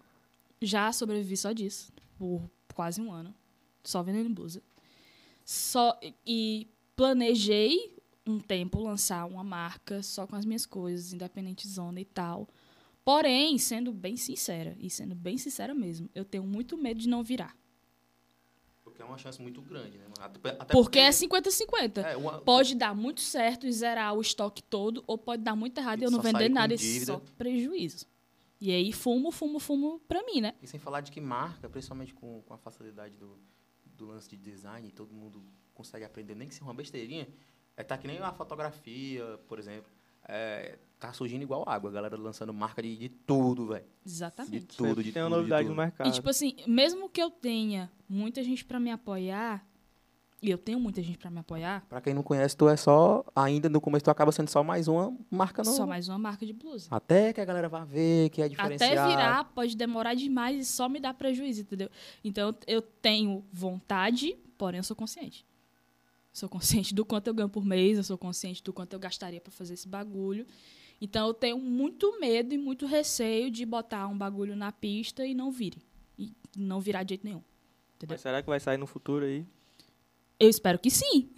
Já 0.61 0.93
sobrevivi 0.93 1.37
só 1.37 1.53
disso. 1.53 1.93
Por 2.17 2.49
quase 2.75 3.01
um 3.01 3.13
ano. 3.13 3.35
Só 3.83 4.03
vendendo 4.03 4.31
blusa. 4.31 4.63
Só, 5.45 5.99
e 6.27 6.69
planejei 6.95 7.96
um 8.27 8.39
tempo 8.41 8.81
lançar 8.81 9.25
uma 9.27 9.45
marca 9.45 10.03
só 10.03 10.27
com 10.27 10.35
as 10.37 10.45
minhas 10.45 10.67
coisas, 10.67 11.13
independente 11.13 11.67
zona 11.69 12.01
e 12.01 12.05
tal. 12.05 12.49
Porém, 13.05 13.57
sendo 13.59 13.93
bem 13.93 14.17
sincera, 14.17 14.77
e 14.81 14.91
sendo 14.91 15.15
bem 15.15 15.39
sincera 15.39 15.73
mesmo, 15.75 16.11
eu 16.15 16.25
tenho 16.25 16.45
muito 16.45 16.77
medo 16.77 16.99
de 17.01 17.09
não 17.09 17.23
virar. 17.23 17.57
Porque 18.83 19.01
é 19.01 19.05
uma 19.05 19.19
chance 19.19 19.41
muito 19.41 19.61
grande, 19.63 19.99
né? 19.99 20.07
Até- 20.19 20.51
até 20.59 20.73
Porque 20.73 20.99
é 20.99 21.11
50-50. 21.13 22.01
é 22.01 22.17
uma- 22.17 22.41
Pode 22.41 22.75
dar 22.75 22.95
muito 22.95 23.21
certo 23.21 23.67
e 23.67 23.73
zerar 23.73 24.15
o 24.15 24.21
estoque 24.21 24.63
todo, 24.63 25.05
ou 25.07 25.17
pode 25.17 25.43
dar 25.43 25.55
muito 25.55 25.79
errado 25.79 26.01
e 26.01 26.05
eu 26.05 26.11
não 26.11 26.21
vender 26.21 26.49
nada 26.49 26.75
e 26.75 26.79
só 26.79 27.21
prejuízo. 27.39 28.07
E 28.61 28.71
aí, 28.73 28.91
fumo, 28.93 29.31
fumo, 29.31 29.59
fumo 29.61 30.01
pra 30.09 30.23
mim, 30.25 30.41
né? 30.41 30.55
E 30.63 30.67
sem 30.67 30.81
falar 30.81 31.03
de 31.03 31.13
que 31.13 31.21
marca, 31.21 31.69
principalmente 31.69 32.15
com, 32.15 32.43
com 32.43 32.55
a 32.55 32.59
facilidade 32.59 33.15
do, 33.17 33.39
do 33.85 34.07
lance 34.07 34.29
de 34.31 34.37
design, 34.37 34.91
todo 34.93 35.13
mundo 35.15 35.45
consegue 35.75 36.05
aprender, 36.05 36.35
nem 36.35 36.49
que 36.49 36.55
seja 36.55 36.65
uma 36.65 36.73
besteirinha. 36.75 37.29
É, 37.77 37.85
tá 37.85 37.99
que 37.99 38.07
nem 38.07 38.19
a 38.19 38.33
fotografia, 38.33 39.39
por 39.47 39.59
exemplo. 39.59 39.91
É, 40.29 40.79
tá 40.99 41.13
surgindo 41.13 41.43
igual 41.43 41.63
água, 41.69 41.91
a 41.91 41.93
galera 41.93 42.17
lançando 42.17 42.53
marca 42.53 42.83
de, 42.83 42.97
de 42.97 43.09
tudo, 43.09 43.67
velho. 43.67 43.85
De 44.05 44.11
Exatamente. 44.11 44.77
tudo, 44.77 44.89
Sempre 44.89 45.05
de 45.05 45.13
tem 45.13 45.23
uma 45.23 45.29
tudo, 45.29 45.35
de 45.37 45.41
novidade 45.43 45.65
tudo. 45.65 45.77
no 45.77 45.83
mercado. 45.83 46.09
E, 46.09 46.13
tipo 46.13 46.29
assim, 46.29 46.57
mesmo 46.67 47.09
que 47.09 47.23
eu 47.23 47.31
tenha 47.31 47.91
muita 48.09 48.43
gente 48.43 48.65
pra 48.65 48.81
me 48.81 48.91
apoiar, 48.91 49.65
e 50.43 50.51
eu 50.51 50.59
tenho 50.59 50.79
muita 50.79 51.03
gente 51.03 51.17
pra 51.17 51.31
me 51.31 51.39
apoiar, 51.39 51.85
Pra 51.89 52.01
quem 52.01 52.13
não 52.13 52.23
conhece, 52.23 52.57
tu 52.57 52.69
é 52.69 52.77
só, 52.77 53.25
ainda 53.35 53.69
no 53.69 53.81
começo, 53.81 54.05
tu 54.05 54.11
acaba 54.11 54.33
sendo 54.33 54.49
só 54.49 54.63
mais 54.63 54.89
uma 54.89 55.17
marca 55.31 55.63
no... 55.63 55.73
só 55.73 55.87
mais 55.87 56.09
uma 56.09 56.19
marca 56.19 56.45
de 56.45 56.53
blusa. 56.53 56.89
Até 56.91 57.33
que 57.33 57.41
a 57.41 57.45
galera 57.45 57.69
vá 57.69 57.85
ver 57.85 58.31
que 58.31 58.43
é 58.43 58.49
diferenciado. 58.49 59.01
Até 59.01 59.09
virar 59.09 59.45
pode 59.55 59.77
demorar 59.77 60.15
demais 60.15 60.59
e 60.59 60.65
só 60.65 60.89
me 60.89 61.01
dá 61.01 61.15
prejuízo, 61.15 61.63
entendeu? 61.63 61.89
Então 62.25 62.55
eu 62.67 62.83
tenho 62.83 63.45
vontade, 63.53 64.37
porém 64.59 64.79
eu 64.79 64.85
sou 64.85 64.97
consciente. 64.97 65.47
Sou 66.37 66.51
consciente 66.51 66.95
do 66.95 67.03
quanto 67.03 67.29
eu 67.29 67.33
ganho 67.33 67.49
por 67.49 67.65
mês, 67.65 67.97
eu 67.97 68.05
sou 68.05 68.19
consciente 68.19 68.63
do 68.63 68.71
quanto 68.71 68.93
eu 68.93 68.99
gastaria 68.99 69.41
pra 69.41 69.51
fazer 69.51 69.73
esse 69.73 69.89
bagulho. 69.89 70.47
Então 71.01 71.29
eu 71.29 71.33
tenho 71.33 71.59
muito 71.59 72.21
medo 72.21 72.53
e 72.53 72.59
muito 72.59 72.85
receio 72.85 73.51
de 73.51 73.65
botar 73.65 74.07
um 74.07 74.19
bagulho 74.19 74.55
na 74.55 74.71
pista 74.71 75.25
e 75.25 75.33
não 75.33 75.51
vire. 75.51 75.79
E 76.19 76.31
não 76.55 76.79
virar 76.79 77.05
de 77.05 77.13
jeito 77.13 77.25
nenhum. 77.25 77.41
Entendeu? 77.97 78.13
Mas 78.15 78.21
será 78.21 78.43
que 78.43 78.49
vai 78.51 78.61
sair 78.61 78.77
no 78.77 78.87
futuro 78.87 79.25
aí? 79.25 79.47
Eu 80.39 80.51
espero 80.51 80.79
que 80.79 80.91
sim. 80.91 81.31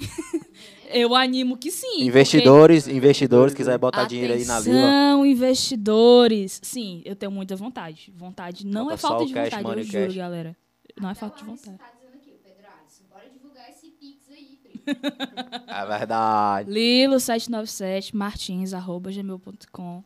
eu 0.91 1.15
animo 1.15 1.57
que 1.57 1.71
sim. 1.71 2.03
Investidores, 2.03 2.89
investidores, 2.89 3.55
quiser 3.55 3.79
botar 3.79 4.01
porque- 4.01 4.17
dinheiro 4.17 4.35
aí 4.35 4.45
na 4.45 4.59
Lila. 4.59 4.79
Atenção, 4.81 5.27
investidores. 5.27 6.61
Sim, 6.61 7.03
eu 7.05 7.15
tenho 7.15 7.31
muita 7.31 7.55
vontade. 7.55 8.13
Vontade 8.17 8.67
não 8.67 8.87
Bota 8.87 8.95
é 8.95 8.97
falta 8.97 9.27
de 9.27 9.33
cash, 9.33 9.45
vontade, 9.45 9.63
money, 9.63 9.79
eu 9.79 9.85
juro, 9.85 10.05
cash. 10.07 10.17
galera. 10.17 10.57
Não 11.01 11.09
é 11.09 11.13
Até 11.13 11.21
falta 11.21 11.39
de 11.39 11.45
vontade. 11.45 11.79
tá 11.79 11.93
dizendo 11.95 12.17
aqui, 12.17 12.31
o 12.33 12.39
Pedro 12.43 12.67
Alisson. 12.81 13.05
Bora 13.09 13.31
divulgar 13.31 13.71
esse 13.71 13.91
Pix 13.93 14.29
aí, 14.31 14.59
primo. 14.61 14.78
É 15.67 15.87
verdade. 15.87 16.71
Lilo797 16.71 18.15
martins 18.15 18.73
arroba 18.75 19.11
gmail.com. 19.11 20.03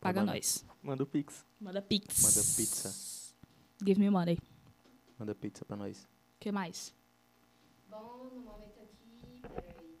Paga 0.00 0.20
manda. 0.20 0.32
nós. 0.34 0.64
Manda 0.82 1.02
o 1.02 1.06
Pix. 1.06 1.44
Manda 1.60 1.82
pix. 1.82 2.22
Manda 2.22 2.46
pizza. 2.56 2.94
Give 3.84 4.00
me 4.00 4.08
money. 4.10 4.38
Manda 5.18 5.34
pizza 5.34 5.64
pra 5.64 5.76
nós. 5.76 5.98
O 6.02 6.06
que 6.40 6.50
mais? 6.50 6.94
Bom, 7.90 8.30
no 8.34 8.40
momento 8.40 8.80
aqui, 8.80 9.40
peraí. 9.42 9.98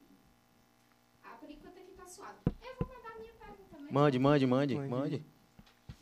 Ah, 1.22 1.36
por 1.38 1.50
enquanto 1.50 1.76
aqui 1.76 1.92
tá 1.96 2.06
suave. 2.06 2.32
Eu 2.46 2.74
vou 2.78 2.88
mandar 2.96 3.18
minha 3.18 3.32
pergunta 3.34 3.62
também. 3.70 3.92
Mande, 3.92 4.18
mande, 4.18 4.46
mande, 4.46 4.74
Mande. 4.76 4.88
mande. 4.88 5.24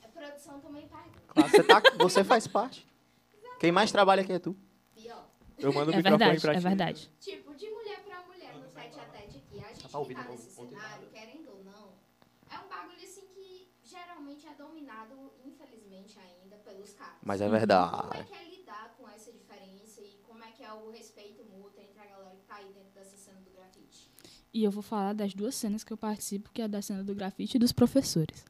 A 0.05 0.09
produção 0.09 0.61
também 0.61 0.87
pergunta. 0.87 1.19
Claro, 1.27 1.49
você, 1.51 1.63
tá, 1.65 1.83
você 1.99 2.25
faz 2.25 2.47
parte. 2.47 2.87
Quem 3.59 3.73
mais 3.73 3.91
trabalha 3.91 4.23
aqui 4.23 4.33
é 4.33 4.39
tu. 4.39 4.57
Pior. 4.95 5.25
Eu 5.59 5.73
mando 5.73 5.91
o 5.91 5.95
É 5.95 5.97
microfone 5.97 6.19
verdade, 6.19 6.41
pra 6.41 6.53
é 6.53 6.57
ti. 6.57 6.63
verdade. 6.63 7.11
Tipo, 7.19 7.55
de 7.57 7.69
mulher 7.71 8.01
pra 8.05 8.23
mulher 8.29 8.55
no 8.55 8.63
tete 8.69 8.97
a 9.01 9.05
tete 9.89 9.89
aqui. 9.89 9.89
A 9.89 9.89
gente 9.89 9.93
tá 9.93 9.99
ouvindo, 9.99 10.25
tá 10.25 10.33
nesse 10.33 10.51
cenário, 10.55 11.09
querendo 11.09 11.49
ou 11.51 11.65
não, 11.65 11.89
é 12.51 12.59
um 12.59 12.69
bagulho 12.69 13.03
assim 13.03 13.27
que 13.35 13.69
geralmente 13.85 14.47
é 14.47 14.55
dominado, 14.55 15.15
infelizmente 15.45 16.19
ainda, 16.19 16.57
pelos 16.59 16.93
caras. 16.93 17.17
Mas 17.23 17.41
é 17.41 17.45
Como 17.45 17.57
é 17.57 17.59
verdade. 17.59 18.25
que 18.27 18.35
é 18.35 18.59
lidar 18.59 18.95
com 18.99 19.09
essa 19.09 19.33
diferença 19.33 20.01
e 20.01 20.19
como 20.27 20.43
é 20.45 20.51
que 20.53 20.63
é 20.63 20.73
o 20.73 20.91
respeito 20.91 21.43
mútuo 21.45 21.81
entre 21.83 22.01
a 22.01 22.07
galera 22.07 22.37
que 22.37 22.45
tá 22.47 22.57
aí 22.57 22.73
dentro 22.73 22.91
dessa 22.95 23.17
cena 23.17 23.41
do 23.41 23.51
grafite? 23.51 24.11
E 24.53 24.65
eu 24.65 24.71
vou 24.71 24.83
falar 24.83 25.13
das 25.13 25.35
duas 25.35 25.55
cenas 25.55 25.85
que 25.85 25.93
eu 25.93 25.97
participo, 25.97 26.51
que 26.53 26.63
é 26.63 26.69
da 26.69 26.81
cena 26.83 27.05
do 27.05 27.15
grafite 27.15 27.57
e 27.57 27.61
dos 27.61 27.73
professores. 27.73 28.45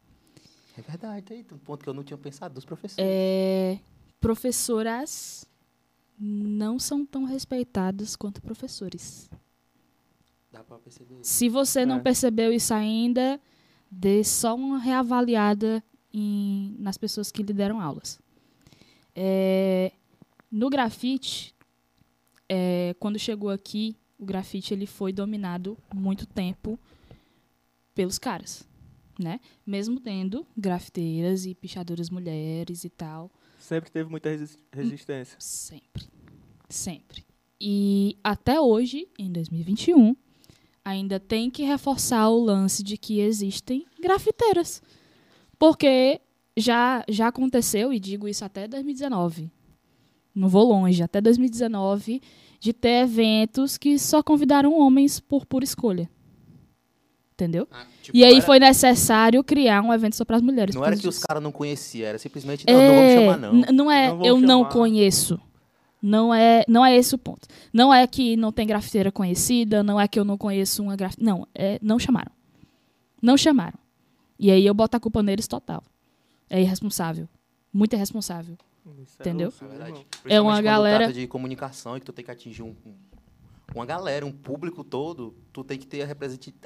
É 0.77 0.81
verdade, 0.81 1.33
aí. 1.33 1.45
Um 1.51 1.59
ponto 1.59 1.83
que 1.83 1.89
eu 1.89 1.95
não 1.95 2.05
tinha 2.05 2.17
pensado 2.17 2.55
dos 2.55 2.65
professores. 2.65 3.05
É, 3.05 3.81
professoras 4.21 5.45
não 6.19 6.79
são 6.79 7.05
tão 7.05 7.25
respeitadas 7.25 8.15
quanto 8.15 8.41
professores. 8.41 9.29
Dá 10.51 10.65
pra 10.65 10.79
perceber. 10.79 11.19
Se 11.23 11.49
você 11.49 11.85
não 11.85 11.97
É. 11.97 12.01
percebeu 12.01 12.53
isso 12.53 12.73
ainda, 12.73 13.41
dê 13.91 14.25
só 14.25 14.55
uma 14.55 14.79
reavaliada 14.79 15.83
em- 16.13 16.75
nas 16.79 16.97
pessoas 16.97 17.31
que 17.31 17.43
lhe 17.43 17.53
deram 17.53 17.81
aulas. 17.81 18.19
É, 19.15 19.93
no 20.51 20.71
grafite, 20.71 21.55
é, 22.49 22.95
quando 22.99 23.19
chegou 23.19 23.51
aqui, 23.51 23.97
o 24.19 24.25
grafite 24.25 24.73
ele 24.73 24.87
foi 24.87 25.13
dominado 25.13 25.77
muito 25.95 26.27
tempo 26.27 26.79
pelos 27.95 28.19
caras, 28.19 28.67
né? 29.19 29.41
Mesmo 29.67 30.01
tendo 30.01 30.47
grafiteiras 30.57 31.45
e 31.47 31.55
pichadoras 31.55 32.09
mulheres 32.11 32.85
e 32.85 32.91
tal, 32.91 33.31
Sempre 33.59 33.91
teve 33.91 34.09
muita 34.09 34.31
resi- 34.31 34.57
resistência. 34.73 35.37
Sempre. 35.39 36.09
Sempre. 36.69 37.25
E 37.61 38.17
até 38.23 38.61
hoje, 38.61 39.09
em 39.19 39.31
2021, 39.33 40.17
ainda 40.89 41.21
tem 41.21 41.51
que 41.51 41.63
reforçar 41.63 42.29
o 42.31 42.43
lance 42.43 42.83
de 42.83 42.97
que 42.97 43.21
existem 43.21 43.85
grafiteiras. 44.01 44.83
Porque 45.59 46.21
já, 46.57 47.05
já 47.09 47.29
aconteceu, 47.29 47.93
e 47.93 48.01
digo 48.01 48.27
isso 48.29 48.45
até 48.45 48.67
2019. 48.67 49.51
Não 50.35 50.49
vou 50.49 50.65
longe, 50.69 51.03
até 51.03 51.21
2019, 51.21 52.23
de 52.61 52.73
ter 52.73 53.03
eventos 53.03 53.77
que 53.77 53.99
só 53.99 54.23
convidaram 54.23 54.79
homens 54.79 55.21
por 55.21 55.45
pura 55.45 55.65
escolha. 55.65 56.09
Entendeu? 57.35 57.69
Tipo, 58.03 58.17
e 58.17 58.25
aí 58.25 58.31
não 58.31 58.37
era- 58.39 58.47
foi 58.47 58.59
necessário 58.59 59.45
criar 59.45 59.81
um 59.83 59.93
evento 59.93 60.17
só 60.17 60.25
para 60.25 60.37
as 60.37 60.43
mulheres. 60.43 60.75
Não 60.75 60.85
era 60.85 60.97
que 60.97 61.07
os 61.07 61.15
disso. 61.15 61.27
caras 61.27 61.43
não 61.43 61.53
conheciam, 61.53 62.09
era 62.09 62.19
simplesmente, 62.19 62.65
não, 62.67 62.75
não 62.75 62.87
vamos 62.95 63.03
É, 63.03 63.15
chamar 63.17 63.39
não. 63.39 63.55
n- 63.55 63.73
Não 63.73 63.91
é, 63.91 64.09
Não 64.09 64.25
eu 64.25 64.41
não 64.41 64.61
chamar. 64.61 64.73
conheço. 64.73 65.41
Não 66.01 66.33
é, 66.33 66.65
não 66.69 66.85
é 66.87 66.97
esse 66.97 67.15
o 67.15 67.19
ponto. 67.19 67.49
Não 67.73 67.93
é 67.93 68.07
que 68.07 68.37
não 68.37 68.53
tem 68.53 68.67
grafiteira 68.67 69.11
conhecida, 69.11 69.83
não 69.83 70.01
é 70.01 70.07
que 70.07 70.19
eu 70.19 70.25
não 70.25 70.39
conheço 70.39 70.83
uma 70.83 70.95
grafiteira. 70.97 71.31
Não, 71.33 71.47
é, 71.55 71.79
não 71.83 71.99
chamaram. 71.99 72.31
Não 73.21 73.37
chamaram. 73.37 73.79
E 74.39 74.51
aí 74.51 74.65
eu 74.65 74.73
boto 74.75 74.97
a 74.97 75.01
culpa 75.01 75.23
neles 75.23 75.49
total. 75.49 75.83
É 76.49 76.61
irresponsável. 76.61 77.29
Muito 77.73 77.95
irresponsável. 77.95 78.57
Isso 79.03 79.17
Entendeu? 79.21 79.53
É 79.61 79.65
verdade. 79.67 79.91
irmão? 79.91 80.05
Principalmente 80.23 80.41
uma 80.41 80.63
galera- 80.63 80.99
trata 81.05 81.13
de 81.13 81.27
comunicação 81.27 81.97
e 81.97 82.01
que 82.01 82.07
tu 82.07 82.13
tem 82.13 82.25
que 82.25 82.31
atingir 82.31 82.63
um, 82.63 82.75
um- 82.87 82.95
uma 83.75 83.85
galera, 83.87 84.25
um 84.25 84.33
público 84.33 84.83
todo, 84.83 85.35
tu 85.53 85.63
tem 85.63 85.79
que 85.79 85.87
ter 85.87 86.03
a 86.03 86.07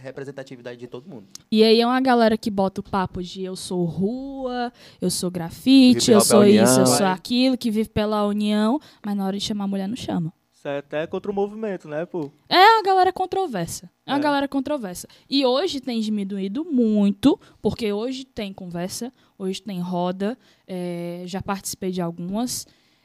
representatividade 0.01 0.79
de 0.79 0.87
todo 0.87 1.09
mundo. 1.09 1.27
E 1.51 1.63
aí 1.65 1.81
é 1.81 1.87
uma 1.87 2.01
galera 2.01 2.39
que 2.39 2.51
bota 2.51 2.81
o 2.81 2.85
papo 2.85 3.23
de 3.23 3.43
eu 3.43 3.57
sou 3.57 3.85
rua, 3.85 4.73
eu 5.01 5.11
sou 5.11 5.31
grafite, 5.31 6.11
eu 6.11 6.21
sou 6.21 6.41
união. 6.41 6.65
isso, 6.65 6.81
eu 6.81 6.87
sou 6.87 6.99
Vai. 6.99 7.13
aquilo, 7.13 7.59
que 7.59 7.71
vive 7.71 7.89
pela 7.89 8.25
união, 8.27 8.79
mas 9.05 9.17
na 9.17 9.27
hora 9.27 9.37
de 9.37 9.45
chamar 9.45 9.65
a 9.65 9.69
mulher 9.69 9.89
não 9.89 9.97
chama. 9.97 10.33
Isso 10.55 10.69
é 10.69 10.79
até 10.79 11.05
contra 11.09 11.29
o 11.29 11.35
movimento, 11.35 11.89
né, 11.89 12.07
pô? 12.07 12.31
É 12.49 12.75
uma 12.77 12.83
galera 12.85 13.13
controversa. 13.13 13.91
É 14.07 14.13
uma 14.13 14.19
É. 14.19 14.23
galera 14.23 14.47
controversa. 14.47 15.09
E 15.29 15.45
hoje 15.45 15.81
tem 15.81 16.01
diminuído 16.01 16.65
muito, 16.65 17.39
porque 17.61 17.93
hoje 17.93 18.25
tem 18.25 18.53
conversa, 18.53 19.13
hoje 19.37 19.61
tem 19.61 19.81
roda. 19.81 20.39
é, 20.69 21.25
já 21.27 21.43
participei 21.43 21.91
de 21.91 22.01
algumas. 22.01 22.65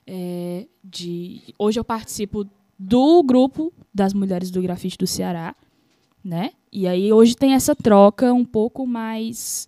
é, 0.10 0.68
de, 0.82 1.42
hoje 1.60 1.78
eu 1.80 1.84
participo 1.84 2.48
do 2.78 3.24
grupo 3.24 3.74
das 3.94 4.14
mulheres 4.14 4.52
do 4.52 4.62
grafite 4.62 4.98
do 4.98 5.08
Ceará, 5.08 5.56
né? 6.24 6.52
E 6.72 6.88
aí 6.88 7.12
hoje 7.12 7.36
tem 7.36 7.54
essa 7.54 7.76
troca 7.76 8.34
um 8.34 8.46
pouco 8.46 8.86
mais 8.86 9.68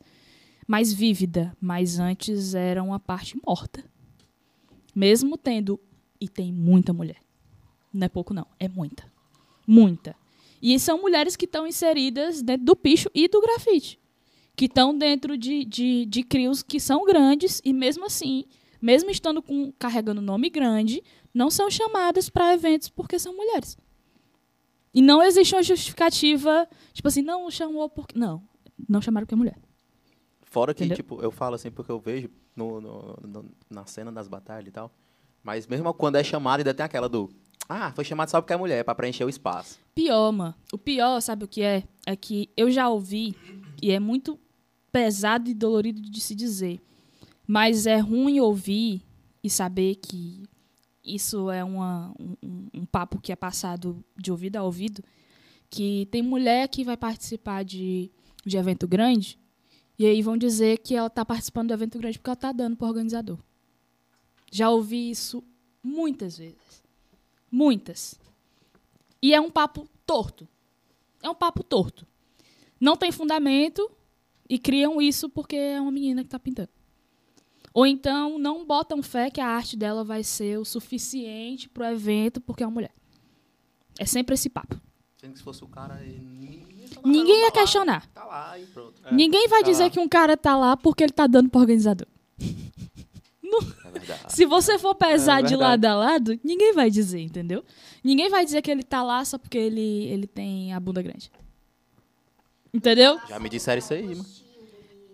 mais 0.67 0.93
vívida, 0.93 1.55
mas 1.59 1.97
antes 1.97 2.53
era 2.53 2.83
uma 2.83 2.99
parte 2.99 3.35
morta. 3.43 3.83
Mesmo 4.93 5.35
tendo 5.35 5.79
e 6.21 6.29
tem 6.29 6.53
muita 6.53 6.93
mulher. 6.93 7.17
Não 7.91 8.05
é 8.05 8.09
pouco 8.09 8.35
não, 8.35 8.45
é 8.59 8.67
muita. 8.67 9.11
Muita. 9.65 10.15
E 10.61 10.77
são 10.79 11.01
mulheres 11.01 11.35
que 11.35 11.45
estão 11.45 11.65
inseridas 11.65 12.43
dentro 12.43 12.65
do 12.65 12.75
picho 12.75 13.09
e 13.15 13.27
do 13.27 13.41
grafite. 13.41 13.99
Que 14.55 14.65
estão 14.65 14.95
dentro 14.95 15.37
de, 15.37 15.65
de, 15.65 16.05
de 16.05 16.21
crios 16.21 16.61
que 16.61 16.79
são 16.79 17.05
grandes 17.05 17.61
e 17.63 17.73
mesmo 17.73 18.05
assim, 18.05 18.43
mesmo 18.81 19.09
estando 19.09 19.41
com, 19.41 19.71
carregando 19.79 20.21
nome 20.21 20.49
grande, 20.49 21.01
não 21.33 21.49
são 21.49 21.69
chamadas 21.69 22.29
para 22.29 22.53
eventos 22.53 22.89
porque 22.89 23.17
são 23.19 23.35
mulheres. 23.35 23.77
E 24.93 25.01
não 25.01 25.21
existe 25.21 25.53
uma 25.55 25.61
justificativa, 25.63 26.67
tipo 26.93 27.07
assim, 27.07 27.21
não 27.21 27.49
chamou 27.51 27.87
porque. 27.89 28.17
Não, 28.17 28.41
não 28.87 29.01
chamaram 29.01 29.25
porque 29.25 29.35
é 29.35 29.37
mulher. 29.37 29.57
Fora 30.41 30.73
que, 30.73 30.83
Entendeu? 30.83 30.95
tipo, 30.97 31.21
eu 31.21 31.29
falo 31.31 31.55
assim 31.55 31.69
porque 31.69 31.91
eu 31.91 31.99
vejo 31.99 32.29
no, 32.55 32.81
no- 32.81 33.17
no- 33.21 33.51
na 33.69 33.85
cena 33.85 34.11
das 34.11 34.27
batalhas 34.27 34.67
e 34.67 34.71
tal. 34.71 34.91
Mas 35.43 35.67
mesmo 35.67 35.93
quando 35.93 36.15
é 36.15 36.23
chamado, 36.23 36.59
ainda 36.59 36.73
tem 36.73 36.83
aquela 36.83 37.07
do. 37.07 37.29
Ah, 37.67 37.91
foi 37.93 38.03
chamado 38.03 38.29
só 38.29 38.41
porque 38.41 38.53
é 38.53 38.57
mulher, 38.57 38.83
pra 38.83 38.95
preencher 38.95 39.23
o 39.23 39.29
espaço. 39.29 39.79
Pior, 39.93 40.31
mano. 40.31 40.55
O 40.73 40.77
pior, 40.77 41.21
sabe 41.21 41.45
o 41.45 41.47
que 41.47 41.61
é? 41.61 41.83
É 42.03 42.15
que 42.15 42.49
eu 42.57 42.71
já 42.71 42.89
ouvi, 42.89 43.35
e 43.79 43.91
é 43.91 43.99
muito 43.99 44.39
pesado 44.91 45.51
e 45.51 45.53
dolorido 45.53 46.01
de 46.01 46.19
se 46.19 46.33
dizer, 46.33 46.81
mas 47.45 47.85
é 47.85 47.97
ruim 47.99 48.39
ouvir 48.39 49.03
e 49.43 49.49
saber 49.51 49.95
que 49.97 50.43
isso 51.03 51.49
é 51.49 51.63
uma, 51.63 52.13
um, 52.19 52.67
um- 52.73 52.85
papo 52.85 53.19
que 53.19 53.31
é 53.31 53.35
passado 53.35 54.03
de 54.17 54.31
ouvido 54.31 54.57
a 54.57 54.63
ouvido, 54.63 55.03
que 55.69 56.07
tem 56.11 56.21
mulher 56.21 56.67
que 56.67 56.83
vai 56.83 56.97
participar 56.97 57.63
de, 57.63 58.11
de 58.45 58.57
evento 58.57 58.87
grande, 58.87 59.37
e 59.97 60.05
aí 60.05 60.21
vão 60.21 60.37
dizer 60.37 60.79
que 60.79 60.95
ela 60.95 61.07
está 61.07 61.23
participando 61.25 61.67
do 61.69 61.73
evento 61.73 61.97
grande 61.99 62.17
porque 62.17 62.29
ela 62.29 62.33
está 62.35 62.51
dando 62.51 62.75
para 62.75 62.85
o 62.85 62.89
organizador. 62.89 63.37
Já 64.51 64.69
ouvi 64.69 65.09
isso 65.11 65.43
muitas 65.83 66.37
vezes. 66.37 66.83
Muitas. 67.51 68.19
E 69.21 69.33
é 69.33 69.41
um 69.41 69.51
papo 69.51 69.87
torto. 70.05 70.47
É 71.21 71.29
um 71.29 71.35
papo 71.35 71.63
torto. 71.63 72.07
Não 72.79 72.95
tem 72.95 73.11
fundamento 73.11 73.91
e 74.49 74.57
criam 74.57 75.01
isso 75.01 75.29
porque 75.29 75.55
é 75.55 75.81
uma 75.81 75.91
menina 75.91 76.21
que 76.23 76.27
está 76.27 76.39
pintando. 76.39 76.69
Ou 77.73 77.85
então 77.85 78.39
não 78.39 78.65
botam 78.65 79.01
fé 79.01 79.29
que 79.29 79.39
a 79.39 79.47
arte 79.47 79.77
dela 79.77 80.03
vai 80.03 80.23
ser 80.23 80.57
o 80.57 80.65
suficiente 80.65 81.69
pro 81.69 81.85
evento 81.85 82.41
porque 82.41 82.63
é 82.63 82.65
uma 82.67 82.73
mulher. 82.73 82.93
É 83.99 84.05
sempre 84.05 84.33
esse 84.33 84.49
papo. 84.49 84.79
Sendo 85.17 85.33
que 85.33 85.37
se 85.39 85.43
fosse 85.43 85.63
o 85.63 85.67
cara. 85.67 85.95
Ninguém 85.95 86.81
ia, 86.81 86.87
falar, 86.87 87.07
Ninguém 87.07 87.35
não, 87.37 87.45
ia 87.45 87.51
tá 87.51 87.57
lá, 87.59 87.63
questionar. 87.63 88.07
Tá 88.07 88.23
lá 88.25 88.59
e 88.59 88.65
pronto. 88.67 88.93
É, 89.05 89.13
Ninguém 89.13 89.47
vai 89.49 89.61
tá 89.61 89.69
dizer 89.69 89.83
lá. 89.83 89.89
que 89.89 89.99
um 89.99 90.07
cara 90.07 90.37
tá 90.37 90.55
lá 90.57 90.77
porque 90.77 91.03
ele 91.03 91.11
tá 91.11 91.27
dando 91.27 91.49
pro 91.49 91.59
organizador. 91.59 92.07
É 93.83 93.91
verdade. 93.91 94.33
Se 94.33 94.45
você 94.45 94.77
for 94.77 94.93
pesar 94.93 95.39
É 95.39 95.43
de 95.47 95.55
lado 95.55 95.83
a 95.85 95.95
lado, 95.95 96.39
ninguém 96.43 96.71
vai 96.73 96.91
dizer, 96.91 97.19
entendeu? 97.21 97.65
Ninguém 98.03 98.29
vai 98.29 98.45
dizer 98.45 98.61
que 98.61 98.69
ele 98.69 98.83
tá 98.83 99.01
lá 99.01 99.25
só 99.25 99.39
porque 99.39 99.57
ele, 99.57 100.05
ele 100.07 100.27
tem 100.27 100.71
a 100.71 100.79
bunda 100.79 101.01
grande. 101.01 101.31
Entendeu? 102.71 103.19
Já 103.27 103.39
me 103.39 103.49
disseram 103.49 103.79
isso 103.79 103.91
aí, 103.91 104.03
mano. 104.03 104.25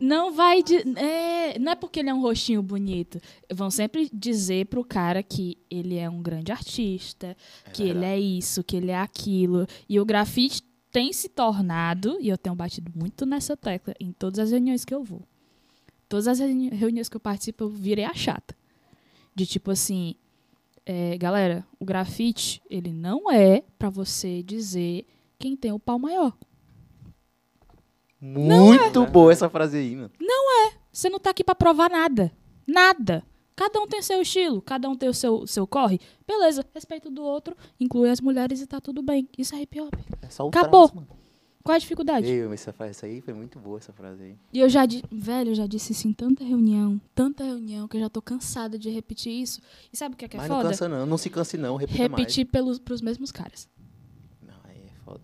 Não 0.05 0.31
vai. 0.31 0.61
É, 0.97 1.57
não 1.57 1.71
é 1.71 1.75
porque 1.75 1.99
ele 1.99 2.09
é 2.09 2.13
um 2.13 2.21
rostinho 2.21 2.61
bonito. 2.61 3.19
Vão 3.51 3.71
sempre 3.71 4.09
dizer 4.13 4.67
pro 4.67 4.83
cara 4.83 5.23
que 5.23 5.57
ele 5.69 5.97
é 5.97 6.07
um 6.09 6.21
grande 6.21 6.51
artista, 6.51 7.35
que 7.73 7.83
ele 7.83 8.05
é 8.05 8.19
isso, 8.19 8.63
que 8.63 8.75
ele 8.75 8.91
é 8.91 8.99
aquilo. 8.99 9.65
E 9.89 9.99
o 9.99 10.05
grafite 10.05 10.61
tem 10.91 11.11
se 11.11 11.27
tornado, 11.27 12.17
e 12.21 12.29
eu 12.29 12.37
tenho 12.37 12.55
batido 12.55 12.91
muito 12.95 13.25
nessa 13.25 13.57
tecla 13.57 13.93
em 13.99 14.11
todas 14.11 14.39
as 14.39 14.51
reuniões 14.51 14.85
que 14.85 14.93
eu 14.93 15.03
vou. 15.03 15.23
Todas 16.07 16.27
as 16.27 16.39
reuni- 16.39 16.69
reuniões 16.69 17.09
que 17.09 17.17
eu 17.17 17.19
participo, 17.19 17.63
eu 17.63 17.69
virei 17.69 18.05
a 18.05 18.13
chata. 18.13 18.55
De 19.33 19.45
tipo 19.45 19.71
assim, 19.71 20.15
é, 20.85 21.17
galera, 21.17 21.65
o 21.79 21.83
grafite, 21.83 22.61
ele 22.69 22.93
não 22.93 23.29
é 23.31 23.63
pra 23.77 23.89
você 23.89 24.43
dizer 24.43 25.05
quem 25.39 25.55
tem 25.57 25.71
o 25.71 25.79
pau 25.79 25.97
maior. 25.99 26.31
Muito 28.21 29.05
boa 29.07 29.31
essa 29.31 29.49
frase 29.49 29.77
aí, 29.77 29.95
mano. 29.95 30.11
Você 30.91 31.09
não 31.09 31.19
tá 31.19 31.31
aqui 31.31 31.43
pra 31.43 31.53
provar 31.53 31.89
nada. 31.89 32.31
Nada. 32.65 33.23
Cada 33.55 33.79
um 33.79 33.87
tem 33.87 34.01
seu 34.01 34.21
estilo, 34.21 34.61
cada 34.61 34.89
um 34.89 34.95
tem 34.95 35.07
o 35.09 35.13
seu, 35.13 35.45
seu 35.47 35.65
corre. 35.67 35.99
Beleza, 36.27 36.63
respeito 36.73 37.09
do 37.09 37.21
outro, 37.23 37.55
inclui 37.79 38.09
as 38.09 38.19
mulheres 38.19 38.61
e 38.61 38.67
tá 38.67 38.81
tudo 38.81 39.01
bem. 39.01 39.27
Isso 39.37 39.55
é 39.55 39.61
hip 39.61 39.79
hop. 39.79 39.93
É 40.21 40.29
só 40.29 40.45
o 40.45 40.49
Acabou. 40.49 40.89
traço. 40.89 41.07
Qual 41.63 41.73
é 41.73 41.77
a 41.77 41.79
dificuldade? 41.79 42.27
Ei, 42.27 42.41
essa, 42.53 42.73
essa 42.79 43.05
aí 43.07 43.21
foi 43.21 43.33
muito 43.33 43.57
boa, 43.59 43.77
essa 43.79 43.91
frase 43.91 44.21
aí. 44.23 44.35
E 44.53 44.59
eu 44.59 44.69
já, 44.69 44.81
velho, 45.11 45.51
eu 45.51 45.55
já 45.55 45.65
disse 45.65 45.93
isso 45.93 46.07
em 46.07 46.13
tanta 46.13 46.43
reunião, 46.43 47.01
tanta 47.15 47.43
reunião, 47.43 47.87
que 47.87 47.97
eu 47.97 48.01
já 48.01 48.09
tô 48.09 48.21
cansada 48.21 48.77
de 48.77 48.89
repetir 48.89 49.31
isso. 49.33 49.59
E 49.91 49.97
sabe 49.97 50.13
o 50.15 50.17
que 50.17 50.25
é, 50.25 50.27
que 50.27 50.37
é 50.37 50.39
Mas 50.39 50.49
não 50.49 50.57
foda? 50.57 50.69
cansa 50.69 50.87
não, 50.89 51.05
não 51.05 51.17
se 51.17 51.29
canse 51.29 51.57
não, 51.57 51.75
repita 51.75 51.97
repetir 51.97 52.45
pelos, 52.45 52.77
pros 52.77 53.01
mesmos 53.01 53.31
caras. 53.31 53.67
mais. 54.41 54.55
Não, 54.55 54.69
aí 54.69 54.77
é 54.85 54.93
foda. 55.03 55.21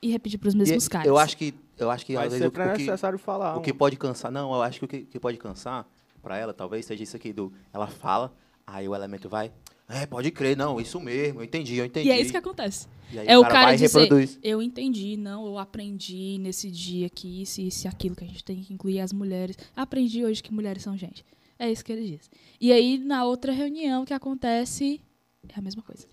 E 0.00 0.10
repetir 0.10 0.38
pros 0.38 0.54
E 0.54 0.58
mesmos 0.58 0.88
caras. 0.88 1.06
eu 1.06 1.18
acho 1.18 1.36
que, 1.36 1.52
eu 1.78 1.90
acho 1.90 2.04
que 2.04 2.16
às 2.16 2.32
vezes 2.32 2.40
o, 2.40 2.44
é 2.44 2.48
o 2.48 2.50
que, 2.50 2.82
necessário 2.84 3.18
falar. 3.18 3.56
o 3.56 3.60
que 3.60 3.72
pode 3.72 3.96
cansar, 3.96 4.30
não, 4.30 4.52
eu 4.54 4.62
acho 4.62 4.78
que 4.80 4.84
o 4.84 4.88
que, 4.88 5.00
que 5.02 5.20
pode 5.20 5.38
cansar 5.38 5.86
pra 6.22 6.36
ela, 6.36 6.52
talvez 6.52 6.84
seja 6.86 7.02
isso 7.02 7.16
aqui 7.16 7.32
do, 7.32 7.52
ela 7.72 7.86
fala, 7.86 8.34
aí 8.66 8.88
o 8.88 8.94
elemento 8.94 9.28
vai, 9.28 9.52
é, 9.88 10.04
pode 10.04 10.30
crer, 10.30 10.56
não, 10.56 10.80
isso 10.80 11.00
mesmo, 11.00 11.40
eu 11.40 11.44
entendi, 11.44 11.76
eu 11.76 11.84
entendi. 11.84 12.08
E 12.08 12.12
é 12.12 12.20
isso 12.20 12.30
que 12.30 12.36
acontece. 12.36 12.86
E 13.10 13.18
aí 13.18 13.26
é 13.26 13.38
o 13.38 13.42
cara 13.42 13.66
vai 13.66 13.74
e 13.74 13.78
dizer- 13.78 13.98
reproduz. 14.00 14.38
Eu 14.42 14.60
entendi, 14.60 15.16
não, 15.16 15.46
eu 15.46 15.58
aprendi 15.58 16.36
nesse 16.38 16.70
dia 16.70 17.08
que 17.08 17.42
isso, 17.42 17.60
isso 17.60 17.86
e 17.86 17.88
aquilo, 17.88 18.14
que 18.14 18.24
a 18.24 18.26
gente 18.26 18.44
tem 18.44 18.60
que 18.62 18.72
incluir 18.74 19.00
as 19.00 19.12
mulheres. 19.12 19.56
Aprendi 19.74 20.24
hoje 20.24 20.42
que 20.42 20.52
mulheres 20.52 20.82
são 20.82 20.96
gente. 20.96 21.24
É 21.58 21.70
isso 21.70 21.84
que 21.84 21.92
ele 21.92 22.06
diz. 22.06 22.30
E 22.60 22.70
aí, 22.70 22.98
na 22.98 23.24
outra 23.24 23.50
reunião 23.50 24.04
que 24.04 24.12
acontece, 24.12 25.00
é 25.48 25.58
a 25.58 25.62
mesma 25.62 25.82
coisa. 25.82 26.06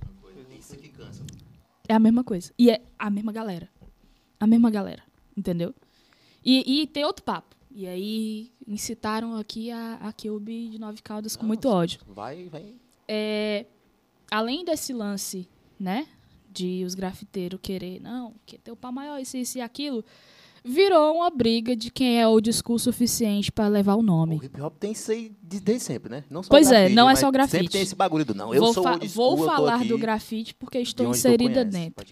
Isso 0.57 0.75
que 0.77 0.89
cansa. 0.89 1.23
É 1.87 1.93
a 1.93 1.99
mesma 1.99 2.23
coisa. 2.23 2.51
E 2.57 2.71
é 2.71 2.81
a 2.97 3.09
mesma 3.09 3.31
galera. 3.31 3.69
A 4.39 4.47
mesma 4.47 4.71
galera. 4.71 5.03
Entendeu? 5.35 5.73
E, 6.43 6.81
e 6.83 6.87
tem 6.87 7.03
outro 7.03 7.23
papo. 7.23 7.55
E 7.71 7.85
aí, 7.87 8.51
incitaram 8.67 9.35
aqui 9.35 9.69
a, 9.71 9.95
a 9.95 10.13
Kilby 10.13 10.69
de 10.69 10.79
Nove 10.79 11.01
Caldas 11.01 11.35
com 11.35 11.45
muito 11.45 11.67
ódio. 11.67 11.99
Vai, 12.07 12.47
vai. 12.47 12.73
É, 13.07 13.65
além 14.31 14.63
desse 14.63 14.93
lance, 14.93 15.47
né, 15.79 16.07
de 16.49 16.83
os 16.85 16.95
grafiteiros 16.95 17.59
querer, 17.61 17.99
não, 18.01 18.33
que 18.45 18.57
ter 18.57 18.71
o 18.71 18.77
pau 18.77 18.93
maior, 18.93 19.19
isso, 19.19 19.35
isso 19.35 19.57
e 19.57 19.61
aquilo, 19.61 20.05
virou 20.63 21.15
uma 21.17 21.29
briga 21.29 21.75
de 21.75 21.91
quem 21.91 22.19
é 22.21 22.25
o 22.27 22.39
discurso 22.39 22.85
suficiente 22.85 23.51
para 23.51 23.67
levar 23.67 23.95
o 23.95 24.01
nome. 24.01 24.37
O 24.37 24.43
hip 24.43 24.61
hop 24.61 24.77
tem 24.79 24.93
isso 24.93 25.11
aí 25.11 25.35
de- 25.43 25.59
desde 25.59 25.83
sempre, 25.83 26.09
né? 26.09 26.23
Não 26.29 26.41
só 26.41 26.47
o 26.47 26.49
Pois 26.51 26.67
é, 26.67 26.75
grafite, 26.75 26.95
não 26.95 27.09
é 27.09 27.15
só 27.17 27.27
o 27.27 27.31
grafite. 27.31 27.57
Sempre 27.57 27.71
tem 27.73 27.81
esse 27.81 27.93
bagulho 27.95 28.23
do 28.23 28.33
não, 28.33 28.53
eu 28.53 28.61
vou 28.61 28.73
sou 28.73 28.83
fa- 28.83 28.93
old 28.93 29.09
school, 29.09 29.35
vou 29.35 29.45
eu 29.45 29.51
falar 29.51 29.83
do 29.83 29.97
grafite 29.97 30.55
porque 30.55 30.79
estou 30.79 31.09
inserida 31.09 31.65
dentro. 31.65 32.05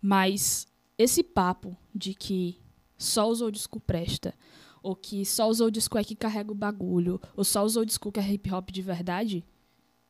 Mas 0.00 0.66
esse 1.02 1.22
papo 1.22 1.76
de 1.94 2.14
que 2.14 2.58
só 2.96 3.28
os 3.28 3.40
old 3.40 3.58
school 3.58 3.80
presta, 3.80 4.34
ou 4.82 4.96
que 4.96 5.24
só 5.24 5.48
os 5.48 5.60
old 5.60 5.80
school 5.80 6.00
é 6.00 6.04
que 6.04 6.16
carrega 6.16 6.52
o 6.52 6.54
bagulho, 6.54 7.20
ou 7.36 7.44
só 7.44 7.64
os 7.64 7.76
old 7.76 7.92
school 7.92 8.12
que 8.12 8.20
é 8.20 8.32
hip 8.32 8.52
hop 8.52 8.70
de 8.70 8.82
verdade, 8.82 9.44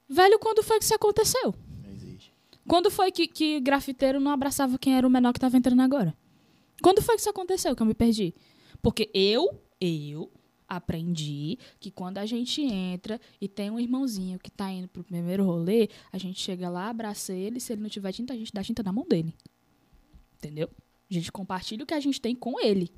velho, 0.09 0.39
quando 0.39 0.63
foi 0.63 0.79
que 0.79 0.85
isso 0.85 0.95
aconteceu? 0.95 1.55
Quando 2.69 2.91
foi 2.91 3.11
que, 3.11 3.27
que 3.27 3.61
grafiteiro 3.61 4.21
não 4.21 4.31
abraçava 4.31 4.79
quem 4.79 4.97
era 4.97 5.07
o 5.07 5.11
menor 5.11 5.33
que 5.33 5.41
tava 5.41 5.57
entrando 5.57 5.81
agora? 5.81 6.17
Quando 6.81 7.03
foi 7.03 7.17
que 7.17 7.21
isso 7.21 7.31
aconteceu 7.31 7.75
que 7.75 7.83
eu 7.83 7.87
me 7.87 7.95
perdi? 7.95 8.35
Porque 8.81 9.11
eu, 9.13 9.61
eu 9.81 10.31
aprendi 10.69 11.59
que 11.79 11.91
quando 11.91 12.19
a 12.19 12.27
gente 12.27 12.63
entra 12.63 13.21
e 13.41 13.49
tem 13.49 13.71
um 13.71 13.79
irmãozinho 13.79 14.39
que 14.39 14.51
tá 14.51 14.71
indo 14.71 14.89
pro 14.89 15.05
primeiro 15.05 15.45
rolê, 15.45 15.89
a 16.11 16.19
gente 16.19 16.41
chega 16.41 16.69
lá, 16.69 16.89
abraça 16.89 17.33
ele, 17.33 17.61
se 17.61 17.73
ele 17.73 17.83
não 17.83 17.91
tiver 17.91 18.13
tinta, 18.13 18.33
a 18.33 18.37
gente 18.37 18.53
dá 18.53 18.63
tinta 18.63 18.83
na 18.83 18.93
mão 18.93 19.07
dele. 19.07 19.35
Entendeu? 20.39 20.71
A 21.13 21.15
gente 21.15 21.31
compartilha 21.31 21.85
o 21.85 21.87
que 21.87 21.95
a 21.95 22.01
gente 22.01 22.21
tem 22.21 22.35
com 22.35 22.59
ele. 22.61 22.91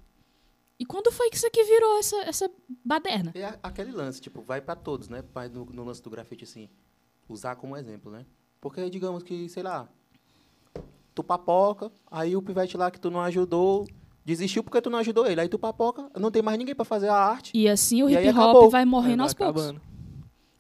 E 0.79 0.85
quando 0.85 1.11
foi 1.13 1.31
que 1.31 1.37
isso 1.37 1.47
aqui 1.47 1.63
virou 1.65 1.99
essa, 1.99 2.17
essa 2.23 2.51
baderna? 2.85 3.33
É 3.35 3.59
aquele 3.63 3.91
lance, 3.93 4.21
tipo, 4.21 4.41
vai 4.41 4.61
pra 4.61 4.75
todos, 4.77 5.09
né? 5.09 5.23
Vai 5.33 5.49
no, 5.49 5.65
no 5.67 5.85
lance 5.85 6.03
do 6.03 6.11
grafite, 6.11 6.45
assim, 6.45 6.69
usar 7.29 7.57
como 7.57 7.77
exemplo, 7.77 8.11
né? 8.11 8.25
Porque, 8.61 8.89
digamos 8.91 9.23
que, 9.23 9.49
sei 9.49 9.63
lá, 9.63 9.89
tu 11.15 11.23
papoca, 11.23 11.91
aí 12.11 12.37
o 12.37 12.43
pivete 12.43 12.77
lá 12.77 12.91
que 12.91 12.99
tu 13.01 13.11
não 13.11 13.21
ajudou, 13.21 13.87
desistiu 14.25 14.65
porque 14.65 14.81
tu 14.81 14.91
não 14.91 14.99
ajudou 14.99 15.27
ele. 15.27 15.41
Aí 15.41 15.49
tu 15.49 15.59
papoca, 15.59 16.11
não 16.19 16.31
tem 16.31 16.43
mais 16.43 16.59
ninguém 16.59 16.75
pra 16.75 16.85
fazer 16.85 17.09
a 17.09 17.17
arte. 17.17 17.53
E 17.55 17.69
assim 17.69 18.03
o 18.03 18.09
E 18.09 18.15
hip 18.15 18.29
hop 18.31 18.37
acabou. 18.37 18.71
vai 18.71 18.83
É, 18.83 18.85
morrendo 18.85 19.19
vai 19.19 19.27
aos 19.27 19.35
poucos. 19.35 19.63
acabando. 19.63 19.83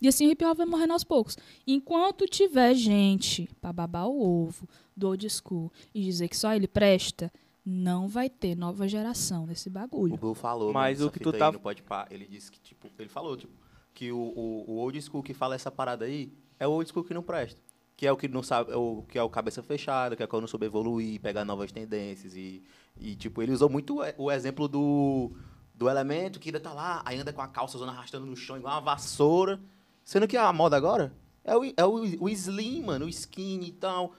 E 0.02 0.08
assim 0.08 0.26
o 0.26 0.30
hip 0.30 0.44
hop 0.44 0.56
vai 0.56 0.66
morrendo 0.66 0.92
aos 0.92 1.02
poucos. 1.04 1.36
Enquanto 1.66 2.26
tiver 2.26 2.74
gente 2.74 3.48
pra 3.60 3.72
babar 3.72 4.06
o 4.06 4.44
ovo 4.46 4.68
do 4.96 5.08
old 5.08 5.28
school 5.30 5.72
e 5.94 6.02
dizer 6.02 6.28
que 6.28 6.36
só 6.36 6.54
ele 6.54 6.68
presta, 6.68 7.32
não 7.64 8.08
vai 8.08 8.28
ter 8.28 8.54
nova 8.54 8.86
geração 8.86 9.46
nesse 9.46 9.68
O 9.68 9.72
bagulho. 9.72 10.16
Blue 10.16 10.34
falou, 10.34 10.72
Mas 10.72 11.00
o 11.00 11.10
que 11.10 11.18
tu 11.20 11.32
tá- 11.32 11.52
Pode 11.52 11.82
Pá, 11.82 12.06
ele 12.10 12.26
disse 12.26 12.50
que, 12.50 12.60
tipo, 12.60 12.88
ele 12.98 13.08
falou, 13.08 13.36
tipo, 13.36 13.52
que 13.94 14.12
o, 14.12 14.18
o, 14.18 14.64
o 14.72 14.76
old 14.78 15.00
school 15.00 15.22
que 15.22 15.32
fala 15.32 15.54
essa 15.54 15.70
parada 15.70 16.04
aí 16.04 16.32
é 16.58 16.66
o 16.66 16.70
old 16.72 16.88
school 16.90 17.04
que 17.04 17.14
não 17.14 17.22
presta. 17.22 17.60
Que 17.96 18.06
é 18.06 18.12
o 18.12 18.16
que 18.16 18.26
não 18.28 18.42
sabe, 18.42 18.72
é 18.72 18.76
o 18.76 19.02
que 19.08 19.16
é 19.16 19.22
o 19.22 19.30
cabeça 19.30 19.62
fechada, 19.62 20.16
que 20.16 20.22
é 20.22 20.26
o 20.26 20.28
que 20.28 20.40
não 20.40 20.48
soube 20.48 20.66
evoluir, 20.66 21.20
pegar 21.20 21.44
novas 21.44 21.70
tendências 21.70 22.34
e, 22.36 22.62
e 22.98 23.14
tipo, 23.14 23.40
ele 23.40 23.52
usou 23.52 23.70
muito 23.70 24.00
o- 24.00 24.24
o 24.24 24.32
exemplo 24.32 24.66
do, 24.66 25.30
do 25.74 25.88
elemento 25.88 26.40
que 26.40 26.48
ainda 26.48 26.58
tá 26.60 26.72
lá, 26.72 27.02
aí 27.04 27.18
anda 27.20 27.32
com 27.32 27.40
a 27.40 27.46
calça 27.48 27.78
zona 27.78 27.92
arrastando 27.92 28.26
no 28.26 28.36
chão 28.36 28.56
igual 28.56 28.74
uma 28.74 28.80
vassoura. 28.80 29.60
Sendo 30.04 30.26
que 30.28 30.36
a 30.36 30.52
moda 30.52 30.76
agora 30.76 31.14
é 31.44 31.56
o, 31.56 31.64
é 31.64 31.84
o, 31.86 32.24
o 32.24 32.28
slim, 32.28 32.82
mano, 32.82 33.06
o 33.06 33.08
skinny 33.08 33.68
e 33.68 33.72
tal. 33.72 34.12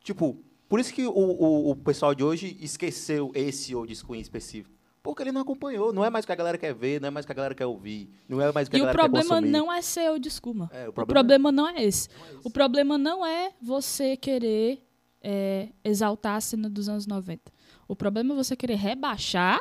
Tipo, 0.00 0.38
por 0.68 0.80
isso 0.80 0.92
que 0.92 1.06
o, 1.06 1.12
o, 1.12 1.70
o 1.70 1.76
pessoal 1.76 2.14
de 2.14 2.22
hoje 2.24 2.56
esqueceu 2.60 3.30
esse 3.34 3.74
old 3.74 3.94
school 3.94 4.16
em 4.16 4.20
específico. 4.20 4.74
Porque 5.02 5.22
ele 5.22 5.32
não 5.32 5.42
acompanhou. 5.42 5.92
Não 5.92 6.02
é 6.02 6.08
mais 6.08 6.24
o 6.24 6.26
que 6.26 6.32
a 6.32 6.36
galera 6.36 6.56
quer 6.56 6.74
ver, 6.74 6.98
não 6.98 7.08
é 7.08 7.10
mais 7.10 7.24
o 7.24 7.26
que 7.26 7.32
a 7.32 7.34
galera 7.34 7.54
quer 7.54 7.66
ouvir. 7.66 8.08
Não 8.26 8.40
é 8.40 8.50
mais 8.50 8.66
o 8.66 8.70
que 8.70 8.76
a 8.76 8.78
E 8.78 8.82
o 8.82 8.84
galera 8.86 8.98
quer 8.98 9.02
problema 9.02 9.28
consumir. 9.34 9.50
não 9.50 9.70
é 9.70 9.82
ser 9.82 10.30
school, 10.30 10.54
mano. 10.54 10.70
É, 10.72 10.86
o 10.86 10.90
O 10.90 10.92
problema, 10.94 11.14
problema 11.20 11.52
não 11.52 11.68
é 11.68 11.84
esse. 11.84 12.08
não 12.08 12.26
é. 12.26 12.40
O 12.42 12.50
problema 12.50 12.98
não 12.98 13.26
é 13.26 13.52
você 13.60 14.16
querer 14.16 14.82
é, 15.22 15.68
exaltar 15.84 16.36
a 16.36 16.40
cena 16.40 16.70
dos 16.70 16.88
anos 16.88 17.06
90. 17.06 17.52
O 17.86 17.94
problema 17.94 18.32
é 18.32 18.36
você 18.36 18.56
querer 18.56 18.76
rebaixar 18.76 19.60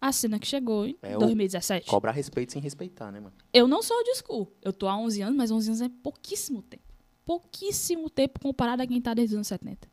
a 0.00 0.12
cena 0.12 0.38
que 0.38 0.46
chegou 0.46 0.86
em 0.86 0.96
É 1.02 1.16
o 1.16 1.18
2017. 1.18 1.88
Cobrar 1.90 2.12
respeito 2.12 2.52
sem 2.52 2.62
respeitar, 2.62 3.10
né, 3.10 3.18
mano? 3.18 3.34
Eu 3.52 3.66
não 3.66 3.82
sou 3.82 3.96
old 3.96 4.10
school. 4.14 4.52
Eu 4.62 4.72
tô 4.72 4.86
há 4.86 4.96
11 4.96 5.20
anos, 5.22 5.36
mas 5.36 5.50
11 5.50 5.68
anos 5.68 5.80
é 5.80 5.88
pouquíssimo 6.00 6.62
tempo. 6.62 6.84
Pouquíssimo 7.24 8.08
tempo 8.08 8.38
comparado 8.38 8.82
a 8.82 8.86
quem 8.86 9.00
tá 9.00 9.12
desde 9.12 9.34
os 9.34 9.38
anos 9.38 9.48
70. 9.48 9.88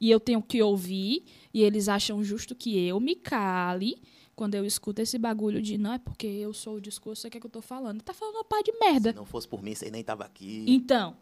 E 0.00 0.10
eu 0.10 0.18
tenho 0.18 0.40
que 0.42 0.62
ouvir, 0.62 1.24
e 1.52 1.62
eles 1.62 1.88
acham 1.88 2.22
justo 2.24 2.54
que 2.54 2.78
eu 2.86 2.98
me 2.98 3.14
cale 3.14 4.00
quando 4.34 4.54
eu 4.54 4.64
escuto 4.64 5.02
esse 5.02 5.18
bagulho 5.18 5.60
de 5.60 5.76
não 5.76 5.92
é 5.92 5.98
porque 5.98 6.26
eu 6.26 6.54
sou 6.54 6.76
o 6.76 6.80
discurso, 6.80 7.26
é 7.26 7.30
que 7.30 7.36
é 7.36 7.40
que 7.40 7.46
eu 7.46 7.50
tô 7.50 7.60
falando. 7.60 8.00
Tá 8.02 8.14
falando 8.14 8.36
uma 8.36 8.44
pá 8.44 8.62
de 8.64 8.72
merda. 8.80 9.10
Se 9.10 9.16
não 9.16 9.26
fosse 9.26 9.46
por 9.46 9.62
mim, 9.62 9.74
você 9.74 9.90
nem 9.90 10.02
tava 10.02 10.24
aqui. 10.24 10.64
Então, 10.66 11.14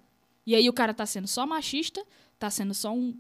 e 0.47 0.55
aí 0.55 0.69
o 0.69 0.73
cara 0.73 0.95
tá 0.95 1.05
sendo 1.05 1.27
só 1.27 1.45
machista, 1.45 2.05
tá 2.39 2.49
sendo 2.49 2.73
só 2.73 2.93
um 2.95 3.13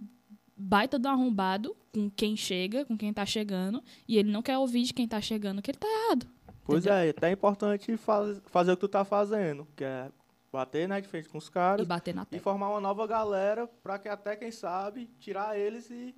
baita 0.56 0.98
do 0.98 1.08
arrombado 1.08 1.76
com 1.92 2.08
quem 2.10 2.36
chega, 2.36 2.84
com 2.84 2.96
quem 2.96 3.12
tá 3.12 3.26
chegando, 3.26 3.82
e 4.06 4.16
ele 4.18 4.30
não 4.30 4.42
quer 4.42 4.56
ouvir 4.58 4.82
de 4.84 4.94
quem 4.94 5.08
tá 5.08 5.20
chegando 5.20 5.60
que 5.60 5.70
ele 5.72 5.78
tá 5.78 5.86
errado. 5.88 6.26
Pois 6.64 6.84
Entendeu? 6.84 6.98
é, 7.04 7.08
até 7.10 7.28
é 7.30 7.32
importante 7.32 7.96
faz- 7.96 8.40
fazer 8.46 8.72
o 8.72 8.76
que 8.76 8.80
tu 8.82 8.88
tá 8.88 9.04
fazendo, 9.04 9.66
que 9.74 9.82
é 9.82 10.10
bater 10.58 10.88
né, 10.88 11.00
de 11.00 11.06
frente 11.08 11.28
com 11.28 11.38
os 11.38 11.46
E 11.46 11.50
caras 11.52 11.86
bater 11.86 12.12
na 12.14 12.26
e 12.32 12.38
formar 12.40 12.68
uma 12.70 12.80
nova 12.80 13.06
galera 13.06 13.66
pra 13.82 13.98
que 13.98 14.08
até, 14.08 14.34
quem 14.34 14.50
sabe, 14.50 15.08
tirar 15.20 15.56
eles 15.56 15.88
e 15.90 16.12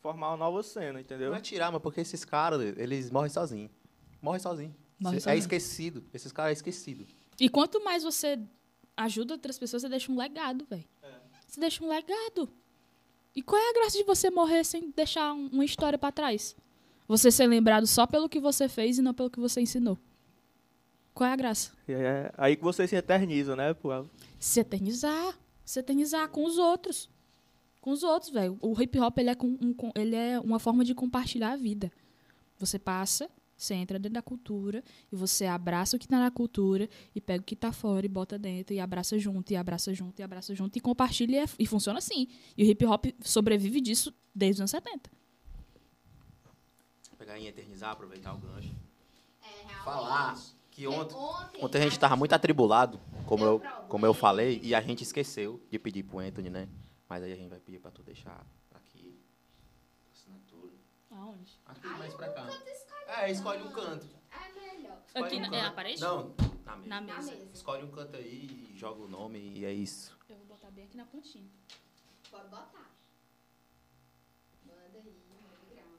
formar 0.00 0.28
uma 0.28 0.36
nova 0.36 0.62
cena, 0.62 1.00
entendeu? 1.00 1.30
Não 1.30 1.38
é 1.38 1.40
tirar, 1.40 1.72
mas 1.72 1.80
porque 1.80 2.00
esses 2.02 2.24
caras, 2.24 2.60
eles 2.76 3.10
morrem 3.10 3.30
sozinhos. 3.30 3.70
Morrem 4.20 4.40
sozinhos. 4.40 4.74
Morre 5.00 5.16
É 5.16 5.20
sozinho. 5.20 5.38
esquecido. 5.38 6.04
Esses 6.12 6.30
caras 6.32 6.50
é 6.50 6.52
esquecido. 6.52 7.06
E 7.40 7.48
quanto 7.48 7.82
mais 7.82 8.02
você 8.02 8.38
ajuda 8.96 9.34
outras 9.34 9.58
pessoas, 9.58 9.82
você 9.82 9.88
deixa 9.88 10.12
um 10.12 10.16
legado, 10.18 10.66
velho. 10.68 10.84
Você 11.46 11.58
deixa 11.58 11.82
um 11.82 11.88
legado. 11.88 12.50
E 13.34 13.40
qual 13.42 13.60
é 13.60 13.70
a 13.70 13.72
graça 13.72 13.96
de 13.96 14.04
você 14.04 14.28
morrer 14.30 14.64
sem 14.64 14.90
deixar 14.90 15.32
um- 15.32 15.48
uma 15.48 15.64
história 15.64 15.98
pra 15.98 16.12
trás? 16.12 16.54
Você 17.06 17.30
ser 17.30 17.46
lembrado 17.46 17.86
só 17.86 18.06
pelo 18.06 18.28
que 18.28 18.38
você 18.40 18.68
fez 18.68 18.98
e 18.98 19.02
não 19.02 19.14
pelo 19.14 19.30
que 19.30 19.40
você 19.40 19.60
ensinou. 19.62 19.96
Qual 21.18 21.28
é 21.28 21.32
a 21.32 21.36
graça? 21.36 21.72
É 21.88 22.32
aí 22.38 22.54
que 22.54 22.62
você 22.62 22.86
se 22.86 22.94
eterniza, 22.94 23.56
né? 23.56 23.74
Pô, 23.74 23.88
Se 24.38 24.60
eternizar. 24.60 25.36
Se 25.64 25.80
eternizar 25.80 26.28
com 26.28 26.44
os 26.44 26.58
outros. 26.58 27.10
Com 27.80 27.90
os 27.90 28.04
outros, 28.04 28.30
velho. 28.30 28.56
O 28.62 28.80
hip 28.80 28.96
hop 29.00 29.18
ele 29.18 29.30
é, 29.30 29.34
com, 29.34 29.48
um, 29.60 29.74
com- 29.74 29.90
ele 29.96 30.14
é 30.14 30.38
uma 30.38 30.60
forma 30.60 30.84
de 30.84 30.94
compartilhar 30.94 31.54
a 31.54 31.56
vida. 31.56 31.90
Você 32.56 32.78
passa 32.78 33.28
Você 33.56 33.74
entra 33.74 33.98
dentro 33.98 34.14
da 34.14 34.22
cultura 34.22 34.84
e 35.10 35.16
você 35.16 35.44
abraça 35.46 35.96
o 35.96 35.98
que 35.98 36.06
tá 36.06 36.20
na 36.20 36.30
cultura 36.30 36.88
e 37.12 37.20
pega 37.20 37.42
o 37.42 37.44
que 37.44 37.56
tá 37.56 37.72
fora 37.72 38.06
e 38.06 38.08
bota 38.08 38.38
dentro 38.38 38.72
e 38.72 38.78
abraça 38.78 39.18
junto, 39.18 39.50
e 39.52 39.56
abraça 39.56 39.92
junto, 39.92 40.20
e 40.20 40.22
abraça 40.22 40.54
junto 40.54 40.76
e 40.78 40.80
compartilha 40.80 41.34
e, 41.34 41.40
é- 41.40 41.48
e 41.58 41.66
funciona 41.66 41.98
assim. 41.98 42.28
E 42.56 42.62
o 42.62 42.66
hip 42.70 42.86
hop 42.86 43.06
sobrevive 43.20 43.80
disso 43.80 44.14
desde 44.32 44.58
os 44.58 44.60
anos 44.60 44.70
70. 44.70 45.10
Pegar 47.18 47.36
e 47.40 47.48
eternizar, 47.48 47.90
aproveitar 47.90 48.32
o 48.34 48.38
gancho. 48.38 48.72
É, 49.42 49.46
realmente. 49.66 49.84
Falar 49.84 50.38
que 50.78 50.84
Porque 50.84 50.86
ontem, 50.86 51.14
ontem, 51.16 51.64
ontem 51.64 51.78
a 51.78 51.82
gente 51.82 51.98
tava 51.98 52.14
muito 52.14 52.32
atribulado, 52.32 53.00
como 53.26 53.44
eu, 53.44 53.60
como 53.88 54.06
eu 54.06 54.14
falei, 54.14 54.60
e 54.62 54.74
a 54.76 54.80
gente 54.80 55.02
esqueceu 55.02 55.60
de 55.68 55.76
pedir 55.78 56.04
pro 56.04 56.20
Anthony, 56.20 56.48
né? 56.50 56.68
Mas 57.08 57.22
aí 57.24 57.32
a 57.32 57.36
gente 57.36 57.48
vai 57.48 57.58
pedir 57.58 57.80
pra 57.80 57.90
tu 57.90 58.00
deixar 58.02 58.46
aqui. 58.72 59.18
Assinatura. 60.12 60.72
Aonde? 61.10 61.58
Aqui, 61.66 61.80
Ai, 61.84 61.98
mais 61.98 62.14
pra 62.14 62.28
cá. 62.30 62.46
É, 63.08 63.30
escolhe 63.32 63.62
um 63.62 63.72
canto. 63.72 64.06
É 64.30 64.52
melhor. 64.76 65.02
Escolhe 65.06 65.24
Aqui 65.26 65.36
um 65.36 65.40
na- 65.40 65.46
é 65.46 65.50
canto. 65.50 65.62
na 65.62 65.72
parede? 65.72 66.00
Não, 66.00 66.34
na 66.64 66.76
mesa. 66.76 66.88
Na 66.88 67.00
mesa. 67.00 67.48
Escolhe 67.52 67.82
um 67.84 67.90
canto 67.90 68.16
aí, 68.16 68.72
joga 68.76 69.02
o 69.02 69.08
nome 69.08 69.38
e 69.56 69.64
é 69.64 69.72
isso. 69.72 70.16
Eu 70.28 70.36
vou 70.36 70.46
botar 70.46 70.70
bem 70.70 70.84
aqui 70.84 70.96
na 70.96 71.06
pontinha. 71.06 71.48
Pode 72.30 72.48
botar. 72.48 72.92
Manda 74.64 74.98
aí, 74.98 75.16
manda 75.28 75.74
ground. 75.74 75.98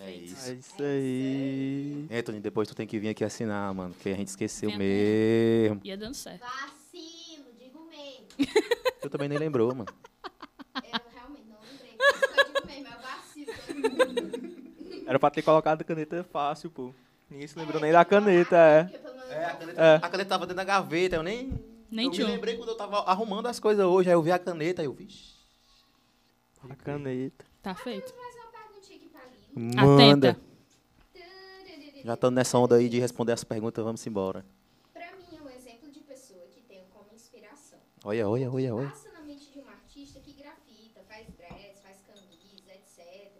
É 0.00 0.10
isso. 0.12 0.50
É 0.50 0.54
isso 0.54 0.82
aí. 0.82 2.06
Anthony, 2.10 2.40
depois 2.40 2.68
tu 2.68 2.74
tem 2.74 2.86
que 2.86 2.98
vir 2.98 3.08
aqui 3.08 3.24
assinar, 3.24 3.72
mano, 3.74 3.94
porque 3.94 4.10
a 4.10 4.16
gente 4.16 4.28
esqueceu 4.28 4.68
Vem 4.70 4.78
mesmo. 4.78 5.80
Ia 5.84 5.96
dando 5.96 6.14
certo. 6.14 6.40
Vacilo, 6.40 7.46
digo 7.58 7.80
mesmo. 7.88 8.26
Tu 9.00 9.08
também 9.10 9.28
nem 9.28 9.38
lembrou, 9.38 9.72
mano. 9.74 9.86
Eu 10.74 11.00
realmente 11.14 11.46
não 11.48 11.58
lembrei. 11.60 11.96
Eu 11.98 12.44
digo 12.52 12.66
mesmo, 12.66 12.88
é 12.88 12.96
o 12.96 13.00
vacilo. 13.00 13.52
Era 15.06 15.18
pra 15.18 15.30
ter 15.30 15.42
colocado 15.42 15.80
a 15.80 15.84
caneta 15.84 16.24
fácil, 16.24 16.70
pô. 16.70 16.92
Ninguém 17.30 17.46
se 17.46 17.58
lembrou 17.58 17.78
É, 17.78 17.82
nem 17.82 17.92
da 17.92 18.04
caneta, 18.04 18.56
é. 18.56 18.90
É, 19.30 19.44
a 19.44 19.54
caneta, 19.54 19.80
É. 19.80 19.94
a 19.96 20.00
caneta 20.08 20.28
tava 20.28 20.46
dentro 20.46 20.56
da 20.56 20.64
gaveta, 20.64 21.16
eu 21.16 21.22
nem. 21.22 21.52
Nem 21.90 22.06
eu 22.06 22.10
me 22.10 22.16
tinha 22.16 22.26
lembrei 22.26 22.56
quando 22.56 22.70
eu 22.70 22.76
tava 22.76 22.98
arrumando 23.00 23.46
as 23.46 23.60
coisas 23.60 23.84
hoje, 23.84 24.08
aí 24.08 24.14
eu 24.14 24.22
vi 24.22 24.32
a 24.32 24.38
caneta, 24.38 24.82
aí 24.82 24.86
eu 24.86 24.92
vi. 24.92 25.08
A 26.68 26.74
caneta. 26.74 27.44
Tá 27.62 27.74
feito. 27.74 28.12
Mais 28.16 28.34
uma 28.34 28.46
perguntinha 28.46 28.96
aqui 28.98 29.08
pra 29.08 29.20
Lilo. 29.24 29.37
Manda. 29.54 30.30
Atenta. 30.30 30.48
Já 32.04 32.14
estamos 32.14 32.34
nessa 32.34 32.58
onda 32.58 32.76
aí 32.76 32.88
de 32.88 32.98
responder 33.00 33.32
as 33.32 33.44
perguntas, 33.44 33.84
vamos 33.84 34.06
embora. 34.06 34.44
Pra 34.94 35.10
mim 35.16 35.36
é 35.36 35.42
um 35.42 35.50
exemplo 35.50 35.90
de 35.90 36.00
pessoa 36.00 36.40
que 36.54 36.60
tenho 36.62 36.84
como 36.86 37.12
inspiração. 37.12 37.78
Olha, 38.04 38.28
olha, 38.28 38.50
olha, 38.50 38.74
olha. 38.74 38.88
Passa 38.88 39.10
na 39.12 39.20
mente 39.22 39.50
de 39.52 39.58
um 39.58 39.68
artista 39.68 40.20
que 40.20 40.32
grafita, 40.32 41.02
faz 41.08 41.26
dress, 41.36 41.82
faz 41.82 41.98
camisa, 42.06 42.72
etc. 42.72 43.32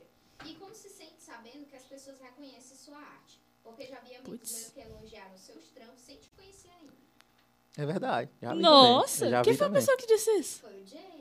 E 0.46 0.54
como 0.54 0.74
se 0.74 0.88
sente 0.90 1.22
sabendo 1.22 1.66
que 1.66 1.76
as 1.76 1.84
pessoas 1.84 2.20
reconhecem 2.20 2.76
sua 2.76 2.98
arte? 2.98 3.40
Porque 3.62 3.86
já 3.86 3.98
Puts. 4.24 4.72
meus 4.74 4.86
que 4.86 4.92
elogiaram 4.92 5.36
seus 5.36 5.70
trampos 5.70 6.00
sem 6.00 6.16
te 6.16 6.28
conhecer 6.30 6.70
ainda. 6.80 6.92
É 7.76 7.86
verdade. 7.86 8.30
já 8.42 8.54
Nossa, 8.54 9.42
quem 9.42 9.54
foi 9.54 9.66
a 9.68 9.70
pessoa 9.70 9.96
que 9.96 10.06
disse 10.06 10.30
isso? 10.32 10.60
Foi 10.60 10.70
o. 10.70 10.84
Ai, 10.96 11.17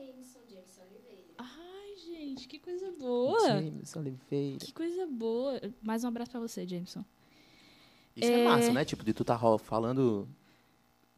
gente, 2.28 2.48
que 2.48 2.58
coisa 2.58 2.92
boa. 2.98 3.40
James 3.48 3.96
Oliveira. 3.96 4.58
Que 4.58 4.72
coisa 4.72 5.06
boa. 5.06 5.60
Mais 5.82 6.04
um 6.04 6.08
abraço 6.08 6.30
pra 6.30 6.40
você, 6.40 6.66
Jameson. 6.66 7.04
Isso 8.16 8.30
é... 8.30 8.40
É. 8.40 8.44
massa, 8.44 8.72
né? 8.72 8.84
Tipo, 8.84 9.04
de 9.04 9.12
tu 9.12 9.24
tá 9.24 9.38
falando. 9.58 10.28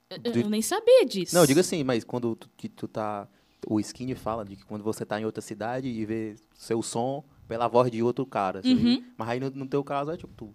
Eu, 0.08 0.18
De- 0.18 0.40
eu 0.40 0.50
nem 0.50 0.62
sabia 0.62 1.04
disso. 1.06 1.34
Não, 1.34 1.46
diga 1.46 1.60
assim, 1.60 1.82
mas 1.84 2.04
quando 2.04 2.34
tu, 2.36 2.48
que 2.56 2.68
tu 2.68 2.86
tá. 2.88 3.28
O 3.66 3.78
Skinny 3.78 4.14
fala 4.14 4.44
de 4.44 4.56
que 4.56 4.64
quando 4.64 4.82
você 4.82 5.04
tá 5.04 5.20
em 5.20 5.24
outra 5.26 5.42
cidade 5.42 5.86
e 5.88 6.04
vê 6.06 6.34
seu 6.54 6.82
som 6.82 7.22
pela 7.46 7.68
voz 7.68 7.90
de 7.90 8.02
outro 8.02 8.24
cara. 8.24 8.62
Uhum. 8.64 9.04
Mas 9.18 9.28
aí 9.28 9.40
no, 9.40 9.50
no 9.50 9.66
teu 9.66 9.84
caso 9.84 10.10
é 10.10 10.16
tipo, 10.16 10.32
tu 10.32 10.54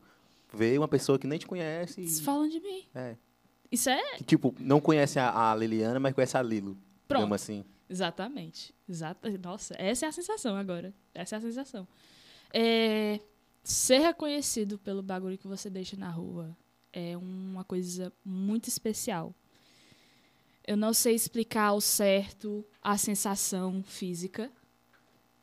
vê 0.52 0.76
uma 0.77 0.88
pessoa 0.88 1.19
que 1.19 1.27
nem 1.27 1.38
te 1.38 1.45
conhece. 1.45 2.02
E, 2.02 2.07
falam 2.22 2.48
de 2.49 2.60
mim. 2.60 2.84
é, 2.95 3.15
Isso 3.72 3.90
é. 3.90 4.02
que, 4.18 4.23
tipo, 4.23 4.56
não 4.60 4.82
conhece 4.82 5.19
a, 5.19 5.52
a 5.52 5.56
Liliana, 5.56 5.99
mas 5.99 6.14
conhece 6.15 6.36
a 6.36 6.41
Lilo. 6.41 6.76
Pronto. 7.07 7.32
Assim. 7.34 7.64
Exatamente. 7.90 8.74
Exata. 8.88 9.30
Nossa, 9.38 9.76
essa 9.78 10.06
é 10.06 10.10
a 10.10 10.12
sensação 10.12 10.56
agora. 10.56 10.94
Essa 11.14 11.36
é 11.36 11.38
a 11.38 11.41
sensação. 11.41 11.88
É, 12.53 13.20
ser 13.64 13.99
reconhecido 13.99 14.78
pelo 14.78 15.02
bagulho 15.02 15.38
que 15.38 15.48
você 15.48 15.70
deixa 15.70 15.95
na 15.98 16.10
rua 16.10 16.56
é 16.94 17.18
uma 17.18 17.64
coisa 17.64 18.12
muito 18.24 18.68
especial. 18.68 19.36
Eu 20.66 20.78
não 20.78 20.94
sei 20.94 21.14
explicar 21.14 21.68
ao 21.68 21.82
certo 21.82 22.66
a 22.82 22.98
sensação 22.98 23.84
física, 23.84 24.52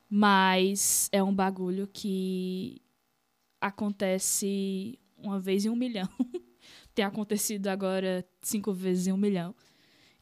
mas 0.08 1.08
é 1.12 1.22
um 1.22 1.34
bagulho 1.34 1.86
que 1.86 2.82
acontece 3.60 4.98
uma 5.16 5.38
vez 5.38 5.64
em 5.64 5.70
um 5.70 5.76
milhão. 5.76 6.08
Tem 6.94 7.04
acontecido 7.04 7.68
agora 7.68 8.26
cinco 8.40 8.72
vezes 8.72 9.06
em 9.06 9.12
um 9.12 9.16
milhão. 9.16 9.54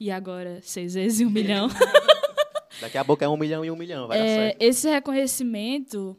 E 0.01 0.11
agora 0.11 0.61
seis 0.63 0.95
vezes 0.95 1.21
um 1.27 1.31
milhão. 1.31 1.69
Daqui 2.81 2.97
a 2.97 3.05
pouco 3.05 3.23
é 3.23 3.29
um 3.29 3.37
milhão 3.37 3.63
e 3.65 3.71
um 3.71 3.77
milhão, 3.77 4.09
vai 4.09 4.19
dar 4.19 4.25
É, 4.25 4.37
certo. 4.49 4.63
esse 4.63 4.89
reconhecimento, 4.89 6.17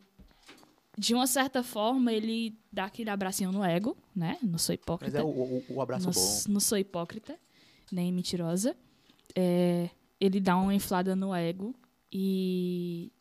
de 0.97 1.15
uma 1.15 1.25
certa 1.25 1.63
forma, 1.63 2.13
ele 2.13 2.55
dá 2.71 2.85
aquele 2.85 3.09
abracinho 3.09 3.51
no 3.51 3.63
ego, 3.63 3.97
né? 4.15 4.37
Não 4.43 4.59
sou 4.59 4.73
Mas 4.73 4.81
hipócrita. 4.83 5.17
é 5.17 5.23
o, 5.23 5.27
o, 5.27 5.63
o 5.69 5.81
abraço 5.81 6.05
não, 6.05 6.13
bom. 6.13 6.53
não 6.53 6.59
sou 6.59 6.77
hipócrita, 6.77 7.35
nem 7.91 8.11
mentirosa. 8.13 8.75
É, 9.35 9.89
ele 10.19 10.39
dá 10.39 10.55
uma 10.57 10.75
inflada 10.75 11.15
no 11.15 11.33
ego 11.33 11.73
e... 12.11 13.11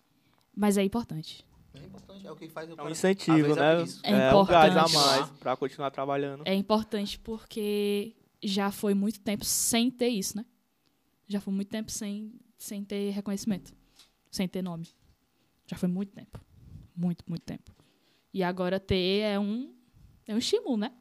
Mas 0.54 0.76
é 0.76 0.82
importante. 0.84 1.42
É 1.72 1.78
importante, 1.78 2.26
é 2.26 2.30
o 2.30 2.36
que 2.36 2.48
faz 2.48 2.68
o 2.68 2.72
É 2.72 2.74
um 2.74 2.76
cara- 2.76 2.90
incentivo, 2.90 3.54
né? 3.54 3.82
isso. 3.84 4.00
É 4.04 4.34
um 4.34 4.44
gás 4.44 4.76
a 4.76 4.80
importante. 4.80 4.94
mais 4.96 5.30
pra 5.38 5.56
continuar 5.56 5.90
trabalhando. 5.90 6.42
É 6.44 6.52
importante 6.54 7.18
porque 7.18 8.12
já 8.42 8.70
foi 8.70 8.94
muito 8.94 9.20
tempo 9.20 9.44
sem 9.44 9.90
ter 9.90 10.08
isso, 10.08 10.36
né? 10.36 10.44
Já 11.26 11.40
foi 11.40 11.52
muito 11.52 11.68
tempo 11.68 11.90
sem, 11.90 12.32
sem 12.58 12.82
ter 12.82 13.10
reconhecimento, 13.10 13.72
sem 14.30 14.48
ter 14.48 14.62
nome. 14.62 14.88
Já 15.66 15.76
foi 15.76 15.88
muito 15.88 16.12
tempo. 16.12 16.40
Muito, 16.96 17.24
muito 17.28 17.42
tempo. 17.42 17.74
E 18.32 18.42
agora 18.42 18.80
ter 18.80 19.20
é 19.20 19.38
um, 19.38 19.72
é 20.26 20.34
um 20.34 20.38
estímulo, 20.38 20.76
né? 20.76 20.92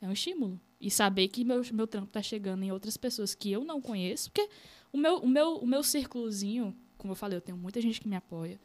É 0.00 0.08
um 0.08 0.12
estímulo. 0.12 0.60
E 0.80 0.90
saber 0.90 1.28
que 1.28 1.44
meu, 1.44 1.62
meu 1.72 1.86
trampo 1.86 2.08
tá 2.08 2.20
chegando 2.20 2.62
em 2.62 2.70
outras 2.70 2.96
pessoas 2.96 3.34
que 3.34 3.50
eu 3.50 3.64
não 3.64 3.80
conheço. 3.80 4.30
Porque 4.30 4.48
o 4.92 4.98
meu, 4.98 5.18
o 5.18 5.28
meu, 5.28 5.56
o 5.56 5.66
meu 5.66 5.82
círculozinho, 5.82 6.76
como 6.98 7.12
eu 7.12 7.16
falei, 7.16 7.38
eu 7.38 7.40
tenho 7.40 7.56
muita 7.56 7.80
gente 7.80 8.00
que 8.00 8.08
me 8.08 8.16
apoia. 8.16 8.60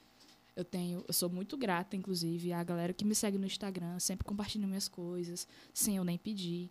Eu 0.56 0.66
tenho, 0.66 1.06
eu 1.08 1.14
sou 1.14 1.30
muito 1.30 1.56
grata, 1.56 1.96
inclusive, 1.96 2.52
à 2.52 2.62
galera 2.62 2.92
que 2.92 3.06
me 3.06 3.16
segue 3.16 3.38
no 3.38 3.46
Instagram, 3.46 3.98
sempre 4.00 4.26
compartilha 4.26 4.68
minhas 4.68 4.90
coisas, 4.90 5.48
sem 5.74 5.96
eu 5.96 6.04
nem 6.04 6.18
pedir, 6.18 6.70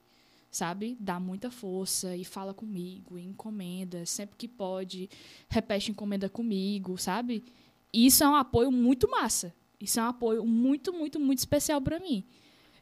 sabe? 0.51 0.97
Dá 1.01 1.19
muita 1.21 1.51
força 1.51 2.17
e 2.17 2.25
fala 2.25 2.53
comigo, 2.55 3.19
e 3.19 3.25
encomenda, 3.25 4.05
sempre 4.07 4.37
que 4.37 4.49
pode, 4.49 5.09
repete 5.49 5.91
encomenda 5.91 6.29
comigo, 6.29 6.97
sabe? 6.99 7.45
E 7.93 8.07
isso 8.07 8.23
é 8.25 8.29
um 8.29 8.35
apoio 8.35 8.71
muito 8.71 9.09
massa. 9.11 9.55
Isso 9.81 10.01
é 10.01 10.03
um 10.03 10.07
apoio 10.07 10.45
muito, 10.45 10.93
muito, 10.93 11.21
muito 11.21 11.39
especial 11.39 11.81
pra 11.81 12.01
mim. 12.01 12.25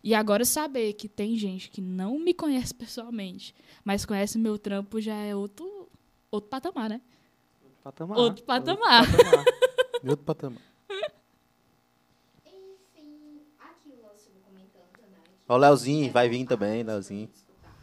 E 0.03 0.15
agora 0.15 0.45
saber 0.45 0.93
que 0.95 1.09
tem 1.09 1.37
gente 1.37 1.69
que 1.69 1.81
não 1.81 2.19
me 2.19 2.33
conhece 2.33 2.73
pessoalmente, 2.75 3.55
mas 3.85 4.05
conhece 4.07 4.39
meu 4.39 4.59
trampo 4.59 5.01
já 5.01 5.15
é 5.15 5.35
outro, 5.35 5.89
outro 6.31 6.49
patamar, 6.49 6.89
né? 6.89 7.01
Patamar. 7.83 8.19
Outro 8.19 8.45
patamar. 8.45 9.07
patamar. 9.07 9.45
Em 10.03 10.09
outro 10.09 10.25
patamar. 10.25 10.63
Enfim, 12.45 13.41
aqui 13.59 13.91
o 13.91 13.97
Lúcio 14.07 14.33
comentando 14.45 14.91
também. 14.93 15.23
Ó, 15.49 15.55
o 15.55 15.57
Leozinho, 15.59 16.13
vai 16.13 16.29
vir 16.29 16.45
também, 16.47 16.85
pra 16.85 16.95
Leozinho. 16.95 17.31
escutar. 17.33 17.75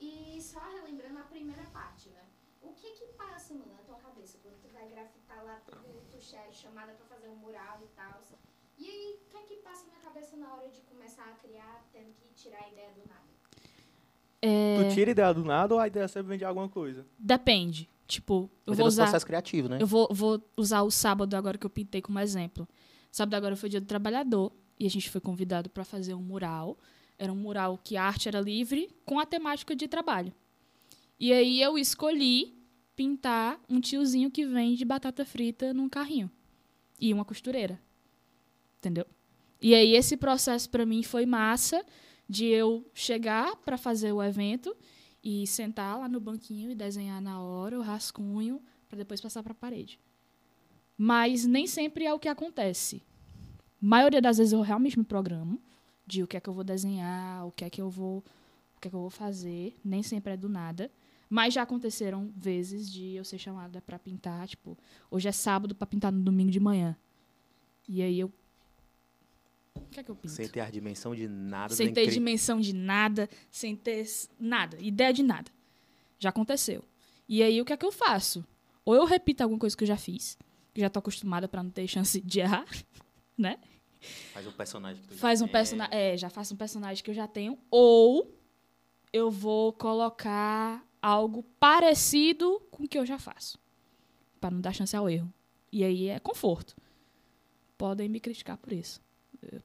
E 0.00 0.38
só 0.40 0.60
relembrando 0.60 1.18
a 1.18 1.22
primeira 1.24 1.62
parte, 1.72 2.08
né? 2.10 2.24
O 2.62 2.72
que 2.72 2.90
que 2.92 3.06
passa, 3.16 3.54
mano, 3.54 3.72
na 3.72 3.82
tua 3.82 3.96
cabeça 3.96 4.38
quando 4.42 4.60
tu 4.60 4.68
vai 4.72 4.88
grafitar 4.88 5.44
lá 5.44 5.60
tudo, 5.66 6.00
tu 6.10 6.36
é 6.36 6.52
chamada 6.52 6.92
pra 6.92 7.06
fazer 7.06 7.28
um 7.28 7.36
mural 7.36 7.80
e 7.82 7.88
tal? 7.96 8.20
E 8.78 8.86
aí, 8.86 9.18
o 9.22 9.30
que 9.30 9.36
é 9.36 9.42
que 9.42 9.56
passa 9.56 9.86
na 9.86 9.98
cabeça 10.00 10.36
na 10.36 10.52
hora 10.54 10.68
de 10.68 10.80
começar 10.82 11.24
a 11.24 11.32
criar, 11.34 11.82
tendo 11.92 12.12
que 12.14 12.28
tirar 12.44 12.62
a 12.64 12.68
ideia 12.72 12.88
do 12.92 13.08
nada? 13.08 13.20
É, 14.42 14.88
Tu 14.88 14.94
tira 14.94 15.10
ideia 15.10 15.32
do 15.34 15.44
nada 15.44 15.74
ou 15.74 15.80
a 15.80 15.86
ideia 15.86 16.06
sempre 16.08 16.28
vem 16.30 16.38
de 16.38 16.44
alguma 16.44 16.68
coisa? 16.68 17.06
depende. 17.18 17.88
Tipo, 18.06 18.50
eu 18.66 18.72
Mas 18.72 18.78
é 18.78 18.82
vou 18.82 18.84
no 18.84 18.88
usar. 18.88 19.04
processo 19.04 19.24
criativo, 19.26 19.66
né? 19.66 19.78
Eu 19.80 19.86
vou, 19.86 20.06
vou 20.12 20.38
usar 20.58 20.82
o 20.82 20.90
sábado 20.90 21.34
agora 21.34 21.56
que 21.56 21.64
eu 21.64 21.70
pintei 21.70 22.02
como 22.02 22.18
exemplo. 22.20 22.68
Sábado 23.10 23.34
agora 23.34 23.56
foi 23.56 23.70
dia 23.70 23.80
do 23.80 23.86
trabalhador 23.86 24.52
e 24.78 24.86
a 24.86 24.90
gente 24.90 25.08
foi 25.08 25.22
convidado 25.22 25.70
para 25.70 25.84
fazer 25.86 26.12
um 26.12 26.20
mural. 26.20 26.76
Era 27.18 27.32
um 27.32 27.36
mural 27.36 27.78
que 27.82 27.96
a 27.96 28.04
arte 28.04 28.28
era 28.28 28.40
livre 28.42 28.90
com 29.06 29.18
a 29.18 29.24
temática 29.24 29.74
de 29.74 29.88
trabalho. 29.88 30.34
E 31.18 31.32
aí 31.32 31.62
eu 31.62 31.78
escolhi 31.78 32.54
pintar 32.94 33.58
um 33.70 33.80
tiozinho 33.80 34.30
que 34.30 34.44
vende 34.44 34.84
batata 34.84 35.24
frita 35.24 35.72
num 35.72 35.88
carrinho 35.88 36.30
e 37.00 37.12
uma 37.14 37.24
costureira. 37.24 37.80
Entendeu? 38.80 39.06
E 39.62 39.74
aí 39.74 39.96
esse 39.96 40.14
processo 40.14 40.68
para 40.68 40.84
mim 40.84 41.02
foi 41.02 41.24
massa 41.24 41.82
de 42.28 42.46
eu 42.46 42.84
chegar 42.94 43.56
para 43.56 43.76
fazer 43.76 44.12
o 44.12 44.22
evento 44.22 44.74
e 45.22 45.46
sentar 45.46 45.98
lá 45.98 46.08
no 46.08 46.20
banquinho 46.20 46.70
e 46.70 46.74
desenhar 46.74 47.20
na 47.20 47.40
hora 47.40 47.78
o 47.78 47.82
rascunho 47.82 48.60
para 48.88 48.98
depois 48.98 49.20
passar 49.20 49.42
para 49.42 49.52
a 49.52 49.56
parede. 49.56 49.98
Mas 50.96 51.44
nem 51.44 51.66
sempre 51.66 52.04
é 52.04 52.12
o 52.12 52.18
que 52.18 52.28
acontece. 52.28 53.02
maioria 53.80 54.20
das 54.20 54.38
vezes 54.38 54.52
eu 54.52 54.60
realmente 54.60 54.98
me 54.98 55.04
programo 55.04 55.60
de 56.06 56.22
o 56.22 56.26
que 56.26 56.36
é 56.36 56.40
que 56.40 56.48
eu 56.48 56.54
vou 56.54 56.64
desenhar, 56.64 57.46
o 57.46 57.50
que 57.50 57.64
é 57.64 57.70
que 57.70 57.80
eu 57.80 57.90
vou, 57.90 58.18
o 58.76 58.80
que 58.80 58.88
é 58.88 58.90
que 58.90 58.96
eu 58.96 59.00
vou 59.00 59.10
fazer. 59.10 59.76
Nem 59.84 60.02
sempre 60.02 60.34
é 60.34 60.36
do 60.36 60.48
nada. 60.48 60.90
Mas 61.28 61.54
já 61.54 61.62
aconteceram 61.62 62.30
vezes 62.36 62.90
de 62.90 63.14
eu 63.14 63.24
ser 63.24 63.38
chamada 63.38 63.80
pra 63.80 63.98
pintar, 63.98 64.46
tipo, 64.46 64.78
hoje 65.10 65.26
é 65.26 65.32
sábado 65.32 65.74
pra 65.74 65.86
pintar 65.86 66.12
no 66.12 66.22
domingo 66.22 66.50
de 66.50 66.60
manhã. 66.60 66.96
E 67.88 68.02
aí 68.02 68.20
eu 68.20 68.32
o 69.76 69.80
que 69.90 70.00
é 70.00 70.02
que 70.04 70.10
eu 70.10 70.16
pinto? 70.16 70.32
Sem 70.32 70.48
ter 70.48 70.60
a 70.60 70.70
dimensão 70.70 71.14
de 71.14 71.26
nada. 71.28 71.74
sem 71.74 71.92
ter 71.92 72.04
cri- 72.04 72.14
dimensão 72.14 72.60
de 72.60 72.72
nada, 72.74 73.28
sem 73.50 73.74
ter 73.76 74.06
nada, 74.38 74.76
ideia 74.80 75.12
de 75.12 75.22
nada. 75.22 75.50
Já 76.18 76.28
aconteceu. 76.30 76.84
E 77.28 77.42
aí 77.42 77.60
o 77.60 77.64
que 77.64 77.72
é 77.72 77.76
que 77.76 77.84
eu 77.86 77.92
faço? 77.92 78.44
Ou 78.84 78.94
eu 78.94 79.04
repito 79.04 79.42
alguma 79.42 79.58
coisa 79.58 79.76
que 79.76 79.82
eu 79.84 79.88
já 79.88 79.96
fiz, 79.96 80.38
que 80.72 80.80
já 80.80 80.90
tô 80.90 80.98
acostumada 80.98 81.48
pra 81.48 81.62
não 81.62 81.70
ter 81.70 81.86
chance 81.88 82.20
de 82.20 82.40
errar, 82.40 82.66
né? 83.36 83.58
Faz 84.32 84.46
um 84.46 84.52
personagem 84.52 85.00
que 85.02 85.08
tu 85.08 85.14
já 85.14 85.20
Faz 85.20 85.40
um 85.40 85.46
tem. 85.46 85.52
personagem, 85.52 85.94
é, 85.98 86.16
já 86.16 86.28
faço 86.28 86.54
um 86.54 86.56
personagem 86.56 87.02
que 87.02 87.10
eu 87.10 87.14
já 87.14 87.26
tenho, 87.26 87.58
ou 87.70 88.30
eu 89.12 89.30
vou 89.30 89.72
colocar 89.72 90.84
algo 91.00 91.42
parecido 91.58 92.60
com 92.70 92.84
o 92.84 92.88
que 92.88 92.98
eu 92.98 93.06
já 93.06 93.18
faço, 93.18 93.58
Pra 94.40 94.50
não 94.50 94.60
dar 94.60 94.74
chance 94.74 94.94
ao 94.94 95.08
erro. 95.08 95.32
E 95.72 95.82
aí 95.82 96.08
é 96.08 96.18
conforto. 96.20 96.76
Podem 97.78 98.08
me 98.08 98.20
criticar 98.20 98.56
por 98.58 98.72
isso. 98.72 99.00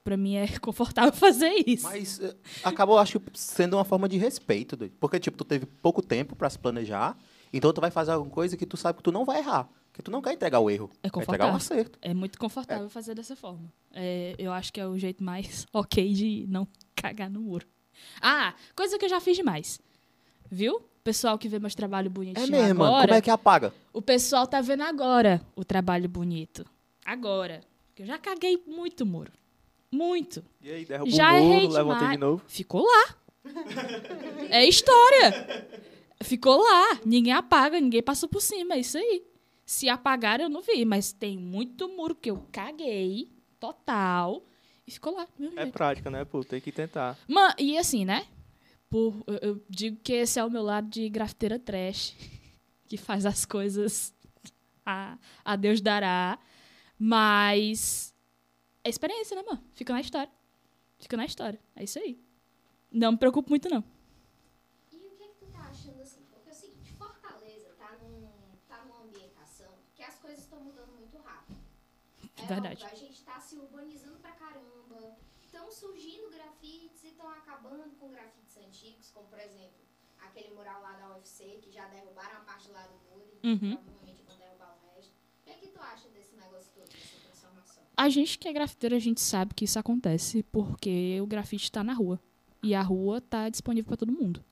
Pra 0.04 0.16
mim 0.16 0.36
é 0.36 0.46
confortável 0.58 1.12
fazer 1.14 1.52
isso. 1.66 1.84
Mas 1.84 2.20
eh, 2.20 2.34
acabou, 2.64 2.98
acho 2.98 3.20
sendo 3.34 3.76
uma 3.76 3.84
forma 3.84 4.08
de 4.08 4.16
respeito. 4.18 4.76
Porque, 5.00 5.18
tipo, 5.20 5.36
tu 5.36 5.44
teve 5.44 5.66
pouco 5.66 6.02
tempo 6.02 6.34
pra 6.36 6.48
se 6.50 6.58
planejar. 6.58 7.16
Então 7.52 7.72
tu 7.72 7.80
vai 7.80 7.90
fazer 7.90 8.12
alguma 8.12 8.30
coisa 8.32 8.56
que 8.56 8.64
tu 8.66 8.76
sabe 8.76 8.98
que 8.98 9.02
tu 9.02 9.10
não 9.12 9.24
vai 9.24 9.38
errar. 9.38 9.68
Que 9.92 10.02
tu 10.02 10.10
não 10.10 10.22
quer 10.22 10.32
entregar 10.32 10.60
o 10.60 10.70
erro. 10.70 10.88
É 11.02 11.10
Quer 11.10 11.20
entregar 11.22 11.46
um 11.46 11.52
confortável. 11.52 11.82
acerto. 11.82 11.98
É 12.00 12.14
muito 12.14 12.38
confortável 12.38 12.88
fazer 12.88 13.14
dessa 13.14 13.34
forma. 13.34 13.72
É, 13.92 14.34
eu 14.38 14.52
acho 14.52 14.72
que 14.72 14.80
é 14.80 14.86
o 14.86 14.96
jeito 14.96 15.22
mais 15.22 15.66
ok 15.74 16.12
de 16.12 16.46
não 16.48 16.66
cagar 16.94 17.28
no 17.28 17.40
muro. 17.40 17.66
Ah, 18.22 18.54
coisa 18.76 18.96
que 18.98 19.04
eu 19.04 19.08
já 19.08 19.20
fiz 19.20 19.36
demais. 19.36 19.80
Viu? 20.50 20.80
Pessoal 21.02 21.38
que 21.38 21.48
vê 21.48 21.58
meus 21.58 21.74
trabalhos 21.74 22.10
É 22.10 22.14
bonitinhos 22.14 22.50
mesmo, 22.50 22.78
mano. 22.80 22.90
agora. 22.92 23.06
Como 23.08 23.18
é 23.18 23.20
que 23.22 23.30
apaga? 23.30 23.74
O 23.92 24.00
pessoal 24.02 24.46
tá 24.46 24.60
vendo 24.60 24.82
agora 24.82 25.40
o 25.56 25.64
trabalho 25.64 26.08
bonito. 26.08 26.64
Agora. 27.04 27.60
Porque 27.88 28.02
eu 28.02 28.06
já 28.06 28.18
caguei 28.18 28.62
muito 28.66 29.04
muro. 29.04 29.32
Muito. 29.90 30.44
E 30.62 30.70
aí, 30.70 30.84
derruba 30.84 31.10
Já 31.10 31.34
o 31.34 31.44
muro, 31.44 31.72
levantei 31.72 32.08
de 32.08 32.16
novo. 32.16 32.42
Ficou 32.46 32.86
lá. 32.86 33.16
é 34.50 34.64
história. 34.64 35.68
Ficou 36.22 36.62
lá. 36.62 37.00
Ninguém 37.04 37.32
apaga, 37.32 37.80
ninguém 37.80 38.02
passou 38.02 38.28
por 38.28 38.40
cima. 38.40 38.74
É 38.74 38.80
isso 38.80 38.98
aí. 38.98 39.24
Se 39.64 39.88
apagar, 39.88 40.40
eu 40.40 40.48
não 40.48 40.62
vi. 40.62 40.84
Mas 40.84 41.12
tem 41.12 41.36
muito 41.36 41.88
muro 41.88 42.14
que 42.14 42.30
eu 42.30 42.46
caguei. 42.52 43.28
Total. 43.58 44.42
E 44.86 44.90
ficou 44.92 45.14
lá. 45.14 45.26
É 45.38 45.62
jeito. 45.62 45.72
prática, 45.72 46.10
né, 46.10 46.24
pô? 46.24 46.44
Tem 46.44 46.60
que 46.60 46.70
tentar. 46.70 47.18
Mano, 47.26 47.54
e 47.58 47.76
assim, 47.76 48.04
né? 48.04 48.26
Por, 48.88 49.22
eu, 49.26 49.38
eu 49.40 49.62
digo 49.68 49.98
que 50.02 50.12
esse 50.12 50.38
é 50.38 50.44
o 50.44 50.50
meu 50.50 50.62
lado 50.62 50.88
de 50.88 51.08
grafiteira 51.08 51.58
trash, 51.58 52.14
que 52.88 52.96
faz 52.96 53.24
as 53.24 53.44
coisas 53.44 54.12
a, 54.84 55.16
a 55.44 55.56
Deus 55.56 55.80
dará. 55.80 56.38
Mas 56.98 58.09
é 58.84 58.88
experiência, 58.90 59.36
né, 59.36 59.42
mano? 59.42 59.62
Fica 59.74 59.92
na 59.92 60.00
história. 60.00 60.30
Fica 60.98 61.16
na 61.16 61.24
história. 61.24 61.60
É 61.76 61.84
isso 61.84 61.98
aí. 61.98 62.22
Não 62.90 63.12
me 63.12 63.18
preocupo 63.18 63.48
muito, 63.50 63.68
não. 63.68 63.84
E 64.92 64.96
o 64.96 65.10
que, 65.16 65.22
é 65.22 65.28
que 65.28 65.34
tu 65.38 65.46
tá 65.46 65.60
achando 65.60 66.00
assim? 66.02 66.22
Porque 66.30 66.48
é 66.48 66.52
o 66.52 66.54
seguinte, 66.54 66.92
Fortaleza 66.94 67.70
tá, 67.78 67.96
num, 68.02 68.28
tá 68.68 68.84
numa 68.84 69.02
ambientação 69.04 69.72
que 69.94 70.02
as 70.02 70.18
coisas 70.18 70.40
estão 70.40 70.60
mudando 70.60 70.92
muito 70.98 71.16
rápido. 71.18 71.58
É 72.42 72.46
Verdade. 72.46 72.82
óbvio, 72.84 72.98
a 72.98 73.00
gente 73.06 73.22
tá 73.24 73.38
se 73.40 73.56
urbanizando 73.56 74.18
pra 74.18 74.32
caramba. 74.32 75.16
Estão 75.40 75.70
surgindo 75.70 76.30
grafites 76.30 77.02
e 77.04 77.08
estão 77.08 77.28
acabando 77.30 77.94
com 77.98 78.08
grafites 78.10 78.56
antigos, 78.58 79.10
como 79.10 79.28
por 79.28 79.38
exemplo, 79.38 79.80
aquele 80.20 80.54
mural 80.54 80.80
lá 80.82 80.92
da 80.92 81.16
UFC, 81.16 81.58
que 81.62 81.70
já 81.70 81.86
derrubaram 81.88 82.38
a 82.38 82.40
parte 82.40 82.70
lá 82.70 82.86
do 82.86 82.94
muro 83.10 83.30
Uhum. 83.42 83.76
provavelmente 83.76 84.22
vão 84.22 84.36
derrubar 84.36 84.76
o 84.76 84.94
resto. 84.94 85.12
O 85.40 85.42
que 85.44 85.50
é 85.50 85.54
que 85.54 85.68
tu 85.68 85.80
acha 85.80 86.08
desse 86.10 86.34
negócio 86.36 86.70
todo, 86.74 86.88
dessa 86.88 87.18
transformação? 87.24 87.82
A 88.02 88.08
gente 88.08 88.38
que 88.38 88.48
é 88.48 88.52
grafiteiro, 88.52 88.96
a 88.96 88.98
gente 88.98 89.20
sabe 89.20 89.52
que 89.54 89.64
isso 89.66 89.78
acontece 89.78 90.42
porque 90.44 91.18
o 91.20 91.26
grafite 91.26 91.64
está 91.64 91.84
na 91.84 91.92
rua. 91.92 92.18
E 92.62 92.74
a 92.74 92.80
rua 92.80 93.18
está 93.18 93.48
disponível 93.50 93.88
para 93.88 93.96
todo 93.98 94.10
mundo. 94.12 94.42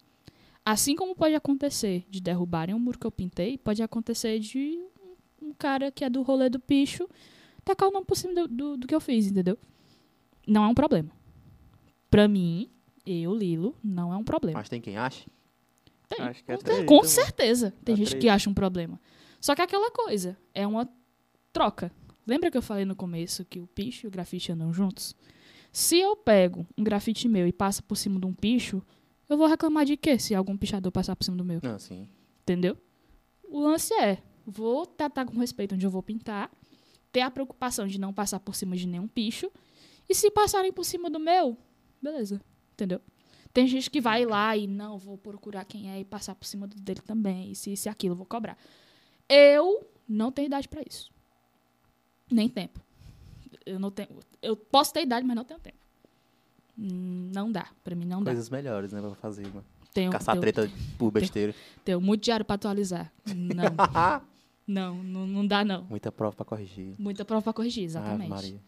Assim 0.64 0.94
como 0.94 1.14
pode 1.16 1.34
acontecer 1.34 2.04
de 2.10 2.20
derrubarem 2.20 2.74
um 2.74 2.78
muro 2.78 2.98
que 2.98 3.06
eu 3.06 3.10
pintei, 3.10 3.56
pode 3.56 3.82
acontecer 3.82 4.38
de 4.38 4.78
um- 5.40 5.54
cara 5.54 5.90
que 5.90 6.04
é 6.04 6.10
do 6.10 6.20
rolê 6.20 6.50
do 6.50 6.60
picho 6.60 7.08
tacar 7.64 7.88
o 7.88 7.92
nome 7.92 8.04
por 8.04 8.16
cima 8.18 8.34
do, 8.34 8.48
do, 8.48 8.76
do 8.76 8.86
que 8.86 8.94
eu 8.94 9.00
fiz, 9.00 9.26
entendeu? 9.26 9.58
Não 10.46 10.64
é 10.64 10.68
um 10.68 10.74
problema. 10.74 11.10
Pra 12.10 12.28
mim, 12.28 12.70
eu, 13.06 13.34
Lilo, 13.34 13.74
não 13.82 14.12
é 14.12 14.16
um 14.18 14.24
problema. 14.24 14.58
Mas 14.58 14.68
tem 14.68 14.80
quem 14.80 14.96
acha? 14.98 15.26
Tem, 16.08 16.20
Acho 16.26 16.44
que 16.44 16.52
é 16.52 16.56
com, 16.56 16.62
treta, 16.62 16.84
com 16.84 16.94
mano. 16.96 17.08
certeza. 17.08 17.74
Tem 17.84 17.94
É 17.94 17.96
gente 17.96 18.16
que 18.16 18.28
acha 18.28 18.48
um 18.48 18.54
problema. 18.54 19.00
Só 19.40 19.54
que 19.54 19.60
é 19.60 19.64
aquela 19.64 19.90
coisa, 19.90 20.36
é 20.54 20.66
uma 20.66 20.86
troca. 21.52 21.90
Lembra 22.28 22.50
que 22.50 22.58
eu 22.58 22.62
falei 22.62 22.84
no 22.84 22.94
começo 22.94 23.42
que 23.42 23.58
o 23.58 23.66
picho 23.66 24.04
e 24.04 24.08
o 24.08 24.10
grafite 24.10 24.52
andam 24.52 24.70
juntos? 24.70 25.16
Se 25.72 25.98
eu 25.98 26.14
pego 26.14 26.66
um 26.76 26.84
grafite 26.84 27.26
meu 27.26 27.46
e 27.46 27.52
passo 27.52 27.82
por 27.82 27.96
cima 27.96 28.20
de 28.20 28.26
um 28.26 28.34
picho, 28.34 28.82
eu 29.30 29.38
vou 29.38 29.46
reclamar 29.46 29.86
de 29.86 29.96
quê 29.96 30.18
se 30.18 30.34
algum 30.34 30.54
pichador 30.54 30.92
passar 30.92 31.16
por 31.16 31.24
cima 31.24 31.38
do 31.38 31.44
meu? 31.44 31.58
Não, 31.62 31.78
sim. 31.78 32.06
Entendeu? 32.42 32.76
O 33.44 33.58
lance 33.58 33.94
é, 33.94 34.22
vou 34.44 34.84
tratar 34.84 35.24
com 35.24 35.38
respeito 35.38 35.74
onde 35.74 35.86
eu 35.86 35.90
vou 35.90 36.02
pintar, 36.02 36.50
ter 37.10 37.22
a 37.22 37.30
preocupação 37.30 37.86
de 37.86 37.98
não 37.98 38.12
passar 38.12 38.40
por 38.40 38.54
cima 38.54 38.76
de 38.76 38.86
nenhum 38.86 39.08
picho, 39.08 39.50
e 40.06 40.14
se 40.14 40.30
passarem 40.30 40.70
por 40.70 40.84
cima 40.84 41.08
do 41.08 41.18
meu, 41.18 41.56
beleza, 42.02 42.42
entendeu? 42.72 43.00
Tem 43.54 43.66
gente 43.66 43.90
que 43.90 44.02
vai 44.02 44.26
lá 44.26 44.54
e 44.54 44.66
não, 44.66 44.98
vou 44.98 45.16
procurar 45.16 45.64
quem 45.64 45.90
é 45.90 45.98
e 46.00 46.04
passar 46.04 46.34
por 46.34 46.44
cima 46.44 46.66
dele 46.66 47.00
também, 47.00 47.52
e 47.52 47.54
se 47.54 47.72
isso 47.72 47.88
e 47.88 47.90
aquilo, 47.90 48.14
vou 48.14 48.26
cobrar. 48.26 48.58
Eu 49.26 49.90
não 50.06 50.30
tenho 50.30 50.46
idade 50.46 50.68
pra 50.68 50.82
isso. 50.86 51.10
Nem 52.30 52.48
tempo. 52.48 52.80
Eu 53.66 53.78
não 53.78 53.90
tenho, 53.90 54.08
eu 54.42 54.56
posso 54.56 54.92
ter 54.92 55.02
idade, 55.02 55.26
mas 55.26 55.36
não 55.36 55.44
tenho 55.44 55.60
tempo. 55.60 55.76
Não 56.76 57.50
dá, 57.50 57.66
pra 57.82 57.94
mim 57.96 58.04
não 58.06 58.22
dá. 58.22 58.30
Coisas 58.30 58.48
melhores, 58.50 58.92
né, 58.92 59.00
pra 59.00 59.10
fazer, 59.16 59.46
mano. 59.48 59.64
Tenho, 59.92 60.10
Caçar 60.12 60.34
tenho, 60.34 60.40
treta 60.42 60.70
por 60.96 61.10
besteira. 61.10 61.54
tenho 61.84 62.00
muito 62.00 62.22
diário 62.22 62.44
pra 62.44 62.54
atualizar. 62.54 63.12
Não. 63.26 63.64
Não, 64.70 64.96
não, 65.02 65.26
não 65.26 65.46
dá 65.46 65.64
não. 65.64 65.84
Muita 65.84 66.12
prova 66.12 66.36
pra 66.36 66.44
corrigir. 66.44 66.94
Muita 66.98 67.24
prova 67.24 67.40
pra 67.40 67.54
corrigir, 67.54 67.84
exatamente. 67.84 68.28
Maria. 68.28 68.60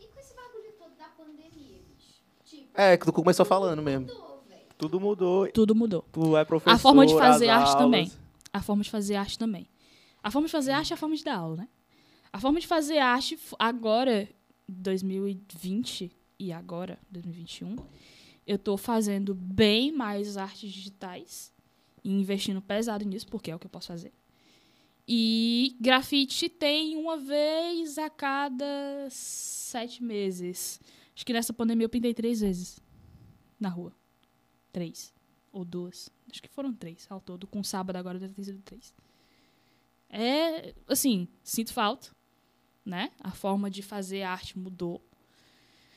E 0.00 0.06
com 0.06 0.18
esse 0.18 0.34
bagulho 0.34 0.72
todo 0.78 0.96
da 0.98 1.08
pandemia, 1.08 1.78
bicho? 1.94 2.22
Tipo, 2.42 2.70
É, 2.72 2.96
que 2.96 3.04
tu 3.04 3.12
começou 3.12 3.44
falando 3.44 3.82
mesmo. 3.82 4.06
mudou, 4.06 4.42
velho. 4.48 4.62
Tudo 4.78 4.98
mudou. 4.98 5.46
Tudo 5.52 5.74
mudou. 5.74 6.04
Tu 6.10 6.34
é 6.38 6.42
professor, 6.46 6.74
A 6.74 6.78
forma 6.78 7.04
de 7.04 7.12
fazer 7.14 7.50
arte 7.50 7.66
aulas. 7.68 7.82
também. 7.84 8.10
A 8.50 8.62
forma 8.62 8.82
de 8.82 8.88
fazer 8.90 9.14
arte 9.16 9.38
também. 9.38 9.66
A 10.22 10.30
forma 10.30 10.46
de 10.48 10.52
fazer 10.52 10.72
arte 10.72 10.90
é 10.90 10.94
a 10.94 10.96
forma 10.96 11.14
de 11.14 11.22
dar 11.22 11.36
aula, 11.36 11.56
né? 11.58 11.68
A 12.32 12.38
forma 12.38 12.60
de 12.60 12.66
fazer 12.66 12.98
arte 12.98 13.38
agora, 13.58 14.28
2020 14.68 16.10
e 16.38 16.52
agora, 16.52 16.98
2021, 17.10 17.76
eu 18.46 18.58
tô 18.58 18.76
fazendo 18.76 19.34
bem 19.34 19.92
mais 19.92 20.36
artes 20.36 20.72
digitais 20.72 21.52
e 22.04 22.10
investindo 22.10 22.62
pesado 22.62 23.04
nisso, 23.04 23.26
porque 23.26 23.50
é 23.50 23.54
o 23.54 23.58
que 23.58 23.66
eu 23.66 23.70
posso 23.70 23.88
fazer. 23.88 24.12
E 25.06 25.76
grafite 25.80 26.48
tem 26.48 26.96
uma 26.96 27.16
vez 27.16 27.98
a 27.98 28.08
cada 28.08 29.08
sete 29.10 30.02
meses. 30.02 30.80
Acho 31.14 31.26
que 31.26 31.32
nessa 31.32 31.52
pandemia 31.52 31.84
eu 31.84 31.90
pintei 31.90 32.14
três 32.14 32.40
vezes 32.40 32.78
na 33.58 33.68
rua. 33.68 33.92
Três. 34.72 35.12
Ou 35.52 35.64
duas. 35.64 36.08
Acho 36.30 36.40
que 36.40 36.48
foram 36.48 36.72
três 36.72 37.06
ao 37.10 37.20
todo. 37.20 37.48
Com 37.48 37.64
sábado 37.64 37.96
agora 37.96 38.20
deve 38.20 38.34
ter 38.34 38.44
sido 38.44 38.62
três. 38.62 38.94
É, 40.08 40.74
assim, 40.86 41.26
sinto 41.42 41.72
falta, 41.72 42.10
né? 42.84 43.10
A 43.20 43.30
forma 43.30 43.70
de 43.70 43.82
fazer 43.82 44.22
arte 44.22 44.58
mudou. 44.58 45.00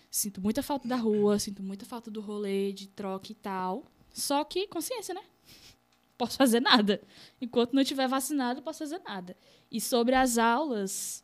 Sinto 0.10 0.42
muita 0.42 0.62
falta 0.62 0.88
da 0.88 0.96
rua, 0.96 1.40
sinto 1.40 1.64
muita 1.64 1.86
falta 1.86 2.12
do 2.12 2.22
rolê, 2.22 2.72
de 2.72 2.88
troca 2.88 3.32
e 3.32 3.36
tal. 3.36 3.84
Só 4.12 4.44
que 4.44 4.68
consciência, 4.68 5.14
né? 5.14 5.22
Posso 6.18 6.38
fazer 6.38 6.60
nada. 6.60 7.02
Enquanto 7.42 7.74
não 7.74 7.82
estiver 7.82 8.08
vacinado, 8.08 8.62
posso 8.62 8.80
fazer 8.80 9.02
nada. 9.04 9.36
E 9.72 9.82
sobre 9.82 10.14
as 10.14 10.38
aulas. 10.38 11.24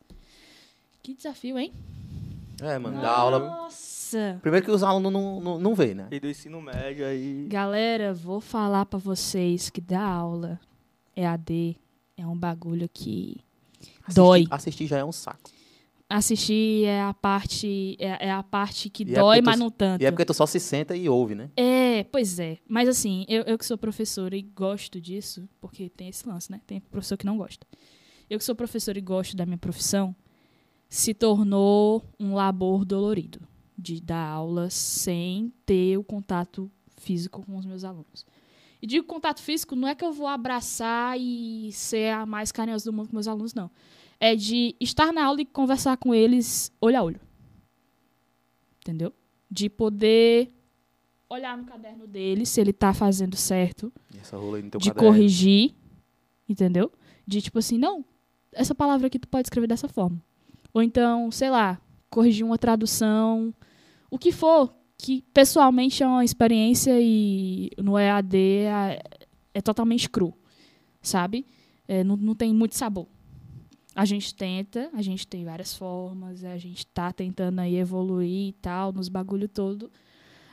Que 1.03 1.14
desafio, 1.14 1.60
hein? 1.60 1.72
É, 2.60 2.77
mano, 2.77 2.99
dar 2.99 3.15
aula. 3.15 3.40
Nossa! 3.40 4.40
Primeiro 4.41 4.65
que 4.65 4.72
os 4.72 4.84
alunos 4.84 5.14
não, 5.14 5.40
não, 5.40 5.60
não 5.60 5.76
veem, 5.76 5.94
né? 5.94 6.07
E 6.11 6.19
do 6.19 6.27
ensino 6.27 6.60
médio 6.60 7.06
aí. 7.06 7.48
Galera, 7.48 8.14
vou 8.14 8.41
falar 8.41 8.86
pra 8.88 8.99
vocês 8.99 9.69
que 9.69 9.80
dar 9.80 10.03
aula 10.03 10.60
EAD 11.15 11.77
é 12.18 12.26
um 12.26 12.38
bagulho 12.38 12.90
que 12.91 13.38
Assistir- 14.10 14.22
Dói. 14.22 14.48
Assistir 14.52 14.88
já 14.88 14.98
é 14.98 15.06
um 15.06 15.11
saco. 15.11 15.49
assistir 16.11 16.86
é 16.86 17.02
a 17.02 17.14
parte 17.14 17.95
é, 17.99 18.27
é 18.27 18.31
a 18.31 18.41
parte 18.41 18.90
que 18.90 19.03
E 19.03 19.11
é 19.14 19.19
dói, 19.19 19.38
porque 19.38 19.41
tu- 19.41 19.45
mas 19.45 19.60
não 19.60 19.69
tanto. 19.69 20.02
E 20.02 20.06
é 20.06 20.11
porque 20.11 20.26
tu 20.26 20.34
só 20.34 20.45
se 20.45 20.60
senta 20.60 20.95
e 20.95 21.07
ouve, 21.07 21.36
né? 21.36 21.49
É, 21.56 22.03
pois 22.06 22.40
é. 22.40 22.57
Mas 22.68 22.90
assim, 22.90 23.26
eu, 23.27 23.44
eu 23.44 23.57
que 23.57 23.65
sou 23.65 23.77
professora 23.77 24.36
e 24.36 24.41
gosto 24.41 24.99
disso, 24.99 25.48
porque 25.61 25.88
tem 25.90 26.07
esse 26.10 26.27
lance, 26.27 26.52
né? 26.52 26.61
Tem 26.65 26.80
professor 26.80 27.18
que 27.18 27.26
não 27.26 27.38
gosta. 27.38 27.65
eu 28.30 28.38
que 28.40 28.44
sou 28.45 28.56
professora 28.56 28.98
e 28.98 29.02
gosto 29.02 29.36
da 29.38 29.45
minha 29.45 29.57
profissão, 29.57 30.15
se 30.88 31.14
tornou 31.14 32.03
um 32.19 32.34
labor 32.34 32.84
dolorido 32.86 33.40
de 33.77 34.02
dar 34.02 34.26
aula 34.27 34.69
sem 34.69 35.53
ter 35.65 35.98
o 35.98 36.03
contato 36.03 36.69
físico 36.98 37.44
com 37.45 37.56
os 37.57 37.65
meus 37.65 37.84
alunos. 37.84 38.26
E 38.81 38.88
digo 38.88 39.06
contato 39.06 39.41
físico, 39.41 39.76
não 39.76 39.88
é 39.88 39.94
que 39.95 40.03
eu 40.03 40.11
vou 40.11 40.27
abraçar 40.27 41.19
e 41.19 41.72
ser 41.72 42.14
a 42.14 42.26
mais 42.26 42.52
carinhosa 42.52 42.86
do 42.86 42.94
mundo 42.95 43.10
com 43.10 43.15
meus 43.15 43.27
alunos, 43.27 43.53
não. 43.53 43.69
É 44.20 44.36
de 44.36 44.76
estar 44.80 45.14
na 45.14 45.26
aula 45.26 45.41
e 45.41 45.46
conversar 45.46 45.98
com 45.98 46.14
eles 46.14 46.72
olho 46.82 46.98
a 46.98 47.04
olho. 47.04 47.22
Entendeu? 48.82 49.14
De 49.50 49.70
poder 49.70 50.52
olhar 51.30 51.58
no 51.58 51.64
caderno 51.64 52.08
dele 52.08 52.46
se 52.46 52.60
ele 52.60 52.74
tá 52.74 52.94
fazendo 52.94 53.36
certo, 53.36 53.94
essa 54.20 54.36
rola 54.36 54.58
aí 54.58 54.64
no 54.64 54.72
teu 54.72 54.80
de 54.80 54.90
caderno. 54.90 55.10
corrigir, 55.10 55.76
entendeu? 56.48 56.91
De 57.26 57.41
tipo 57.41 57.60
assim, 57.60 57.78
não, 57.78 58.04
essa 58.52 58.74
palavra 58.74 59.08
aqui 59.08 59.20
tu 59.20 59.28
pode 59.28 59.46
escrever 59.46 59.68
dessa 59.68 59.88
forma. 59.88 60.22
Ou 60.74 60.82
então, 60.82 61.32
sei 61.32 61.50
lá, 61.50 61.80
corrigir 62.10 62.44
uma 62.46 62.58
tradução, 62.58 63.54
o 64.10 64.18
que 64.18 64.32
for, 64.32 64.74
que 64.98 65.22
pessoalmente 65.34 66.02
é 66.02 66.08
uma 66.08 66.26
experiência 66.26 67.00
e 67.00 67.70
no 67.78 67.98
EAD 67.98 68.38
é, 68.38 69.04
é 69.54 69.62
totalmente 69.62 70.10
cru, 70.10 70.34
sabe? 71.02 71.46
É, 71.88 72.04
não, 72.04 72.18
não 72.18 72.36
tem 72.36 72.54
muito 72.54 72.76
sabor. 72.76 73.08
A 74.00 74.06
gente 74.06 74.34
tenta, 74.34 74.90
a 74.94 75.02
gente 75.02 75.28
tem 75.28 75.44
várias 75.44 75.76
formas, 75.76 76.46
a 76.46 76.58
gente 76.58 76.88
tá 76.88 77.12
tentando 77.12 77.60
aí 77.60 77.76
evoluir 77.76 78.48
e 78.48 78.54
tal, 78.54 78.94
nos 78.94 79.10
bagulho 79.10 79.46
todo. 79.50 79.92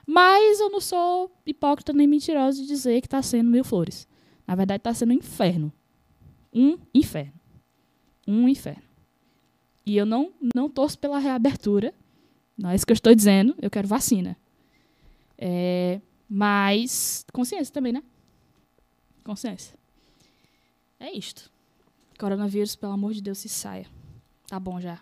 Mas 0.05 0.59
eu 0.59 0.69
não 0.69 0.81
sou 0.81 1.31
hipócrita 1.47 1.93
nem 1.93 2.09
mentirosa 2.09 2.61
de 2.61 2.67
dizer 2.67 3.01
que 3.01 3.09
tá 3.09 3.23
sendo 3.23 3.49
mil 3.49 3.63
flores. 3.63 4.09
Na 4.49 4.57
verdade, 4.57 4.83
tá 4.83 4.93
sendo 4.93 5.11
um 5.13 5.19
inferno. 5.19 5.73
Um 6.53 6.77
inferno. 6.93 7.35
Um 8.27 8.49
inferno. 8.49 8.83
E 9.87 9.97
eu 9.97 10.05
não, 10.05 10.33
não 10.53 10.69
torço 10.69 10.99
pela 10.99 11.21
reabertura. 11.21 11.95
Não 12.59 12.71
é 12.71 12.75
isso 12.75 12.85
que 12.85 12.91
eu 12.91 12.95
estou 12.95 13.15
dizendo. 13.15 13.55
Eu 13.63 13.71
quero 13.71 13.87
vacina. 13.87 14.37
É, 15.39 16.01
mas 16.29 17.25
consciência 17.33 17.73
também, 17.73 17.93
né? 17.93 18.03
Consciência. 19.23 19.79
É 20.99 21.17
isto. 21.17 21.55
Coronavírus, 22.19 22.75
pelo 22.77 22.93
amor 22.93 23.13
de 23.13 23.23
Deus, 23.23 23.39
se 23.39 23.49
saia. 23.49 23.87
Tá 24.49 24.59
bom 24.59 24.81
já. 24.81 24.99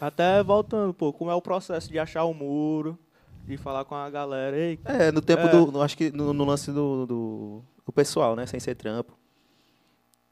Até 0.00 0.42
voltando, 0.42 0.92
pô, 0.92 1.12
como 1.12 1.30
é 1.30 1.34
o 1.34 1.40
processo 1.42 1.88
de 1.90 1.98
achar 1.98 2.24
o 2.24 2.34
muro, 2.34 2.98
de 3.46 3.56
falar 3.56 3.84
com 3.84 3.94
a 3.94 4.10
galera, 4.10 4.56
ei, 4.56 4.78
É, 4.84 5.10
no 5.10 5.20
tempo 5.22 5.42
É. 5.42 5.48
do. 5.48 5.72
no- 5.72 5.82
acho 5.82 5.96
que 5.96 6.10
no, 6.10 6.32
no 6.32 6.44
lance 6.44 6.70
do, 6.70 7.06
do, 7.06 7.62
do 7.84 7.92
pessoal, 7.92 8.36
né? 8.36 8.44
Sem 8.46 8.60
ser 8.60 8.74
trampo. 8.74 9.16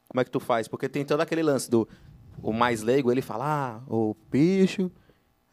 Como 0.07 0.21
é 0.21 0.23
que 0.23 0.31
tu 0.31 0.39
faz? 0.39 0.67
Porque 0.67 0.87
tem 0.87 1.03
todo 1.03 1.21
aquele 1.21 1.41
lance 1.43 1.69
do. 1.69 1.87
O 2.41 2.51
mais 2.53 2.81
leigo, 2.83 3.11
ele 3.11 3.21
fala, 3.21 3.45
ah, 3.47 3.81
o 3.91 4.15
bicho, 4.29 4.91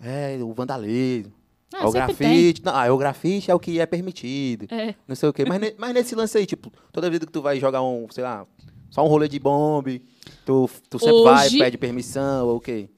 é 0.01 0.37
o 0.43 0.53
vandalismo. 0.53 1.33
Ah, 1.73 1.89
o 1.89 1.93
tem. 1.93 2.03
grafite. 2.07 2.63
Não, 2.65 2.75
ah, 2.77 2.93
o 2.93 2.99
grafite 2.99 3.51
é 3.51 3.55
o 3.55 3.59
que 3.61 3.81
é 3.81 3.87
permitido. 3.87 4.67
É. 4.71 4.95
Não 5.09 5.15
sei 5.17 5.29
o 5.29 5.33
quê. 5.33 5.45
Mas, 5.47 5.75
mas 5.79 5.95
nesse 5.95 6.15
lance 6.15 6.37
aí, 6.37 6.45
tipo, 6.45 6.71
toda 6.93 7.09
vida 7.09 7.25
que 7.25 7.33
tu 7.33 7.41
vai 7.41 7.59
jogar 7.59 7.83
um, 7.83 8.07
sei 8.11 8.23
lá, 8.25 8.47
só 8.93 9.03
um 9.03 9.09
rolê 9.09 9.27
de 9.27 9.39
bombe, 9.39 10.03
tu, 10.45 10.69
tu 10.91 10.99
sempre 10.99 11.23
vai, 11.23 11.47
Hoje- 11.47 11.59
pede 11.59 11.79
permissão, 11.79 12.47
ou 12.47 12.57
o 12.59 12.61
quê? 12.61 12.91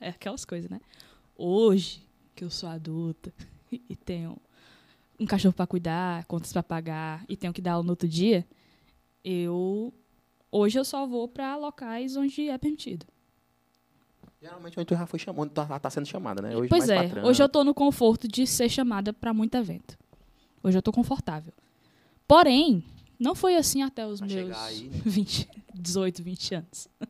É 0.00 0.10
aquelas 0.10 0.44
coisas, 0.44 0.70
né? 0.70 0.80
Hoje, 1.36 2.06
que 2.36 2.44
eu 2.44 2.50
sou 2.50 2.68
adulta 2.68 3.34
e 3.72 3.96
tenho 3.96 4.38
um 5.18 5.26
cachorro 5.26 5.52
pra 5.52 5.66
cuidar, 5.66 6.24
contas 6.26 6.52
pra 6.52 6.62
pagar 6.62 7.24
e 7.28 7.36
tenho 7.36 7.52
que 7.52 7.60
dar 7.60 7.72
aula 7.72 7.82
no 7.84 7.90
outro 7.90 8.06
dia, 8.08 8.46
eu. 9.24 9.92
Hoje 10.50 10.78
eu 10.78 10.84
só 10.84 11.06
vou 11.08 11.26
pra 11.26 11.56
locais 11.56 12.16
onde 12.16 12.48
é 12.48 12.56
permitido. 12.56 13.04
Geralmente 14.40 14.78
onde 14.78 14.86
tu 14.86 14.94
já 14.94 15.06
foi 15.06 15.18
chamando, 15.18 15.50
tá, 15.50 15.78
tá 15.80 15.90
sendo 15.90 16.06
chamada, 16.06 16.40
né? 16.40 16.56
Hoje 16.56 16.68
pois 16.68 16.88
é, 16.88 17.02
patrão. 17.02 17.24
hoje 17.24 17.42
eu 17.42 17.48
tô 17.48 17.64
no 17.64 17.74
conforto 17.74 18.28
de 18.28 18.46
ser 18.46 18.68
chamada 18.68 19.12
pra 19.12 19.34
muito 19.34 19.56
evento. 19.56 19.98
Hoje 20.62 20.78
eu 20.78 20.82
tô 20.82 20.92
confortável. 20.92 21.52
Porém, 22.28 22.84
não 23.22 23.34
foi 23.34 23.56
assim 23.56 23.82
até 23.82 24.06
os 24.06 24.18
Pra 24.20 24.28
meus 24.28 24.56
aí, 24.56 24.88
né? 24.88 25.00
20, 25.04 25.48
18, 25.74 26.22
20 26.22 26.54
anos. 26.56 26.88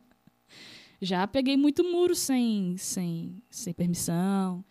Já 1.01 1.27
peguei 1.27 1.57
muito 1.57 1.83
muro 1.83 2.15
sem, 2.15 2.77
sem, 2.77 3.41
sem 3.49 3.73
permissão. 3.73 4.63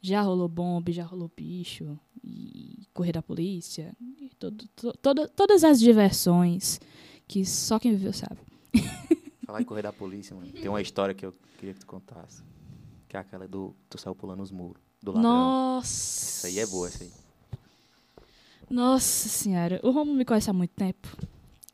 Já 0.00 0.22
rolou 0.22 0.48
bomba, 0.48 0.92
já 0.92 1.04
rolou 1.04 1.30
bicho. 1.36 1.98
E 2.22 2.86
correr 2.94 3.12
da 3.12 3.20
polícia. 3.22 3.92
E 4.20 4.30
todo, 4.38 4.68
to- 4.76 4.92
toda- 5.02 5.28
todas 5.28 5.64
as 5.64 5.80
diversões 5.80 6.78
que 7.26 7.44
só 7.44 7.78
quem 7.78 7.90
viveu 7.92 8.12
sabe. 8.12 8.38
Falar 9.44 9.60
em 9.62 9.64
correr 9.64 9.82
da 9.82 9.92
polícia, 9.92 10.34
mano. 10.36 10.50
Tem 10.52 10.68
uma 10.68 10.80
história 10.80 11.12
que 11.14 11.26
eu 11.26 11.34
queria 11.58 11.74
que 11.74 11.80
tu 11.80 11.86
contasse. 11.86 12.42
Que 13.08 13.16
é 13.16 13.20
aquela 13.20 13.48
do. 13.48 13.74
Tu 13.88 13.98
saiu 13.98 14.14
pulando 14.14 14.42
os 14.44 14.52
muros. 14.52 14.80
Do 15.02 15.10
ladrão. 15.12 15.30
Nossa. 15.32 16.36
Isso 16.36 16.46
aí 16.46 16.58
é 16.60 16.66
boa, 16.66 16.88
isso 16.88 17.02
aí. 17.02 17.10
Nossa 18.70 19.28
senhora. 19.28 19.80
O 19.82 19.90
Romulo 19.90 20.16
me 20.16 20.24
conhece 20.24 20.48
há 20.48 20.52
muito 20.52 20.70
tempo. 20.70 21.08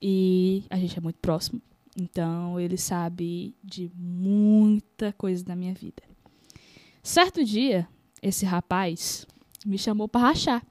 E 0.01 0.65
a 0.71 0.79
gente 0.79 0.97
é 0.97 1.01
muito 1.01 1.19
próximo. 1.19 1.61
Então 1.95 2.59
ele 2.59 2.79
sabe 2.79 3.55
de 3.63 3.91
muita 3.95 5.13
coisa 5.13 5.45
da 5.45 5.55
minha 5.55 5.75
vida. 5.75 6.03
Certo 7.03 7.45
dia, 7.45 7.87
esse 8.23 8.47
rapaz 8.47 9.27
me 9.65 9.77
chamou 9.77 10.09
pra 10.09 10.23
rachar. 10.23 10.65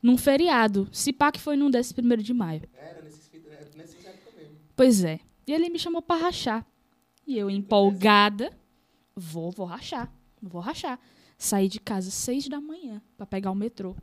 Num 0.00 0.16
feriado. 0.16 0.88
Se 0.92 1.12
pá 1.12 1.32
que 1.32 1.40
foi 1.40 1.56
num 1.56 1.70
desses 1.70 1.92
primeiro 1.92 2.22
de 2.22 2.32
maio. 2.32 2.62
Era 2.74 3.02
nesses 3.02 3.30
nesse 3.76 3.96
mesmo. 4.36 4.56
Pois 4.76 5.02
é. 5.02 5.18
E 5.46 5.52
ele 5.52 5.70
me 5.70 5.78
chamou 5.78 6.02
pra 6.02 6.16
rachar. 6.16 6.64
E 7.26 7.36
eu, 7.38 7.50
empolgada, 7.50 8.52
vou, 9.16 9.50
vou 9.50 9.66
rachar. 9.66 10.12
Vou 10.40 10.60
rachar. 10.60 11.00
Saí 11.36 11.68
de 11.68 11.80
casa 11.80 12.08
às 12.08 12.14
seis 12.14 12.48
da 12.48 12.60
manhã 12.60 13.02
pra 13.16 13.26
pegar 13.26 13.50
o 13.50 13.54
metrô. 13.54 13.96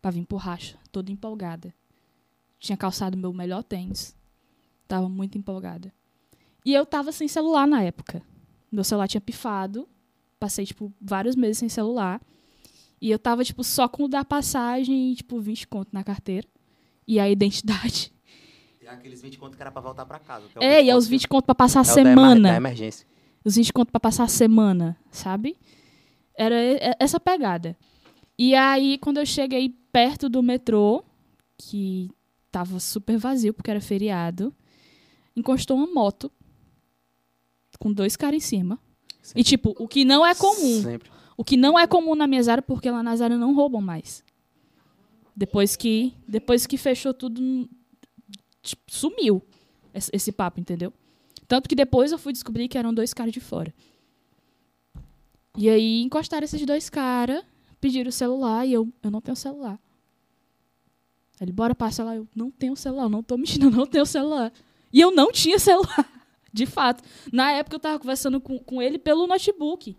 Pra 0.00 0.10
vir 0.10 0.24
pro 0.24 0.36
racha, 0.38 0.78
toda 0.90 1.10
empolgada. 1.12 1.74
Tinha 2.58 2.76
calçado 2.76 3.16
meu 3.16 3.32
melhor 3.32 3.62
tênis. 3.62 4.16
Tava 4.88 5.08
muito 5.08 5.36
empolgada. 5.38 5.92
E 6.64 6.72
eu 6.74 6.84
tava 6.86 7.12
sem 7.12 7.28
celular 7.28 7.66
na 7.66 7.82
época. 7.82 8.22
Meu 8.70 8.84
celular 8.84 9.08
tinha 9.08 9.20
pifado. 9.20 9.88
Passei, 10.38 10.64
tipo, 10.64 10.92
vários 11.00 11.36
meses 11.36 11.58
sem 11.58 11.68
celular. 11.68 12.20
E 13.00 13.10
eu 13.10 13.18
tava, 13.18 13.44
tipo, 13.44 13.62
só 13.64 13.88
com 13.88 14.04
o 14.04 14.08
da 14.08 14.24
passagem 14.24 15.12
e, 15.12 15.16
tipo, 15.16 15.38
20 15.40 15.66
conto 15.68 15.88
na 15.92 16.02
carteira. 16.04 16.46
E 17.06 17.18
a 17.20 17.28
identidade. 17.28 18.12
E 18.82 18.88
aqueles 18.88 19.20
20 19.22 19.38
contos 19.38 19.56
que 19.56 19.62
era 19.62 19.70
pra 19.70 19.80
voltar 19.82 20.04
pra 20.06 20.18
casa. 20.18 20.48
que 20.48 20.58
É, 20.64 20.82
e 20.82 20.88
é 20.90 20.96
os 20.96 21.04
contos 21.04 21.08
20 21.08 21.28
conto 21.28 21.44
pra 21.44 21.54
passar 21.54 21.80
a 21.80 21.82
é 21.82 21.92
emer- 21.92 21.94
semana. 22.14 22.48
Da 22.50 22.56
emergência. 22.56 23.06
Os 23.44 23.54
20 23.54 23.72
conto 23.74 23.92
pra 23.92 24.00
passar 24.00 24.24
a 24.24 24.28
semana, 24.28 24.96
sabe? 25.12 25.56
Era 26.34 26.54
e- 26.60 26.96
essa 26.98 27.20
pegada. 27.20 27.76
E 28.38 28.52
aí, 28.54 28.96
quando 28.98 29.18
eu 29.18 29.26
cheguei 29.26 29.78
perto 29.92 30.28
do 30.28 30.42
metrô, 30.42 31.04
que 31.58 32.10
tava 32.50 32.80
super 32.80 33.18
vazio, 33.18 33.54
porque 33.54 33.70
era 33.70 33.80
feriado, 33.80 34.54
encostou 35.36 35.76
uma 35.76 35.86
moto 35.86 36.30
com 37.78 37.92
dois 37.92 38.16
caras 38.16 38.36
em 38.36 38.40
cima. 38.40 38.78
E, 39.34 39.42
tipo, 39.42 39.74
o 39.78 39.88
que 39.88 40.04
não 40.04 40.24
é 40.24 40.34
comum. 40.34 40.82
Sempre. 40.82 41.10
O 41.36 41.44
que 41.44 41.56
não 41.56 41.78
é 41.78 41.86
comum 41.86 42.14
na 42.14 42.26
minha 42.26 42.42
Zara, 42.42 42.60
porque 42.60 42.90
lá 42.90 43.02
na 43.02 43.16
Zara 43.16 43.36
não 43.36 43.54
roubam 43.54 43.80
mais. 43.80 44.22
Depois 45.34 45.76
que, 45.76 46.12
depois 46.28 46.66
que 46.66 46.76
fechou 46.76 47.14
tudo, 47.14 47.68
tipo, 48.62 48.82
sumiu 48.88 49.42
esse, 49.94 50.10
esse 50.12 50.32
papo, 50.32 50.60
entendeu? 50.60 50.92
Tanto 51.48 51.68
que 51.68 51.74
depois 51.74 52.12
eu 52.12 52.18
fui 52.18 52.32
descobrir 52.32 52.68
que 52.68 52.76
eram 52.76 52.92
dois 52.92 53.14
caras 53.14 53.32
de 53.32 53.40
fora. 53.40 53.72
E 55.56 55.68
aí 55.68 56.02
encostaram 56.02 56.44
esses 56.44 56.64
dois 56.64 56.90
caras, 56.90 57.42
pediram 57.80 58.08
o 58.08 58.12
celular 58.12 58.66
e 58.66 58.72
eu, 58.72 58.88
eu 59.02 59.10
não 59.10 59.20
tenho 59.20 59.36
celular. 59.36 59.78
Ele, 61.40 61.52
bora 61.52 61.74
passar 61.74 62.04
lá. 62.04 62.14
Eu 62.16 62.28
não 62.34 62.50
tenho 62.50 62.76
celular, 62.76 63.08
não 63.08 63.22
tô 63.22 63.36
mexendo, 63.36 63.64
eu 63.64 63.70
não 63.72 63.86
tenho 63.86 64.04
celular. 64.04 64.52
E 64.92 65.00
eu 65.00 65.10
não 65.10 65.32
tinha 65.32 65.58
celular, 65.58 66.10
de 66.52 66.66
fato. 66.66 67.02
Na 67.32 67.52
época 67.52 67.76
eu 67.76 67.80
tava 67.80 67.98
conversando 67.98 68.40
com, 68.40 68.58
com 68.58 68.82
ele 68.82 68.98
pelo 68.98 69.26
notebook. 69.26 69.96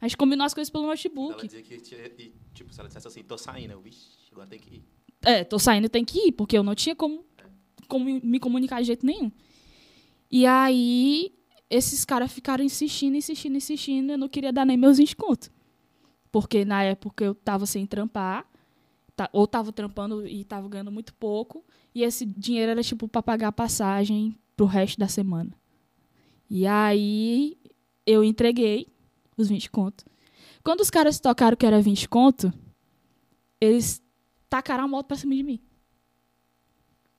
A 0.00 0.06
gente 0.08 0.16
combinou 0.16 0.44
as 0.46 0.54
coisas 0.54 0.70
pelo 0.70 0.84
Ela 0.84 0.92
notebook. 0.92 1.46
dizia 1.46 1.62
que, 1.62 1.76
tinha- 1.78 2.06
e, 2.18 2.32
tipo, 2.54 2.72
se 2.72 2.80
ela 2.80 2.88
dissesse 2.88 3.06
assim, 3.06 3.22
tô 3.22 3.36
saindo, 3.36 3.72
eu, 3.72 3.80
vixe, 3.80 4.08
agora 4.32 4.46
tem 4.48 4.58
que 4.58 4.76
ir. 4.76 4.82
É, 5.22 5.44
tô 5.44 5.58
saindo, 5.58 5.88
tem 5.90 6.04
que 6.04 6.28
ir, 6.28 6.32
porque 6.32 6.56
eu 6.56 6.62
não 6.62 6.74
tinha 6.74 6.96
como, 6.96 7.22
como 7.86 8.04
me 8.24 8.40
comunicar 8.40 8.80
de 8.80 8.86
jeito 8.86 9.04
nenhum. 9.04 9.30
E 10.30 10.46
aí, 10.46 11.34
esses 11.68 12.04
caras 12.06 12.32
ficaram 12.32 12.64
insistindo, 12.64 13.14
insistindo, 13.16 13.56
insistindo. 13.58 14.12
Eu 14.12 14.18
não 14.18 14.28
queria 14.28 14.50
dar 14.52 14.64
nem 14.64 14.76
meus 14.78 14.96
20 14.96 15.14
conto. 15.16 15.50
Porque 16.32 16.64
na 16.64 16.82
época 16.84 17.24
eu 17.24 17.34
tava 17.34 17.66
sem 17.66 17.86
trampar, 17.86 18.46
tá- 19.16 19.28
ou 19.32 19.46
tava 19.46 19.72
trampando 19.72 20.26
e 20.26 20.44
tava 20.44 20.68
ganhando 20.68 20.92
muito 20.92 21.12
pouco. 21.14 21.64
E 21.94 22.02
esse 22.02 22.24
dinheiro 22.24 22.70
era 22.70 22.82
tipo 22.82 23.08
pra 23.08 23.22
pagar 23.22 23.48
a 23.48 23.52
passagem 23.52 24.36
pro 24.56 24.66
resto 24.66 24.98
da 24.98 25.08
semana. 25.08 25.50
E 26.48 26.66
aí, 26.66 27.56
eu 28.06 28.22
entreguei 28.24 28.88
os 29.36 29.48
20 29.48 29.70
conto. 29.70 30.04
Quando 30.62 30.80
os 30.80 30.90
caras 30.90 31.18
tocaram 31.18 31.56
que 31.56 31.64
era 31.66 31.80
20 31.80 32.08
conto, 32.08 32.52
eles 33.60 34.02
tacaram 34.48 34.84
a 34.84 34.88
moto 34.88 35.06
pra 35.06 35.16
cima 35.16 35.34
de 35.34 35.42
mim. 35.42 35.60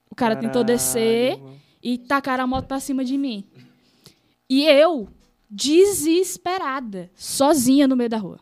O 0.10 0.16
cara 0.16 0.36
tentou 0.36 0.62
Caralho, 0.62 0.66
descer 0.68 1.38
mano. 1.40 1.60
e 1.82 1.98
tacaram 1.98 2.44
a 2.44 2.48
moto 2.48 2.68
pra 2.68 2.80
cima 2.80 3.04
de 3.06 3.18
mim. 3.18 3.46
E 4.50 4.64
eu, 4.66 5.08
desesperada, 5.50 7.10
sozinha 7.16 7.88
no 7.88 7.96
meio 7.96 8.10
da 8.10 8.18
rua. 8.18 8.40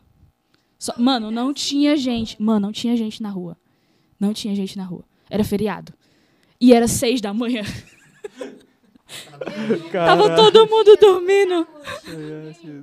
Só- 0.80 0.94
mano, 0.98 1.30
não 1.30 1.52
tinha 1.54 1.94
gente. 1.96 2.40
Mano, 2.42 2.60
não 2.66 2.72
tinha 2.72 2.96
gente 2.96 3.22
na 3.22 3.28
rua. 3.30 3.56
Não 4.18 4.32
tinha 4.32 4.54
gente 4.56 4.76
na 4.78 4.84
rua. 4.84 5.04
Era 5.28 5.44
feriado. 5.44 5.92
E 6.60 6.72
era 6.72 6.88
seis 6.88 7.20
da 7.20 7.32
manhã. 7.34 7.62
Tava 9.92 10.34
todo 10.36 10.66
mundo 10.68 10.96
dormindo. 10.96 11.66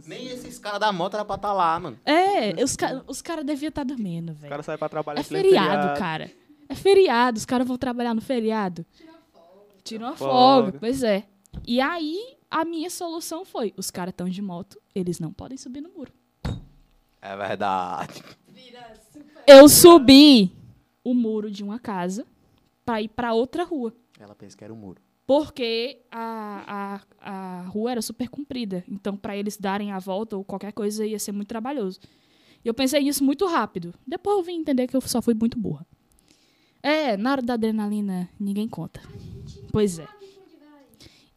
Nem 0.08 0.28
esses 0.28 0.60
caras 0.60 0.80
da 0.80 0.92
moto 0.92 1.14
era 1.16 1.26
pra 1.26 1.36
estar 1.36 1.54
lá, 1.54 1.80
mano. 1.80 1.98
É, 2.06 2.64
os, 2.64 2.76
ca 2.76 3.02
os 3.08 3.22
caras 3.22 3.46
deviam 3.46 3.70
estar 3.70 3.84
dormindo, 3.84 4.32
O 4.32 4.36
velho. 4.36 4.50
cara 4.50 4.64
sai 4.64 4.78
pra 4.78 4.90
trabalhar 4.90 5.22
É 5.22 5.24
pleno 5.24 5.44
feriado, 5.44 6.00
cara. 6.00 6.32
É 6.70 6.76
feriado. 6.76 7.38
Os 7.38 7.46
caras 7.46 7.68
vão 7.68 7.78
trabalhar 7.78 8.14
no 8.14 8.22
feriado. 8.22 8.86
Tiram 9.84 10.08
a 10.08 10.16
folga. 10.16 10.34
Folga. 10.64 10.78
Pois 10.80 11.02
é. 11.04 11.24
E 11.66 11.80
aí, 11.80 12.36
a 12.52 12.66
minha 12.66 12.90
solução 12.90 13.46
foi: 13.46 13.74
os 13.78 13.90
caras 13.90 14.12
estão 14.12 14.28
de 14.28 14.42
moto, 14.42 14.80
eles 14.94 15.20
não 15.20 15.32
podem 15.32 15.58
subir 15.58 15.82
no 15.82 15.90
muro. 15.90 16.12
É 17.22 17.36
verdade. 17.36 18.24
Eu 19.48 19.68
subi 19.70 20.52
o 21.04 21.14
muro 21.14 21.50
de 21.50 21.64
uma 21.64 21.80
casa 21.80 22.26
pra 22.86 23.02
ir 23.02 23.08
pra 23.08 23.34
outra 23.34 23.64
rua. 23.64 23.94
Ela 24.20 24.36
pensa 24.36 24.58
que 24.58 24.64
era 24.64 24.74
um 24.74 24.78
muro. 24.78 25.02
Porque 25.26 26.02
a, 26.12 27.02
a, 27.22 27.62
a 27.62 27.62
rua 27.68 27.92
era 27.92 28.02
super 28.02 28.30
comprida. 28.30 28.84
Então, 28.88 29.18
pra 29.18 29.36
eles 29.36 29.58
darem 29.58 29.92
a 29.92 30.00
volta 30.00 30.38
ou 30.38 30.44
qualquer 30.44 30.72
coisa 30.72 31.06
ia 31.06 31.20
ser 31.20 31.34
muito 31.34 31.50
trabalhoso. 31.50 32.00
E 32.64 32.68
eu 32.68 32.74
pensei 32.74 33.04
nisso 33.04 33.24
muito 33.24 33.46
rápido. 33.46 33.94
Depois 34.06 34.38
eu 34.38 34.44
vim 34.44 34.60
entender 34.60 34.88
que 34.88 34.96
eu 34.96 35.02
só 35.02 35.22
fui 35.22 35.34
muito 35.34 35.60
burra. 35.60 35.86
É, 36.82 37.18
na 37.18 37.32
hora 37.32 37.42
da 37.42 37.54
adrenalina, 37.56 38.30
ninguém 38.40 38.68
conta. 38.68 39.02
Pois 39.72 40.00
é. 40.00 40.08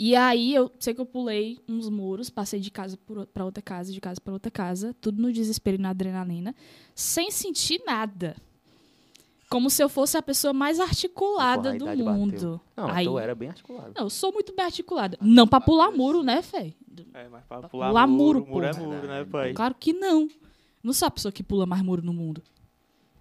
E 0.02 0.16
aí, 0.16 0.55
eu 0.55 0.72
sei 0.81 0.94
que 0.94 1.01
eu 1.02 1.05
pulei 1.05 1.59
uns 1.68 1.90
muros, 1.90 2.31
passei 2.31 2.59
de 2.59 2.70
casa 2.70 2.98
pra 3.35 3.44
outra 3.44 3.60
casa, 3.62 3.93
de 3.93 4.01
casa 4.01 4.18
pra 4.18 4.32
outra 4.32 4.51
casa, 4.51 4.97
tudo 4.98 5.20
no 5.20 5.31
desespero 5.31 5.77
e 5.77 5.78
na 5.81 5.90
adrenalina, 5.90 6.55
sem 6.94 7.31
sentir 7.31 7.82
nada. 7.85 8.35
Como 9.51 9.68
se 9.68 9.82
eu 9.82 9.90
fosse 9.90 10.16
a 10.16 10.22
pessoa 10.22 10.55
mais 10.55 10.81
articulada 10.81 11.64
Porra, 11.64 11.74
a 11.74 11.78
do 11.78 11.85
idade 11.85 12.02
bateu. 12.02 12.18
mundo. 12.18 12.60
Não, 12.74 12.89
Aí- 12.89 13.05
tu 13.05 13.18
era 13.18 13.35
bem 13.35 13.48
articulado. 13.51 13.93
não, 13.94 14.05
eu 14.05 14.09
sou 14.10 14.32
muito 14.32 14.55
bem 14.55 14.64
articulada. 14.64 15.18
Não 15.20 15.47
pra 15.47 15.60
pular 15.60 15.90
muro, 15.90 16.22
né, 16.22 16.40
Fê? 16.40 16.72
É, 17.12 17.28
mas 17.28 17.44
pra 17.44 17.59
Pra 17.59 17.68
pular, 17.68 17.89
pular 17.89 18.06
muro, 18.06 18.39
muro, 18.40 18.51
muro 18.52 18.66
é 18.66 18.72
muro, 18.72 19.06
né, 19.06 19.24
pai? 19.31 19.52
Claro 19.52 19.74
que 19.78 19.93
não. 19.93 20.28
Não 20.82 20.94
sou 20.94 21.09
a 21.09 21.10
pessoa 21.10 21.31
que 21.31 21.43
pula 21.43 21.66
mais 21.66 21.82
muro 21.82 22.01
no 22.02 22.14
mundo. 22.14 22.43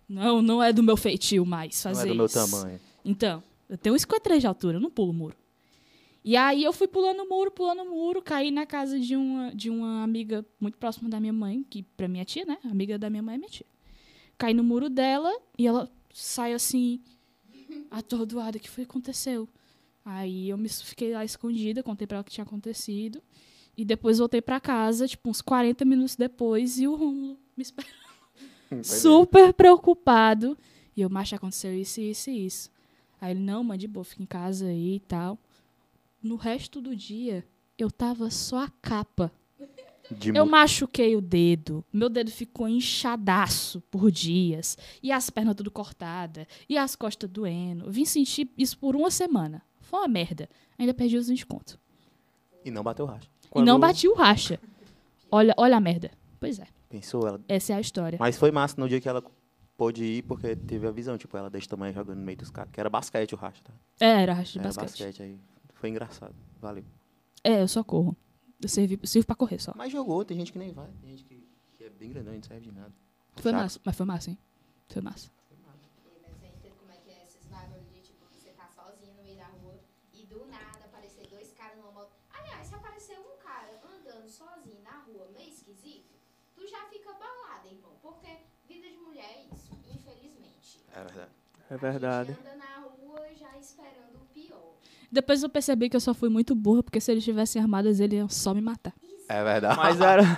Não, 0.07 0.41
não 0.41 0.64
é 0.64 0.72
do 0.72 0.81
meu 0.81 0.95
feitio 0.95 1.45
mais 1.45 1.84
Não 1.84 1.91
fazer 1.93 2.07
é 2.07 2.11
do 2.11 2.15
meu 2.15 2.26
isso. 2.27 2.35
tamanho. 2.35 2.80
Então, 3.03 3.43
eu 3.68 3.77
tenho 3.77 3.99
53 3.99 4.39
de 4.39 4.47
altura, 4.47 4.77
eu 4.77 4.81
não 4.81 4.89
pulo 4.89 5.11
muro. 5.11 5.35
E 6.23 6.35
aí 6.35 6.63
eu 6.63 6.73
fui 6.73 6.87
pulando 6.87 7.27
muro, 7.27 7.49
pulando 7.49 7.85
muro, 7.85 8.21
caí 8.21 8.51
na 8.51 8.65
casa 8.65 8.99
de 8.99 9.15
uma, 9.15 9.55
de 9.55 9.69
uma 9.69 10.03
amiga 10.03 10.45
muito 10.59 10.77
próxima 10.77 11.09
da 11.09 11.19
minha 11.19 11.33
mãe, 11.33 11.63
que 11.69 11.83
pra 11.83 12.07
minha 12.07 12.25
tia, 12.25 12.45
né? 12.45 12.57
Amiga 12.65 12.97
da 12.97 13.09
minha 13.09 13.23
mãe 13.23 13.35
é 13.35 13.37
minha 13.37 13.49
tia. 13.49 13.65
Caí 14.37 14.53
no 14.53 14.63
muro 14.63 14.89
dela 14.89 15.33
e 15.57 15.65
ela 15.65 15.89
sai 16.13 16.53
assim, 16.53 17.01
atordoada. 17.89 18.57
O 18.57 18.59
que 18.59 18.69
foi 18.69 18.85
que 18.85 18.91
aconteceu? 18.91 19.47
Aí 20.03 20.49
eu 20.49 20.57
me 20.57 20.67
fiquei 20.67 21.13
lá 21.13 21.23
escondida, 21.23 21.83
contei 21.83 22.07
pra 22.07 22.17
ela 22.17 22.21
o 22.21 22.25
que 22.25 22.31
tinha 22.31 22.43
acontecido. 22.43 23.21
E 23.77 23.85
depois 23.85 24.17
voltei 24.17 24.41
pra 24.41 24.59
casa, 24.59 25.07
tipo, 25.07 25.29
uns 25.29 25.41
40 25.41 25.85
minutos 25.85 26.15
depois, 26.15 26.79
e 26.79 26.87
o 26.87 26.95
Rômulo 26.95 27.37
me 27.55 27.61
esperando 27.61 27.93
é. 28.71 28.83
super 28.83 29.53
preocupado. 29.53 30.57
E 30.97 31.01
eu, 31.01 31.09
macho, 31.09 31.33
aconteceu 31.33 31.73
isso, 31.73 32.01
isso 32.01 32.29
e 32.29 32.45
isso. 32.45 32.71
Aí 33.21 33.31
ele, 33.31 33.39
não, 33.39 33.63
mãe, 33.63 33.77
de 33.77 33.87
boa, 33.87 34.03
fica 34.03 34.21
em 34.21 34.25
casa 34.25 34.65
aí 34.65 34.95
e 34.95 34.99
tal. 34.99 35.39
No 36.21 36.35
resto 36.35 36.81
do 36.81 36.95
dia, 36.95 37.45
eu 37.77 37.89
tava 37.89 38.29
só 38.29 38.63
a 38.63 38.69
capa. 38.81 39.31
De 40.11 40.29
Eu 40.35 40.45
machuquei 40.45 41.15
o 41.15 41.21
dedo. 41.21 41.85
Meu 41.93 42.09
dedo 42.09 42.31
ficou 42.31 42.67
inchadaço 42.67 43.79
por 43.91 44.09
dias. 44.11 44.75
E 45.03 45.11
as 45.11 45.29
pernas 45.29 45.55
tudo 45.55 45.69
cortadas. 45.69 46.47
E 46.67 46.77
as 46.77 46.95
costas 46.95 47.29
doendo. 47.29 47.91
Vim 47.91 48.05
sentir 48.05 48.49
isso 48.57 48.77
por 48.79 48.95
uma 48.95 49.11
semana. 49.11 49.61
Foi 49.81 49.99
uma 49.99 50.07
merda. 50.07 50.49
Ainda 50.79 50.93
perdi 50.95 51.15
os 51.15 51.27
20 51.27 51.45
conto. 51.45 51.79
E 52.65 52.71
não 52.71 52.81
bateu 52.83 53.05
racha. 53.05 53.29
E 53.55 53.59
não 53.59 53.79
Quando- 53.79 53.81
bati 53.81 54.07
o 54.07 54.15
racha. 54.15 54.59
Olha, 55.31 55.53
olha 55.57 55.77
a 55.77 55.79
merda. 55.79 56.09
Pois 56.39 56.57
é. 56.59 56.65
Pensou 56.89 57.27
ela. 57.27 57.39
Essa 57.47 57.73
é 57.73 57.75
a 57.75 57.79
história. 57.79 58.17
Mas 58.19 58.35
foi 58.35 58.49
massa 58.51 58.75
no 58.79 58.89
dia 58.89 58.99
que 58.99 59.07
ela 59.07 59.23
pôde 59.77 60.03
ir, 60.03 60.23
porque 60.23 60.55
teve 60.55 60.87
a 60.87 60.91
visão, 60.91 61.17
tipo, 61.19 61.37
ela 61.37 61.49
desse 61.51 61.69
tamanho 61.69 61.93
jogando 61.93 62.17
no 62.17 62.25
meio 62.25 62.37
dos 62.37 62.49
caras. 62.49 62.71
Que 62.71 62.79
era 62.79 62.89
basquete 62.89 63.33
o 63.33 63.37
racha, 63.37 63.61
tá? 63.63 63.73
É, 63.99 64.23
era 64.23 64.33
racha 64.33 64.53
de 64.53 64.59
Era 64.59 64.67
basquete. 64.69 64.87
basquete 64.89 65.21
aí. 65.23 65.37
Foi 65.80 65.89
engraçado. 65.89 66.35
Valeu. 66.60 66.84
É, 67.41 67.61
eu 67.61 67.68
só 67.68 67.84
corro. 67.84 68.15
Eu 68.61 68.68
sirvo, 68.68 69.07
sirvo 69.07 69.26
pra 69.26 69.35
correr 69.35 69.60
só. 69.60 69.72
Mas 69.76 69.91
jogou, 69.93 70.26
tem 70.26 70.38
gente 70.38 70.51
que 70.51 70.60
nem 70.60 70.73
vai. 70.73 70.89
Tem 71.01 71.11
gente 71.11 71.23
que, 71.23 71.47
que 71.73 71.85
é 71.85 71.89
bem 71.89 72.10
grandão 72.10 72.34
e 72.34 72.35
não 72.38 72.43
serve 72.43 72.65
de 72.65 72.72
nada. 72.73 72.93
Foi 73.38 73.51
Chato. 73.51 73.61
massa, 73.61 73.80
mas 73.85 73.95
foi 73.95 74.06
massa, 74.06 74.30
hein? 74.31 74.38
Foi 74.89 75.01
massa. 75.01 75.31
Mas 75.65 76.35
você 76.35 76.47
entende 76.47 76.76
como 76.77 76.91
é 76.91 76.97
que 76.97 77.10
é 77.10 77.23
esses 77.23 77.45
bagulho 77.47 77.81
de 77.93 78.01
tipo, 78.01 78.26
você 78.30 78.49
tá 78.49 78.68
sozinho 78.76 79.14
no 79.15 79.23
meio 79.23 79.38
da 79.38 79.47
rua 79.47 79.80
e 80.14 80.26
do 80.26 80.45
nada 80.47 80.84
aparecer 80.84 81.26
dois 81.30 81.53
caras 81.53 81.77
numa 81.77 81.91
moto. 81.91 82.11
Aliás, 82.30 82.68
se 82.68 82.76
aparecer 82.76 83.18
um 83.18 83.38
cara 83.41 83.80
andando 83.81 84.27
sozinho 84.30 84.81
na 84.84 84.99
rua 85.03 85.30
meio 85.34 85.47
esquisito, 85.49 86.14
tu 86.53 86.68
já 86.68 86.89
fica 86.89 87.14
balada, 87.14 87.69
irmão. 87.69 87.93
Porque 88.01 88.27
vida 88.68 88.89
de 88.89 88.97
mulher 88.97 89.23
é 89.23 89.56
isso, 89.56 89.72
infelizmente. 89.88 90.84
É 90.91 91.01
verdade. 91.06 91.31
É 91.69 91.77
verdade. 91.77 92.31
A 92.31 92.35
gente 92.35 92.45
anda 92.45 92.56
na 92.57 92.80
rua 92.80 93.34
já 93.34 93.57
esperando. 93.57 94.09
Depois 95.11 95.41
eu 95.44 95.49
percebi 95.49 95.90
que 95.90 95.95
eu 95.95 95.99
só 96.02 96.14
fui 96.14 96.30
muito 96.30 96.53
burra, 96.56 96.84
porque 96.84 96.99
se 97.02 97.11
eles 97.11 97.23
tivessem 97.23 97.61
armados, 97.61 97.99
eles 97.99 98.18
iam 98.19 98.30
só 98.30 98.53
me 98.53 98.61
matar. 98.61 98.94
É 99.27 99.44
verdade. 99.44 99.77
Mas 99.77 99.99
era. 100.02 100.38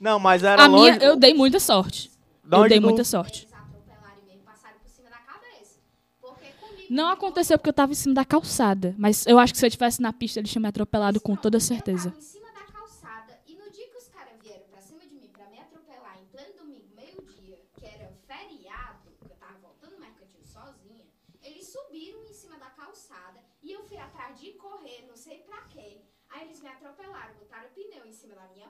Não, 0.00 0.18
mas 0.18 0.42
era 0.42 0.64
A 0.64 0.68
minha, 0.68 0.94
longe. 0.94 1.04
eu 1.04 1.16
dei 1.16 1.32
muita 1.34 1.58
sorte. 1.60 2.10
Da 2.44 2.58
Eu 2.58 2.68
dei 2.68 2.80
tu- 2.80 2.84
muita 2.84 3.04
sorte. 3.04 3.42
Eles 3.46 3.54
atropelaram 3.54 4.18
e 4.22 4.26
mesmo 4.26 4.42
passaram 4.44 4.78
por 4.80 4.88
cima 4.90 5.08
da 5.10 5.18
cabeça. 5.18 5.78
Porque 6.20 6.46
comigo. 6.60 6.86
Não 6.90 7.08
aconteceu 7.10 7.56
porque 7.58 7.68
eu 7.70 7.74
tava 7.74 7.92
em 7.92 7.94
cima 7.94 8.14
da 8.14 8.24
calçada. 8.24 8.94
Mas 8.98 9.26
eu 9.26 9.38
acho 9.38 9.52
que 9.52 9.58
se 9.58 9.64
eu 9.64 9.68
estivesse 9.68 10.02
na 10.02 10.12
pista, 10.12 10.40
eles 10.40 10.50
tinham 10.50 10.62
me 10.62 10.68
atropelado 10.68 11.20
com 11.20 11.36
toda 11.36 11.60
certeza. 11.60 12.08
Eu 12.08 12.12
tava 12.12 12.18
em 12.18 12.26
cima 12.26 12.48
da 12.52 12.64
calçada 12.72 13.38
e 13.46 13.54
no 13.54 13.70
dia 13.70 13.86
que 13.88 13.96
os 13.96 14.08
caras 14.08 14.32
vieram 14.42 14.64
pra 14.70 14.80
cima 14.80 15.00
de 15.06 15.14
mim 15.14 15.28
pra 15.32 15.46
me 15.48 15.58
atropelar 15.60 16.18
em 16.20 16.26
pleno 16.26 16.52
domingo, 16.58 16.88
meio-dia, 16.96 17.58
que 17.78 17.84
era 17.86 18.10
feriado, 18.26 18.98
que 19.20 19.26
eu 19.30 19.36
tava 19.36 19.54
voltando 19.62 19.92
no 19.92 20.00
mercantil 20.00 20.42
sozinha, 20.44 21.04
eles 21.44 21.68
subiram 21.68 22.18
em 22.28 22.32
cima 22.34 22.56
da 22.58 22.70
calçada 22.70 23.38
e 23.62 23.70
eu 23.70 23.84
fui 23.84 23.98
atrás 23.98 24.40
de 24.40 24.50
correr, 24.54 25.06
não 25.08 25.16
sei 25.16 25.38
pra 25.46 25.62
quê. 25.68 26.00
Aí 26.28 26.46
eles 26.46 26.60
me 26.62 26.68
atropelaram, 26.68 27.34
botaram 27.38 27.68
o 27.68 27.72
pneu 27.74 28.06
em 28.06 28.12
cima 28.12 28.34
da 28.34 28.48
minha 28.54 28.68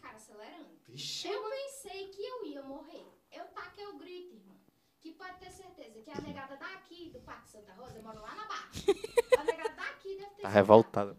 ficaram 0.00 0.16
acelerando. 0.16 0.70
Eu 0.88 1.50
pensei 1.50 2.08
que 2.08 2.22
eu 2.22 2.46
ia 2.46 2.62
morrer. 2.62 3.06
Eu 3.32 3.44
taquei 3.54 3.86
o 3.86 3.98
grito, 3.98 4.34
irmão. 4.34 4.56
Que 5.00 5.12
pode 5.12 5.38
ter 5.38 5.50
certeza 5.50 6.00
que 6.02 6.10
a 6.10 6.20
negada 6.20 6.56
daqui 6.56 7.10
do 7.10 7.20
Parque 7.20 7.48
Santa 7.48 7.72
Rosa, 7.74 7.96
eu 7.98 8.02
moro 8.02 8.20
lá 8.20 8.34
na 8.34 8.46
Barra. 8.46 8.68
A 9.38 9.44
negada 9.44 9.74
daqui 9.76 10.16
deve 10.16 10.30
ter 10.30 10.42
Tá 10.42 10.48
sido 10.48 10.54
revoltada. 10.54 11.16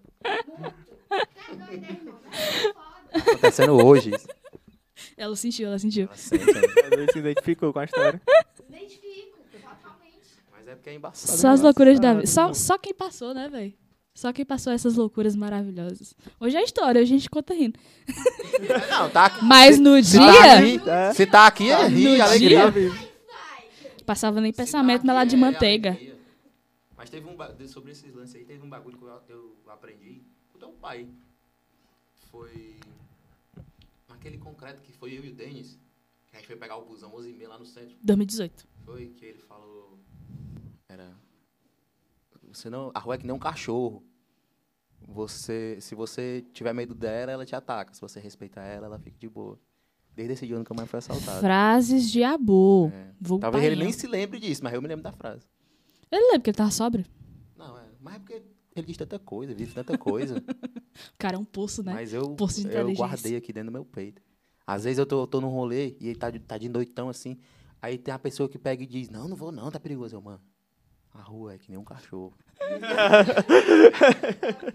muito. 0.47 0.95
Tá 1.09 1.53
doida, 1.65 1.87
irmão? 1.87 2.19
Né? 2.21 2.31
Foda. 2.73 3.11
Tá 3.11 3.31
acontecendo 3.31 3.85
hoje 3.85 4.15
isso. 4.15 4.27
Ela 5.17 5.35
sentiu, 5.35 5.67
ela 5.67 5.79
sentiu. 5.79 6.03
Ela 6.05 6.15
sente, 6.15 6.45
né? 6.45 6.61
Vezes 6.95 7.11
se 7.13 7.19
identificou 7.19 7.73
com 7.73 7.79
a 7.79 7.85
história. 7.85 8.21
Identifico, 8.69 9.39
totalmente. 9.51 10.43
Mas 10.51 10.67
é 10.67 10.75
porque 10.75 10.89
é 10.89 10.93
embaçado. 10.93 11.39
Só 11.39 11.47
as 11.49 11.61
loucuras 11.61 11.99
da 11.99 12.09
vida. 12.09 12.19
Engraçado. 12.23 12.53
Só, 12.55 12.73
só 12.73 12.77
quem 12.77 12.93
passou, 12.93 13.33
né, 13.33 13.49
velho? 13.49 13.73
Só 14.13 14.31
quem 14.33 14.45
passou 14.45 14.73
essas 14.73 14.95
loucuras 14.95 15.35
maravilhosas. 15.35 16.13
Hoje 16.39 16.57
é 16.57 16.63
história, 16.63 17.01
hoje 17.01 17.13
a 17.13 17.17
gente 17.17 17.29
conta 17.29 17.53
rindo. 17.53 17.79
Não, 18.89 19.09
tá 19.09 19.25
aqui. 19.25 19.43
Mas 19.45 19.79
no 19.79 20.03
Se 20.03 20.17
tá 20.17 20.31
dia, 20.31 20.53
aqui, 20.57 20.89
É. 20.89 21.13
se 21.13 21.25
tá 21.25 21.47
aqui 21.47 21.69
é 21.71 21.87
rir, 21.87 22.17
No 22.17 22.23
alegria. 22.23 22.71
dia? 22.71 23.11
passava 24.05 24.41
nem 24.41 24.51
pensamento 24.51 25.05
na 25.05 25.13
lá 25.13 25.23
de 25.23 25.37
manteiga. 25.37 25.97
Mas 26.97 27.09
teve 27.09 27.25
um 27.27 27.67
sobre 27.67 27.91
esses 27.93 28.13
lances 28.13 28.35
aí, 28.35 28.43
teve 28.45 28.63
um 28.63 28.69
bagulho 28.69 28.97
que 28.97 29.03
eu, 29.03 29.21
eu 29.29 29.71
aprendi 29.71 30.21
com 30.51 30.57
o 30.57 30.59
teu 30.59 30.69
pai. 30.69 31.07
Foi 32.29 32.75
naquele 34.09 34.37
concreto 34.37 34.81
que 34.81 34.91
foi 34.91 35.17
eu 35.17 35.23
e 35.25 35.29
o 35.29 35.33
Denis, 35.33 35.79
que 36.27 36.35
a 36.35 36.39
gente 36.39 36.47
foi 36.47 36.57
pegar 36.57 36.75
o 36.77 36.85
busão 36.85 37.15
11 37.15 37.33
h 37.33 37.47
lá 37.47 37.57
no 37.57 37.65
centro. 37.65 37.95
2018. 38.03 38.67
Foi 38.85 39.07
que 39.07 39.25
ele 39.25 39.39
falou. 39.39 39.97
Era. 40.89 41.09
Você 42.53 42.69
não. 42.69 42.91
A 42.93 42.99
rua 42.99 43.15
é 43.15 43.17
que 43.17 43.25
nem 43.25 43.35
um 43.35 43.39
cachorro. 43.39 44.03
Você, 45.07 45.77
se 45.81 45.95
você 45.95 46.45
tiver 46.53 46.73
medo 46.73 46.93
dela, 46.93 47.31
ela 47.31 47.45
te 47.45 47.55
ataca. 47.55 47.93
Se 47.93 48.01
você 48.01 48.19
respeitar 48.19 48.63
ela, 48.63 48.85
ela 48.85 48.99
fica 48.99 49.17
de 49.17 49.27
boa. 49.27 49.59
Desde 50.15 50.33
esse 50.33 50.45
dia 50.45 50.55
eu 50.55 50.59
nunca 50.59 50.73
mais 50.73 50.89
foi 50.89 50.99
assaltado. 50.99 51.39
Frases 51.39 52.11
de 52.11 52.23
Abu. 52.23 52.91
É. 52.93 53.39
Talvez 53.39 53.63
ele 53.63 53.77
nem 53.77 53.91
se 53.91 54.05
lembre 54.07 54.39
disso, 54.39 54.63
mas 54.63 54.73
eu 54.73 54.81
me 54.81 54.87
lembro 54.87 55.03
da 55.03 55.11
frase. 55.11 55.47
Ele 56.11 56.21
lembra 56.25 56.41
que 56.41 56.49
ele 56.49 56.57
tava 56.57 56.71
sóbrio? 56.71 57.05
Não, 57.57 57.77
é. 57.77 57.85
Mas 57.99 58.15
é 58.15 58.19
porque 58.19 58.43
ele 58.75 58.87
diz 58.87 58.97
tanta 58.97 59.17
coisa, 59.17 59.53
vive 59.53 59.73
tanta 59.73 59.97
coisa. 59.97 60.41
O 61.15 61.17
cara 61.17 61.37
é 61.37 61.39
um 61.39 61.45
poço, 61.45 61.81
né? 61.81 61.93
Mas 61.93 62.13
eu, 62.13 62.35
Poço 62.35 62.67
de 62.67 62.75
eu 62.75 62.93
guardei 62.93 63.37
aqui 63.37 63.53
dentro 63.53 63.71
do 63.71 63.73
meu 63.73 63.85
peito. 63.85 64.21
Às 64.67 64.83
vezes 64.83 64.99
eu 64.99 65.05
tô, 65.05 65.21
eu 65.21 65.27
tô 65.27 65.39
num 65.39 65.47
rolê 65.47 65.95
e 66.01 66.09
ele 66.09 66.15
tá 66.15 66.29
de, 66.29 66.39
tá 66.39 66.57
de 66.57 66.67
noitão 66.67 67.07
assim. 67.07 67.37
Aí 67.81 67.97
tem 67.97 68.13
uma 68.13 68.19
pessoa 68.19 68.49
que 68.49 68.59
pega 68.59 68.83
e 68.83 68.85
diz: 68.85 69.09
Não, 69.09 69.27
não 69.27 69.35
vou 69.35 69.53
não, 69.53 69.71
tá 69.71 69.79
perigoso. 69.79 70.17
Eu, 70.17 70.21
mano, 70.21 70.41
A 71.13 71.21
rua 71.21 71.53
é 71.53 71.57
que 71.57 71.69
nem 71.69 71.77
um 71.77 71.83
cachorro. 71.83 72.33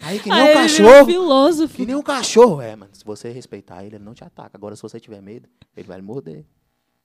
Aí 0.03 0.19
que 0.21 0.29
nem 0.29 0.39
Aí 0.39 0.45
um 0.57 0.61
ele 0.61 0.69
virou 0.69 0.91
cachorro. 0.91 1.07
filósofo. 1.07 1.75
Que 1.77 1.87
nem 1.87 1.95
um 1.95 2.03
cachorro. 2.03 2.61
É, 2.61 2.77
mano. 2.77 2.91
Se 2.95 3.05
você 3.05 3.31
respeitar 3.31 3.85
ele, 3.85 3.97
ele 3.97 4.05
não 4.05 4.15
te 4.15 4.23
ataca. 4.25 4.51
Agora, 4.57 4.77
se 4.77 4.83
você 4.83 5.01
tiver 5.01 5.21
medo, 5.23 5.49
ele 5.77 5.89
vai 5.89 5.97
lhe 5.99 6.03
morder. 6.03 6.45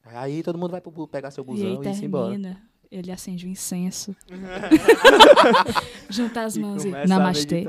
Aí 0.04 0.44
todo 0.44 0.58
mundo 0.58 0.72
vai 0.72 0.82
pro 0.82 1.08
pegar 1.08 1.32
seu 1.32 1.44
E 1.44 1.48
aí 1.50 1.78
busão 1.78 1.94
e, 1.94 1.96
ir 1.98 2.04
embora. 2.06 2.30
termina. 2.30 2.62
Ele 2.92 3.12
acende 3.12 3.46
o 3.46 3.50
incenso. 3.50 4.14
Junta 6.10 6.42
as 6.44 6.58
mãos 6.58 6.84
e 6.84 6.90
namastê. 7.08 7.64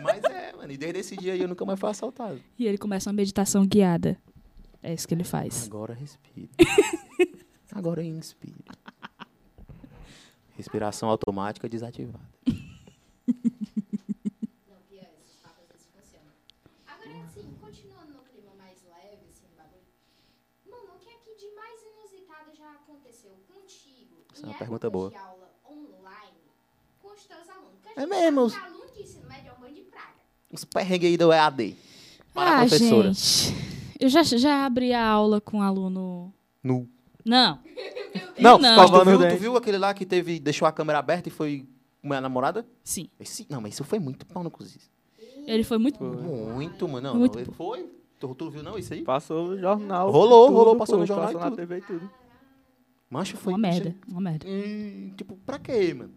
Mas 0.00 0.22
é, 0.24 0.52
mano. 0.56 0.70
E 0.72 0.76
desde 0.76 1.00
esse 1.00 1.16
dia 1.16 1.32
aí 1.32 1.40
eu 1.40 1.48
nunca 1.48 1.64
mais 1.64 1.80
fui 1.80 1.90
assaltado. 1.90 2.40
E 2.56 2.66
ele 2.66 2.78
começa 2.78 3.10
uma 3.10 3.14
meditação 3.14 3.66
guiada. 3.66 4.16
É 4.82 4.94
isso 4.94 5.08
que 5.08 5.14
ele 5.14 5.24
faz. 5.24 5.66
Agora 5.66 5.92
respire. 5.94 6.50
Agora 7.74 8.04
inspire. 8.04 8.54
Respiração 10.56 11.08
automática 11.08 11.68
desativada. 11.68 12.24
Não, 12.46 12.54
pior, 14.88 15.06
esses 15.20 15.36
papos 15.42 15.64
às 15.64 15.68
vezes 15.68 15.88
funcionam. 15.92 16.32
Agora, 16.86 17.24
assim, 17.24 17.54
continuando 17.60 18.12
no 18.12 18.20
clima 18.24 18.52
mais 18.56 18.78
leve, 18.84 19.26
assim, 19.28 19.46
bagulho. 19.56 19.82
Mano, 20.70 20.96
o 20.96 20.98
que 20.98 21.08
é 21.10 21.18
que 21.18 21.36
de 21.38 21.54
mais 21.54 21.80
inusitado 21.82 22.54
já 22.56 22.70
aconteceu 22.72 23.32
contigo? 23.52 24.16
Essa 24.32 24.46
é 24.46 24.48
uma 24.48 24.58
pergunta 24.58 24.86
épocas 24.86 24.92
boa. 24.92 25.10
de 25.10 25.16
aula 25.16 25.50
online 25.68 26.36
com 27.02 27.08
os 27.12 27.24
teus 27.26 27.48
alunos? 27.48 27.78
Porque 27.82 28.00
a 28.00 28.02
É 28.02 28.06
mesmo? 28.06 28.48
é. 28.48 28.76
Os 30.52 30.64
perrengues 30.64 31.10
aí 31.10 31.16
do 31.16 31.32
EAD. 31.32 31.76
Para 32.32 32.50
a 32.50 32.54
ah, 32.62 32.66
professora. 32.66 33.12
gente. 33.12 33.54
Eu 33.98 34.08
já, 34.08 34.22
já 34.22 34.64
abri 34.64 34.92
a 34.92 35.04
aula 35.06 35.40
com 35.40 35.58
um 35.58 35.62
aluno. 35.62 36.32
Nu. 36.62 36.88
Não. 37.26 37.58
Não, 38.38 38.56
Não. 38.58 38.76
Mas 38.76 38.90
tu 38.90 39.04
viu, 39.04 39.18
tu 39.18 39.36
viu 39.36 39.56
aquele 39.56 39.78
lá 39.78 39.92
que 39.92 40.06
teve, 40.06 40.38
deixou 40.38 40.66
a 40.66 40.72
câmera 40.72 40.98
aberta 41.00 41.28
e 41.28 41.32
foi 41.32 41.68
minha 42.02 42.20
namorada? 42.20 42.64
Sim. 42.84 43.08
Esse, 43.18 43.46
não, 43.50 43.60
mas 43.60 43.74
isso 43.74 43.82
foi 43.84 43.98
muito 43.98 44.24
pau 44.26 44.44
no 44.44 44.50
cozido. 44.50 44.84
Ele 45.46 45.64
foi 45.64 45.78
muito. 45.78 46.02
Muito, 46.02 46.88
mano. 46.88 47.08
Não, 47.08 47.16
Muito 47.18 47.34
não, 47.34 47.40
ele 47.42 47.52
foi. 47.52 47.90
Tu, 48.18 48.34
tu 48.34 48.50
viu 48.50 48.62
não 48.62 48.78
isso 48.78 48.94
aí? 48.94 49.02
Passou 49.02 49.48
no 49.48 49.58
jornal. 49.58 50.10
Rolou, 50.10 50.46
tudo, 50.46 50.56
rolou, 50.56 50.76
passou 50.76 50.94
pô, 50.96 51.00
no 51.00 51.06
jornal 51.06 51.26
Passou 51.26 51.40
na 51.40 51.46
tudo. 51.46 51.56
TV 51.56 51.78
e 51.78 51.82
tudo. 51.82 52.10
Mancho 53.10 53.36
foi. 53.36 53.52
Uma 53.52 53.58
merda. 53.58 53.94
Uma 54.08 54.20
merda. 54.20 54.46
Hum, 54.48 55.12
tipo, 55.16 55.36
pra 55.44 55.58
quê, 55.58 55.92
mano? 55.94 56.12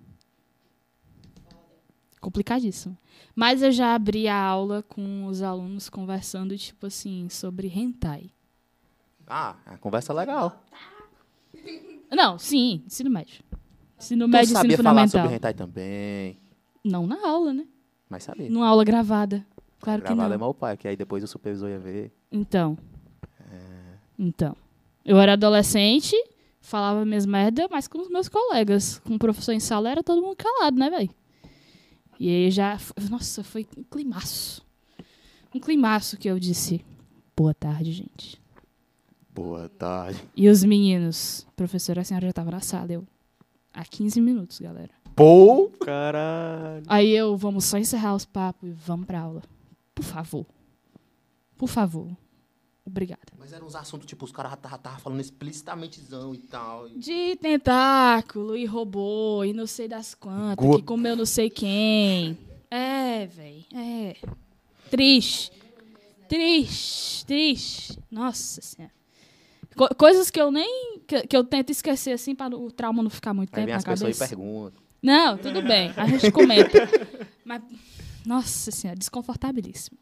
Complicadíssimo. 2.21 2.97
Mas 3.35 3.61
eu 3.61 3.71
já 3.71 3.95
abri 3.95 4.27
a 4.27 4.35
aula 4.41 4.83
com 4.83 5.25
os 5.25 5.41
alunos 5.41 5.89
conversando, 5.89 6.57
tipo 6.57 6.85
assim, 6.87 7.29
sobre 7.29 7.67
hentai. 7.67 8.29
Ah, 9.27 9.55
a 9.65 9.77
conversa 9.77 10.11
é 10.11 10.15
legal. 10.15 10.63
Não, 12.11 12.37
sim, 12.39 12.83
ensino 12.85 13.09
médio. 13.09 13.41
Ensino 13.97 14.25
Tu 14.25 14.29
médio 14.29 14.43
ensino 14.45 14.59
sabia 14.59 14.77
falar 14.77 14.89
fundamental. 14.89 15.21
sobre 15.21 15.35
hentai 15.35 15.53
também. 15.53 16.37
Não 16.83 17.05
na 17.05 17.27
aula, 17.27 17.53
né? 17.53 17.65
Mas 18.09 18.23
sabia. 18.23 18.49
Numa 18.49 18.67
aula 18.67 18.83
gravada. 18.83 19.45
Claro 19.79 20.01
que 20.01 20.07
Gravado 20.07 20.29
não. 20.29 20.35
é 20.35 20.37
meu 20.37 20.53
pai, 20.53 20.75
que 20.75 20.87
aí 20.87 20.95
depois 20.95 21.23
o 21.23 21.27
supervisor 21.27 21.69
ia 21.69 21.79
ver. 21.79 22.11
Então. 22.31 22.77
Então. 24.17 24.55
Eu 25.05 25.17
era 25.19 25.33
adolescente, 25.33 26.15
falava 26.59 27.05
minhas 27.05 27.25
merda, 27.25 27.67
mas 27.71 27.87
com 27.87 27.99
os 28.01 28.09
meus 28.09 28.27
colegas. 28.27 28.99
Com 28.99 29.15
o 29.15 29.19
professor 29.19 29.53
em 29.53 29.59
sala 29.59 29.89
era 29.89 30.03
todo 30.03 30.21
mundo 30.21 30.35
calado, 30.35 30.77
né, 30.77 30.89
velho? 30.89 31.09
E 32.19 32.27
aí 32.29 32.51
já. 32.51 32.77
Nossa, 33.09 33.43
foi 33.43 33.65
um 33.77 33.83
climaço. 33.83 34.65
Um 35.55 35.59
climaço 35.59 36.17
que 36.17 36.27
eu 36.29 36.37
disse. 36.37 36.83
Boa 37.35 37.53
tarde, 37.53 37.91
gente. 37.93 38.41
Boa 39.41 39.69
tarde. 39.69 40.21
E 40.35 40.49
os 40.49 40.63
meninos, 40.65 41.47
professora, 41.55 42.01
a 42.01 42.03
senhora 42.03 42.27
já 42.27 42.33
tava 42.33 42.51
na 42.51 42.59
sala. 42.59 42.91
Eu. 42.91 43.07
Há 43.73 43.85
15 43.85 44.19
minutos, 44.19 44.59
galera. 44.59 44.89
Pô! 45.15 45.69
Caralho. 45.79 46.83
Aí 46.87 47.09
eu, 47.11 47.37
vamos 47.37 47.63
só 47.63 47.77
encerrar 47.77 48.15
os 48.15 48.25
papos 48.25 48.67
e 48.69 48.71
vamos 48.73 49.05
pra 49.05 49.21
aula. 49.21 49.41
Por 49.95 50.03
favor. 50.03 50.45
Por 51.57 51.69
favor. 51.69 52.09
Obrigada. 52.85 53.21
Mas 53.37 53.53
eram 53.53 53.65
uns 53.67 53.75
assuntos, 53.75 54.07
tipo, 54.07 54.25
os 54.25 54.31
caras 54.31 54.53
estavam 54.53 54.77
tava 54.79 54.99
falando 54.99 55.21
explicitamentezão 55.21 56.33
e 56.35 56.39
tal. 56.39 56.87
e- 56.89 56.97
De 56.99 57.35
tentáculo 57.37 58.57
e 58.57 58.65
robô 58.65 59.43
e 59.45 59.53
não 59.53 59.67
sei 59.67 59.87
das 59.87 60.13
quantas, 60.15 60.65
Go- 60.65 60.77
que 60.77 60.83
comeu 60.83 61.15
não 61.15 61.25
sei 61.25 61.49
quem. 61.49 62.37
É, 62.69 63.25
velho. 63.27 63.63
É. 63.73 64.15
Triste. 64.89 65.51
Triste. 66.27 67.25
Triste. 67.25 67.99
Nossa 68.11 68.61
senhora. 68.61 68.98
Co- 69.79 69.95
coisas 69.95 70.29
que 70.29 70.41
eu 70.41 70.51
nem. 70.51 70.99
Que, 71.07 71.25
que 71.25 71.37
eu 71.37 71.41
tento 71.41 71.69
esquecer 71.69 72.11
assim 72.11 72.35
para 72.35 72.53
o 72.53 72.69
trauma 72.69 73.01
não 73.01 73.09
ficar 73.09 73.33
muito 73.33 73.49
Aí 73.51 73.55
tempo 73.61 73.65
vem 73.67 73.73
na 73.73 73.77
as 73.77 73.83
pessoas 73.85 74.15
e 74.17 74.19
cabeça. 74.19 74.35
perguntam. 74.35 74.81
Não, 75.01 75.37
tudo 75.37 75.61
bem. 75.61 75.93
A 75.95 76.05
gente 76.05 76.29
comenta. 76.31 76.77
Mas, 77.45 77.63
nossa 78.25 78.71
senhora, 78.71 78.99
desconfortabilíssimo. 78.99 79.97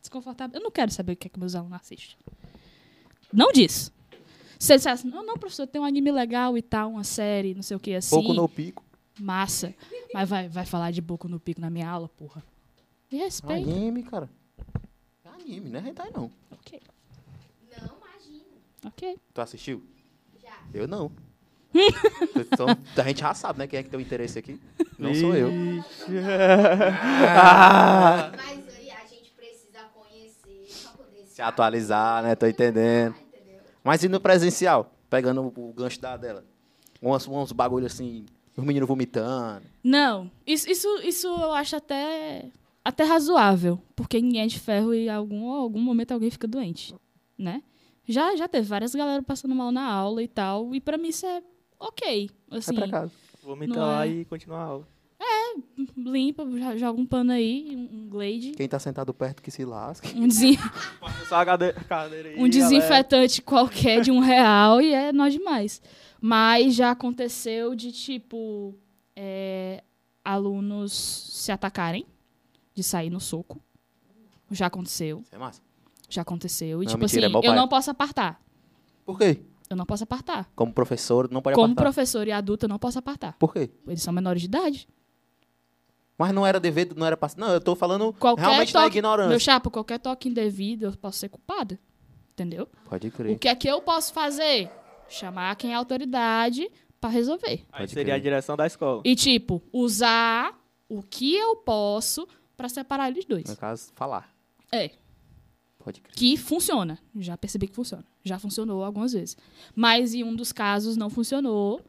Desconfortável. 0.00 0.58
Eu 0.58 0.64
não 0.64 0.70
quero 0.72 0.90
saber 0.90 1.12
o 1.12 1.16
que 1.16 1.28
é 1.28 1.30
que 1.30 1.38
meus 1.38 1.54
alunos 1.54 1.78
assistem. 1.80 2.16
Não 3.32 3.52
disso. 3.52 3.92
Se 4.58 4.72
eles 4.72 4.82
dissessem, 4.82 5.08
não, 5.08 5.24
não, 5.24 5.34
professor, 5.38 5.64
tem 5.68 5.80
um 5.80 5.84
anime 5.84 6.10
legal 6.10 6.58
e 6.58 6.62
tal, 6.62 6.90
uma 6.90 7.04
série, 7.04 7.54
não 7.54 7.62
sei 7.62 7.76
o 7.76 7.80
que 7.80 7.94
assim. 7.94 8.10
Pouco 8.16 8.32
no 8.34 8.48
pico. 8.48 8.82
Massa. 9.20 9.72
Mas 10.12 10.28
vai, 10.28 10.48
vai 10.48 10.66
falar 10.66 10.90
de 10.90 11.00
Boku 11.00 11.28
no 11.28 11.38
Pico 11.38 11.60
na 11.60 11.70
minha 11.70 11.88
aula, 11.88 12.08
porra. 12.08 12.42
Me 13.12 13.18
respeita. 13.18 13.70
Anime, 13.70 14.02
cara. 14.02 14.28
É 15.24 15.28
anime, 15.28 15.70
não 15.70 15.78
é 15.78 15.88
hentai 15.88 16.10
não. 16.12 16.32
Ok. 16.50 16.80
Ok. 18.86 19.18
Tu 19.34 19.40
assistiu? 19.40 19.82
Já. 20.42 20.56
Eu 20.72 20.86
não. 20.88 21.10
então, 22.34 22.66
a 22.96 23.08
gente 23.08 23.20
já 23.20 23.32
sabe, 23.32 23.60
né? 23.60 23.66
Quem 23.66 23.78
é 23.78 23.82
que 23.82 23.88
tem 23.88 23.98
o 23.98 24.02
interesse 24.02 24.38
aqui. 24.38 24.60
Não 24.98 25.14
sou 25.14 25.34
eu. 25.36 25.50
Ixi. 25.50 26.10
Mas 28.36 28.76
aí 28.76 28.90
a 28.90 29.06
gente 29.06 29.30
precisa 29.36 29.78
conhecer 29.94 30.66
pra 30.82 30.92
poder 30.92 31.26
Se 31.26 31.40
atualizar, 31.40 32.22
né? 32.24 32.34
Tô 32.34 32.46
entendendo. 32.46 33.14
entendeu? 33.32 33.60
Mas 33.84 34.02
e 34.02 34.08
no 34.08 34.20
presencial? 34.20 34.92
Pegando 35.08 35.42
o, 35.42 35.70
o 35.70 35.72
gancho 35.72 36.00
da 36.00 36.16
dela. 36.16 36.44
Uns, 37.02 37.26
uns 37.28 37.52
bagulho 37.52 37.86
assim, 37.86 38.26
os 38.56 38.64
meninos 38.64 38.88
vomitando. 38.88 39.62
Não, 39.82 40.30
isso, 40.46 40.68
isso, 40.70 40.88
isso 41.02 41.28
eu 41.28 41.52
acho 41.52 41.76
até, 41.76 42.50
até 42.84 43.04
razoável. 43.04 43.80
Porque 43.96 44.20
ninguém 44.20 44.42
é 44.42 44.46
de 44.46 44.58
ferro 44.58 44.92
e 44.92 45.06
em 45.06 45.08
algum, 45.08 45.50
algum 45.50 45.80
momento 45.80 46.12
alguém 46.12 46.30
fica 46.30 46.46
doente, 46.48 46.94
né? 47.38 47.62
Já, 48.10 48.34
já 48.36 48.48
teve 48.48 48.66
várias 48.66 48.94
galera 48.94 49.22
passando 49.22 49.54
mal 49.54 49.70
na 49.72 49.84
aula 49.84 50.22
e 50.22 50.28
tal. 50.28 50.74
E 50.74 50.80
pra 50.80 50.98
mim 50.98 51.08
isso 51.08 51.26
é 51.26 51.42
ok. 51.78 52.30
Assim, 52.50 52.74
Vai 52.74 52.88
pra 52.88 53.00
casa. 53.00 53.12
Vomita 53.42 53.74
Não 53.74 53.82
lá 53.86 54.06
é. 54.06 54.10
e 54.10 54.24
continuar 54.24 54.58
a 54.58 54.64
aula. 54.64 54.88
limpa, 55.96 56.44
jo- 56.44 56.78
joga 56.78 57.00
um 57.00 57.06
pano 57.06 57.32
aí, 57.32 57.74
um, 57.74 57.98
um 58.04 58.08
glade. 58.08 58.52
Quem 58.52 58.68
tá 58.68 58.78
sentado 58.78 59.12
perto 59.14 59.42
que 59.42 59.50
se 59.50 59.64
lasque. 59.64 60.08
Um, 60.18 60.28
cadeira 61.88 62.28
aí, 62.30 62.38
um 62.38 62.48
desinfetante 62.48 63.42
qualquer 63.42 64.00
de 64.00 64.10
um 64.10 64.20
real 64.20 64.80
e 64.80 64.92
é 64.92 65.12
nós 65.12 65.32
demais. 65.32 65.80
Mas 66.20 66.74
já 66.74 66.90
aconteceu 66.90 67.74
de, 67.74 67.92
tipo, 67.92 68.74
é, 69.16 69.82
alunos 70.24 70.92
se 70.92 71.50
atacarem, 71.50 72.04
de 72.74 72.82
sair 72.82 73.08
no 73.10 73.20
soco. 73.20 73.60
Já 74.50 74.66
aconteceu, 74.66 75.20
Isso 75.20 75.34
é 75.34 75.38
massa. 75.38 75.62
Já 76.10 76.22
aconteceu. 76.22 76.82
E, 76.82 76.86
Não, 76.86 76.90
tipo 76.92 77.00
mentira, 77.00 77.22
é 77.22 77.26
assim, 77.26 77.32
meu 77.32 77.42
eu 77.42 77.54
não 77.54 77.68
posso 77.68 77.90
apartar. 77.90 78.40
Por 79.06 79.16
quê? 79.18 79.40
Eu 79.68 79.76
não 79.76 79.86
posso 79.86 80.02
apartar. 80.04 80.50
Como 80.56 80.72
professor, 80.72 81.30
não 81.30 81.40
pode 81.40 81.54
Como 81.54 81.72
apartar. 81.72 81.82
professor 81.82 82.26
e 82.26 82.32
adulto, 82.32 82.64
eu 82.66 82.68
não 82.68 82.78
posso 82.78 82.98
apartar. 82.98 83.36
Por 83.38 83.52
quê? 83.52 83.70
Eles 83.86 84.02
são 84.02 84.12
menores 84.12 84.42
de 84.42 84.46
idade. 84.48 84.88
Mas 86.18 86.32
não 86.34 86.46
era 86.46 86.60
dever, 86.60 86.92
não 86.94 87.06
era 87.06 87.16
pass... 87.16 87.34
Não, 87.34 87.48
eu 87.52 87.60
tô 87.60 87.74
falando 87.74 88.12
Qualquer 88.12 88.42
realmente 88.42 88.72
da 88.74 88.82
toque, 88.82 88.98
ignorância. 88.98 89.30
meu 89.30 89.40
chapa, 89.40 89.70
qualquer 89.70 89.98
toque 89.98 90.28
indevido, 90.28 90.86
eu 90.86 90.92
posso 90.92 91.18
ser 91.18 91.28
culpada. 91.30 91.78
Entendeu? 92.32 92.68
Pode 92.88 93.08
O 93.08 93.12
crer. 93.12 93.38
que 93.38 93.48
é 93.48 93.54
que 93.54 93.68
eu 93.68 93.80
posso 93.80 94.12
fazer? 94.12 94.70
Chamar 95.08 95.56
quem 95.56 95.72
é 95.72 95.74
autoridade 95.76 96.70
pra 97.00 97.08
resolver. 97.08 97.64
Aí 97.72 97.80
Pode 97.80 97.92
seria 97.92 98.14
a 98.14 98.16
crer. 98.16 98.22
direção 98.22 98.56
da 98.56 98.66
escola. 98.66 99.02
E, 99.04 99.14
tipo, 99.16 99.62
usar 99.72 100.58
o 100.88 101.02
que 101.02 101.34
eu 101.34 101.56
posso 101.56 102.28
pra 102.56 102.68
separar 102.68 103.08
eles 103.08 103.24
dois. 103.24 103.44
No 103.48 103.56
caso, 103.56 103.90
falar. 103.94 104.28
É. 104.70 104.90
que 106.14 106.36
funciona. 106.36 106.98
Já 107.16 107.36
percebi 107.36 107.68
que 107.68 107.74
funciona. 107.74 108.04
Já 108.24 108.38
funcionou 108.38 108.84
algumas 108.84 109.12
vezes. 109.12 109.36
Mas 109.74 110.14
em 110.14 110.24
um 110.24 110.34
dos 110.34 110.52
casos 110.52 110.96
não 110.96 111.10
funcionou. 111.10 111.80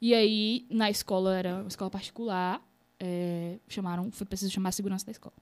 E 0.00 0.14
aí, 0.14 0.66
na 0.70 0.90
escola, 0.90 1.36
era 1.36 1.56
uma 1.56 1.68
escola 1.68 1.90
particular, 1.90 2.62
é, 2.98 3.58
chamaram, 3.68 4.10
foi 4.10 4.26
preciso 4.26 4.52
chamar 4.52 4.70
a 4.70 4.72
segurança 4.72 5.04
da 5.04 5.12
escola. 5.12 5.34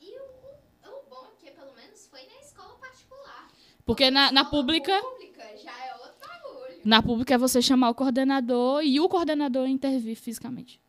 E 0.00 0.06
o, 0.06 0.88
o 0.88 1.10
bom 1.10 1.26
é 1.26 1.44
que, 1.44 1.50
pelo 1.50 1.72
menos, 1.74 2.06
foi 2.08 2.20
na 2.26 2.40
escola 2.40 2.74
particular. 2.76 3.48
Porque 3.84 4.10
na, 4.10 4.30
na 4.30 4.44
pública, 4.44 4.92
pública 5.02 5.42
já 5.56 5.72
é 5.84 5.94
outro 5.94 6.28
bagulho. 6.28 6.80
na 6.84 7.02
pública 7.02 7.34
é 7.34 7.38
você 7.38 7.60
chamar 7.60 7.90
o 7.90 7.94
coordenador 7.94 8.82
e 8.84 9.00
o 9.00 9.08
coordenador 9.08 9.66
intervir 9.66 10.16
fisicamente. 10.16 10.80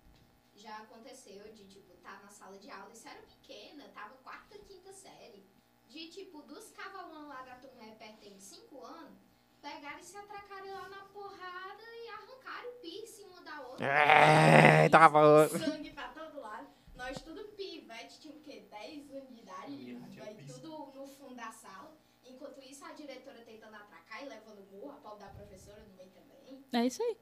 É, 13.83 14.89
tava- 14.89 15.47
Sangue 15.49 15.91
pra 15.91 16.09
todo 16.09 16.39
lado. 16.39 16.67
Nós 16.95 17.19
tudo 17.21 17.43
pivete, 17.55 18.19
tinha 18.21 18.33
o 18.35 18.39
quê? 18.41 18.67
10 18.69 19.11
anos 19.11 19.33
de 19.33 19.41
idade. 19.41 19.93
Vai 20.19 20.33
tudo 20.35 20.69
no 20.93 21.07
fundo 21.07 21.35
da 21.35 21.51
sala. 21.51 21.97
Enquanto 22.23 22.61
isso, 22.61 22.85
a 22.85 22.91
diretora 22.93 23.41
tentando 23.43 23.75
atracar 23.75 24.23
e 24.23 24.27
levando 24.29 24.63
murro, 24.71 24.91
a 24.91 24.95
pau 24.97 25.17
da 25.17 25.27
professora 25.27 25.81
no 25.83 25.95
meio 25.95 26.11
também. 26.11 26.63
É 26.73 26.85
isso 26.85 27.01
aí. 27.01 27.17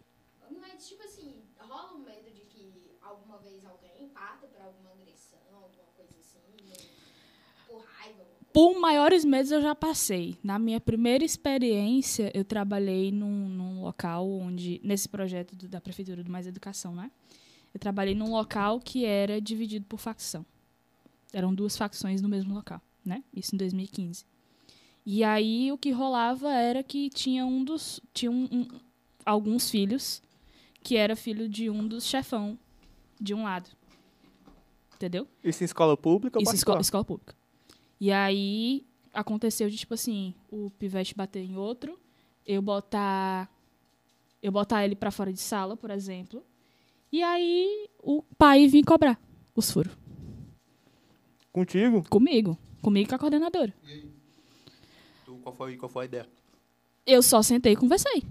Mas, 0.59 0.87
tipo 0.87 1.03
assim, 1.03 1.45
rola 1.59 1.93
um 1.93 1.99
medo 1.99 2.29
de 2.31 2.41
que 2.41 2.97
alguma 3.01 3.37
vez 3.37 3.63
alguém 3.65 4.09
parta 4.09 4.47
pra 4.47 4.65
alguma 4.65 4.91
agressão, 4.91 5.28
por 7.69 7.81
raiva. 7.83 8.19
Por 8.51 8.79
maiores 8.79 9.23
medos 9.23 9.51
eu 9.51 9.61
já 9.61 9.75
passei. 9.75 10.37
Na 10.43 10.57
minha 10.57 10.79
primeira 10.81 11.23
experiência, 11.23 12.31
eu 12.33 12.43
trabalhei 12.43 13.11
num, 13.11 13.47
num 13.49 13.81
local 13.83 14.27
onde, 14.29 14.81
nesse 14.83 15.07
projeto 15.07 15.55
do- 15.55 15.67
da 15.67 15.79
Prefeitura 15.79 16.23
do 16.23 16.31
Mais 16.31 16.47
Educação, 16.47 16.95
né? 16.95 17.11
Eu 17.73 17.79
trabalhei 17.79 18.15
num 18.15 18.31
local 18.31 18.79
que 18.79 19.05
era 19.05 19.39
dividido 19.39 19.85
por 19.85 19.99
facção. 19.99 20.43
Eram 21.31 21.53
duas 21.53 21.77
facções 21.77 22.21
no 22.21 22.27
mesmo 22.27 22.53
local, 22.55 22.81
né? 23.05 23.23
Isso 23.33 23.53
em 23.53 23.57
2015. 23.57 24.25
E 25.05 25.23
aí 25.23 25.71
o 25.71 25.77
que 25.77 25.91
rolava 25.91 26.51
era 26.51 26.81
que 26.83 27.09
tinha 27.09 27.45
um 27.45 27.63
dos. 27.63 27.99
Tinha 28.13 28.31
um- 28.31 28.47
um- 28.51 28.67
alguns 29.25 29.69
filhos 29.69 30.21
que 30.81 30.95
era 30.97 31.15
filho 31.15 31.47
de 31.47 31.69
um 31.69 31.87
dos 31.87 32.05
chefão 32.05 32.57
de 33.21 33.33
um 33.35 33.43
lado. 33.43 33.69
Entendeu? 34.95 35.27
Isso 35.43 35.63
em 35.63 35.65
escola 35.65 35.95
pública 35.95 36.39
ou 36.39 36.43
Isso, 36.43 36.55
escola, 36.55 36.81
escola 36.81 37.05
pública. 37.05 37.35
E 37.99 38.11
aí 38.11 38.85
aconteceu 39.13 39.69
de, 39.69 39.77
tipo 39.77 39.93
assim, 39.93 40.33
o 40.49 40.69
pivete 40.71 41.15
bater 41.15 41.43
em 41.43 41.57
outro, 41.57 41.99
eu 42.45 42.61
botar. 42.61 43.49
Eu 44.41 44.51
botar 44.53 44.85
ele 44.85 44.95
pra 44.95 45.11
fora 45.11 45.33
de 45.33 45.39
sala, 45.39 45.75
por 45.75 45.91
exemplo. 45.91 46.41
E 47.11 47.21
aí 47.21 47.89
o 48.01 48.23
pai 48.37 48.67
vir 48.67 48.85
cobrar 48.85 49.19
os 49.53 49.69
furos. 49.69 49.91
Contigo? 51.51 52.07
Comigo. 52.09 52.57
Comigo 52.81 53.07
e 53.07 53.09
com 53.09 53.15
a 53.15 53.19
coordenadora. 53.19 53.73
Tu, 55.25 55.35
qual, 55.43 55.53
foi, 55.53 55.75
qual 55.75 55.89
foi 55.89 56.03
a 56.03 56.05
ideia? 56.05 56.29
Eu 57.05 57.21
só 57.21 57.41
sentei 57.41 57.73
e 57.73 57.75
conversei. 57.75 58.23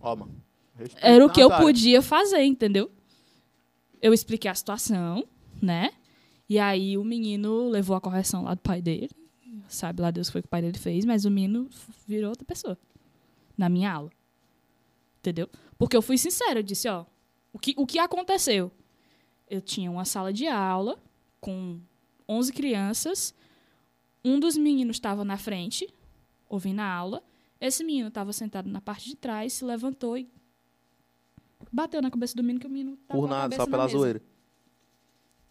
Ó, 0.00 0.16
mano. 0.16 0.42
Era 1.00 1.24
o 1.24 1.30
que 1.30 1.40
eu 1.40 1.50
podia 1.50 2.02
fazer, 2.02 2.42
entendeu? 2.42 2.90
Eu 4.00 4.12
expliquei 4.12 4.50
a 4.50 4.54
situação, 4.54 5.24
né? 5.60 5.92
E 6.52 6.58
aí 6.58 6.98
o 6.98 7.02
menino 7.02 7.70
levou 7.70 7.96
a 7.96 8.00
correção 8.00 8.44
lá 8.44 8.52
do 8.52 8.60
pai 8.60 8.82
dele. 8.82 9.08
Sabe 9.68 10.02
lá 10.02 10.10
Deus 10.10 10.26
o 10.26 10.28
que 10.28 10.32
foi 10.32 10.42
que 10.42 10.46
o 10.48 10.50
pai 10.50 10.60
dele 10.60 10.78
fez, 10.78 11.02
mas 11.06 11.24
o 11.24 11.30
menino 11.30 11.66
virou 12.06 12.28
outra 12.28 12.44
pessoa. 12.44 12.76
Na 13.56 13.70
minha 13.70 13.90
aula. 13.90 14.10
Entendeu? 15.20 15.48
Porque 15.78 15.96
eu 15.96 16.02
fui 16.02 16.18
sincera, 16.18 16.58
eu 16.58 16.62
disse, 16.62 16.86
ó, 16.90 17.06
o 17.54 17.58
que, 17.58 17.72
o 17.74 17.86
que 17.86 17.98
aconteceu? 17.98 18.70
Eu 19.48 19.62
tinha 19.62 19.90
uma 19.90 20.04
sala 20.04 20.30
de 20.30 20.46
aula 20.46 20.98
com 21.40 21.80
11 22.28 22.52
crianças, 22.52 23.34
um 24.22 24.38
dos 24.38 24.54
meninos 24.54 24.96
estava 24.96 25.24
na 25.24 25.38
frente, 25.38 25.88
ouvindo 26.50 26.80
a 26.80 26.86
aula, 26.86 27.24
esse 27.58 27.82
menino 27.82 28.08
estava 28.08 28.30
sentado 28.30 28.68
na 28.68 28.82
parte 28.82 29.08
de 29.08 29.16
trás, 29.16 29.54
se 29.54 29.64
levantou 29.64 30.18
e 30.18 30.28
bateu 31.72 32.02
na 32.02 32.10
cabeça 32.10 32.36
do 32.36 32.42
menino 32.42 32.60
que 32.60 32.66
o 32.66 32.70
menino 32.70 32.98
tava 33.08 33.18
Por 33.18 33.26
nada, 33.26 33.56
só 33.56 33.62
na 33.62 33.70
pela 33.70 33.84
mesa. 33.84 33.96
zoeira. 33.96 34.22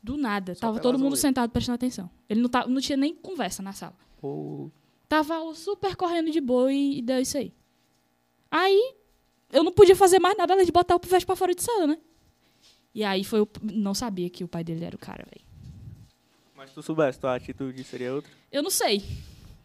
Do 0.04 0.18
nada. 0.18 0.56
Só 0.56 0.62
tava 0.62 0.80
todo 0.80 0.98
mundo 0.98 1.16
sentado 1.16 1.52
prestando 1.52 1.76
atenção. 1.76 2.10
Ele 2.28 2.42
não, 2.42 2.50
tava, 2.50 2.68
não 2.68 2.82
tinha 2.82 2.98
nem 2.98 3.14
conversa 3.14 3.62
na 3.62 3.72
sala. 3.74 3.96
Pô, 4.20 4.72
Tava 5.08 5.40
o 5.42 5.54
super 5.54 5.96
correndo 5.96 6.32
de 6.32 6.40
boa 6.40 6.72
e, 6.72 7.00
e 7.00 7.02
deu 7.02 7.20
isso 7.20 7.38
aí. 7.38 7.54
Aí, 8.50 8.96
eu 9.52 9.64
não 9.64 9.72
podia 9.72 9.96
fazer 9.96 10.20
mais 10.20 10.38
nada 10.38 10.54
além 10.54 10.66
de 10.66 10.72
botar 10.72 10.96
o 10.96 11.00
pivete 11.00 11.26
pra 11.26 11.36
fora 11.36 11.54
de 11.54 11.62
sala, 11.62 11.86
né? 11.86 11.98
E 12.96 13.04
aí 13.04 13.24
foi 13.24 13.42
o... 13.42 13.48
Não 13.62 13.94
sabia 13.94 14.30
que 14.30 14.44
o 14.44 14.48
pai 14.48 14.64
dele 14.64 14.86
era 14.86 14.96
o 14.96 15.00
cara, 15.00 15.26
velho. 15.30 15.46
Mas 16.56 16.70
se 16.70 16.76
tu 16.76 16.82
soubesse, 16.82 17.20
tua 17.20 17.36
atitude 17.36 17.84
seria 17.84 18.14
outra? 18.14 18.32
Eu 18.52 18.64
não 18.64 18.70
sei. 18.70 19.04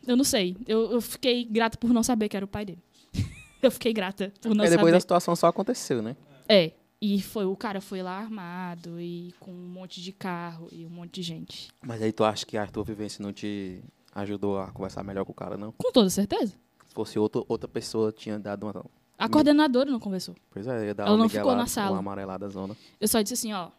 Eu 0.07 0.17
não 0.17 0.25
sei. 0.25 0.57
Eu, 0.67 0.93
eu 0.93 1.01
fiquei 1.01 1.45
grata 1.45 1.79
por 1.79 1.93
não 1.93 2.03
saber 2.03 2.29
que 2.29 2.37
era 2.37 2.45
o 2.45 2.49
pai 2.49 2.65
dele. 2.65 2.83
eu 3.63 3.71
fiquei 3.71 3.93
grata 3.93 4.33
por 4.41 4.55
não 4.55 4.65
Aí 4.65 4.71
depois 4.71 4.89
saber. 4.89 4.97
a 4.97 5.01
situação 5.01 5.37
só 5.37 5.47
aconteceu, 5.47 6.03
né? 6.03 6.17
É. 6.49 6.73
E 7.09 7.23
foi, 7.23 7.45
o 7.45 7.55
cara 7.55 7.81
foi 7.81 8.03
lá 8.03 8.19
armado 8.19 9.01
e 9.01 9.33
com 9.39 9.53
um 9.53 9.69
monte 9.69 10.03
de 10.03 10.11
carro 10.11 10.69
e 10.73 10.85
um 10.85 10.91
monte 10.91 11.13
de 11.13 11.23
gente. 11.23 11.69
Mas 11.81 12.03
aí 12.03 12.11
tu 12.11 12.25
acha 12.25 12.45
que 12.45 12.57
a 12.57 12.67
tua 12.67 12.83
vivência 12.83 13.23
não 13.23 13.33
te 13.33 13.81
ajudou 14.13 14.59
a 14.59 14.73
conversar 14.73 15.05
melhor 15.05 15.25
com 15.25 15.31
o 15.31 15.35
cara, 15.35 15.57
não? 15.57 15.71
Com 15.71 15.93
toda 15.93 16.11
certeza. 16.11 16.55
Se 16.85 16.93
fosse 16.93 17.17
outro, 17.17 17.47
outra 17.49 17.69
pessoa, 17.69 18.11
tinha 18.11 18.41
dado 18.41 18.65
uma... 18.65 18.85
A 19.17 19.29
coordenadora 19.29 19.89
não 19.89 20.01
conversou. 20.01 20.35
Pois 20.51 20.67
é, 20.67 20.87
ia 20.87 20.95
dar 20.97 21.05
Ela 21.05 21.13
uma 21.13 21.19
não 21.23 21.29
ficou 21.29 21.55
na 21.55 21.69
sala. 21.69 21.93
Uma 21.93 22.01
amarelada 22.01 22.49
zona. 22.49 22.77
Eu 23.01 23.07
só 23.07 23.23
disse 23.23 23.35
assim, 23.35 23.53
ó, 23.53 23.71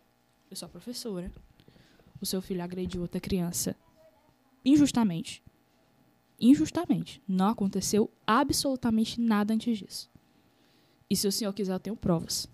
eu 0.49 0.55
sou 0.55 0.67
a 0.67 0.69
professora. 0.69 1.29
O 2.21 2.25
seu 2.25 2.41
filho 2.41 2.63
agrediu 2.63 3.01
outra 3.01 3.19
criança 3.19 3.75
injustamente. 4.63 5.43
Injustamente. 6.39 7.21
Não 7.27 7.49
aconteceu 7.49 8.09
absolutamente 8.25 9.19
nada 9.19 9.53
antes 9.53 9.77
disso. 9.77 10.09
E 11.09 11.15
se 11.17 11.27
o 11.27 11.31
senhor 11.31 11.51
quiser, 11.51 11.73
eu 11.73 11.79
tenho 11.79 11.95
provas. 11.97 12.47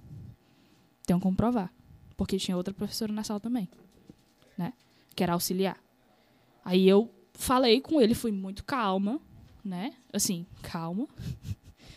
Tenho 1.06 1.20
como 1.20 1.36
provar. 1.36 1.72
Porque 2.16 2.38
tinha 2.38 2.56
outra 2.56 2.74
professora 2.74 3.12
na 3.12 3.24
sala 3.24 3.40
também. 3.40 3.68
Né? 4.58 4.74
Que 5.16 5.24
era 5.24 5.34
auxiliar. 5.34 5.78
Aí 6.64 6.88
eu 6.88 7.10
falei 7.34 7.82
com 7.82 8.00
ele, 8.00 8.14
fui 8.14 8.32
muito 8.32 8.64
calma, 8.64 9.20
né? 9.64 9.94
Assim, 10.12 10.46
calma. 10.62 11.08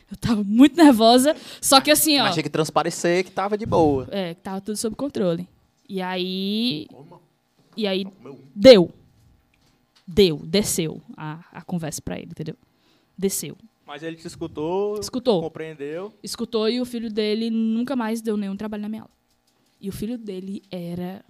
Eu 0.09 0.17
tava 0.17 0.45
muito 0.45 0.77
nervosa. 0.77 1.35
Só 1.61 1.81
que 1.81 1.91
assim, 1.91 2.17
ó. 2.21 2.25
Mas 2.25 2.35
tinha 2.35 2.43
que 2.45 2.49
transparecer 2.49 3.25
que 3.25 3.31
tava 3.33 3.59
de 3.59 3.67
boa. 3.67 4.07
É, 4.13 4.35
que 4.35 4.41
tava 4.41 4.61
tudo 4.61 4.77
sob 4.77 4.95
controle. 4.95 5.49
E 5.89 6.01
aí. 6.01 6.87
E 7.77 7.87
aí 7.87 8.07
deu. 8.55 8.93
Deu, 10.07 10.39
desceu 10.39 11.03
a, 11.17 11.45
a 11.51 11.63
conversa 11.63 12.01
pra 12.01 12.17
ele, 12.17 12.31
entendeu? 12.31 12.55
Desceu. 13.19 13.57
Mas 13.87 14.03
ele 14.03 14.17
te 14.17 14.27
escutou, 14.27 14.99
Escutou. 14.99 15.41
compreendeu. 15.43 16.13
Escutou 16.23 16.69
e 16.69 16.81
o 16.81 16.85
filho 16.85 17.09
dele 17.11 17.51
nunca 17.51 17.95
mais 17.95 18.21
deu 18.21 18.37
nenhum 18.37 18.57
trabalho 18.57 18.83
na 18.83 18.89
minha 18.89 19.03
aula. 19.03 19.15
E 19.81 19.89
o 19.89 19.93
filho 19.93 20.19
dele 20.19 20.63
era. 20.71 21.25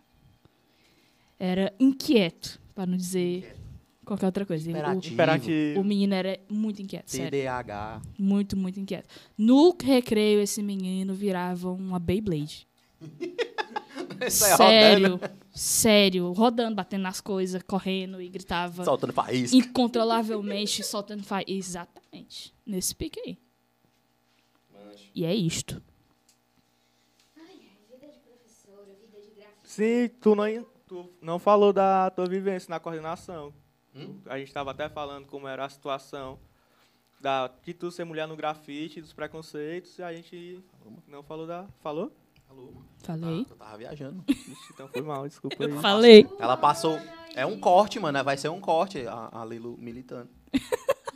Era 1.38 1.72
inquieto, 1.78 2.58
pra 2.74 2.86
não 2.86 2.96
dizer 2.96 3.54
qualquer 4.06 4.24
outra 4.26 4.46
coisa. 4.46 4.70
Imperativo. 4.70 5.12
Imperativo. 5.14 5.78
O, 5.78 5.82
o 5.82 5.84
menino 5.84 6.14
era 6.14 6.40
muito 6.48 6.80
inquieto, 6.80 7.10
sério. 7.10 7.30
TDAH. 7.30 8.00
Muito, 8.18 8.56
muito 8.56 8.80
inquieto. 8.80 9.06
No 9.36 9.76
recreio, 9.78 10.40
esse 10.40 10.62
menino 10.62 11.12
virava 11.12 11.70
uma 11.70 11.98
Beyblade. 11.98 12.66
Sai 14.30 14.56
sério, 14.56 15.16
rodando, 15.16 15.30
sério, 15.56 16.30
rodando, 16.32 16.76
batendo 16.76 17.02
nas 17.02 17.20
coisas, 17.20 17.62
correndo 17.62 18.20
e 18.20 18.28
gritava 18.28 18.84
Soltando 18.84 19.12
faísca. 19.12 19.56
incontrolavelmente, 19.56 20.82
soltando 20.84 21.22
fa... 21.24 21.42
Exatamente, 21.46 22.54
nesse 22.64 22.94
pique 22.94 23.18
aí. 23.20 23.38
E 25.14 25.24
é 25.24 25.34
isto. 25.34 25.82
Ai, 27.36 27.44
ai, 27.48 27.78
vida 27.90 28.12
de 28.12 28.18
professora, 28.18 28.92
vida 29.00 29.18
de 29.18 29.30
grafite. 29.34 29.58
Sim, 29.62 30.08
tu 30.20 30.34
não, 30.34 30.66
tu 30.86 31.10
não 31.22 31.38
falou 31.38 31.72
da 31.72 32.10
tua 32.10 32.26
vivência 32.26 32.68
na 32.68 32.78
coordenação. 32.78 33.52
A 34.26 34.38
gente 34.38 34.48
estava 34.48 34.72
até 34.72 34.90
falando 34.90 35.26
como 35.26 35.48
era 35.48 35.64
a 35.64 35.68
situação 35.70 36.38
da, 37.18 37.48
de 37.48 37.72
tu 37.72 37.90
ser 37.90 38.04
mulher 38.04 38.28
no 38.28 38.36
grafite, 38.36 39.00
dos 39.00 39.14
preconceitos, 39.14 39.98
e 39.98 40.02
a 40.02 40.12
gente 40.12 40.62
não 41.08 41.22
falou 41.22 41.46
da... 41.46 41.66
Falou? 41.80 42.12
Falei. 43.02 43.47
Eu 43.48 43.56
tava 43.56 43.77
viajando. 43.78 44.24
Ixi, 44.27 44.56
então 44.74 44.89
foi 44.89 45.01
mal, 45.01 45.28
desculpa 45.28 45.64
aí. 45.64 45.73
Falei. 45.81 46.28
Ela 46.40 46.56
passou. 46.56 46.98
É 47.36 47.47
um 47.47 47.59
corte, 47.60 48.01
mano. 48.01 48.24
Vai 48.24 48.36
ser 48.36 48.48
um 48.48 48.60
corte, 48.60 49.06
a, 49.06 49.31
a 49.32 49.44
Lilo 49.44 49.77
militando. 49.78 50.28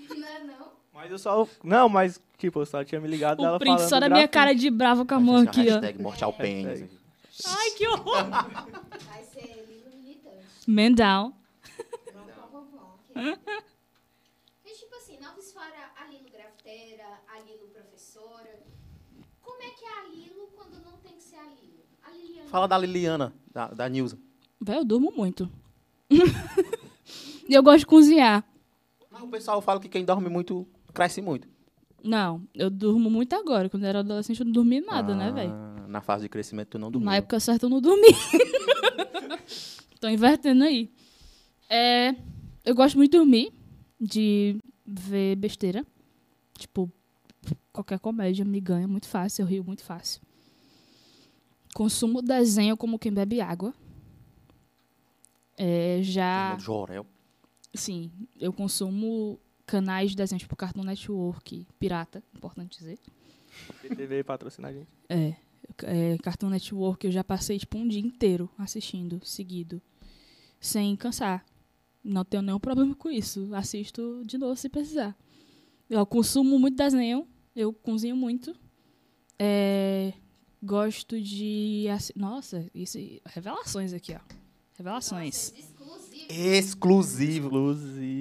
Não 0.08 0.28
é 0.28 0.44
não? 0.44 0.70
Mas 0.94 1.10
eu 1.10 1.18
só... 1.18 1.48
Não, 1.64 1.88
mas, 1.88 2.20
tipo, 2.38 2.60
eu 2.60 2.66
só 2.66 2.84
tinha 2.84 3.00
me 3.00 3.08
ligado 3.08 3.38
dela 3.38 3.56
O 3.56 3.58
print 3.58 3.74
falando 3.76 3.88
só 3.88 3.98
da 3.98 4.08
minha 4.08 4.26
grafite. 4.26 4.32
cara 4.32 4.54
de 4.54 4.70
brava 4.70 5.04
com 5.04 5.14
a 5.14 5.20
mão 5.20 5.36
aqui, 5.38 5.62
ó. 5.68 5.72
Hashtag 5.72 6.00
morte 6.00 6.22
ao 6.22 6.32
pênis. 6.32 6.88
Ai, 7.46 7.70
que 7.72 7.88
horror. 7.88 8.30
Vai 9.08 9.24
ser 9.24 9.66
livro 9.68 9.90
militante. 9.96 10.46
Man 10.68 10.92
down. 10.92 11.34
Mas, 14.64 14.78
tipo 14.78 14.94
assim, 14.94 15.18
nova 15.20 15.40
história, 15.40 15.90
a 15.96 16.06
Lilo 16.06 16.30
grafiteira, 16.30 17.20
a 17.26 17.40
Lilo 17.40 17.66
professora. 17.68 18.60
Como 19.40 19.60
é 19.62 19.70
que 19.70 19.84
é 19.84 19.98
a 19.98 20.02
Lilo 20.08 20.48
quando 20.54 20.80
não 20.84 20.99
a 21.40 21.54
Lilo? 21.54 21.82
A 22.02 22.10
Liliana. 22.10 22.48
Fala 22.48 22.68
da 22.68 22.78
Liliana, 22.78 23.34
da, 23.52 23.68
da 23.68 23.88
Nilza. 23.88 24.18
Véi, 24.60 24.78
eu 24.78 24.84
durmo 24.84 25.12
muito. 25.16 25.50
e 26.10 27.54
eu 27.54 27.62
gosto 27.62 27.80
de 27.80 27.86
cozinhar. 27.86 28.44
Mas 29.10 29.22
o 29.22 29.28
pessoal 29.28 29.60
fala 29.60 29.80
que 29.80 29.88
quem 29.88 30.04
dorme 30.04 30.28
muito, 30.28 30.66
cresce 30.92 31.20
muito. 31.22 31.48
Não, 32.02 32.42
eu 32.54 32.70
durmo 32.70 33.10
muito 33.10 33.34
agora. 33.34 33.68
Quando 33.68 33.82
eu 33.84 33.88
era 33.88 33.98
adolescente, 34.00 34.40
eu 34.40 34.46
não 34.46 34.52
dormia 34.52 34.80
nada, 34.80 35.14
né, 35.14 35.30
velho? 35.32 35.52
Ah, 35.52 35.86
Na 35.88 36.00
fase 36.00 36.22
de 36.24 36.28
crescimento, 36.28 36.68
tu 36.70 36.78
não 36.78 36.90
dormiu. 36.90 37.06
Na 37.10 37.16
época 37.16 37.38
certa 37.40 37.66
eu 37.66 37.70
não 37.70 37.80
dormi. 37.80 38.08
Tô 40.00 40.08
invertendo 40.08 40.64
aí. 40.64 40.90
É, 41.68 42.14
eu 42.64 42.74
gosto 42.74 42.96
muito 42.96 43.12
de 43.12 43.18
dormir, 43.18 43.52
de 44.00 44.56
ver 44.86 45.36
besteira. 45.36 45.84
Tipo, 46.56 46.90
qualquer 47.72 47.98
comédia 47.98 48.44
me 48.44 48.60
ganha 48.60 48.88
muito 48.88 49.06
fácil, 49.06 49.42
eu 49.42 49.46
rio 49.46 49.64
muito 49.64 49.84
fácil. 49.84 50.22
Consumo 51.74 52.20
desenho 52.20 52.76
como 52.76 52.98
quem 52.98 53.12
bebe 53.12 53.40
água. 53.40 53.74
É, 55.56 56.00
já. 56.02 56.56
Jorel. 56.58 57.06
Sim, 57.74 58.10
eu 58.38 58.52
consumo 58.52 59.38
canais 59.66 60.10
de 60.10 60.16
desenho, 60.16 60.40
tipo 60.40 60.56
Cartoon 60.56 60.82
Network, 60.82 61.66
pirata, 61.78 62.22
importante 62.34 62.78
dizer. 62.78 62.98
PTV 63.82 64.24
patrocina 64.24 64.68
a 64.68 64.72
gente. 64.72 64.88
É, 65.08 65.34
é, 65.84 66.18
Cartoon 66.18 66.50
Network 66.50 67.06
eu 67.06 67.12
já 67.12 67.22
passei 67.22 67.58
tipo 67.58 67.78
um 67.78 67.86
dia 67.86 68.00
inteiro 68.00 68.50
assistindo, 68.58 69.20
seguido, 69.24 69.80
sem 70.58 70.96
cansar. 70.96 71.44
Não 72.02 72.24
tenho 72.24 72.42
nenhum 72.42 72.58
problema 72.58 72.94
com 72.94 73.10
isso. 73.10 73.54
Assisto 73.54 74.22
de 74.24 74.38
novo 74.38 74.56
se 74.56 74.68
precisar. 74.68 75.16
Eu 75.88 76.04
consumo 76.06 76.58
muito 76.58 76.76
desenho, 76.76 77.28
eu 77.54 77.72
cozinho 77.72 78.16
muito. 78.16 78.56
É, 79.38 80.12
gosto 80.62 81.20
de. 81.20 81.86
Nossa, 82.16 82.66
isso, 82.74 82.98
revelações 83.26 83.92
aqui, 83.92 84.14
ó. 84.14 84.20
Revelações. 84.76 85.52
Exclusivo. 86.28 87.50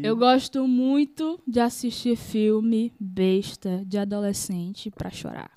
Eu 0.03 0.17
gosto 0.17 0.67
muito 0.67 1.39
de 1.47 1.59
assistir 1.59 2.15
filme 2.17 2.91
besta 2.99 3.83
de 3.85 3.97
adolescente 3.97 4.89
pra 4.89 5.09
chorar. 5.09 5.51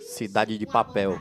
Cidade 0.00 0.58
de 0.58 0.66
papel. 0.66 1.18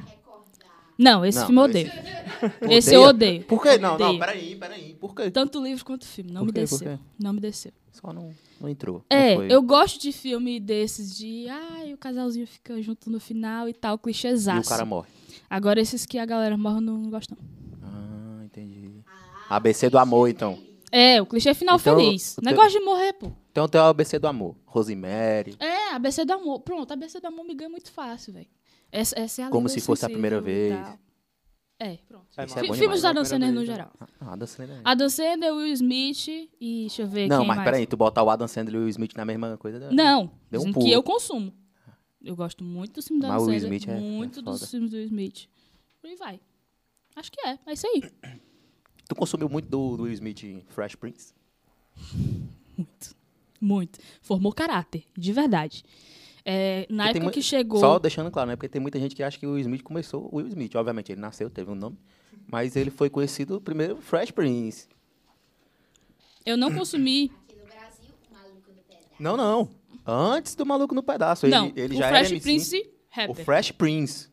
Não, 0.97 1.23
esse 1.25 1.37
Não, 1.39 1.45
filme 1.45 1.61
eu 1.61 1.65
odeio. 1.65 1.91
Esse 2.69 2.93
eu 2.93 3.01
odeio. 3.01 3.43
Por 3.45 3.61
quê? 3.61 3.77
Não, 3.79 3.97
não, 3.97 4.05
Odeio. 4.07 4.19
peraí, 4.19 4.55
peraí. 4.55 4.93
Por 4.99 5.15
quê? 5.15 5.31
Tanto 5.31 5.59
o 5.59 5.63
livro 5.63 5.83
quanto 5.83 6.03
o 6.03 6.05
filme. 6.05 6.31
Não 6.31 6.41
Por 6.41 6.47
me 6.47 6.53
quê? 6.53 6.59
Por 6.67 6.77
desceu. 6.79 6.97
quê? 6.97 7.03
Não 7.19 7.33
me 7.33 7.39
desceu. 7.39 7.71
Só 7.91 8.13
não, 8.13 8.31
não 8.61 8.69
entrou. 8.69 9.03
É, 9.09 9.29
não 9.31 9.35
foi. 9.37 9.51
eu 9.51 9.61
gosto 9.63 9.99
de 9.99 10.11
filme 10.11 10.59
desses 10.59 11.17
de. 11.17 11.47
Ai, 11.49 11.93
o 11.93 11.97
casalzinho 11.97 12.45
fica 12.45 12.79
junto 12.81 13.09
no 13.09 13.19
final 13.19 13.67
e 13.67 13.73
tal, 13.73 13.95
E 13.95 13.99
clichêzaço. 13.99 14.67
o 14.67 14.69
cara 14.69 14.85
morre. 14.85 15.07
Agora, 15.49 15.79
esses 15.81 16.05
que 16.05 16.19
a 16.19 16.25
galera 16.25 16.55
morre, 16.57 16.77
eu 16.77 16.81
não 16.81 17.09
gosto, 17.09 17.31
não. 17.35 17.43
Ah, 17.83 18.43
entendi. 18.45 18.91
ABC 19.49 19.89
do 19.89 19.97
amor, 19.97 20.29
então. 20.29 20.59
É, 20.91 21.19
o 21.21 21.25
clichê 21.25 21.53
final 21.55 21.77
Então, 21.79 21.97
feliz. 21.97 22.37
o 22.37 22.41
Negócio 22.45 22.79
de 22.79 22.85
morrer, 22.85 23.13
pô. 23.13 23.31
Então 23.51 23.67
tem 23.67 23.81
o 23.81 23.83
ABC 23.85 24.19
do 24.19 24.27
amor. 24.27 24.55
Rosemary. 24.65 25.55
É, 25.59 25.93
ABC 25.95 26.23
do 26.23 26.33
amor. 26.33 26.59
Pronto, 26.59 26.91
ABC 26.91 27.19
do 27.19 27.27
amor 27.27 27.43
me 27.45 27.55
ganha 27.55 27.69
muito 27.69 27.91
fácil, 27.91 28.31
velho. 28.33 28.47
Essa, 28.91 29.19
essa 29.19 29.41
é 29.41 29.45
a 29.45 29.49
Como 29.49 29.67
língua 29.67 29.79
se 29.79 29.85
fosse 29.85 30.05
a 30.05 30.09
primeira 30.09 30.37
e 30.37 30.41
vez. 30.41 30.73
É, 31.79 31.97
pronto. 32.07 32.25
É, 32.35 32.43
é 32.43 32.73
Filmes 32.73 33.01
da 33.03 33.09
É 33.09 33.11
Adam 33.11 33.23
Sandler 33.25 33.51
no 33.53 33.63
geral. 33.65 33.91
Ah, 33.99 34.33
Adam 34.33 34.47
Sandler. 34.47 34.81
Adam 34.83 35.09
Sandler, 35.09 35.53
Will 35.53 35.73
Smith 35.73 36.27
e 36.27 36.47
deixa 36.81 37.03
eu 37.03 37.07
ver 37.07 37.27
Não, 37.27 37.39
quem 37.39 37.47
mas 37.47 37.57
mais. 37.57 37.65
peraí, 37.69 37.85
tu 37.85 37.95
botar 37.95 38.23
o 38.23 38.29
Adam 38.29 38.47
Sandler 38.47 38.75
e 38.75 38.77
o 38.77 38.81
Will 38.81 38.89
Smith 38.89 39.13
na 39.15 39.25
mesma 39.25 39.57
coisa. 39.57 39.91
Não, 39.91 40.31
Deu 40.49 40.61
um 40.61 40.73
pulo. 40.73 40.85
que 40.85 40.91
eu 40.91 41.03
consumo. 41.03 41.53
Eu 42.23 42.35
gosto 42.35 42.63
muito 42.63 42.95
dos 42.95 43.07
filmes 43.07 43.21
da 43.21 43.27
Adam 43.35 43.41
Sandler, 43.45 43.61
Smith 43.63 43.87
é- 43.87 43.91
é 43.91 43.99
muito 43.99 44.41
dos 44.41 44.59
foda. 44.59 44.71
filmes 44.71 44.89
do 44.89 44.97
Will 44.97 45.05
Smith. 45.05 45.47
Por 46.01 46.07
aí 46.09 46.15
vai. 46.15 46.39
Acho 47.15 47.31
que 47.31 47.39
é, 47.47 47.59
é 47.65 47.73
isso 47.73 47.85
aí. 47.87 48.01
Tu 49.07 49.15
consumiu 49.15 49.47
muito 49.47 49.69
do, 49.69 49.97
do 49.97 50.03
Will 50.03 50.13
Smith 50.13 50.43
em 50.43 50.63
Fresh 50.69 50.95
Prince? 50.95 51.33
Muito. 52.77 53.15
Muito. 53.59 53.99
Formou 54.21 54.51
caráter, 54.53 55.03
de 55.17 55.33
verdade. 55.33 55.83
É, 56.49 56.87
na 56.89 57.05
Porque 57.07 57.17
época 57.17 57.33
que 57.33 57.41
chegou. 57.41 57.77
Só 57.79 57.99
deixando 57.99 58.31
claro, 58.31 58.49
né? 58.49 58.55
Porque 58.55 58.69
tem 58.69 58.81
muita 58.81 58.97
gente 58.97 59.13
que 59.13 59.21
acha 59.21 59.37
que 59.37 59.45
o 59.45 59.51
Will 59.51 59.59
Smith 59.59 59.83
começou. 59.83 60.29
O 60.31 60.37
Will 60.37 60.47
Smith, 60.47 60.73
obviamente, 60.75 61.11
ele 61.11 61.19
nasceu, 61.19 61.49
teve 61.49 61.69
um 61.69 61.75
nome. 61.75 61.97
Mas 62.49 62.77
ele 62.77 62.89
foi 62.89 63.09
conhecido 63.09 63.59
primeiro 63.59 63.97
Fresh 63.97 64.31
Prince. 64.31 64.87
Eu 66.45 66.55
não 66.55 66.73
consumi. 66.73 67.29
Aqui 67.43 67.57
no 67.57 67.65
Brasil, 67.67 68.09
o 68.29 68.33
maluco 68.33 68.71
no 68.71 68.81
pedaço. 68.83 69.09
Não, 69.19 69.35
não. 69.35 69.69
Antes 70.05 70.55
do 70.55 70.65
Maluco 70.65 70.95
no 70.95 71.03
Pedaço. 71.03 71.45
Ele, 71.45 71.53
não, 71.55 71.73
ele 71.75 71.95
o 71.95 71.97
já 71.97 72.07
Fresh 72.07 72.27
era 72.27 72.29
MC. 72.29 72.43
Prince 72.43 72.77
O 72.77 72.89
rapper. 73.09 73.43
Fresh 73.45 73.71
Prince. 73.73 74.29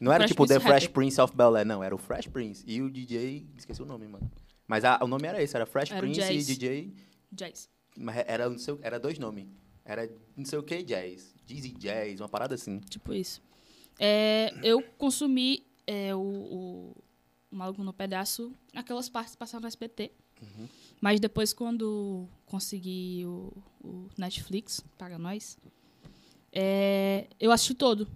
Não 0.00 0.10
era 0.10 0.20
Fresh 0.22 0.30
tipo 0.30 0.46
The 0.46 0.54
Prince 0.54 0.66
Fresh 0.68 0.82
rapper. 0.84 0.94
Prince 0.94 1.20
of 1.20 1.36
Bel 1.36 1.54
Air, 1.56 1.66
não. 1.66 1.84
Era 1.84 1.94
o 1.94 1.98
Fresh 1.98 2.28
Prince. 2.28 2.64
E 2.66 2.80
o 2.80 2.88
DJ. 2.88 3.46
Esqueci 3.58 3.82
o 3.82 3.84
nome, 3.84 4.08
mano. 4.08 4.30
Mas 4.66 4.86
a- 4.86 4.98
o 5.02 5.06
nome 5.06 5.26
era 5.26 5.42
esse, 5.42 5.54
era 5.54 5.66
Fresh 5.66 5.90
Era 5.90 5.98
o 5.98 6.00
Prince 6.00 6.32
e. 6.32 6.42
DJ. 6.42 6.94
Jazz. 7.30 7.68
Mas 7.94 8.16
era, 8.26 8.48
não 8.48 8.56
sei, 8.56 8.78
era 8.80 8.98
dois 8.98 9.18
nomes. 9.18 9.46
Era 9.88 10.06
não 10.36 10.44
sei 10.44 10.58
o 10.58 10.62
que 10.62 10.82
Jazz. 10.82 11.34
Dizzy 11.46 11.70
Jazz, 11.70 12.20
uma 12.20 12.28
parada 12.28 12.54
assim. 12.54 12.78
Tipo 12.80 13.14
isso. 13.14 13.40
É, 13.98 14.52
eu 14.62 14.82
consumi 14.98 15.66
é, 15.86 16.14
o, 16.14 16.20
o, 16.20 16.96
o 17.50 17.56
Maluco 17.56 17.82
no 17.82 17.94
Pedaço, 17.94 18.52
aquelas 18.74 19.08
partes 19.08 19.32
que 19.32 19.38
passaram 19.38 19.62
no 19.62 19.66
SBT. 19.66 20.12
Uhum. 20.42 20.68
Mas 21.00 21.18
depois, 21.18 21.54
quando 21.54 22.28
consegui 22.44 23.24
o, 23.24 23.50
o 23.82 24.08
Netflix, 24.18 24.84
paga 24.98 25.18
nós, 25.18 25.56
é, 26.52 27.26
eu 27.40 27.50
assisti 27.50 27.72
todo. 27.72 28.06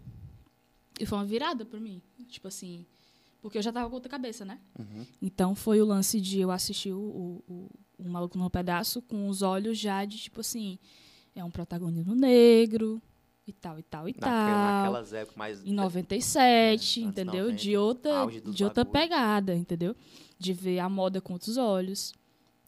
E 1.01 1.07
foi 1.07 1.17
uma 1.17 1.25
virada 1.25 1.65
pra 1.65 1.81
mim. 1.81 2.03
Tipo 2.29 2.49
assim, 2.49 2.85
porque 3.41 3.57
eu 3.57 3.63
já 3.63 3.73
tava 3.73 3.89
com 3.89 3.95
outra 3.95 4.11
cabeça, 4.11 4.45
né? 4.45 4.61
Uhum. 4.79 5.07
Então 5.23 5.55
foi 5.55 5.81
o 5.81 5.87
lance 5.87 6.21
de 6.21 6.39
eu 6.39 6.51
assistir 6.51 6.93
o, 6.93 7.01
o, 7.01 7.45
o, 7.49 7.71
o 7.99 8.09
Maluco 8.11 8.37
no 8.37 8.51
Pedaço 8.51 9.01
com 9.01 9.27
os 9.27 9.41
olhos 9.41 9.79
já 9.79 10.05
de, 10.05 10.19
tipo 10.19 10.43
assim, 10.43 10.79
é 11.35 11.43
um 11.45 11.51
protagonismo 11.51 12.15
negro 12.15 13.01
e 13.47 13.53
tal, 13.53 13.79
e 13.79 13.83
tal, 13.83 14.09
e 14.09 14.13
Naquela, 14.13 14.31
tal. 14.31 14.75
naquelas 14.77 15.13
épocas 15.13 15.37
mais. 15.37 15.65
Em 15.65 15.73
97, 15.73 17.01
É, 17.01 17.05
entendeu? 17.05 17.45
90, 17.47 17.57
de 17.57 17.77
outra, 17.77 18.27
de 18.51 18.65
outra 18.65 18.85
bagulho. 18.85 19.03
pegada, 19.03 19.55
entendeu? 19.55 19.97
De 20.39 20.53
ver 20.53 20.79
a 20.79 20.89
moda 20.89 21.21
com 21.21 21.33
outros 21.33 21.57
olhos. 21.57 22.13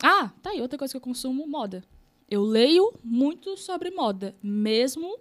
Ah, 0.02 0.30
tá 0.42 0.50
aí, 0.50 0.60
outra 0.60 0.78
coisa 0.78 0.92
que 0.92 0.96
eu 0.96 1.00
consumo, 1.00 1.46
moda. 1.46 1.84
Eu 2.28 2.42
leio 2.42 2.92
muito 3.02 3.56
sobre 3.56 3.90
moda, 3.90 4.34
mesmo 4.42 5.18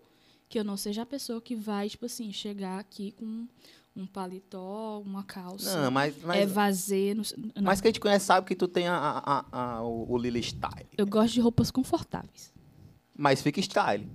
que 0.49 0.57
eu 0.59 0.63
não 0.63 0.77
seja 0.77 1.01
a 1.01 1.05
pessoa 1.05 1.41
que 1.41 1.55
vai, 1.55 1.89
tipo 1.89 2.05
assim, 2.05 2.31
chegar 2.31 2.79
aqui 2.79 3.11
com 3.11 3.47
um 3.95 4.07
paletó, 4.07 4.99
uma 5.05 5.23
calça, 5.23 5.81
Não, 5.83 5.91
mas. 5.91 6.15
é 6.23 6.25
Mas, 6.25 6.51
vazio. 6.51 7.15
Não, 7.15 7.23
não. 7.55 7.63
mas 7.63 7.79
quem 7.81 7.91
te 7.91 7.99
conhece 7.99 8.25
sabe 8.25 8.47
que 8.47 8.55
tu 8.55 8.67
tem 8.67 8.87
a, 8.87 8.95
a, 8.95 9.39
a- 9.39 9.45
a- 9.77 9.83
o, 9.83 10.11
o 10.13 10.17
Lily 10.17 10.41
Style. 10.41 10.87
Eu 10.97 11.05
gosto 11.05 11.33
de 11.33 11.41
roupas 11.41 11.69
confortáveis. 11.69 12.51
Mas 13.15 13.41
fica 13.41 13.61
style. 13.61 14.07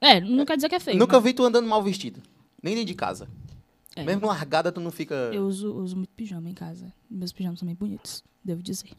É, 0.00 0.20
não 0.20 0.44
quer 0.44 0.56
dizer 0.56 0.68
que 0.68 0.74
é 0.74 0.80
feio. 0.80 0.98
Nunca 0.98 1.16
mas 1.16 1.24
vi 1.24 1.32
tu 1.32 1.44
andando 1.44 1.68
mal 1.68 1.82
vestido. 1.82 2.22
Nem 2.62 2.74
dentro 2.74 2.88
de 2.88 2.94
casa. 2.94 3.28
É. 3.94 4.04
Mesmo 4.04 4.26
largada, 4.26 4.72
tu 4.72 4.80
não 4.80 4.90
fica. 4.90 5.14
Eu 5.32 5.46
uso, 5.46 5.74
uso 5.74 5.96
muito 5.96 6.10
pijama 6.10 6.48
em 6.48 6.54
casa. 6.54 6.92
Meus 7.10 7.32
pijamas 7.32 7.58
são 7.58 7.66
bem 7.66 7.74
bonitos, 7.74 8.24
devo 8.42 8.62
dizer. 8.62 8.90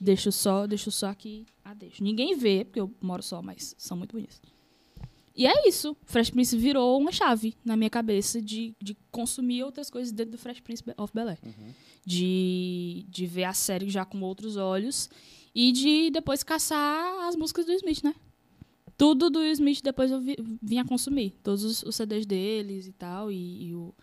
Deixo 0.00 0.32
só, 0.32 0.66
deixo 0.66 0.90
só 0.90 1.08
aqui. 1.08 1.46
Ah, 1.64 1.74
deixo. 1.74 2.02
Ninguém 2.02 2.36
vê, 2.36 2.64
porque 2.64 2.80
eu 2.80 2.92
moro 3.00 3.22
só, 3.22 3.40
mas 3.40 3.74
são 3.78 3.96
muito 3.96 4.12
bonitos. 4.12 4.40
E 5.34 5.46
é 5.46 5.68
isso. 5.68 5.96
Fresh 6.04 6.30
Prince 6.30 6.56
virou 6.56 6.98
uma 6.98 7.12
chave 7.12 7.54
na 7.64 7.76
minha 7.76 7.88
cabeça 7.88 8.40
de, 8.40 8.74
de 8.80 8.96
consumir 9.10 9.62
outras 9.62 9.88
coisas 9.88 10.12
dentro 10.12 10.32
do 10.32 10.38
Fresh 10.38 10.60
Prince 10.60 10.82
of 10.96 11.12
Bel-Air. 11.14 11.38
De, 12.04 13.06
de 13.08 13.26
ver 13.26 13.44
a 13.44 13.52
série 13.52 13.88
já 13.88 14.04
com 14.04 14.20
outros 14.22 14.56
olhos 14.56 15.08
e 15.54 15.72
de 15.72 16.10
depois 16.10 16.42
caçar 16.42 17.28
as 17.28 17.36
músicas 17.36 17.66
do 17.66 17.72
Smith, 17.72 18.02
né? 18.02 18.14
Tudo 18.96 19.30
do 19.30 19.42
Smith 19.44 19.82
depois 19.82 20.10
eu 20.10 20.20
vi, 20.20 20.36
vim 20.62 20.78
a 20.78 20.84
consumir. 20.84 21.30
Todos 21.42 21.64
os, 21.64 21.82
os 21.82 21.96
CDs 21.96 22.24
deles 22.26 22.86
e 22.86 22.92
tal. 22.92 23.32
E, 23.32 23.68
e 23.68 23.74
o, 23.74 23.94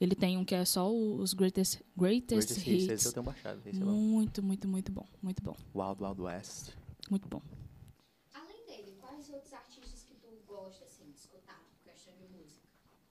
ele 0.00 0.14
tem 0.14 0.36
um 0.36 0.44
que 0.44 0.54
é 0.54 0.64
só 0.64 0.90
os 0.92 1.32
Greatest, 1.34 1.80
greatest, 1.96 2.48
Greatest 2.48 2.66
Hits, 2.68 2.90
Hits. 2.90 3.04
eu 3.06 3.12
tenho 3.12 3.24
baixado. 3.24 3.60
Esse 3.66 3.80
é. 3.80 3.84
Muito, 3.84 4.42
muito, 4.42 4.68
muito 4.68 4.92
bom. 4.92 5.06
Muito 5.22 5.42
bom. 5.42 5.56
Wild 5.74 6.02
Wild 6.02 6.20
West. 6.22 6.70
Muito 7.10 7.28
bom. 7.28 7.42
Além 8.32 8.66
dele, 8.66 8.96
quais 9.00 9.28
outros 9.30 9.52
artistas 9.52 10.04
que 10.04 10.14
tu 10.14 10.28
gosta, 10.46 10.84
assim, 10.84 11.10
de 11.10 11.18
escutar? 11.18 11.60
Questão 11.84 12.12
de 12.14 12.28
música. 12.36 12.68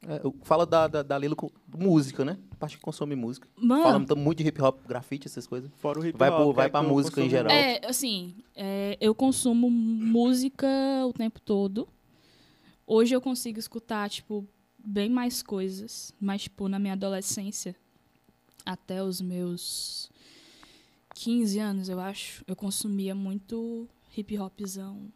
É, 0.07 0.21
fala 0.43 0.65
da, 0.65 0.87
da, 0.87 1.01
da 1.03 1.17
Lilo 1.17 1.35
com 1.35 1.49
música, 1.77 2.25
né? 2.25 2.37
A 2.51 2.55
parte 2.55 2.77
que 2.77 2.83
consome 2.83 3.15
música. 3.15 3.47
Mano, 3.55 3.83
Fala 3.83 3.99
muito- 4.15 4.35
de 4.37 4.47
hip 4.47 4.61
hop, 4.61 4.85
grafite, 4.87 5.27
essas 5.27 5.47
coisas. 5.47 5.71
Fora 5.77 5.99
o 5.99 6.05
hip 6.05 6.17
Vai 6.17 6.29
hop, 6.29 6.35
pro- 6.37 6.49
que 6.49 6.55
vai 6.55 6.65
é 6.65 6.69
pra 6.69 6.79
que 6.81 6.85
eu 6.85 6.89
música 6.89 7.21
em 7.21 7.29
geral. 7.29 7.51
É, 7.51 7.81
assim, 7.85 8.35
é, 8.55 8.97
eu 8.99 9.15
consumo 9.15 9.69
música 9.69 10.67
o 11.07 11.13
tempo 11.13 11.39
todo. 11.39 11.87
Hoje 12.85 13.15
eu 13.15 13.21
consigo 13.21 13.57
escutar, 13.59 14.09
tipo, 14.09 14.45
bem 14.77 15.09
mais 15.09 15.41
coisas. 15.41 16.13
Mas, 16.19 16.43
tipo, 16.43 16.67
na 16.67 16.77
minha 16.79 16.93
adolescência, 16.93 17.75
até 18.65 19.01
os 19.03 19.21
meus 19.21 20.09
15 21.15 21.59
anos, 21.59 21.87
eu 21.89 21.99
acho, 21.99 22.43
eu 22.47 22.55
consumia 22.55 23.15
muito 23.15 23.87
hip 24.17 24.37
hopzão 24.37 25.11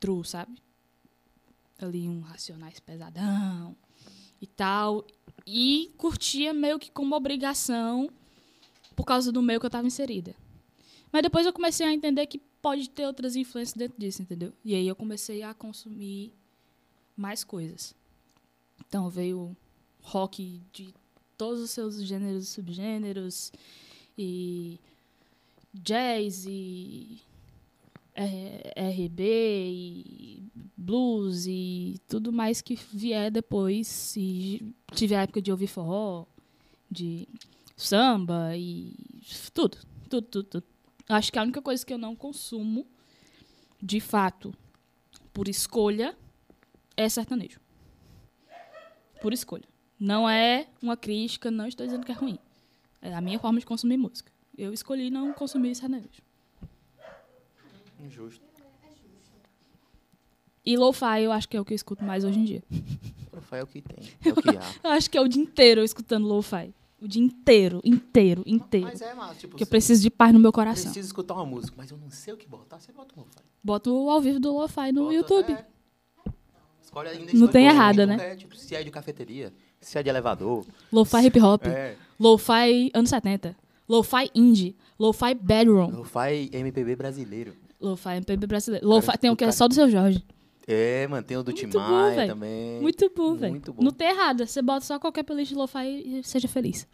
true, 0.00 0.24
sabe? 0.24 0.54
Ali 1.78 2.08
um 2.08 2.20
Racionais 2.20 2.78
pesadão 2.80 3.76
e 4.42 4.46
tal. 4.46 5.06
E 5.46 5.92
curtia 5.96 6.52
meio 6.52 6.78
que 6.78 6.90
como 6.90 7.14
obrigação 7.14 8.10
por 8.96 9.04
causa 9.04 9.32
do 9.32 9.40
meio 9.40 9.60
que 9.60 9.66
eu 9.66 9.70
tava 9.70 9.86
inserida. 9.86 10.34
Mas 11.10 11.22
depois 11.22 11.46
eu 11.46 11.52
comecei 11.52 11.86
a 11.86 11.92
entender 11.92 12.26
que 12.26 12.38
pode 12.60 12.90
ter 12.90 13.06
outras 13.06 13.36
influências 13.36 13.76
dentro 13.76 13.98
disso, 13.98 14.20
entendeu? 14.20 14.52
E 14.64 14.74
aí 14.74 14.86
eu 14.86 14.96
comecei 14.96 15.42
a 15.42 15.54
consumir 15.54 16.32
mais 17.16 17.44
coisas. 17.44 17.94
Então 18.86 19.08
veio 19.08 19.56
rock 20.00 20.60
de 20.72 20.92
todos 21.38 21.60
os 21.60 21.70
seus 21.70 22.02
gêneros 22.02 22.44
e 22.44 22.46
subgêneros, 22.46 23.52
e 24.16 24.78
jazz, 25.72 26.44
e 26.46 27.20
RB 28.14 29.22
e 29.22 30.42
blues 30.76 31.46
e 31.46 32.00
tudo 32.06 32.32
mais 32.32 32.60
que 32.60 32.74
vier 32.74 33.30
depois. 33.30 33.86
Se 33.86 34.74
tiver 34.92 35.16
a 35.16 35.22
época 35.22 35.40
de 35.40 35.50
ouvir 35.50 35.66
forró, 35.66 36.26
de 36.90 37.26
samba 37.76 38.56
e 38.56 38.94
tudo, 39.54 39.78
tudo, 40.08 40.26
tudo, 40.26 40.44
tudo. 40.44 40.66
Acho 41.08 41.32
que 41.32 41.38
a 41.38 41.42
única 41.42 41.62
coisa 41.62 41.84
que 41.84 41.92
eu 41.92 41.98
não 41.98 42.14
consumo, 42.14 42.86
de 43.82 44.00
fato, 44.00 44.54
por 45.32 45.48
escolha, 45.48 46.16
é 46.96 47.08
sertanejo. 47.08 47.60
Por 49.20 49.32
escolha. 49.32 49.68
Não 49.98 50.28
é 50.28 50.68
uma 50.82 50.96
crítica, 50.96 51.50
não 51.50 51.66
estou 51.66 51.86
dizendo 51.86 52.04
que 52.04 52.12
é 52.12 52.14
ruim. 52.14 52.38
É 53.00 53.14
a 53.14 53.20
minha 53.20 53.38
forma 53.38 53.58
de 53.58 53.66
consumir 53.66 53.96
música. 53.96 54.30
Eu 54.56 54.72
escolhi 54.72 55.10
não 55.10 55.32
consumir 55.32 55.74
sertanejo. 55.74 56.22
Injusto. 58.02 58.44
E 60.64 60.76
lo-fi 60.76 61.22
eu 61.22 61.32
acho 61.32 61.48
que 61.48 61.56
é 61.56 61.60
o 61.60 61.64
que 61.64 61.72
eu 61.72 61.76
escuto 61.76 62.04
mais 62.04 62.24
hoje 62.24 62.38
em 62.38 62.44
dia. 62.44 62.62
Lo-fi 63.32 63.56
é 63.56 63.62
o 63.62 63.66
que 63.66 63.80
tem. 63.82 63.98
É 64.24 64.28
o 64.30 64.36
que 64.36 64.50
há. 64.56 64.74
Eu 64.84 64.90
acho 64.90 65.10
que 65.10 65.18
é 65.18 65.20
o 65.20 65.26
dia 65.28 65.42
inteiro 65.42 65.80
eu 65.80 65.84
escutando 65.84 66.26
lo-fi. 66.26 66.72
O 67.00 67.08
dia 67.08 67.20
inteiro, 67.20 67.80
inteiro, 67.84 68.44
inteiro. 68.46 68.86
Mas 68.86 69.02
é 69.02 69.12
massa, 69.12 69.34
tipo, 69.34 69.56
Que 69.56 69.64
eu 69.64 69.66
preciso 69.66 70.00
de 70.02 70.08
paz 70.10 70.32
no 70.32 70.38
meu 70.38 70.52
coração. 70.52 70.84
precisa 70.84 71.04
escutar 71.04 71.34
uma 71.34 71.44
música, 71.44 71.74
mas 71.76 71.90
eu 71.90 71.96
não 71.98 72.08
sei 72.10 72.32
o 72.32 72.36
que 72.36 72.46
botar, 72.46 72.78
você 72.78 72.92
bota 72.92 73.12
um 73.16 73.22
lo-fi. 73.22 73.38
Boto 73.62 73.90
ao 74.08 74.20
vivo 74.20 74.38
do 74.38 74.52
lo-fi 74.56 74.92
no 74.92 75.02
Bota- 75.02 75.14
YouTube. 75.14 75.52
é. 75.52 75.66
Escolhe 76.80 77.08
ainda 77.08 77.32
Não 77.34 77.48
tem 77.48 77.66
errada, 77.66 78.06
né? 78.06 78.16
qualquer, 78.16 78.36
tipo, 78.36 78.54
se 78.54 78.76
é 78.76 78.84
de 78.84 78.90
cafeteria, 78.92 79.52
se 79.80 79.98
é 79.98 80.02
de 80.02 80.10
elevador. 80.10 80.64
Lo-fi 80.92 81.26
hip 81.26 81.40
hop. 81.40 81.66
É. 81.66 81.96
Lo-fi 82.20 82.90
anos 82.94 83.10
70. 83.10 83.56
Lo-fi 83.88 84.30
indie. 84.34 84.76
Lo-fi 84.96 85.34
bedroom. 85.34 85.90
Lo-fi 85.90 86.50
MPB 86.52 86.94
brasileiro. 86.94 87.56
Lo-fi 87.82 88.16
MPB 88.16 88.46
brasileiro. 88.46 88.86
Lo-fi 88.86 89.06
Cara, 89.08 89.18
tem 89.18 89.30
o 89.30 89.32
o 89.34 89.36
que 89.36 89.44
é 89.44 89.52
só 89.52 89.66
do 89.68 89.74
seu 89.74 89.90
Jorge. 89.90 90.24
É, 90.66 91.06
mano, 91.08 91.26
tem 91.26 91.36
o 91.36 91.42
do 91.42 91.52
Tim 91.52 91.66
Maia 91.66 92.28
também. 92.28 92.80
Muito 92.80 93.10
bom, 93.14 93.34
velho. 93.34 93.52
Muito 93.52 93.72
bom. 93.72 93.82
Não 93.82 93.90
tem 93.90 94.08
errado. 94.08 94.46
Você 94.46 94.62
bota 94.62 94.84
só 94.86 94.98
qualquer 94.98 95.24
playlist 95.24 95.50
de 95.50 95.58
lo-fi 95.58 96.18
e 96.18 96.22
seja 96.22 96.46
feliz. 96.46 96.86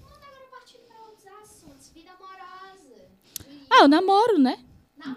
Agora 0.00 0.46
partindo 0.50 0.82
para 0.86 0.98
outros 1.06 1.26
assuntos. 1.42 1.90
Vida 1.94 2.10
amorosa. 2.10 3.06
E 3.50 3.66
Ah, 3.70 3.82
eu 3.84 3.88
namoro, 3.88 4.38
né? 4.38 4.58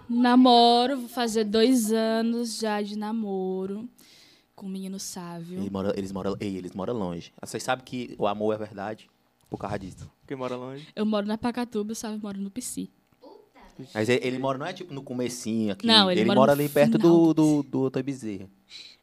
namoro. 0.09 0.97
Vou 1.01 1.09
fazer 1.09 1.43
dois 1.43 1.91
anos 1.91 2.57
já 2.57 2.81
de 2.81 2.97
namoro 2.97 3.87
com 4.55 4.65
um 4.65 4.69
menino 4.69 4.97
sábio. 4.99 5.59
Ele 5.59 5.69
mora, 5.69 5.93
eles, 5.97 6.11
moram, 6.13 6.35
ei, 6.39 6.55
eles 6.57 6.71
moram 6.73 6.93
longe. 6.93 7.33
Vocês 7.41 7.61
sabem 7.61 7.83
que 7.83 8.15
o 8.17 8.25
amor 8.25 8.53
é 8.53 8.57
verdade 8.57 9.09
por 9.49 9.57
causa 9.57 9.77
disso. 9.77 10.09
Quem 10.25 10.37
mora 10.37 10.55
longe. 10.55 10.87
Eu 10.95 11.05
moro 11.05 11.27
na 11.27 11.37
Pacatuba, 11.37 11.91
o 11.91 11.95
Sábio 11.95 12.19
mora 12.21 12.37
no 12.37 12.49
PC. 12.49 12.87
Mas 13.93 14.10
ele, 14.10 14.26
ele 14.26 14.39
mora 14.39 14.57
não 14.57 14.65
é 14.65 14.73
tipo 14.73 14.93
no 14.93 15.03
comecinho 15.03 15.73
aqui. 15.73 15.85
Não, 15.85 16.10
ele 16.10 16.26
mora 16.26 16.39
mora 16.39 16.56
no 16.56 16.61
ali 16.61 16.69
perto 16.69 16.97
final 16.97 17.34
do, 17.34 17.64
do 17.64 17.89
do, 17.89 18.03
Bezerra. 18.03 18.47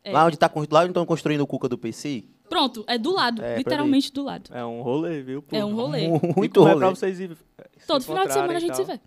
É. 0.05 0.12
Lá 0.12 0.27
onde 0.27 0.36
tá, 0.36 0.51
lá 0.70 0.81
onde 0.81 0.90
estão 0.90 1.07
construindo 1.07 1.43
o 1.43 1.47
Cuca 1.47 1.69
do 1.69 1.78
PC. 1.78 2.24
Pronto, 2.49 2.85
é 2.86 2.99
do 2.99 3.12
lado. 3.12 3.43
É, 3.43 3.57
literalmente 3.57 4.12
do 4.12 4.23
lado. 4.23 4.51
É 4.53 4.65
um 4.65 4.82
rolê, 4.82 5.23
viu? 5.23 5.43
pô? 5.43 5.57
É 5.57 5.65
um 5.65 5.74
rolê. 5.74 6.09
Muito 6.36 6.61
como 6.61 6.69
é 6.69 6.73
rolê. 6.73 6.86
pra 6.86 6.90
vocês 6.90 7.19
ir, 7.20 7.36
se 7.78 7.86
Todo 7.86 8.05
final 8.05 8.27
de 8.27 8.32
semana 8.32 8.57
a 8.57 8.61
gente 8.61 8.77
se 8.77 8.85
vê. 8.85 9.01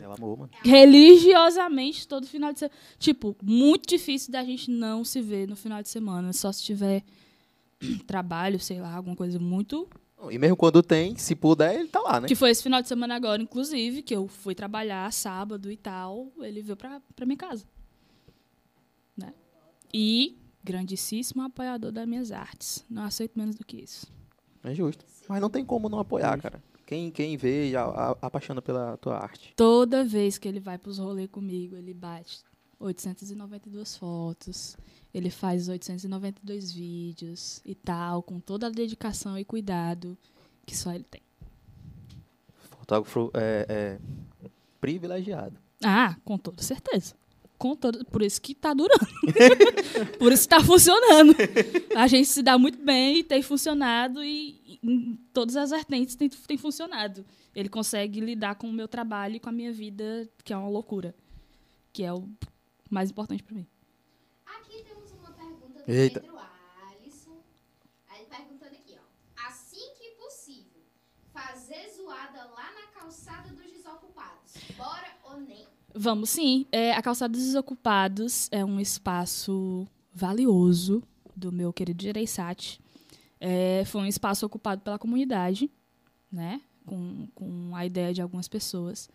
É 0.00 0.08
o 0.08 0.12
amor, 0.12 0.38
mano. 0.38 0.50
Religiosamente, 0.64 2.08
todo 2.08 2.26
final 2.26 2.52
de 2.52 2.58
semana. 2.58 2.76
Tipo, 2.98 3.36
muito 3.42 3.88
difícil 3.88 4.32
da 4.32 4.42
gente 4.42 4.70
não 4.70 5.04
se 5.04 5.20
ver 5.20 5.46
no 5.46 5.54
final 5.54 5.82
de 5.82 5.88
semana. 5.88 6.32
Só 6.32 6.50
se 6.50 6.62
tiver 6.62 7.04
trabalho, 8.06 8.58
sei 8.58 8.80
lá, 8.80 8.94
alguma 8.94 9.14
coisa 9.14 9.38
muito. 9.38 9.88
E 10.30 10.38
mesmo 10.38 10.56
quando 10.56 10.82
tem, 10.82 11.16
se 11.16 11.34
puder, 11.34 11.74
ele 11.74 11.88
tá 11.88 12.00
lá, 12.00 12.20
né? 12.20 12.28
Que 12.28 12.34
foi 12.34 12.50
esse 12.50 12.62
final 12.62 12.80
de 12.82 12.88
semana 12.88 13.14
agora, 13.14 13.42
inclusive, 13.42 14.02
que 14.02 14.14
eu 14.14 14.26
fui 14.28 14.54
trabalhar 14.54 15.12
sábado 15.12 15.70
e 15.70 15.76
tal. 15.76 16.32
Ele 16.40 16.62
veio 16.62 16.76
pra, 16.76 17.00
pra 17.14 17.26
minha 17.26 17.36
casa. 17.36 17.64
Né? 19.16 19.32
E 19.92 20.38
grandíssimo 20.62 21.42
apoiador 21.42 21.92
das 21.92 22.06
minhas 22.06 22.32
artes. 22.32 22.84
Não 22.88 23.04
aceito 23.04 23.38
menos 23.38 23.56
do 23.56 23.64
que 23.64 23.76
isso. 23.76 24.06
É 24.62 24.74
justo. 24.74 25.04
Mas 25.28 25.40
não 25.40 25.50
tem 25.50 25.64
como 25.64 25.88
não 25.88 25.98
apoiar, 25.98 26.40
cara. 26.40 26.62
Quem, 26.86 27.10
quem 27.10 27.36
vê 27.36 27.70
já 27.70 27.84
apaixona 28.20 28.60
pela 28.60 28.96
tua 28.98 29.16
arte. 29.16 29.52
Toda 29.56 30.04
vez 30.04 30.38
que 30.38 30.46
ele 30.48 30.60
vai 30.60 30.78
pros 30.78 30.98
rolês 30.98 31.28
comigo, 31.30 31.76
ele 31.76 31.94
bate 31.94 32.42
892 32.78 33.96
fotos, 33.96 34.76
ele 35.14 35.30
faz 35.30 35.68
892 35.68 36.72
vídeos 36.72 37.62
e 37.64 37.74
tal, 37.74 38.22
com 38.22 38.40
toda 38.40 38.66
a 38.66 38.70
dedicação 38.70 39.38
e 39.38 39.44
cuidado 39.44 40.18
que 40.66 40.76
só 40.76 40.92
ele 40.92 41.04
tem. 41.04 41.22
Fotógrafo 42.78 43.30
é, 43.32 43.66
é 43.68 44.50
privilegiado. 44.80 45.56
Ah, 45.82 46.16
com 46.24 46.36
toda 46.36 46.62
certeza. 46.62 47.14
Com 47.56 47.76
todo, 47.76 48.04
por 48.06 48.22
isso 48.22 48.42
que 48.42 48.54
tá 48.54 48.74
durando. 48.74 49.06
por 50.18 50.32
isso 50.32 50.42
que 50.42 50.48
tá 50.48 50.62
funcionando. 50.62 51.34
A 51.94 52.06
gente 52.08 52.26
se 52.26 52.42
dá 52.42 52.58
muito 52.58 52.78
bem 52.78 53.18
e 53.18 53.24
tem 53.24 53.42
funcionado 53.42 54.22
e 54.24 54.78
em 54.82 55.18
todas 55.32 55.56
as 55.56 55.70
vertentes 55.70 56.16
tem, 56.16 56.28
tem 56.28 56.58
funcionado. 56.58 57.24
Ele 57.54 57.68
consegue 57.68 58.20
lidar 58.20 58.56
com 58.56 58.68
o 58.68 58.72
meu 58.72 58.88
trabalho 58.88 59.36
e 59.36 59.40
com 59.40 59.48
a 59.48 59.52
minha 59.52 59.72
vida, 59.72 60.28
que 60.42 60.52
é 60.52 60.56
uma 60.56 60.68
loucura. 60.68 61.14
Que 61.92 62.02
é 62.02 62.12
o 62.12 62.28
mais 62.90 63.10
importante 63.10 63.42
pra 63.42 63.54
mim. 63.54 63.66
Aqui 64.44 64.82
temos 64.82 65.12
uma 65.12 65.30
pergunta 65.30 65.66
do 65.68 65.73
Eita. 65.86 66.20
Pedro 66.20 66.38
Alisson. 66.90 67.42
Aí 68.08 68.20
ele 68.20 68.28
perguntando 68.28 68.74
aqui, 68.74 68.96
ó. 68.98 69.46
Assim 69.46 69.92
que 69.98 70.10
possível, 70.12 70.82
fazer 71.32 71.90
zoada 71.94 72.44
lá 72.46 72.72
na 72.72 72.86
calçada 73.00 73.48
dos 73.50 73.70
desocupados. 73.72 74.54
Bora 74.76 75.16
ou 75.24 75.40
nem? 75.40 75.66
Vamos 75.94 76.30
sim. 76.30 76.66
É, 76.72 76.92
a 76.92 77.00
Calçada 77.00 77.32
dos 77.32 77.44
Desocupados 77.44 78.48
é 78.50 78.64
um 78.64 78.80
espaço 78.80 79.86
valioso 80.12 81.02
do 81.36 81.52
meu 81.52 81.72
querido 81.72 82.02
Gereissati. 82.02 82.80
É, 83.38 83.84
foi 83.84 84.00
um 84.00 84.06
espaço 84.06 84.44
ocupado 84.44 84.80
pela 84.80 84.98
comunidade, 84.98 85.70
né? 86.32 86.60
Com, 86.84 87.28
com 87.34 87.76
a 87.76 87.86
ideia 87.86 88.12
de 88.12 88.20
algumas 88.20 88.48
pessoas. 88.48 89.08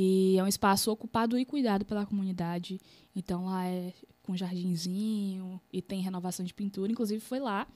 E 0.00 0.38
é 0.38 0.44
um 0.44 0.46
espaço 0.46 0.92
ocupado 0.92 1.36
e 1.36 1.44
cuidado 1.44 1.84
pela 1.84 2.06
comunidade. 2.06 2.80
Então 3.16 3.46
lá 3.46 3.66
é 3.66 3.92
com 4.22 4.36
jardinzinho 4.36 5.60
e 5.72 5.82
tem 5.82 6.00
renovação 6.00 6.46
de 6.46 6.54
pintura. 6.54 6.92
Inclusive 6.92 7.18
foi 7.18 7.40
lá 7.40 7.66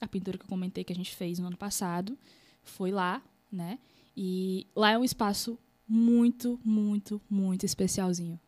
a 0.00 0.06
pintura 0.06 0.38
que 0.38 0.44
eu 0.44 0.48
comentei 0.48 0.84
que 0.84 0.92
a 0.92 0.96
gente 0.96 1.12
fez 1.12 1.40
no 1.40 1.48
ano 1.48 1.56
passado. 1.56 2.16
Foi 2.62 2.92
lá, 2.92 3.20
né? 3.50 3.80
E 4.16 4.64
lá 4.76 4.92
é 4.92 4.98
um 4.98 5.02
espaço 5.02 5.58
muito, 5.88 6.60
muito, 6.64 7.20
muito 7.28 7.66
especialzinho, 7.66 8.38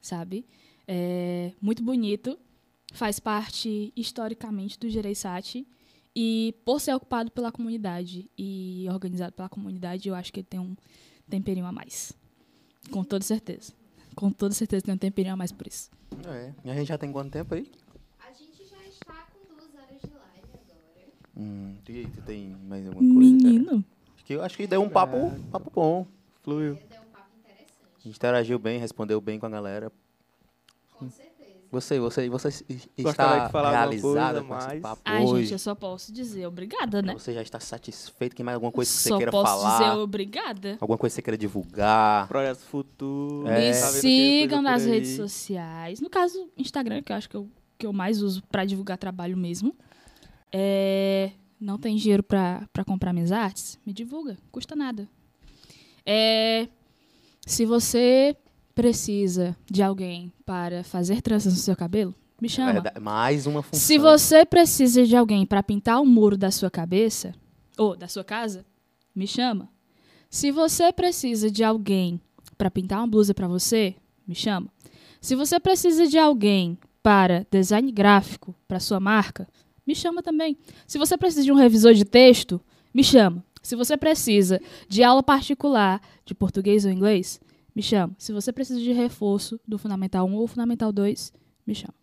sabe? 0.00 0.46
É 0.86 1.52
muito 1.60 1.82
bonito, 1.82 2.38
faz 2.94 3.20
parte 3.20 3.92
historicamente 3.94 4.78
do 4.78 4.88
Gereissati 4.88 5.68
e 6.16 6.54
por 6.64 6.80
ser 6.80 6.94
ocupado 6.94 7.30
pela 7.30 7.52
comunidade 7.52 8.30
e 8.38 8.86
organizado 8.88 9.34
pela 9.34 9.50
comunidade, 9.50 10.08
eu 10.08 10.14
acho 10.14 10.32
que 10.32 10.40
ele 10.40 10.46
tem 10.48 10.58
um 10.58 10.74
temperinho 11.28 11.66
a 11.66 11.72
mais. 11.72 12.16
Com 12.90 13.04
toda 13.04 13.24
certeza. 13.24 13.72
Com 14.14 14.30
toda 14.30 14.54
certeza 14.54 14.84
tem 14.84 14.94
um 14.94 14.98
temperinho 14.98 15.34
a 15.34 15.36
mais 15.36 15.52
por 15.52 15.66
isso. 15.66 15.90
É. 16.26 16.52
E 16.64 16.70
a 16.70 16.74
gente 16.74 16.88
já 16.88 16.98
tem 16.98 17.12
quanto 17.12 17.30
tempo 17.30 17.54
aí? 17.54 17.70
A 18.18 18.32
gente 18.32 18.64
já 18.68 18.82
está 18.88 19.26
com 19.32 19.54
duas 19.54 19.74
horas 19.74 20.00
de 20.00 20.08
live 20.08 20.48
agora. 20.52 21.06
Hum, 21.36 21.76
e 21.88 22.06
tu 22.06 22.22
tem 22.22 22.56
mais 22.68 22.86
alguma 22.86 23.14
coisa? 23.14 23.30
Menino. 23.30 23.84
Acho 24.14 24.24
que 24.24 24.32
eu 24.32 24.42
acho 24.42 24.56
que 24.56 24.66
deu 24.66 24.82
um 24.82 24.88
papo, 24.88 25.32
papo 25.50 25.70
bom. 25.70 26.06
Fluiu. 26.42 26.74
Deu 26.74 27.00
um 27.00 27.12
papo 27.12 27.30
interessante. 27.38 27.78
A 27.96 28.00
gente 28.02 28.16
interagiu 28.16 28.58
bem, 28.58 28.78
respondeu 28.78 29.20
bem 29.20 29.38
com 29.38 29.46
a 29.46 29.50
galera. 29.50 29.92
Você, 31.70 32.00
você, 32.00 32.30
você 32.30 32.64
está 32.96 33.46
realizada 33.48 34.42
com 34.42 34.56
esse 34.56 34.66
mais? 34.68 34.80
papo 34.80 35.02
Ai, 35.04 35.22
hoje? 35.24 35.42
gente, 35.42 35.52
eu 35.52 35.58
só 35.58 35.74
posso 35.74 36.10
dizer 36.10 36.46
obrigada, 36.46 37.02
né? 37.02 37.12
Você 37.12 37.34
já 37.34 37.42
está 37.42 37.60
satisfeito? 37.60 38.34
Tem 38.34 38.44
mais 38.44 38.54
alguma 38.54 38.72
coisa 38.72 38.90
que 38.90 38.96
você 38.96 39.08
só 39.10 39.16
queira 39.18 39.30
posso 39.30 39.62
falar? 39.62 39.78
dizer 39.78 40.00
obrigada. 40.00 40.78
Alguma 40.80 40.96
coisa 40.96 41.12
que 41.12 41.16
você 41.16 41.22
queira 41.22 41.36
divulgar? 41.36 42.26
Projetos 42.26 42.64
futuros. 42.64 43.50
É. 43.50 43.68
Me 43.68 43.74
sigam 43.74 44.62
nas 44.62 44.86
redes 44.86 45.14
sociais. 45.16 46.00
No 46.00 46.08
caso, 46.08 46.48
Instagram, 46.56 47.02
que 47.02 47.12
eu 47.12 47.16
acho 47.16 47.28
que 47.28 47.36
eu, 47.36 47.46
que 47.76 47.86
eu 47.86 47.92
mais 47.92 48.22
uso 48.22 48.42
pra 48.50 48.64
divulgar 48.64 48.96
trabalho 48.96 49.36
mesmo. 49.36 49.76
É, 50.50 51.32
não 51.60 51.76
tem 51.76 51.96
dinheiro 51.96 52.22
pra 52.22 52.66
pra 52.72 52.82
comprar 52.82 53.12
minhas 53.12 53.30
artes? 53.30 53.78
Me 53.84 53.92
divulga, 53.92 54.38
custa 54.50 54.74
nada. 54.74 55.06
É, 56.06 56.66
se 57.46 57.66
você 57.66 58.34
precisa 58.78 59.56
de 59.68 59.82
alguém 59.82 60.32
para 60.46 60.84
fazer 60.84 61.20
tranças 61.20 61.52
no 61.52 61.58
seu 61.58 61.74
cabelo, 61.74 62.14
me 62.40 62.48
chama. 62.48 62.74
Verdade, 62.74 63.00
mais 63.00 63.44
uma 63.44 63.60
função. 63.60 63.80
Se 63.80 63.98
você 63.98 64.46
precisa 64.46 65.04
de 65.04 65.16
alguém 65.16 65.44
para 65.44 65.64
pintar 65.64 66.00
o 66.00 66.06
muro 66.06 66.38
da 66.38 66.52
sua 66.52 66.70
cabeça, 66.70 67.34
ou 67.76 67.96
da 67.96 68.06
sua 68.06 68.22
casa, 68.22 68.64
me 69.12 69.26
chama. 69.26 69.68
Se 70.30 70.52
você 70.52 70.92
precisa 70.92 71.50
de 71.50 71.64
alguém 71.64 72.20
para 72.56 72.70
pintar 72.70 73.00
uma 73.00 73.08
blusa 73.08 73.34
para 73.34 73.48
você, 73.48 73.96
me 74.24 74.36
chama. 74.36 74.68
Se 75.20 75.34
você 75.34 75.58
precisa 75.58 76.06
de 76.06 76.16
alguém 76.16 76.78
para 77.02 77.44
design 77.50 77.90
gráfico 77.90 78.54
para 78.68 78.78
sua 78.78 79.00
marca, 79.00 79.48
me 79.84 79.96
chama 79.96 80.22
também. 80.22 80.56
Se 80.86 80.98
você 80.98 81.18
precisa 81.18 81.42
de 81.42 81.50
um 81.50 81.56
revisor 81.56 81.94
de 81.94 82.04
texto, 82.04 82.60
me 82.94 83.02
chama. 83.02 83.44
Se 83.60 83.74
você 83.74 83.96
precisa 83.96 84.60
de 84.88 85.02
aula 85.02 85.20
particular 85.20 86.00
de 86.24 86.32
português 86.32 86.84
ou 86.84 86.92
inglês, 86.92 87.40
me 87.78 87.82
chama. 87.82 88.12
Se 88.18 88.32
você 88.32 88.52
precisa 88.52 88.80
de 88.80 88.90
reforço 88.92 89.60
do 89.64 89.78
Fundamental 89.78 90.26
1 90.26 90.34
ou 90.34 90.48
Fundamental 90.48 90.90
2, 90.92 91.32
me 91.64 91.76
chama. 91.76 91.94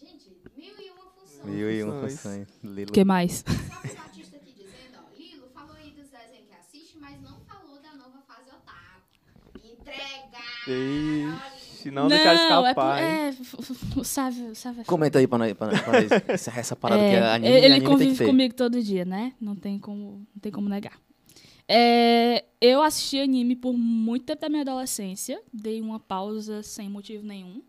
Gente, 0.00 0.30
mil 0.56 0.70
e 0.78 0.90
uma 0.92 1.10
funções. 1.10 1.44
Mil 1.44 1.70
e 1.72 1.82
uma 1.82 2.00
Funções. 2.08 2.48
O 2.88 2.92
que 2.92 3.04
mais? 3.04 3.44
Só 3.44 3.52
o 3.52 3.96
Batista 3.96 4.36
aqui 4.36 4.52
dizendo, 4.54 4.98
ó, 4.98 5.18
Lilo 5.18 5.48
falou 5.52 5.74
aí 5.74 5.90
dos 5.90 6.06
desenhos 6.08 6.46
que 6.48 6.54
assiste, 6.54 6.96
mas 7.00 7.20
não 7.20 7.40
falou 7.48 7.82
da 7.82 7.92
nova 7.96 8.22
fase 8.28 8.48
otaku. 8.50 9.66
Entregar! 9.66 11.58
Ixi, 11.58 11.90
não, 11.90 12.06
deixar 12.06 12.34
escapar, 12.34 13.02
é, 13.02 13.04
hein? 13.04 13.12
é, 13.26 13.28
f- 13.30 13.56
o 13.96 14.04
Sávio, 14.04 14.50
o 14.50 14.54
Sávio 14.54 14.82
é 14.82 14.84
Comenta 14.84 15.18
aí 15.18 15.26
pra 15.26 15.36
nós, 15.38 15.52
pra 15.52 15.66
nós, 15.66 15.82
pra 15.82 16.22
essa, 16.32 16.52
essa 16.56 16.76
parada 16.76 17.02
É, 17.02 17.10
que 17.10 17.16
é 17.16 17.22
anime, 17.28 17.48
ele 17.56 17.56
anime 17.66 17.72
tem 17.72 17.80
que 17.80 17.90
convive 17.90 18.24
comigo 18.26 18.54
todo 18.54 18.80
dia, 18.80 19.04
né? 19.04 19.32
Não 19.40 19.56
tem 19.56 19.80
como, 19.80 20.24
não 20.32 20.40
tem 20.40 20.52
como 20.52 20.68
negar. 20.68 20.96
É, 21.68 22.44
eu 22.60 22.82
assisti 22.82 23.18
anime 23.20 23.56
por 23.56 23.72
muito 23.72 24.24
tempo 24.26 24.40
da 24.40 24.48
minha 24.48 24.62
adolescência. 24.62 25.42
Dei 25.52 25.80
uma 25.80 25.98
pausa 26.00 26.62
sem 26.62 26.88
motivo 26.88 27.24
nenhum. 27.24 27.62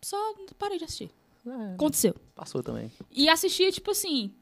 Só 0.00 0.16
parei 0.58 0.78
de 0.78 0.84
assistir. 0.84 1.10
É, 1.46 1.74
Aconteceu. 1.74 2.14
passou 2.34 2.62
também. 2.62 2.90
E 3.10 3.28
assistia, 3.28 3.70
tipo 3.70 3.90
assim, 3.90 4.32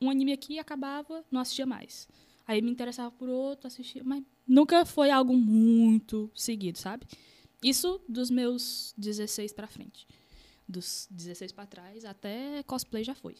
um 0.00 0.10
anime 0.10 0.32
aqui 0.32 0.58
acabava, 0.58 1.24
não 1.30 1.40
assistia 1.40 1.66
mais. 1.66 2.08
Aí 2.46 2.62
me 2.62 2.70
interessava 2.70 3.10
por 3.10 3.28
outro, 3.28 3.66
assistia, 3.66 4.02
mas 4.04 4.22
nunca 4.46 4.84
foi 4.84 5.10
algo 5.10 5.36
muito 5.36 6.30
seguido, 6.34 6.78
sabe? 6.78 7.06
Isso 7.62 8.00
dos 8.08 8.30
meus 8.30 8.94
16 8.96 9.52
pra 9.52 9.66
frente. 9.66 10.06
Dos 10.68 11.08
16 11.10 11.52
pra 11.52 11.66
trás, 11.66 12.04
até 12.04 12.62
cosplay 12.64 13.02
já 13.02 13.14
foi. 13.14 13.36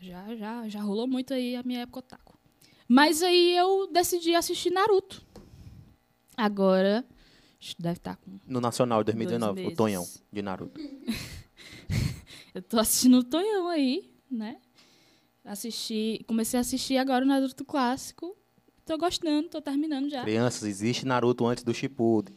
Já, 0.00 0.36
já, 0.36 0.68
já 0.68 0.80
rolou 0.80 1.06
muito 1.06 1.32
aí 1.32 1.56
a 1.56 1.62
minha 1.62 1.80
época 1.80 2.00
otaku. 2.00 2.35
Mas 2.88 3.22
aí 3.22 3.56
eu 3.56 3.90
decidi 3.92 4.34
assistir 4.34 4.70
Naruto. 4.70 5.22
Agora, 6.36 7.04
que 7.58 7.82
deve 7.82 7.98
estar 7.98 8.16
com 8.16 8.38
No 8.46 8.60
Nacional 8.60 9.02
de 9.02 9.12
Dois 9.12 9.28
2019, 9.28 9.72
o. 9.72 9.76
Tonhão 9.76 10.06
de 10.32 10.42
Naruto. 10.42 10.80
Eu 12.54 12.62
tô 12.62 12.78
assistindo 12.78 13.18
o 13.18 13.24
Tonhão 13.24 13.68
aí, 13.68 14.10
né? 14.30 14.56
Assisti, 15.44 16.24
comecei 16.26 16.56
a 16.58 16.62
assistir 16.62 16.96
agora 16.96 17.22
o 17.24 17.28
Naruto 17.28 17.64
clássico. 17.66 18.34
Tô 18.84 18.96
gostando, 18.96 19.48
tô 19.48 19.60
terminando 19.60 20.08
já. 20.08 20.22
Crianças, 20.22 20.62
existe 20.64 21.04
Naruto 21.06 21.44
antes 21.44 21.62
do 21.62 21.74
Shippuden. 21.74 22.34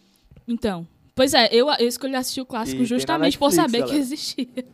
Então, 0.47 0.85
pois 1.15 1.33
é, 1.33 1.47
eu, 1.53 1.67
eu 1.79 1.87
escolhi 1.87 2.15
assistir 2.15 2.41
o 2.41 2.43
E 2.43 2.47
clássico 2.47 2.79
na 2.81 2.85
justamente 2.85 3.37
por 3.37 3.51
saber 3.51 3.77
que 3.77 3.83
galera. 3.83 3.99
existia 3.99 4.67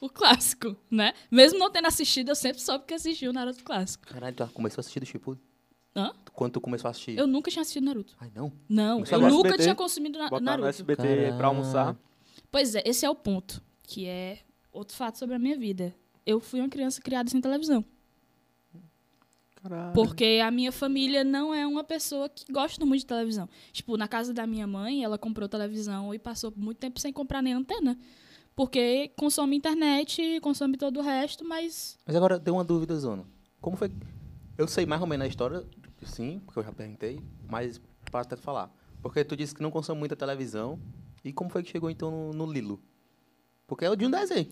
o 0.00 0.08
clássico, 0.08 0.76
né? 0.90 1.12
Mesmo 1.30 1.58
não 1.58 1.70
tendo 1.70 1.86
assistido, 1.86 2.28
eu 2.30 2.34
sempre 2.34 2.60
soube 2.62 2.84
que 2.86 2.94
existia 2.94 3.28
o 3.30 3.32
Naruto 3.32 3.62
clássico. 3.64 4.06
Caralho, 4.06 4.34
tu 4.34 4.46
começou 4.52 4.78
a 4.78 4.80
assistir 4.80 5.00
do 5.00 5.06
Shippuden? 5.06 5.40
Hã? 5.94 6.12
Quando 6.32 6.52
tu 6.52 6.60
começou 6.60 6.88
a 6.88 6.90
assistir? 6.90 7.16
Eu 7.16 7.26
nunca 7.26 7.50
tinha 7.50 7.62
assistido 7.62 7.84
Naruto. 7.84 8.14
Ai, 8.20 8.30
não. 8.34 8.52
Não, 8.68 8.96
Começou 8.96 9.18
eu 9.18 9.22
no 9.22 9.28
nunca 9.28 9.48
SBT, 9.48 9.62
tinha 9.62 9.74
consumido 9.74 10.18
na, 10.18 10.24
Botar 10.28 10.40
no 10.40 10.44
Naruto. 10.44 10.68
SBT 10.68 11.02
Caralho. 11.02 11.36
pra 11.36 11.46
almoçar. 11.48 11.96
Pois 12.50 12.74
é, 12.74 12.82
esse 12.84 13.04
é 13.06 13.10
o 13.10 13.14
ponto, 13.14 13.62
que 13.82 14.06
é 14.06 14.40
outro 14.72 14.94
fato 14.96 15.18
sobre 15.18 15.34
a 15.34 15.38
minha 15.38 15.56
vida. 15.56 15.94
Eu 16.26 16.38
fui 16.40 16.60
uma 16.60 16.68
criança 16.68 17.00
criada 17.00 17.30
sem 17.30 17.40
televisão. 17.40 17.84
Caralho. 19.62 19.92
Porque 19.94 20.40
a 20.44 20.50
minha 20.50 20.70
família 20.70 21.24
não 21.24 21.52
é 21.54 21.66
uma 21.66 21.82
pessoa 21.82 22.28
que 22.28 22.52
gosta 22.52 22.84
muito 22.84 23.00
de 23.00 23.06
televisão. 23.06 23.48
Tipo, 23.72 23.96
na 23.96 24.06
casa 24.06 24.32
da 24.32 24.46
minha 24.46 24.66
mãe, 24.66 25.02
ela 25.02 25.18
comprou 25.18 25.48
televisão 25.48 26.14
e 26.14 26.18
passou 26.18 26.52
muito 26.56 26.78
tempo 26.78 27.00
sem 27.00 27.12
comprar 27.12 27.42
nem 27.42 27.52
antena. 27.54 27.98
Porque 28.56 29.12
consome 29.18 29.54
internet, 29.54 30.40
consome 30.40 30.78
todo 30.78 31.00
o 31.00 31.02
resto, 31.02 31.44
mas. 31.44 31.98
Mas 32.06 32.16
agora 32.16 32.38
deu 32.38 32.54
uma 32.54 32.64
dúvida, 32.64 32.98
Zona. 32.98 33.26
Como 33.60 33.76
foi. 33.76 33.92
Eu 34.56 34.66
sei 34.66 34.86
mais 34.86 35.02
ou 35.02 35.06
menos 35.06 35.26
a 35.26 35.28
história, 35.28 35.62
sim, 36.02 36.40
porque 36.42 36.58
eu 36.60 36.64
já 36.64 36.72
perguntei, 36.72 37.20
mas 37.46 37.78
para 38.10 38.22
até 38.22 38.34
falar. 38.34 38.74
Porque 39.02 39.22
tu 39.22 39.36
disse 39.36 39.54
que 39.54 39.62
não 39.62 39.70
consome 39.70 39.98
muita 39.98 40.16
televisão. 40.16 40.80
E 41.22 41.34
como 41.34 41.50
foi 41.50 41.62
que 41.62 41.70
chegou 41.70 41.90
então 41.90 42.10
no, 42.10 42.32
no 42.32 42.50
Lilo? 42.50 42.80
Porque 43.66 43.84
é 43.84 43.90
o 43.90 43.96
de 43.96 44.06
um 44.06 44.10
desenho. 44.10 44.48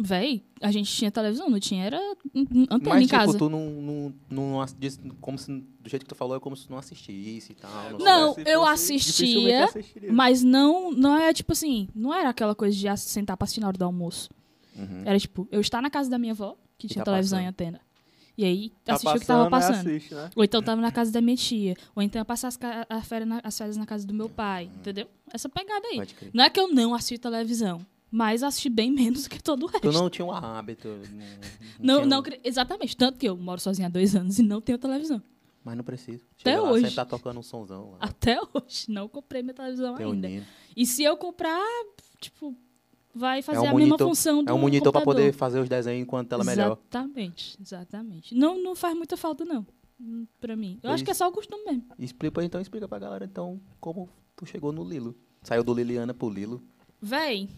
Véi, 0.00 0.44
a 0.60 0.70
gente 0.70 0.88
tinha 0.92 1.10
televisão, 1.10 1.50
não 1.50 1.58
tinha, 1.58 1.84
era 1.84 1.98
an- 1.98 2.12
an- 2.34 2.66
antena 2.70 2.94
mas, 2.94 3.02
em 3.02 3.06
tipo, 3.06 3.16
casa. 3.18 3.36
tu 3.36 3.48
não, 3.48 3.68
não, 3.68 4.14
não 4.30 4.66
como 5.20 5.36
se, 5.36 5.50
do 5.50 5.88
jeito 5.90 6.04
que 6.04 6.08
tu 6.08 6.14
falou, 6.14 6.36
é 6.36 6.40
como 6.40 6.56
se 6.56 6.66
tu 6.66 6.70
não 6.70 6.78
assistisse 6.78 7.50
e 7.50 7.54
tal. 7.56 7.70
Não, 7.98 8.34
Se 8.34 8.42
eu 8.46 8.64
assistia. 8.64 9.68
Mas 10.12 10.44
não, 10.44 10.92
não 10.92 11.16
é 11.16 11.32
tipo 11.32 11.52
assim, 11.52 11.88
não 11.94 12.14
era 12.14 12.28
aquela 12.28 12.54
coisa 12.54 12.76
de 12.76 12.96
sentar 12.98 13.36
pra 13.36 13.44
assistir 13.44 13.60
na 13.60 13.66
hora 13.66 13.76
do 13.76 13.84
almoço. 13.84 14.30
Uhum. 14.76 15.02
Era 15.04 15.18
tipo, 15.18 15.48
eu 15.50 15.60
estar 15.60 15.82
na 15.82 15.90
casa 15.90 16.08
da 16.08 16.16
minha 16.16 16.32
avó, 16.32 16.56
que 16.78 16.86
tinha 16.86 17.04
tá 17.04 17.10
televisão 17.10 17.40
e 17.40 17.42
passando. 17.42 17.48
antena. 17.50 17.80
E 18.36 18.44
aí 18.44 18.72
Tá 18.84 18.94
assistia 18.94 19.16
o 19.16 19.20
que 19.20 19.26
tava 19.26 19.50
passando, 19.50 19.78
assiste, 19.88 20.14
né? 20.14 20.30
Ou 20.36 20.44
então 20.44 20.62
tava 20.62 20.80
na 20.80 20.92
casa 20.92 21.10
da 21.10 21.20
minha 21.20 21.36
tia. 21.36 21.74
Ou 21.96 22.00
então 22.04 22.20
ia 22.20 22.24
passar 22.24 22.46
as, 22.46 22.56
férias 23.08 23.28
na, 23.28 23.40
as 23.42 23.58
férias 23.58 23.76
na 23.76 23.84
casa 23.84 24.06
do 24.06 24.14
meu 24.14 24.28
pai. 24.28 24.70
Entendeu? 24.76 25.08
Essa 25.32 25.48
pegada 25.48 25.84
aí. 25.88 26.00
Não 26.32 26.44
é 26.44 26.48
que 26.48 26.60
eu 26.60 26.68
não 26.72 26.94
assisto 26.94 27.28
televisão, 27.28 27.84
mas 28.10 28.42
assisti 28.42 28.68
bem 28.68 28.90
menos 28.92 29.24
do 29.24 29.30
que 29.30 29.42
todo 29.42 29.64
o 29.64 29.66
resto. 29.66 29.82
Tu 29.90 29.92
não 29.92 30.08
tinha 30.10 30.24
um 30.24 30.32
hábito. 30.32 30.88
Não, 31.78 32.04
não, 32.06 32.20
um- 32.20 32.22
cre- 32.22 32.40
exatamente. 32.44 32.96
Tanto 32.96 33.18
que 33.18 33.26
eu 33.28 33.36
moro 33.36 33.60
sozinha 33.60 33.86
há 33.86 33.90
dois 33.90 34.14
anos 34.16 34.38
e 34.38 34.42
não 34.42 34.60
tenho 34.60 34.78
televisão. 34.78 35.22
Mas 35.64 35.76
não 35.76 35.84
precisa. 35.84 36.24
Até 36.40 36.52
Chega 36.52 36.62
lá, 36.62 36.70
hoje. 36.70 36.82
sempre 36.82 36.96
tá 36.96 37.04
tocando 37.04 37.40
um 37.40 37.42
sonzão 37.42 37.90
lá. 37.92 37.98
Até 38.00 38.38
hoje. 38.54 38.86
Não 38.88 39.08
comprei 39.08 39.42
minha 39.42 39.54
televisão 39.54 39.96
Tem 39.96 40.06
um 40.06 40.12
ainda. 40.12 40.28
Nino. 40.28 40.46
E 40.76 40.86
se 40.86 41.02
eu 41.02 41.16
comprar, 41.16 41.60
tipo, 42.20 42.56
vai 43.14 43.42
fazer 43.42 43.58
um 43.58 43.62
a 43.62 43.64
mesma 43.64 43.80
monitor- 43.80 44.08
função 44.08 44.42
do 44.44 44.50
É 44.50 44.54
um 44.54 44.58
monitor 44.58 44.92
pra 44.92 45.00
computador. 45.02 45.24
poder 45.30 45.36
fazer 45.36 45.60
os 45.60 45.68
desenhos 45.68 46.02
enquanto 46.02 46.28
tela 46.28 46.44
melhor. 46.44 46.78
Exatamente, 46.90 47.58
exatamente. 47.60 48.34
Não, 48.34 48.62
não 48.62 48.74
faz 48.74 48.96
muita 48.96 49.16
falta, 49.16 49.44
não. 49.44 49.66
Pra 50.40 50.54
mim. 50.56 50.78
Eu 50.82 50.90
acho 50.90 51.02
Pois- 51.02 51.02
que 51.02 51.10
é 51.10 51.14
só 51.14 51.28
o 51.28 51.32
costume 51.32 51.64
mesmo. 51.64 51.84
Explica, 51.98 52.42
então 52.44 52.60
explica 52.60 52.86
pra 52.88 53.00
galera, 53.00 53.24
então, 53.24 53.60
como 53.80 54.08
tu 54.36 54.46
chegou 54.46 54.72
no 54.72 54.84
Lilo. 54.88 55.14
Saiu 55.42 55.64
do 55.64 55.74
Liliana 55.74 56.14
pro 56.14 56.30
Lilo. 56.30 56.62
Véi, 57.02 57.48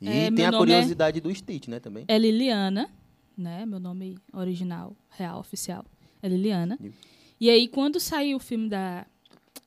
E 0.00 0.08
É, 0.08 0.24
tem 0.26 0.30
meu 0.32 0.46
a 0.46 0.48
é- 0.48 0.58
curiosidade 0.58 1.20
do 1.20 1.34
Stitch, 1.34 1.68
né, 1.68 1.80
também. 1.80 2.04
é 2.06 2.18
Liliana, 2.18 2.88
né? 3.36 3.66
Meu 3.66 3.80
nome 3.80 4.16
original, 4.32 4.96
real, 5.10 5.40
oficial, 5.40 5.84
é 6.22 6.28
Liliana. 6.28 6.78
E 7.40 7.48
aí, 7.50 7.68
quando 7.68 7.98
saiu 8.00 8.36
o 8.36 8.40
filme 8.40 8.68
da, 8.68 9.06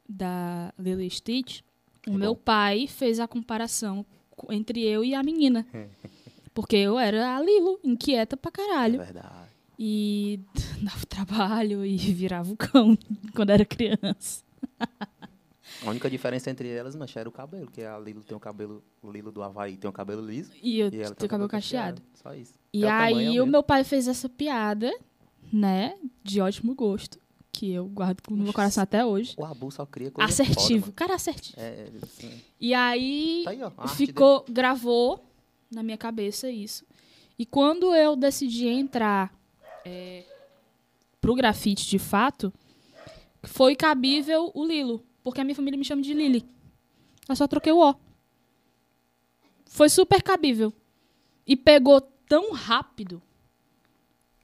da 0.07 0.73
Lily 0.79 1.09
Stitch, 1.09 1.61
o 2.07 2.11
É 2.13 2.17
meu 2.17 2.33
bom. 2.35 2.41
pai 2.43 2.87
fez 2.87 3.19
a 3.19 3.27
comparação 3.27 4.05
co- 4.31 4.51
entre 4.51 4.81
eu 4.83 5.03
e 5.03 5.13
a 5.15 5.21
menina. 5.23 5.65
Porque 6.53 6.75
eu 6.75 6.99
era 6.99 7.37
a 7.37 7.41
Lilo, 7.41 7.79
inquieta 7.83 8.35
pra 8.35 8.49
É 8.49 8.51
caralho. 8.51 8.97
verdade. 8.97 9.51
E 9.79 10.39
dava 10.83 11.05
trabalho 11.05 11.85
e 11.85 11.95
virava 12.13 12.51
o 12.51 12.57
cão 12.57 12.97
quando 13.33 13.49
era 13.51 13.63
criança. 13.65 14.43
A 15.85 15.89
única 15.89 16.09
diferença 16.09 16.49
entre 16.49 16.69
elas, 16.69 16.95
mancha, 16.95 17.19
era 17.19 17.27
o 17.27 17.31
cabelo, 17.31 17.69
que 17.71 17.81
a 17.83 17.97
Lilo 17.97 18.23
tem 18.23 18.37
o 18.37 18.39
cabelo, 18.39 18.83
o 19.01 19.11
Lilo 19.11 19.31
do 19.31 19.41
Havaí 19.41 19.77
tem 19.77 19.89
o 19.89 19.93
cabelo 19.93 20.25
liso. 20.25 20.51
E 20.61 20.79
eu 20.79 20.87
E 20.87 20.91
tenho 20.91 21.11
o 21.11 21.27
cabelo 21.27 21.49
cacheado. 21.49 22.01
Só 22.13 22.33
isso. 22.35 22.53
E 22.71 22.83
É, 22.83 22.85
o 22.85 22.89
tamanho 22.89 23.17
é 23.17 23.27
aí 23.29 23.39
o 23.39 23.43
o 23.43 23.47
meu 23.47 23.63
pai 23.63 23.83
fez 23.83 24.07
essa 24.07 24.29
piada, 24.29 24.91
né? 25.51 25.97
De 26.23 26.39
ótimo 26.39 26.75
gosto. 26.75 27.19
Que 27.51 27.71
eu 27.73 27.85
guardo 27.87 28.19
no 28.29 28.37
meu 28.37 28.53
coração 28.53 28.81
até 28.83 29.03
hoje. 29.05 29.33
O 29.37 29.43
Abu 29.43 29.69
só 29.71 29.85
cria 29.85 30.09
coisa 30.11 30.29
Assertivo. 30.31 30.85
foda, 30.85 30.95
cara 30.95 31.15
assertivo. 31.15 31.59
é, 31.59 31.89
assim, 32.01 32.41
E 32.59 32.73
aí 32.73 33.41
tá 33.43 33.49
aí, 33.51 33.59
ó. 33.63 33.87
ficou, 33.89 34.45
gravou 34.49 35.25
na 35.69 35.83
minha 35.83 35.97
cabeça 35.97 36.49
isso. 36.49 36.85
E 37.37 37.45
quando 37.45 37.93
eu 37.93 38.15
decidi 38.15 38.67
entrar 38.67 39.33
é, 39.83 40.23
pro 41.19 41.35
grafite 41.35 41.89
de 41.89 41.99
fato, 41.99 42.53
foi 43.43 43.75
cabível 43.75 44.51
o 44.53 44.65
Lilo. 44.65 45.03
Porque 45.23 45.41
a 45.41 45.43
minha 45.43 45.55
família 45.55 45.77
me 45.77 45.85
chama 45.85 46.01
de 46.01 46.13
Lili. 46.13 46.45
Eu 47.27 47.35
só 47.35 47.47
troquei 47.47 47.71
o 47.71 47.79
O. 47.79 47.95
Foi 49.65 49.89
super 49.89 50.21
cabível. 50.21 50.73
E 51.45 51.55
pegou 51.55 52.01
tão 52.01 52.51
rápido, 52.53 53.21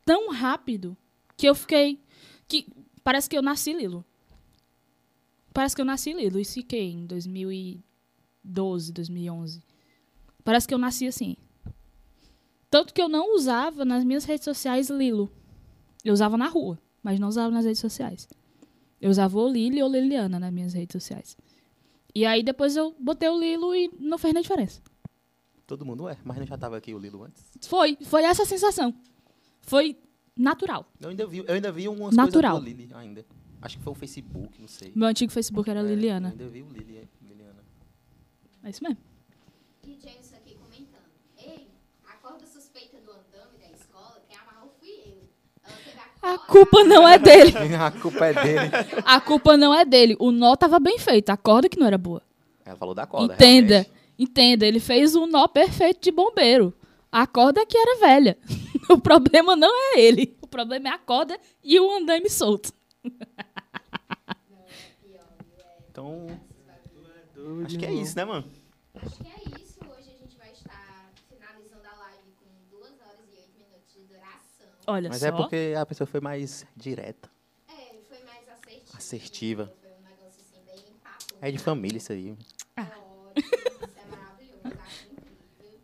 tão 0.05 0.31
rápido, 0.31 0.97
que 1.35 1.47
eu 1.47 1.55
fiquei. 1.55 2.01
que 2.47 2.67
Parece 3.03 3.29
que 3.29 3.37
eu 3.37 3.41
nasci 3.41 3.71
Lilo. 3.71 4.03
Parece 5.53 5.75
que 5.75 5.81
eu 5.81 5.85
nasci 5.85 6.11
Lilo. 6.11 6.39
Isso 6.39 6.55
fiquei 6.55 6.91
em 6.91 7.05
2012, 7.05 8.91
2011. 8.91 9.63
Parece 10.43 10.67
que 10.67 10.73
eu 10.73 10.77
nasci 10.77 11.07
assim. 11.07 11.37
Tanto 12.69 12.93
que 12.93 13.01
eu 13.01 13.07
não 13.07 13.33
usava 13.33 13.85
nas 13.85 14.03
minhas 14.03 14.25
redes 14.25 14.43
sociais 14.43 14.89
Lilo. 14.89 15.31
Eu 16.03 16.13
usava 16.13 16.37
na 16.37 16.47
rua, 16.47 16.77
mas 17.01 17.19
não 17.19 17.29
usava 17.29 17.49
nas 17.49 17.65
redes 17.65 17.79
sociais. 17.79 18.27
Eu 19.01 19.09
usava 19.09 19.37
ou 19.37 19.47
Lili 19.49 19.81
ou 19.81 19.89
Liliana 19.89 20.39
nas 20.39 20.51
minhas 20.51 20.73
redes 20.73 20.93
sociais. 20.93 21.37
E 22.15 22.25
aí 22.25 22.41
depois 22.41 22.75
eu 22.75 22.95
botei 22.99 23.29
o 23.29 23.39
Lilo 23.39 23.75
e 23.75 23.91
não 23.99 24.17
fez 24.17 24.33
nem 24.33 24.41
diferença. 24.41 24.81
Todo 25.67 25.85
mundo 25.85 26.07
é, 26.07 26.17
mas 26.23 26.37
não 26.37 26.45
já 26.45 26.57
tava 26.57 26.77
aqui 26.77 26.93
o 26.93 26.97
Lilo 26.97 27.23
antes. 27.23 27.43
Foi, 27.67 27.97
foi 28.05 28.23
essa 28.23 28.43
a 28.43 28.45
sensação. 28.45 28.93
Foi 29.61 29.97
natural. 30.35 30.89
Eu 30.99 31.09
ainda 31.09 31.27
vi, 31.27 31.39
eu 31.39 31.53
ainda 31.53 31.71
vi 31.71 31.87
umas 31.87 32.15
Natural. 32.15 32.57
coisas 32.59 32.73
do 32.73 32.81
Lili 32.81 32.93
ainda. 32.93 33.25
Acho 33.61 33.77
que 33.77 33.83
foi 33.83 33.91
o 33.91 33.95
Facebook, 33.95 34.61
não 34.61 34.67
sei. 34.67 34.91
Meu 34.95 35.07
antigo 35.07 35.31
Facebook 35.31 35.69
era 35.69 35.79
É, 35.79 35.83
Liliana. 35.83 36.29
Eu 36.29 36.31
ainda 36.31 36.47
vi 36.47 36.61
o 36.61 36.69
Lili, 36.69 37.07
Liliana. 37.21 37.63
É 38.63 38.69
isso 38.69 38.83
mesmo. 38.83 38.97
E 39.85 39.97
James 39.99 40.26
coragem 46.27 46.45
culpa 46.47 46.83
não 46.83 47.07
é 47.07 47.17
dele. 47.17 47.53
A 47.79 47.91
culpa 47.91 48.25
é 48.25 48.33
dele. 48.33 48.71
A 49.05 49.21
culpa 49.21 49.57
não 49.57 49.73
é 49.73 49.85
dele. 49.85 50.15
O 50.19 50.31
nó 50.31 50.55
tava 50.55 50.79
bem 50.79 50.97
feito, 50.99 51.29
a 51.29 51.37
corda 51.37 51.69
que 51.69 51.79
não 51.79 51.87
era 51.87 51.97
boa. 51.97 52.21
Ela 52.65 52.75
falou 52.75 52.93
da 52.93 53.05
corda. 53.05 53.33
Entenda, 53.33 53.73
realmente. 53.73 53.91
entenda. 54.19 54.65
Ele 54.65 54.79
fez 54.79 55.15
um 55.15 55.25
nó 55.27 55.47
perfeito 55.47 56.01
de 56.01 56.11
bombeiro. 56.11 56.73
A 57.11 57.25
corda 57.25 57.65
que 57.65 57.77
era 57.77 57.99
velha. 57.99 58.37
O 58.89 58.97
problema 58.97 59.53
não 59.53 59.69
é 59.69 59.99
ele. 59.99 60.37
O 60.41 60.47
problema 60.47 60.87
é 60.87 60.91
a 60.93 60.97
corda 60.97 61.37
e 61.61 61.77
o 61.77 61.91
andaime 61.97 62.29
solto. 62.29 62.71
Então, 65.91 66.27
acho 67.65 67.77
que 67.77 67.85
é 67.85 67.91
isso, 67.91 68.15
né, 68.15 68.23
mano? 68.23 68.45
Acho 68.95 69.17
que 69.17 69.27
é 69.27 69.59
isso. 69.59 69.66
Olha 74.87 75.09
Mas 75.09 75.19
só. 75.19 75.27
é 75.27 75.31
porque 75.31 75.73
a 75.77 75.85
pessoa 75.85 76.07
foi 76.07 76.19
mais 76.21 76.65
direta. 76.75 77.29
É, 77.67 77.93
foi 78.07 78.19
mais 78.23 78.47
assertiva. 78.49 78.97
Assertiva. 78.97 79.73
Foi 79.81 79.91
um 79.91 80.01
negócio 80.01 80.41
assim, 80.41 80.61
bem 80.65 80.93
papo. 81.03 81.25
É 81.41 81.51
de 81.51 81.57
família 81.57 81.97
isso 81.97 82.11
aí. 82.13 82.31
Ótimo, 82.31 83.33
isso 83.35 83.99
é 83.99 84.05
maravilhoso, 84.05 84.81
acho 84.81 85.07
incrível. 85.11 85.79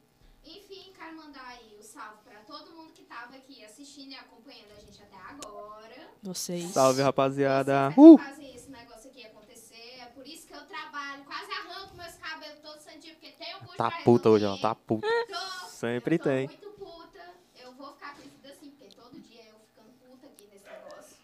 Enfim, 0.45 0.93
quero 0.97 1.15
mandar 1.17 1.45
aí 1.47 1.75
o 1.79 1.83
salve 1.83 2.17
pra 2.23 2.39
todo 2.41 2.71
mundo 2.71 2.93
que 2.93 3.03
tava 3.03 3.35
aqui 3.35 3.63
assistindo 3.65 4.11
e 4.11 4.15
acompanhando 4.15 4.71
a 4.77 4.79
gente 4.79 5.01
até 5.03 5.17
agora. 5.17 6.07
Vocês. 6.21 6.63
Salve, 6.71 7.01
rapaziada. 7.01 7.89
Vocês 7.91 8.19
é 8.19 8.23
que 8.23 8.29
fazem 8.29 8.55
esse 8.55 8.71
negócio 8.71 9.09
aqui 9.09 9.25
acontecer. 9.25 9.99
É 9.99 10.05
por 10.15 10.25
isso 10.25 10.47
que 10.47 10.53
eu 10.53 10.65
trabalho, 10.65 11.25
quase 11.25 11.51
arranco 11.51 11.95
meus 11.97 12.13
cabelos 12.15 12.59
todos 12.59 12.83
santinhos, 12.83 13.17
porque 13.17 13.31
tem 13.31 13.53
um 13.57 13.59
Tá 13.75 13.91
pra 13.91 14.01
puta 14.03 14.29
hoje, 14.29 14.45
ó. 14.45 14.57
Tá 14.57 14.73
puta. 14.73 15.05
Tô, 15.29 15.67
Sempre 15.67 16.17
tem. 16.17 16.47
muito 16.47 16.69
puta. 16.79 17.33
Eu 17.61 17.73
vou 17.73 17.91
ficar 17.93 18.15
crescida 18.15 18.49
assim, 18.51 18.69
porque 18.71 18.95
todo 18.95 19.19
dia 19.19 19.43
eu 19.45 19.59
ficando 19.67 19.91
puta 19.99 20.27
aqui 20.27 20.47
nesse 20.51 20.65
negócio. 20.65 21.17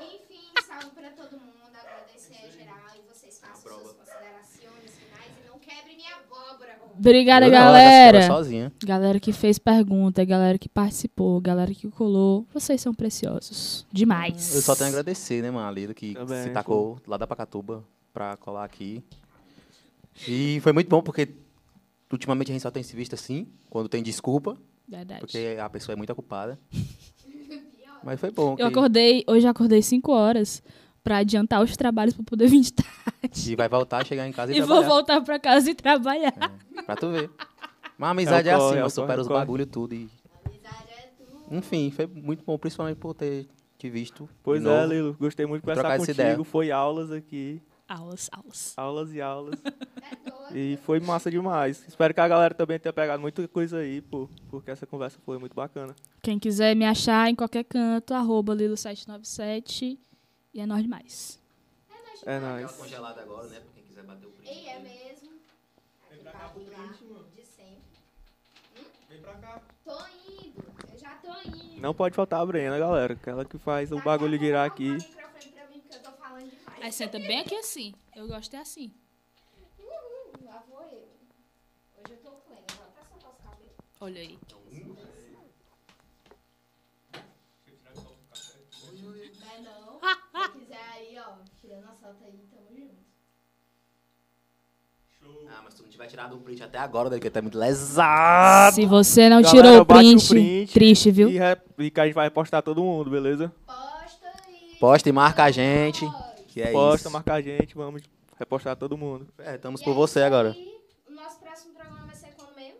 Enfim, 0.00 0.52
salve 0.66 0.90
pra 0.90 1.10
todo 1.10 1.32
mundo. 1.38 1.74
Agradecer 1.74 2.36
a 2.44 2.48
geral 2.50 2.96
e 2.96 3.00
vocês 3.08 3.38
façam 3.40 3.80
suas 3.80 3.92
considerações 3.96 4.90
finais 4.98 5.32
e 5.44 5.48
não 5.48 5.58
quebre 5.58 5.96
minha 5.96 6.14
abóbora. 6.16 6.78
Rô. 6.80 6.89
Obrigada, 7.00 7.46
Eu 7.46 7.50
galera. 7.50 8.26
sozinha. 8.26 8.70
Galera 8.84 9.18
que 9.18 9.32
fez 9.32 9.58
pergunta, 9.58 10.22
galera 10.24 10.58
que 10.58 10.68
participou, 10.68 11.40
galera 11.40 11.72
que 11.74 11.88
colou. 11.88 12.46
Vocês 12.52 12.80
são 12.80 12.92
preciosos. 12.92 13.86
Demais. 13.90 14.54
Eu 14.54 14.60
só 14.60 14.74
tenho 14.76 14.88
a 14.88 14.90
agradecer, 14.90 15.42
né, 15.42 15.50
mano, 15.50 15.66
a 15.66 15.70
Lida, 15.72 15.94
que 15.94 16.12
Também, 16.14 16.42
se 16.44 16.50
tacou 16.50 16.98
lá 17.06 17.16
da 17.16 17.26
Pacatuba 17.26 17.82
pra 18.12 18.36
colar 18.36 18.64
aqui. 18.64 19.02
E 20.28 20.60
foi 20.60 20.72
muito 20.72 20.88
bom, 20.88 21.00
porque 21.02 21.28
ultimamente 22.12 22.50
a 22.50 22.52
gente 22.52 22.62
só 22.62 22.70
tem 22.70 22.82
se 22.82 22.94
visto 22.94 23.14
assim, 23.14 23.46
quando 23.70 23.88
tem 23.88 24.02
desculpa, 24.02 24.56
Verdade. 24.86 25.20
porque 25.20 25.56
a 25.58 25.70
pessoa 25.70 25.94
é 25.94 25.96
muito 25.96 26.10
ocupada. 26.12 26.58
Mas 28.04 28.18
foi 28.20 28.30
bom. 28.30 28.52
Eu 28.52 28.56
que- 28.56 28.62
acordei, 28.64 29.24
hoje 29.26 29.46
eu 29.46 29.50
acordei 29.50 29.80
5 29.82 30.12
horas 30.12 30.62
pra 31.02 31.18
adiantar 31.18 31.62
os 31.62 31.76
trabalhos 31.76 32.14
pra 32.14 32.24
poder 32.24 32.46
vir 32.50 32.60
de 32.60 32.72
tarde. 32.72 33.50
E 33.52 33.56
vai 33.56 33.68
voltar, 33.68 34.04
chegar 34.06 34.26
em 34.28 34.32
casa 34.32 34.52
e, 34.52 34.56
E 34.56 34.60
vou 34.60 34.68
trabalhar. 34.68 34.88
voltar 34.88 35.20
pra 35.22 35.38
casa 35.38 35.70
e 35.70 35.74
trabalhar. 35.74 36.32
Pra 36.86 36.96
tu 36.96 37.10
ver. 37.10 37.30
Mas 37.98 38.08
a 38.08 38.10
amizade 38.12 38.48
é, 38.48 38.52
É 38.52 38.54
assim, 38.54 38.64
é 38.64 38.68
o 38.68 38.74
mano, 38.76 38.90
supera 38.90 39.08
corre, 39.14 39.20
os 39.22 39.28
corre. 39.28 39.40
bagulho 39.40 39.66
tudo. 39.66 39.94
E, 39.94 40.08
Amizade 40.44 40.74
é 40.90 41.10
tudo. 41.18 41.56
enfim, 41.56 41.90
foi 41.90 42.06
muito 42.06 42.44
bom, 42.44 42.56
principalmente 42.58 42.96
por 42.96 43.14
ter 43.14 43.46
te 43.78 43.88
visto. 43.90 44.28
Pois 44.42 44.64
é. 44.64 44.86
Lilo. 44.86 45.16
Gostei 45.18 45.46
muito 45.46 45.62
de 45.62 45.66
conversar 45.68 45.88
essa 45.94 45.98
contigo. 45.98 46.20
ideia. 46.20 46.44
Foi 46.44 46.70
aulas 46.70 47.10
aqui. 47.12 47.60
Aulas, 47.88 48.28
aulas. 48.32 48.72
Aulas 48.76 49.12
e 49.12 49.20
aulas. 49.20 49.58
É 49.64 49.70
doido. 50.30 50.56
E 50.56 50.78
foi 50.84 51.00
massa 51.00 51.28
demais. 51.30 51.82
Espero 51.88 52.14
que 52.14 52.20
a 52.20 52.28
galera 52.28 52.54
também 52.54 52.78
tenha 52.78 52.92
pegado 52.92 53.20
muita 53.20 53.46
coisa 53.48 53.78
aí, 53.78 54.00
pô, 54.00 54.28
porque 54.48 54.70
essa 54.70 54.86
conversa 54.86 55.18
foi 55.26 55.38
muito 55.38 55.54
bacana. 55.56 55.94
Quem 56.22 56.38
quiser 56.38 56.76
me 56.76 56.84
achar 56.86 57.28
em 57.28 57.34
qualquer 57.34 57.64
canto, 57.64 58.14
arroba 58.14 58.54
Lilo797. 58.54 59.98
E 60.52 60.60
é 60.60 60.66
nóis 60.66 60.82
demais. 60.82 61.40
É 62.26 62.38
nóis. 62.38 62.72
congelado 62.72 63.18
agora, 63.18 63.48
né? 63.48 63.60
Pra 63.60 63.70
quem 63.72 63.84
quiser 63.84 64.02
bater 64.02 64.26
o 64.26 64.34
Ei, 64.42 64.68
é 64.68 64.78
mesmo. 64.80 65.40
Aqui 66.10 66.22
pra 66.22 66.32
lá, 66.32 66.52
de 67.34 67.46
sempre. 67.46 67.82
Vem 69.08 69.20
pra 69.20 69.34
cá. 69.34 69.62
Tô 69.84 69.98
indo. 70.28 70.62
Eu 70.92 70.98
já 70.98 71.14
tô 71.16 71.32
indo. 71.48 71.80
Não 71.80 71.94
pode 71.94 72.14
faltar 72.14 72.40
a 72.40 72.46
Brena, 72.46 72.78
galera. 72.78 73.14
Aquela 73.14 73.44
que 73.44 73.58
faz 73.58 73.92
o 73.92 74.00
bagulho 74.02 74.38
girar 74.38 74.66
aqui. 74.66 74.90
o 74.90 74.94
microfone 74.94 75.52
pra 75.52 75.66
mim, 75.68 75.80
porque 75.80 75.96
eu 75.96 76.02
tô 76.02 76.12
falando 76.12 76.50
demais. 76.50 76.82
Aí 76.82 76.92
senta 76.92 77.18
bem 77.18 77.40
aqui 77.40 77.54
assim. 77.54 77.94
Eu 78.14 78.26
gosto 78.26 78.54
é 78.54 78.58
assim. 78.58 78.92
Uhul, 79.78 80.44
lá 80.44 80.64
vou 80.68 80.82
eu. 80.82 81.08
Hoje 81.96 82.12
eu 82.12 82.16
tô 82.18 82.30
plena, 82.32 82.66
vou 82.76 82.86
até 82.86 83.02
soltar 83.08 83.30
os 83.30 83.38
cabelos. 83.38 83.72
Olha 84.00 84.20
aí. 84.20 84.38
Não 89.40 89.50
é 89.50 89.58
não? 89.60 89.89
Se 90.00 90.48
quiser 90.58 90.78
aí, 90.94 91.18
ó, 91.18 91.34
tirando 91.60 91.84
a 91.84 91.92
foto 91.92 92.16
aí, 92.24 92.40
tamo 92.50 92.66
junto. 92.76 93.00
Ah, 95.52 95.60
mas 95.64 95.74
tu 95.74 95.82
não 95.82 95.90
tiver 95.90 96.06
tirado 96.06 96.36
o 96.36 96.40
print 96.40 96.62
até 96.62 96.78
agora, 96.78 97.10
dele, 97.10 97.20
que 97.20 97.28
tá 97.30 97.42
muito 97.42 97.58
lesado. 97.58 98.74
Se 98.74 98.86
você 98.86 99.28
não 99.28 99.42
Galera, 99.42 99.62
tirou 99.62 99.80
o 99.82 99.86
print, 99.86 100.28
print 100.28 100.72
triste, 100.72 101.10
viu? 101.10 101.28
E, 101.28 101.38
re- 101.38 101.60
e 101.78 101.90
que 101.90 102.00
a 102.00 102.04
gente 102.06 102.14
vai 102.14 102.30
postar 102.30 102.62
todo 102.62 102.82
mundo, 102.82 103.10
beleza? 103.10 103.52
Posta 103.66 104.28
aí. 104.46 104.76
Posta 104.78 105.08
e 105.08 105.12
marca 105.12 105.44
a 105.44 105.50
gente. 105.50 106.06
Que 106.48 106.62
é 106.62 106.70
Posta, 106.72 107.08
isso. 107.08 107.10
marca 107.10 107.34
a 107.34 107.40
gente, 107.40 107.74
vamos 107.74 108.02
repostar 108.38 108.76
todo 108.76 108.96
mundo. 108.96 109.26
É, 109.38 109.56
estamos 109.56 109.80
E 109.80 109.84
por 109.84 109.90
é 109.90 109.94
você 109.94 110.22
agora. 110.22 110.52
aí. 110.52 110.80
O 111.08 111.12
nosso 111.12 111.38
próximo 111.40 111.74
programa 111.74 112.06
vai 112.06 112.14
ser 112.16 112.28
quando 112.36 112.54
mesmo? 112.56 112.78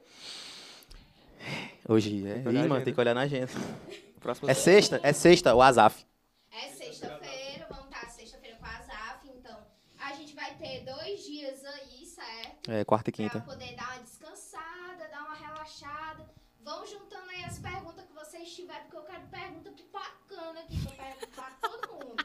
Hoje 1.88 2.26
é. 2.26 2.32
Tem 2.34 2.42
que 2.42 2.48
olhar 2.48 2.64
Ih, 2.64 2.68
mano, 2.68 2.84
tem 2.84 2.94
que 2.94 3.01
olhar 3.01 3.14
na 3.14 3.22
agenda. 3.22 3.51
É 4.47 4.55
sexta? 4.55 5.01
É 5.02 5.12
sexta, 5.12 5.55
o 5.55 5.62
Azaf. 5.62 6.05
É 6.52 6.68
sexta-feira, 6.68 7.66
vamos 7.68 7.84
estar 7.86 8.09
sexta-feira 8.10 8.56
com 8.59 8.66
a 8.66 8.82
Zaf, 8.82 9.26
então 9.28 9.56
a 9.98 10.12
gente 10.14 10.34
vai 10.34 10.55
ter 10.55 10.84
dois 10.84 11.24
dias 11.24 11.64
aí, 11.64 12.05
certo? 12.06 12.59
É, 12.72 12.84
quarta 12.84 13.10
e 13.10 13.12
Pra 13.12 13.24
quinta. 13.24 13.40
poder 13.40 13.74
dar 13.74 13.88
uma 13.94 13.98
descansada, 14.02 15.09
dar 15.10 15.24
uma 15.24 15.34
relaxada. 15.34 16.24
Vão 16.64 16.86
juntando 16.86 17.28
aí 17.30 17.42
as 17.44 17.59
perguntas 17.59 18.05
que 18.05 18.12
vocês 18.14 18.48
tiverem, 18.55 18.82
porque 18.82 18.97
eu 18.97 19.02
quero 19.02 19.22
pergunta 19.28 19.72
bacana 19.92 20.60
aqui 20.60 20.80
pra 20.82 20.92
perguntar 20.92 21.59
pra 21.60 21.68
todo 21.68 21.92
mundo. 21.94 22.24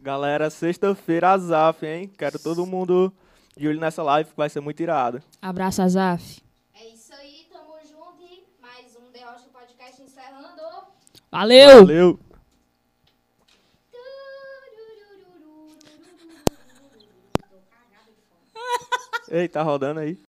Galera, 0.00 0.48
sexta-feira, 0.48 1.30
Azaf, 1.32 1.84
hein? 1.84 2.08
Quero 2.16 2.38
todo 2.38 2.64
mundo 2.64 3.12
de 3.56 3.66
olho 3.66 3.80
nessa 3.80 4.02
live, 4.02 4.30
que 4.30 4.36
vai 4.36 4.48
ser 4.48 4.60
muito 4.60 4.80
irado. 4.80 5.20
Abraço, 5.42 5.82
Azaf. 5.82 6.40
É 6.74 6.88
isso 6.90 7.12
aí, 7.14 7.48
tamo 7.50 7.74
junto 7.82 8.22
e 8.22 8.46
mais 8.60 8.94
um 8.96 9.10
The 9.10 9.24
Rocha 9.24 9.48
Podcast 9.52 10.02
encerrando. 10.02 10.62
Valeu! 11.32 11.78
Valeu! 11.86 12.20
Ei, 19.34 19.48
tá 19.48 19.62
rodando 19.62 19.98
aí? 20.00 20.16